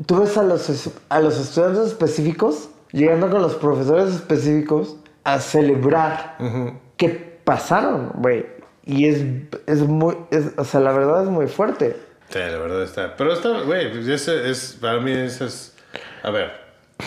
tú 0.05 0.19
ves 0.21 0.37
a 0.37 0.43
los, 0.43 0.89
a 1.09 1.19
los 1.19 1.39
estudiantes 1.39 1.87
específicos 1.87 2.69
llegando 2.91 3.29
con 3.29 3.41
los 3.41 3.55
profesores 3.55 4.13
específicos 4.15 4.95
a 5.23 5.39
celebrar 5.39 6.37
que 6.97 7.09
pasaron, 7.43 8.11
güey. 8.15 8.45
Y 8.85 9.05
es, 9.07 9.23
es 9.67 9.81
muy, 9.81 10.17
es- 10.31 10.51
o 10.57 10.63
sea, 10.63 10.79
la 10.79 10.91
verdad 10.91 11.23
es 11.23 11.29
muy 11.29 11.47
fuerte. 11.47 11.95
Sí, 12.29 12.39
la 12.39 12.57
verdad 12.57 12.83
está. 12.83 13.15
Pero 13.15 13.33
está, 13.33 13.61
güey, 13.61 13.91
pues 13.91 14.07
ese 14.07 14.49
es, 14.49 14.77
para 14.81 14.99
mí 14.99 15.11
ese 15.11 15.45
es, 15.45 15.75
a 16.23 16.31
ver, 16.31 16.51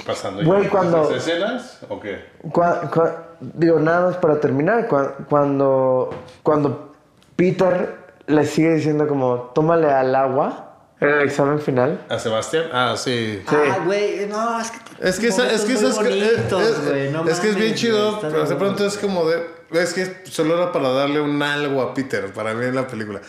pasando. 0.07 0.45
Güey, 0.45 0.69
cuando- 0.69 1.03
¿Esas 1.11 1.27
escenas 1.29 1.81
o 1.89 1.99
qué? 2.01 2.25
Cua- 2.45 2.89
cua- 2.91 3.17
digo, 3.41 3.79
nada 3.81 4.07
más 4.07 4.17
para 4.19 4.39
terminar, 4.41 4.89
cua- 4.89 5.15
cuando, 5.29 6.11
cuando 6.43 6.93
Peter 7.37 7.97
le 8.27 8.45
sigue 8.47 8.75
diciendo 8.75 9.09
como, 9.09 9.37
tómale 9.55 9.91
al 9.91 10.15
agua 10.15 10.72
en 11.03 11.09
el 11.09 11.23
examen 11.23 11.61
final. 11.61 12.01
¿A 12.09 12.19
Sebastián? 12.19 12.65
Ah, 12.73 12.95
sí. 12.97 13.43
Ah, 13.47 13.81
güey, 13.85 14.27
no, 14.27 14.59
es 14.61 14.71
que. 14.71 14.79
Es 15.09 15.19
que, 15.19 15.29
esa- 15.29 15.51
es 15.51 15.63
que 15.63 15.73
es, 15.75 15.95
bonitos, 15.95 16.63
es- 16.63 16.89
güey, 16.89 17.11
no 17.11 17.29
es 17.29 17.41
que 17.41 17.49
es 17.51 17.55
bien 17.57 17.69
mames, 17.69 17.81
chido, 17.81 18.19
pero 18.21 18.45
de 18.45 18.55
pronto 18.57 18.87
es 18.87 18.97
como 18.99 19.25
de, 19.29 19.43
es 19.73 19.93
que 19.95 20.23
solo 20.31 20.55
era 20.57 20.71
para 20.73 20.91
darle 20.91 21.21
un 21.21 21.43
algo 21.43 21.83
a 21.83 21.93
Peter, 21.95 22.33
para 22.33 22.55
mí 22.55 22.65
en 22.67 22.75
la 22.77 22.87
película. 22.87 23.21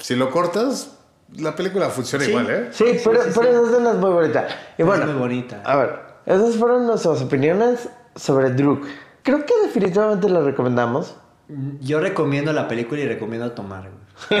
Si 0.00 0.16
lo 0.16 0.30
cortas, 0.30 0.96
la 1.36 1.54
película 1.54 1.88
funciona 1.90 2.24
Sí. 2.24 2.30
igual, 2.30 2.50
¿eh? 2.50 2.68
Sí, 2.72 2.84
pero, 3.04 3.20
pero 3.34 3.48
esa 3.64 3.70
escena 3.72 3.90
es 3.92 3.96
muy 3.98 4.10
bonita. 4.10 4.48
Y 4.76 4.82
bueno, 4.82 5.06
muy 5.06 5.14
bonita. 5.14 5.62
A 5.64 5.76
ver, 5.76 6.00
esas 6.26 6.56
fueron 6.56 6.86
nuestras 6.86 7.22
opiniones 7.22 7.88
sobre 8.16 8.50
Druk. 8.50 8.86
Creo 9.22 9.44
que 9.46 9.52
definitivamente 9.62 10.28
la 10.28 10.40
recomendamos. 10.40 11.14
Yo 11.80 12.00
recomiendo 12.00 12.52
la 12.52 12.68
película 12.68 13.00
y 13.00 13.08
recomiendo 13.08 13.50
tomar, 13.52 13.82
güey. 13.82 14.40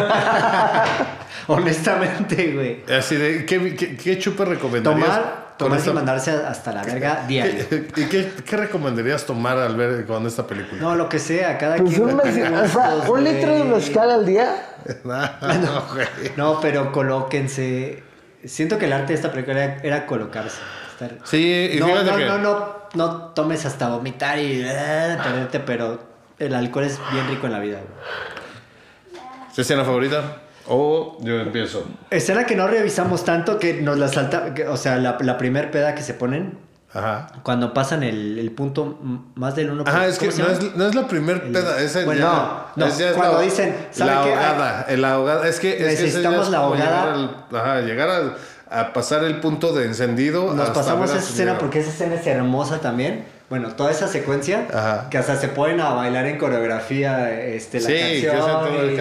Honestamente, 1.48 2.52
güey. 2.52 2.84
Así 2.98 3.16
de, 3.16 3.44
¿qué, 3.46 3.74
qué, 3.74 3.96
qué 3.96 4.18
chupe 4.18 4.44
recomendarías? 4.44 5.06
Tomar, 5.08 5.54
tomar 5.56 5.78
esta- 5.78 5.90
y 5.90 5.94
mandarse 5.94 6.30
hasta 6.30 6.72
la 6.72 6.82
verga 6.84 7.24
diario. 7.26 7.66
¿Qué- 7.68 7.86
¿Y 7.96 8.04
qué, 8.04 8.32
qué 8.44 8.56
recomendarías 8.56 9.24
tomar 9.26 9.58
al 9.58 9.76
ver 9.76 10.06
con 10.06 10.26
esta 10.26 10.46
película? 10.46 10.80
No, 10.80 10.94
lo 10.94 11.08
que 11.08 11.18
sea, 11.18 11.58
cada 11.58 11.76
Pues 11.76 11.94
quien. 11.94 12.04
un, 12.08 12.18
mez- 12.18 12.64
o 12.64 12.68
sea, 12.68 12.94
gustos, 12.94 13.08
un 13.10 13.24
litro 13.24 13.54
de 13.54 13.64
mezcal 13.64 14.10
al 14.10 14.26
día. 14.26 14.66
no, 15.04 15.82
güey. 15.94 16.06
No, 16.36 16.60
pero 16.60 16.92
colóquense. 16.92 18.02
Siento 18.44 18.78
que 18.78 18.86
el 18.86 18.92
arte 18.92 19.08
de 19.08 19.14
esta 19.14 19.30
película 19.32 19.62
era, 19.64 19.76
era 19.82 20.06
colocarse. 20.06 20.58
estar- 20.98 21.18
Sí, 21.24 21.70
y 21.74 21.80
no, 21.80 21.86
fíjate 21.86 22.10
no, 22.10 22.16
que- 22.16 22.26
no, 22.26 22.38
no, 22.38 22.74
no 22.94 23.16
tomes 23.32 23.64
hasta 23.66 23.88
vomitar 23.88 24.38
y 24.38 24.62
eh, 24.64 25.16
perderte, 25.22 25.60
pero 25.60 26.09
el 26.40 26.54
alcohol 26.54 26.84
es 26.84 26.98
bien 27.12 27.28
rico 27.28 27.46
en 27.46 27.52
la 27.52 27.60
vida. 27.60 27.78
¿Tu 29.54 29.60
escena 29.60 29.84
favorita? 29.84 30.38
O 30.66 31.18
yo 31.22 31.40
empiezo. 31.40 31.84
Escena 32.10 32.44
que 32.44 32.54
no 32.56 32.66
revisamos 32.68 33.24
tanto 33.24 33.58
que 33.58 33.74
nos 33.82 33.98
la 33.98 34.08
salta, 34.08 34.54
que- 34.54 34.66
o 34.68 34.76
sea, 34.76 34.96
la, 34.98 35.18
la 35.20 35.36
primer 35.38 35.70
peda 35.70 35.94
que 35.94 36.02
se 36.02 36.14
ponen 36.14 36.58
Ajá. 36.92 37.26
cuando 37.42 37.74
pasan 37.74 38.02
el, 38.04 38.38
el 38.38 38.50
punto 38.52 38.98
más 39.34 39.56
del 39.56 39.72
1%. 39.72 39.88
Ajá, 39.88 40.06
es 40.06 40.18
que 40.18 40.26
¿cómo 40.30 40.36
se 40.36 40.42
no 40.42 40.48
es, 40.48 40.76
no 40.76 40.86
es 40.86 40.94
la 40.94 41.08
primer 41.08 41.50
peda, 41.52 41.80
esa 41.80 42.04
Bueno, 42.04 42.20
ya, 42.20 42.26
no, 42.26 42.62
no, 42.76 42.86
es- 42.86 42.98
ya 42.98 43.10
es 43.10 43.16
cuando 43.16 43.38
la- 43.38 43.42
dicen, 43.42 43.74
¿sabe 43.90 44.10
la 44.14 44.22
qué? 44.22 44.32
ahogada, 44.34 44.82
el 44.88 45.04
ahogada, 45.04 45.48
es 45.48 45.58
que 45.60 45.70
es 45.72 45.76
que 45.78 45.84
Necesitamos 45.84 46.46
es 46.46 46.50
la 46.52 46.58
como 46.58 46.74
ahogada. 46.74 47.16
llegar, 47.16 47.34
al- 47.52 47.56
ajá, 47.60 47.80
llegar 47.80 48.08
a, 48.70 48.80
a 48.80 48.92
pasar 48.92 49.24
el 49.24 49.40
punto 49.40 49.72
de 49.72 49.86
encendido. 49.86 50.54
Nos 50.54 50.70
pasamos 50.70 51.10
esa 51.10 51.20
su 51.20 51.32
escena 51.32 51.58
porque 51.58 51.80
esa 51.80 51.90
escena 51.90 52.14
es 52.14 52.26
hermosa 52.26 52.80
también. 52.80 53.24
Bueno, 53.50 53.70
toda 53.74 53.90
esa 53.90 54.06
secuencia 54.06 54.68
Ajá. 54.72 55.08
que 55.10 55.18
hasta 55.18 55.34
se 55.36 55.48
ponen 55.48 55.80
a 55.80 55.92
bailar 55.92 56.24
en 56.26 56.38
coreografía 56.38 57.32
este, 57.44 57.80
la 57.80 57.86
Sí, 57.88 58.22
canción 58.24 58.46
todo 58.46 58.90
y, 58.92 58.96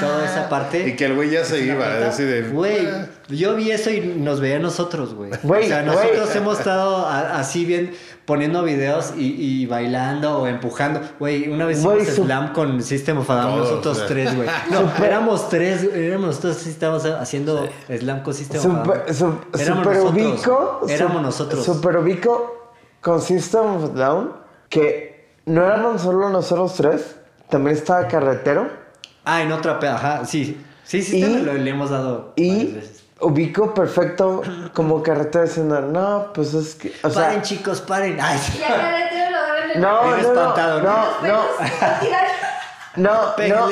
toda 0.00 0.24
esa 0.24 0.48
parte. 0.50 0.86
Y 0.86 0.96
que 0.96 1.06
el 1.06 1.14
güey 1.14 1.30
ya 1.30 1.44
se 1.46 1.64
iba, 1.64 2.06
así 2.06 2.22
de. 2.24 2.42
Güey, 2.42 2.86
"Ah". 2.86 3.06
yo 3.28 3.56
vi 3.56 3.70
eso 3.70 3.88
y 3.90 4.00
nos 4.00 4.40
veía 4.40 4.56
a 4.56 4.58
nosotros, 4.58 5.14
güey. 5.14 5.30
Güey, 5.42 5.64
o 5.64 5.66
sea, 5.68 5.82
güey. 5.82 5.96
nosotros 5.96 6.36
hemos 6.36 6.58
estado 6.58 7.06
a- 7.06 7.38
así 7.40 7.64
bien 7.64 7.94
poniendo 8.26 8.62
videos 8.64 9.14
y, 9.16 9.28
y 9.62 9.64
bailando 9.66 10.40
o 10.40 10.46
empujando. 10.46 11.00
Güey, 11.18 11.48
una 11.48 11.64
vez 11.64 11.82
Güey, 11.82 11.98
hicimos 12.00 12.16
su- 12.16 12.24
slam 12.24 12.52
con 12.52 12.82
System 12.82 13.16
of 13.18 13.30
a 13.30 13.34
Down, 13.36 13.50
Todos, 13.54 13.70
nosotros 13.70 13.96
güey. 13.96 14.08
tres, 14.08 14.36
güey. 14.36 14.48
No, 14.70 15.04
éramos 15.06 15.48
tres, 15.48 15.84
éramos 15.94 16.26
nosotros 16.26 16.56
sí 16.58 16.68
estábamos 16.68 17.06
haciendo 17.06 17.66
slam 17.88 18.22
con 18.22 18.34
System 18.34 18.58
of 18.60 18.66
a 18.66 18.68
Down. 18.68 18.84
Super, 18.84 19.14
su- 19.14 19.24
Éramos 19.58 19.84
super 19.84 19.96
nosotros. 20.02 20.12
ubico. 20.12 20.86
Éramos 20.90 21.16
su- 21.16 21.22
nosotros. 21.22 21.64
Super 21.64 21.96
ubico 21.96 22.62
con 23.06 23.22
System 23.22 23.76
of 23.84 23.94
Down. 23.94 24.32
Que 24.68 25.30
no 25.46 25.64
éramos 25.64 26.02
solo 26.02 26.28
nosotros 26.28 26.74
tres. 26.74 27.14
También 27.48 27.76
estaba 27.76 28.08
Carretero. 28.08 28.68
Ah, 29.24 29.42
en 29.42 29.52
otra 29.52 29.78
peda, 29.78 29.94
ajá, 29.94 30.24
sí. 30.24 30.60
Sí, 30.82 31.02
sí, 31.02 31.18
Y- 31.18 31.22
te 31.22 31.42
lo- 31.42 31.52
le 31.54 31.70
hemos 31.70 31.90
dado 31.90 32.32
Y 32.36 32.72
veces. 32.74 33.04
ubico 33.20 33.72
perfecto 33.74 34.42
como 34.74 35.02
Carretero 35.04 35.44
diciendo, 35.44 35.80
no, 35.80 36.32
pues 36.34 36.52
es 36.54 36.74
que. 36.74 36.92
O 37.04 37.10
sea, 37.10 37.26
paren, 37.26 37.42
chicos, 37.42 37.80
paren. 37.80 38.18
Ay, 38.20 38.40
Ya 38.58 38.66
carretero 38.68 39.36
lo 39.74 39.80
no, 39.80 40.02
no, 40.02 40.10
no, 40.10 40.16
espantado, 40.16 40.82
no, 40.82 40.96
¿no? 41.28 41.44
no, 42.96 43.12
no, 43.36 43.46
no, 43.48 43.68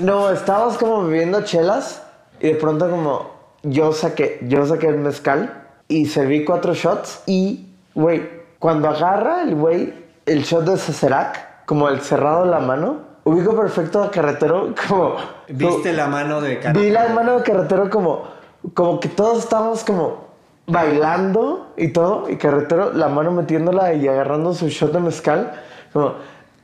no, 0.00 0.30
estábamos 0.30 0.78
como 0.78 1.04
bebiendo 1.04 1.42
chelas 1.42 2.02
y 2.40 2.48
de 2.48 2.54
pronto 2.54 2.88
como 2.88 3.30
yo 3.62 3.92
saqué, 3.92 4.38
yo 4.42 4.64
saqué 4.66 4.86
el 4.86 4.98
mezcal 4.98 5.66
y 5.88 6.06
serví 6.06 6.44
cuatro 6.44 6.72
shots 6.74 7.20
y, 7.26 7.66
güey, 7.94 8.37
cuando 8.58 8.88
agarra 8.88 9.42
el 9.42 9.54
güey 9.54 9.94
el 10.26 10.42
shot 10.42 10.64
de 10.64 10.76
Ceserac, 10.76 11.64
como 11.64 11.88
el 11.88 12.00
cerrado 12.00 12.44
de 12.44 12.50
la 12.50 12.58
mano, 12.60 13.00
ubico 13.24 13.56
perfecto 13.56 14.02
a 14.02 14.10
Carretero 14.10 14.74
como... 14.88 15.16
¿Viste 15.48 15.92
la 15.92 16.06
mano 16.06 16.40
de 16.40 16.58
Carlos? 16.60 16.82
Vi 16.82 16.90
la 16.90 17.08
mano 17.08 17.38
de 17.38 17.42
Carretero 17.42 17.88
como, 17.90 18.28
como 18.74 19.00
que 19.00 19.08
todos 19.08 19.38
estábamos 19.44 19.84
como 19.84 20.28
bailando 20.66 21.72
y 21.76 21.88
todo, 21.88 22.28
y 22.28 22.36
Carretero 22.36 22.92
la 22.92 23.08
mano 23.08 23.30
metiéndola 23.32 23.94
y 23.94 24.06
agarrando 24.06 24.52
su 24.54 24.68
shot 24.68 24.92
de 24.92 25.00
mezcal, 25.00 25.52
como, 25.92 26.14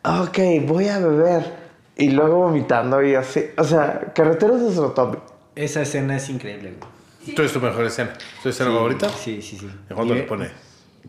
ok, 0.05 0.39
voy 0.67 0.89
a 0.89 0.99
beber, 0.99 1.55
y 1.97 2.11
luego 2.11 2.37
vomitando 2.41 3.03
y 3.03 3.15
así, 3.15 3.47
o 3.57 3.65
sea, 3.65 4.13
Carretero 4.15 4.57
es 4.57 4.63
nuestro 4.63 4.91
top. 4.91 5.17
Esa 5.55 5.83
escena 5.83 6.17
es 6.17 6.29
increíble, 6.29 6.75
güey. 6.79 7.35
¿Tú 7.35 7.43
es 7.43 7.53
tu 7.53 7.61
mejor 7.61 7.87
escena? 7.87 8.13
¿Tu 8.43 8.51
escena 8.51 8.71
favorita? 8.71 9.09
Sí, 9.09 9.41
sí, 9.41 9.57
sí. 9.57 9.71
¿Y 9.91 9.95
cuándo 9.95 10.15
Y- 10.15 10.19
le 10.19 10.23
pone? 10.25 10.51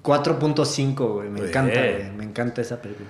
4.5, 0.02 0.96
güey. 1.14 1.30
Me 1.30 1.40
encanta, 1.48 1.80
güey. 1.80 2.12
Me 2.18 2.24
encanta 2.24 2.62
esa 2.62 2.82
película. 2.82 3.08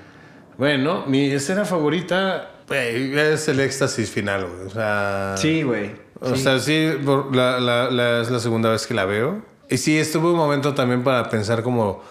Bueno, 0.58 1.06
mi 1.08 1.32
escena 1.32 1.66
favorita 1.66 2.52
güey, 2.68 3.18
es 3.20 3.48
el 3.48 3.60
éxtasis 3.60 4.10
final, 4.10 4.46
güey. 4.48 4.68
O 4.68 4.70
sea. 4.70 5.36
Sí, 5.38 5.64
güey. 5.64 5.92
O 6.22 6.36
Sí. 6.36 6.42
sea, 6.44 6.60
sí, 6.60 6.92
la, 7.34 7.60
la- 7.60 7.90
la- 7.92 8.22
es 8.22 8.32
la 8.32 8.40
segunda 8.40 8.70
vez 8.70 8.88
que 8.88 8.94
la 8.94 9.06
veo. 9.06 9.44
Y 9.70 9.78
sí, 9.78 9.98
estuvo 9.98 10.32
un 10.32 10.38
momento 10.38 10.74
también 10.74 11.04
para 11.04 11.30
pensar 11.30 11.62
como 11.64 12.02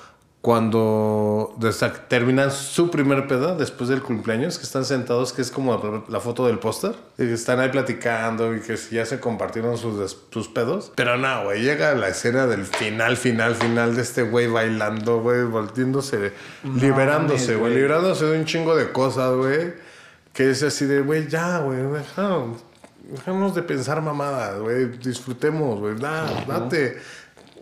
cuando 0.45 1.57
terminan 2.09 2.51
su 2.51 2.91
primer 2.91 3.27
pedo 3.27 3.57
después 3.57 3.89
del 3.89 4.03
cumpleaños, 4.03 4.59
que 4.59 4.65
están 4.65 4.85
sentados, 4.85 5.33
que 5.33 5.41
es 5.41 5.51
como 5.51 6.05
la, 6.07 6.21
foto 6.21 6.47
del 6.47 6.59
póster, 6.59 6.95
y 7.17 7.25
que 7.25 7.33
están 7.33 7.61
ahí 7.61 7.71
platicando 7.71 8.55
y 8.55 8.61
que 8.61 8.77
ya 8.91 9.07
se 9.07 9.21
compartieron 9.21 9.79
sus, 9.79 10.19
sus 10.31 10.49
pedos. 10.49 10.93
Pero 10.97 11.17
no, 11.17 11.45
güey, 11.45 11.63
llega 11.63 11.95
la 11.95 12.09
escena 12.09 12.47
del 12.47 12.67
final, 12.67 13.17
final, 13.17 13.55
final 13.55 13.97
de 13.97 14.03
este 14.03 14.25
güey 14.25 14.47
bailando, 14.47 15.23
güey, 15.23 15.45
volteándose, 15.45 16.35
liberándose, 16.63 17.57
güey, 17.57 17.75
liberándose 17.75 18.27
de 18.27 18.39
un 18.39 18.45
chingo 18.45 18.77
de 18.77 18.93
cosas, 18.93 19.35
güey. 19.35 19.73
Que 20.35 20.51
es 20.51 20.63
así 20.63 20.85
de, 20.85 21.01
güey, 21.01 21.27
ya, 21.27 21.61
güey, 21.61 21.79
dejamos, 21.85 22.63
dejamos 23.03 23.55
de 23.55 23.63
pensar 23.63 24.03
mamadas, 24.03 24.61
güey, 24.61 24.89
disfrutemos, 24.99 25.81
güey, 25.81 25.97
da, 25.97 26.45
date. 26.47 26.99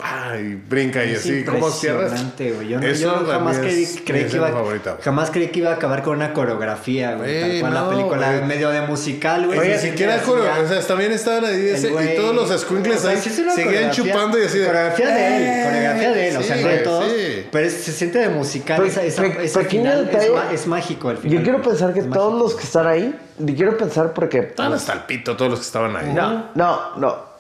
Ay, 0.05 0.61
brinca 0.69 1.05
y 1.05 1.15
así, 1.15 1.45
¿cómo 1.45 1.71
cierras? 1.71 2.21
impresionante, 2.21 2.53
güey. 2.53 2.69
Yo, 2.99 3.21
no- 3.21 3.27
jamás 3.27 3.59
creí, 3.59 3.85
es 3.85 4.01
creí 4.05 4.25
mi 4.25 4.31
que 4.31 4.37
iba, 4.37 4.49
favorita, 4.51 4.97
jamás 5.01 5.31
creí 5.31 5.49
que 5.49 5.61
iba 5.61 5.71
a 5.71 5.75
acabar 5.75 6.03
con 6.03 6.17
una 6.17 6.33
coreografía, 6.33 7.15
güey. 7.15 7.41
Tal 7.41 7.61
cual 7.61 7.75
la 7.75 7.89
película 7.89 8.33
güey. 8.33 8.45
medio 8.47 8.71
de 8.71 8.81
musical, 8.83 9.47
güey. 9.47 9.59
Oye, 9.61 9.77
Ni 9.77 9.79
siquiera 9.79 10.17
así 10.17 10.25
coreo- 10.27 10.45
ya. 10.45 10.61
o 10.61 10.67
sea, 10.69 10.81
también 10.81 11.13
estaban 11.13 11.45
ahí 11.45 11.69
ese- 11.69 11.89
El 11.89 11.95
güey- 11.95 12.15
y 12.15 12.17
todos 12.17 12.35
los 12.35 12.61
squinkles 12.61 12.99
o 12.99 13.01
sea, 13.03 13.11
ahí 13.13 13.17
sí 13.19 13.29
es 13.31 13.39
una 13.39 13.55
seguían 13.55 13.75
coreografía- 13.91 14.13
chupando 14.13 14.39
y 14.39 14.43
así 14.43 14.59
de. 14.59 14.67
Coreografía 14.67 15.07
de 15.15 15.37
él, 15.37 15.43
"Eh". 15.43 15.63
coreografía 15.67 16.13
de 16.13 16.29
él, 16.29 16.37
o 16.37 16.43
sea, 16.43 16.57
no 16.57 16.69
de 16.69 16.79
todos. 16.79 17.05
sí. 17.13 17.47
Pero 17.53 17.67
es- 17.67 17.73
se 17.75 17.93
siente 17.93 18.19
de 18.19 18.29
musical, 18.29 18.83
Pe- 18.83 18.89
esa, 18.89 19.03
esa, 19.05 19.23
pe- 19.23 19.45
ese 19.45 19.59
pequeño 19.61 19.83
final 19.93 20.11
es, 20.53 20.67
mágico 20.67 21.11
el 21.13 21.19
final. 21.19 21.39
Yo 21.39 21.43
quiero 21.45 21.63
pensar 21.63 21.95
que 21.95 22.03
todos 22.03 22.39
los 22.43 22.55
que 22.55 22.65
están 22.65 22.87
ahí, 22.87 23.15
y 23.39 23.55
quiero 23.55 23.77
pensar 23.77 24.13
porque... 24.13 24.39
Estaban 24.39 24.73
hasta 24.73 24.93
el 24.95 25.01
pito 25.01 25.37
todos 25.37 25.51
los 25.51 25.61
que 25.61 25.67
estaban 25.67 25.95
ahí. 25.97 26.13
No, 26.13 26.51
no, 26.55 26.97
no. 26.97 27.33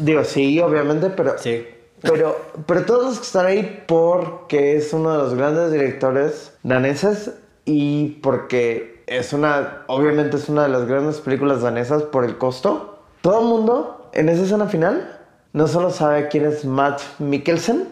Digo, 0.00 0.24
sí, 0.24 0.60
obviamente, 0.60 1.08
pero... 1.10 1.36
Sí. 1.38 1.64
Pero, 2.02 2.36
pero 2.66 2.84
todos 2.84 3.04
los 3.04 3.18
que 3.18 3.24
están 3.24 3.46
ahí 3.46 3.84
porque 3.86 4.76
es 4.76 4.92
uno 4.92 5.12
de 5.12 5.18
los 5.18 5.34
grandes 5.34 5.72
directores 5.72 6.52
daneses 6.62 7.32
y 7.64 8.20
porque 8.22 9.02
es 9.06 9.32
una, 9.32 9.84
obviamente 9.86 10.36
es 10.36 10.48
una 10.48 10.64
de 10.64 10.68
las 10.68 10.86
grandes 10.86 11.20
películas 11.20 11.62
danesas 11.62 12.02
por 12.02 12.24
el 12.24 12.38
costo. 12.38 13.00
Todo 13.22 13.40
el 13.40 13.46
mundo 13.46 14.10
en 14.12 14.28
esa 14.28 14.42
escena 14.42 14.66
final 14.66 15.20
no 15.52 15.66
solo 15.68 15.90
sabe 15.90 16.28
quién 16.28 16.44
es 16.44 16.64
Matt 16.64 17.00
Mikkelsen, 17.18 17.88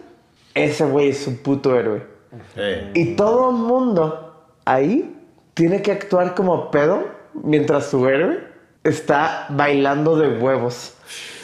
ese 0.53 0.85
güey 0.85 1.09
es 1.09 1.27
un 1.27 1.37
puto 1.37 1.77
héroe. 1.77 2.05
Y 2.93 3.15
todo 3.15 3.49
el 3.49 3.55
mundo 3.55 4.45
ahí 4.65 5.15
tiene 5.53 5.81
que 5.81 5.91
actuar 5.91 6.35
como 6.35 6.69
pedo 6.69 7.03
mientras 7.33 7.87
su 7.87 8.07
héroe 8.07 8.39
está 8.83 9.47
bailando 9.49 10.17
de 10.17 10.37
huevos. 10.37 10.94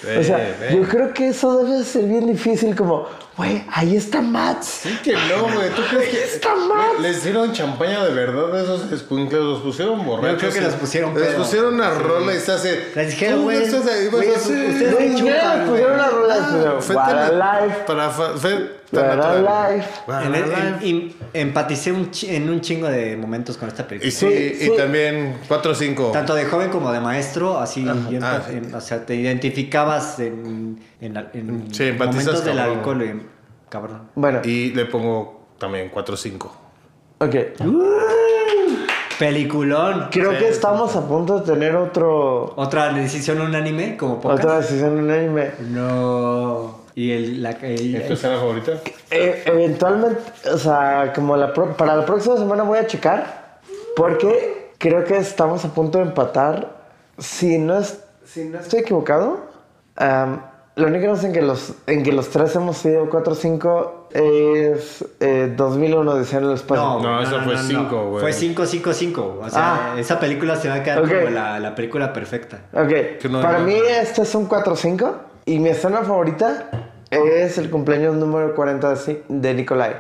O 0.04 0.24
sea, 0.24 0.58
yo 0.74 0.82
creo 0.84 1.14
que 1.14 1.30
eso 1.30 1.64
debe 1.64 1.84
ser 1.84 2.06
bien 2.06 2.28
difícil, 2.28 2.76
como, 2.76 3.08
güey, 3.38 3.64
ahí 3.72 3.96
está 3.96 4.22
Matt. 4.22 4.62
Sí 4.64 4.98
que 5.04 5.14
no, 5.14 5.44
güey. 5.54 5.70
¿Tú 5.76 5.82
crees 5.90 6.10
que 6.10 6.24
Está 6.24 6.56
mal. 6.56 7.02
les 7.02 7.24
dieron 7.24 7.52
champaña 7.54 8.04
de 8.06 8.14
verdad 8.14 8.56
a 8.56 8.62
esos 8.64 8.92
escuincles? 8.92 9.42
Los 9.42 9.62
pusieron 9.62 10.06
borrachos. 10.06 10.40
creo 10.40 10.54
que 10.54 10.62
los 10.62 10.74
pusieron 10.76 11.14
Les 11.16 11.24
pedo. 11.30 11.38
pusieron 11.38 11.74
una 11.76 11.92
rola 11.92 12.34
y 12.36 12.40
se 12.40 12.52
hace. 12.52 12.92
Les 12.96 13.10
dijeron, 13.10 13.40
"Tú 13.40 13.44
güey, 13.44 13.58
ahí, 13.58 13.64
ustedes 13.64 14.10
chupan, 14.10 14.22
les 15.60 15.70
pusieron 15.70 15.94
una 15.94 16.08
rola 16.10 16.40
de 16.40 16.58
video. 16.58 16.82
Fue 16.82 16.96
What 16.96 17.10
a 17.10 17.30
tan- 17.30 17.40
life. 17.68 17.78
Para 17.88 18.10
fa- 18.10 18.34
fue 18.38 18.52
tan 18.92 19.04
What 19.04 19.12
a 19.12 19.16
natural. 19.16 19.78
life. 19.78 20.90
Em- 20.90 21.12
empaticé 21.34 21.92
en 22.24 22.50
un 22.50 22.62
chingo 22.62 22.88
de 22.88 23.16
momentos 23.16 23.58
con 23.58 23.70
esta 23.70 23.88
película. 23.88 24.08
Y 24.10 24.12
sí, 24.12 24.58
y 24.62 24.76
también 24.78 25.38
4 25.48 25.72
o 25.72 25.76
5. 25.76 26.10
Tanto 26.12 26.36
de 26.36 26.46
joven 26.46 26.70
como 26.70 26.92
de 26.92 27.00
maestro, 27.00 27.58
así, 27.60 27.86
ah, 28.22 28.42
o 28.76 28.82
sea, 28.82 29.06
te 29.06 29.16
identificabas 29.16 30.20
en, 30.20 30.80
en, 31.00 31.18
en 31.34 31.74
Sí, 31.74 31.86
empatizas, 31.86 32.26
momentos 32.26 32.46
del 32.46 32.60
alcohol, 32.60 33.22
cabrón. 33.72 34.10
Bueno, 34.14 34.42
Y 34.44 34.72
le 34.74 34.86
pongo 34.86 35.42
también 35.58 35.90
4 35.92 36.14
o 36.14 36.18
5. 36.18 36.56
ok. 37.20 37.36
Peliculón. 39.18 40.08
Creo 40.12 40.32
que 40.32 40.50
estamos 40.50 40.96
a 40.96 41.08
punto 41.08 41.40
de 41.40 41.46
tener 41.54 41.76
otro, 41.76 42.54
Otra 42.56 42.92
decisión 42.92 43.40
unánime, 43.40 43.96
como 43.96 44.20
pocas. 44.20 44.40
otra 44.40 44.60
decisión 44.60 44.98
unánime. 44.98 45.52
No. 45.70 46.82
Y 46.96 47.12
el, 47.12 47.44
la, 47.44 47.52
el- 47.52 47.96
¿Es 47.96 48.08
tu 48.08 48.14
escena 48.14 48.38
favorita? 48.38 48.72
Eh, 49.12 49.44
eventualmente, 49.46 50.20
o 50.52 50.58
sea, 50.58 51.14
como 51.14 51.38
la 51.38 51.54
pro- 51.54 51.78
para 51.78 51.96
la 51.96 52.06
próxima 52.06 52.36
semana 52.38 52.64
voy 52.64 52.80
a 52.80 52.88
checar, 52.88 53.60
porque 53.96 54.72
creo 54.80 55.04
que 55.06 55.18
estamos 55.18 55.64
a 55.66 55.70
punto 55.74 56.00
de 56.00 56.06
empatar. 56.06 56.82
Si 57.20 57.60
no, 57.60 57.78
es, 57.78 58.04
si 58.26 58.46
no 58.46 58.60
estoy 58.60 58.80
equivocado, 58.80 59.40
am, 59.98 60.42
lo 60.76 60.88
único 60.88 61.08
no 61.08 61.24
en 61.24 61.34
que 61.34 61.42
los, 61.42 61.74
en 61.88 62.04
que 62.04 62.12
los 62.12 62.30
tres 62.30 62.56
hemos 62.56 62.78
sido 62.78 63.10
4-5 63.10 63.92
es 64.14 65.06
eh, 65.20 65.54
2001 65.56 66.14
de 66.16 66.22
en 66.40 66.44
el 66.46 66.54
espacio. 66.54 66.84
No, 66.84 67.00
No, 67.02 67.22
eso 67.22 67.40
fue 67.42 67.58
cinco, 67.58 68.10
güey. 68.10 68.22
Fue 68.22 68.32
5-5-5. 68.34 69.18
O 69.42 69.50
sea, 69.50 69.94
Ah. 69.94 70.00
esa 70.00 70.20
película 70.20 70.56
se 70.56 70.70
va 70.70 70.76
a 70.76 70.84
quedar 70.84 71.00
Ok. 71.00 71.08
como 71.10 71.30
la, 71.30 71.60
la 71.60 71.76
película 71.76 72.14
perfecta. 72.14 72.62
Ok, 72.74 72.92
no- 73.30 73.42
para 73.42 73.60
no- 73.60 73.66
mí 73.66 73.76
este 73.76 74.22
es 74.24 74.34
un 74.36 74.48
4-5 74.48 75.14
y 75.46 75.60
mi 75.60 75.70
escena 75.70 76.04
favorita 76.04 76.70
es 77.10 77.58
el 77.58 77.70
cumpleaños 77.70 78.16
número 78.16 78.56
40 78.56 78.94
de, 79.28 79.54
Nikolai. 79.54 79.96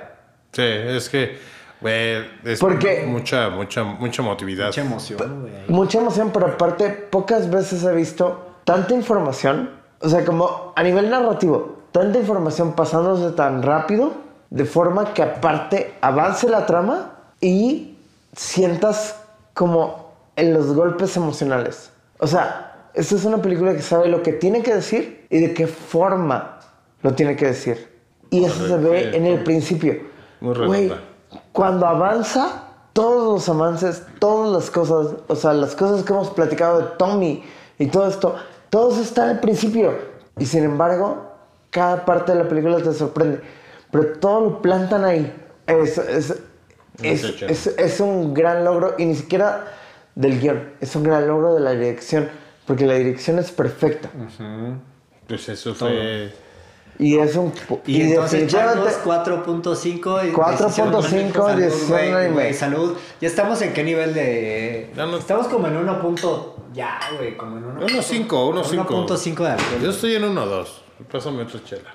Sí, 0.54 0.62
es 0.64 1.10
que, 1.10 1.38
güey, 1.82 2.24
es 2.46 2.60
¿Por 2.60 2.80
qué? 2.80 3.04
mucha, 3.08 3.50
mucha, 3.50 3.84
mucha 3.84 4.22
emotividad. 4.22 4.68
Mucha 4.68 4.82
emoción, 4.82 5.42
güey. 5.42 5.54
Mucha 5.68 6.00
emoción, 6.00 6.32
pero 6.34 6.48
aparte 6.48 6.90
pocas 6.90 7.50
veces 7.50 7.84
he 7.84 7.94
visto 7.94 8.56
tanta 8.64 8.94
información, 8.94 9.81
o 10.02 10.10
sea, 10.10 10.26
como 10.26 10.74
a 10.76 10.84
nivel 10.84 11.10
narrativo, 11.10 11.78
tanta 11.92 12.20
información 12.20 12.74
pasándose 12.74 13.36
tan 13.36 13.62
rápido, 13.64 14.12
de 14.50 14.66
forma 14.66 15.14
que 15.14 15.24
aparte 15.24 15.94
avance 16.02 16.50
la 16.50 16.66
trama 16.66 17.12
y 17.40 17.98
sientas 18.36 19.16
como 19.54 20.12
en 20.36 20.54
los 20.54 20.74
golpes 20.74 21.16
emocionales. 21.18 21.92
O 22.20 22.28
sea, 22.28 22.90
esta 22.94 23.16
es 23.16 23.26
una 23.26 23.42
película 23.42 23.74
que 23.74 23.82
sabe 23.82 24.08
lo 24.08 24.22
que 24.22 24.34
tiene 24.34 24.62
que 24.62 24.74
decir 24.76 25.28
y 25.30 25.40
de 25.40 25.54
qué 25.54 25.68
forma 25.68 26.60
lo 27.02 27.14
tiene 27.14 27.36
que 27.36 27.48
decir. 27.48 27.90
Y 28.30 28.44
eso 28.46 28.68
se 28.68 28.78
ve 28.78 29.16
en 29.16 29.26
el 29.26 29.44
principio. 29.44 30.02
Muy 30.40 30.56
Güey, 30.56 30.84
redonda. 30.90 31.04
cuando 31.52 31.86
avanza, 31.88 32.64
todos 32.94 33.34
los 33.34 33.50
avances, 33.50 34.06
todas 34.20 34.52
las 34.52 34.70
cosas, 34.70 35.16
o 35.28 35.36
sea, 35.36 35.54
las 35.54 35.76
cosas 35.76 36.04
que 36.04 36.14
hemos 36.14 36.30
platicado 36.30 36.80
de 36.80 36.86
Tommy 36.98 37.44
y 37.80 37.88
todo 37.88 38.08
esto, 38.08 38.36
todo 38.72 38.92
eso 38.92 39.02
está 39.04 39.30
al 39.30 39.40
principio. 39.40 39.94
Y 40.40 40.46
sin 40.48 40.64
embargo, 40.64 41.28
cada 41.70 42.04
parte 42.06 42.32
de 42.32 42.40
la 42.44 42.50
película 42.50 42.78
te 42.78 42.92
sorprende. 42.94 43.42
Pero 43.92 44.14
todo 44.20 44.42
lo 44.42 44.62
plantan 44.64 45.06
ahí. 45.06 45.32
Es, 45.68 45.98
es, 46.00 46.34
es, 47.04 47.24
es- 47.42 47.68
es 47.78 48.00
un 48.00 48.34
gran 48.34 48.64
logro, 48.66 48.96
y 48.98 49.06
ni 49.06 49.16
siquiera 49.16 49.66
del 50.16 50.40
guion, 50.40 50.72
es 50.82 50.96
un 50.96 51.04
gran 51.04 51.28
logro 51.28 51.54
de 51.54 51.60
la 51.62 51.72
dirección, 51.72 52.30
porque 52.66 52.86
la 52.88 52.96
dirección 52.96 53.38
es 53.40 53.52
perfecta. 53.52 54.10
Pues 55.28 55.48
eso 55.50 55.74
fue. 55.76 56.34
Y 57.00 57.18
es 57.18 57.36
un... 57.36 57.52
Y, 57.88 58.02
entonces, 58.04 58.32
definitivamente- 58.48 58.92
Charlos, 58.92 59.00
4.5. 59.04 60.28
y 60.30 60.32
4.5, 60.34 61.56
decisión 61.56 62.00
unánime. 62.10 62.44
decisión 62.44 62.54
Salud. 62.54 62.98
¿Ya 63.20 63.28
estamos 63.28 63.62
en 63.62 63.74
qué 63.74 63.84
nivel 63.84 64.14
de...? 64.14 64.92
Estamos 65.18 65.48
como 65.48 65.68
en 65.68 65.78
1. 65.78 66.00
Ya, 66.74 67.00
güey, 67.18 67.36
como 67.38 67.58
en 67.58 67.66
1. 67.66 67.88
1.5, 67.88 68.28
1.5. 68.28 68.86
1.5 68.86 69.44
de 69.44 69.50
alcohol. 69.50 69.82
Yo 69.82 69.90
estoy 69.90 70.16
en 70.16 70.24
1-2. 70.24 70.68
Pásame 71.12 71.44
otra 71.44 71.64
chela. 71.64 71.90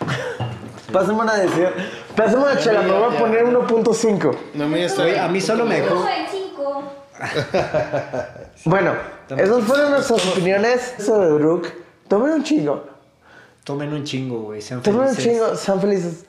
Pásame 0.92 1.20
una 1.20 1.34
decisión. 1.34 1.72
Pásame 2.16 2.42
una 2.42 2.58
chela, 2.58 2.82
me 2.82 2.92
voy 2.92 3.14
a 3.14 3.18
poner 3.18 3.44
1.5. 3.46 4.36
No, 4.54 4.76
está. 4.76 5.02
Güey, 5.02 5.18
a 5.18 5.28
mí 5.28 5.40
solo 5.40 5.64
me 5.64 5.80
dejó... 5.80 5.94
Puso 5.94 6.08
en 6.08 6.26
5. 6.28 6.82
Bueno, 8.64 8.92
esas 9.36 9.64
fueron 9.64 9.90
nuestras 9.92 10.26
opiniones 10.26 10.94
sobre 10.98 11.28
Druk. 11.28 11.68
Tomen 12.08 12.32
un 12.32 12.42
chingo. 12.44 12.84
Tomen 13.64 13.92
un 13.92 14.04
chingo, 14.04 14.42
güey. 14.42 14.62
Sean 14.62 14.82
Tomen 14.82 15.00
un 15.02 15.14
felices. 15.14 15.24
chingo, 15.32 15.54
sean 15.54 15.80
felices. 15.80 16.24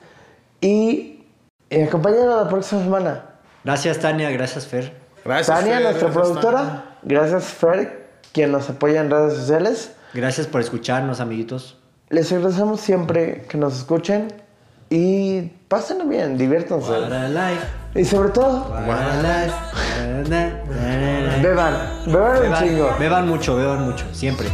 Y, 0.60 1.24
y 1.70 1.82
acompáñanos 1.82 2.44
la 2.44 2.48
próxima 2.48 2.82
semana. 2.82 3.24
Gracias, 3.64 3.98
Tania. 3.98 4.30
Gracias, 4.30 4.66
Fer. 4.66 4.94
Gracias, 5.24 5.58
Tania, 5.58 5.74
Fer, 5.74 5.82
nuestra 5.82 6.08
gracias, 6.08 6.26
productora. 6.26 6.84
Gracias, 7.02 7.44
Fer, 7.44 8.08
quien 8.32 8.52
nos 8.52 8.68
apoya 8.70 9.00
en 9.00 9.10
redes 9.10 9.34
sociales. 9.34 9.92
Gracias 10.14 10.46
por 10.46 10.60
escucharnos, 10.60 11.20
amiguitos. 11.20 11.78
Les 12.10 12.30
agradecemos 12.32 12.80
siempre 12.80 13.46
que 13.48 13.58
nos 13.58 13.76
escuchen. 13.76 14.28
Y 14.90 15.42
pásenlo 15.68 16.04
bien, 16.04 16.36
diviértanse. 16.36 16.90
What 16.90 17.12
a 17.12 17.28
life. 17.28 17.66
Y 17.94 18.04
sobre 18.04 18.28
todo, 18.28 18.68
What 18.86 18.98
a 18.98 19.22
life. 19.22 19.54
Beban. 21.42 21.74
Beban 22.06 22.52
un 22.52 22.58
chingo. 22.58 22.90
beban 22.98 23.28
mucho, 23.28 23.56
beban 23.56 23.82
mucho. 23.84 24.04
Siempre. 24.12 24.48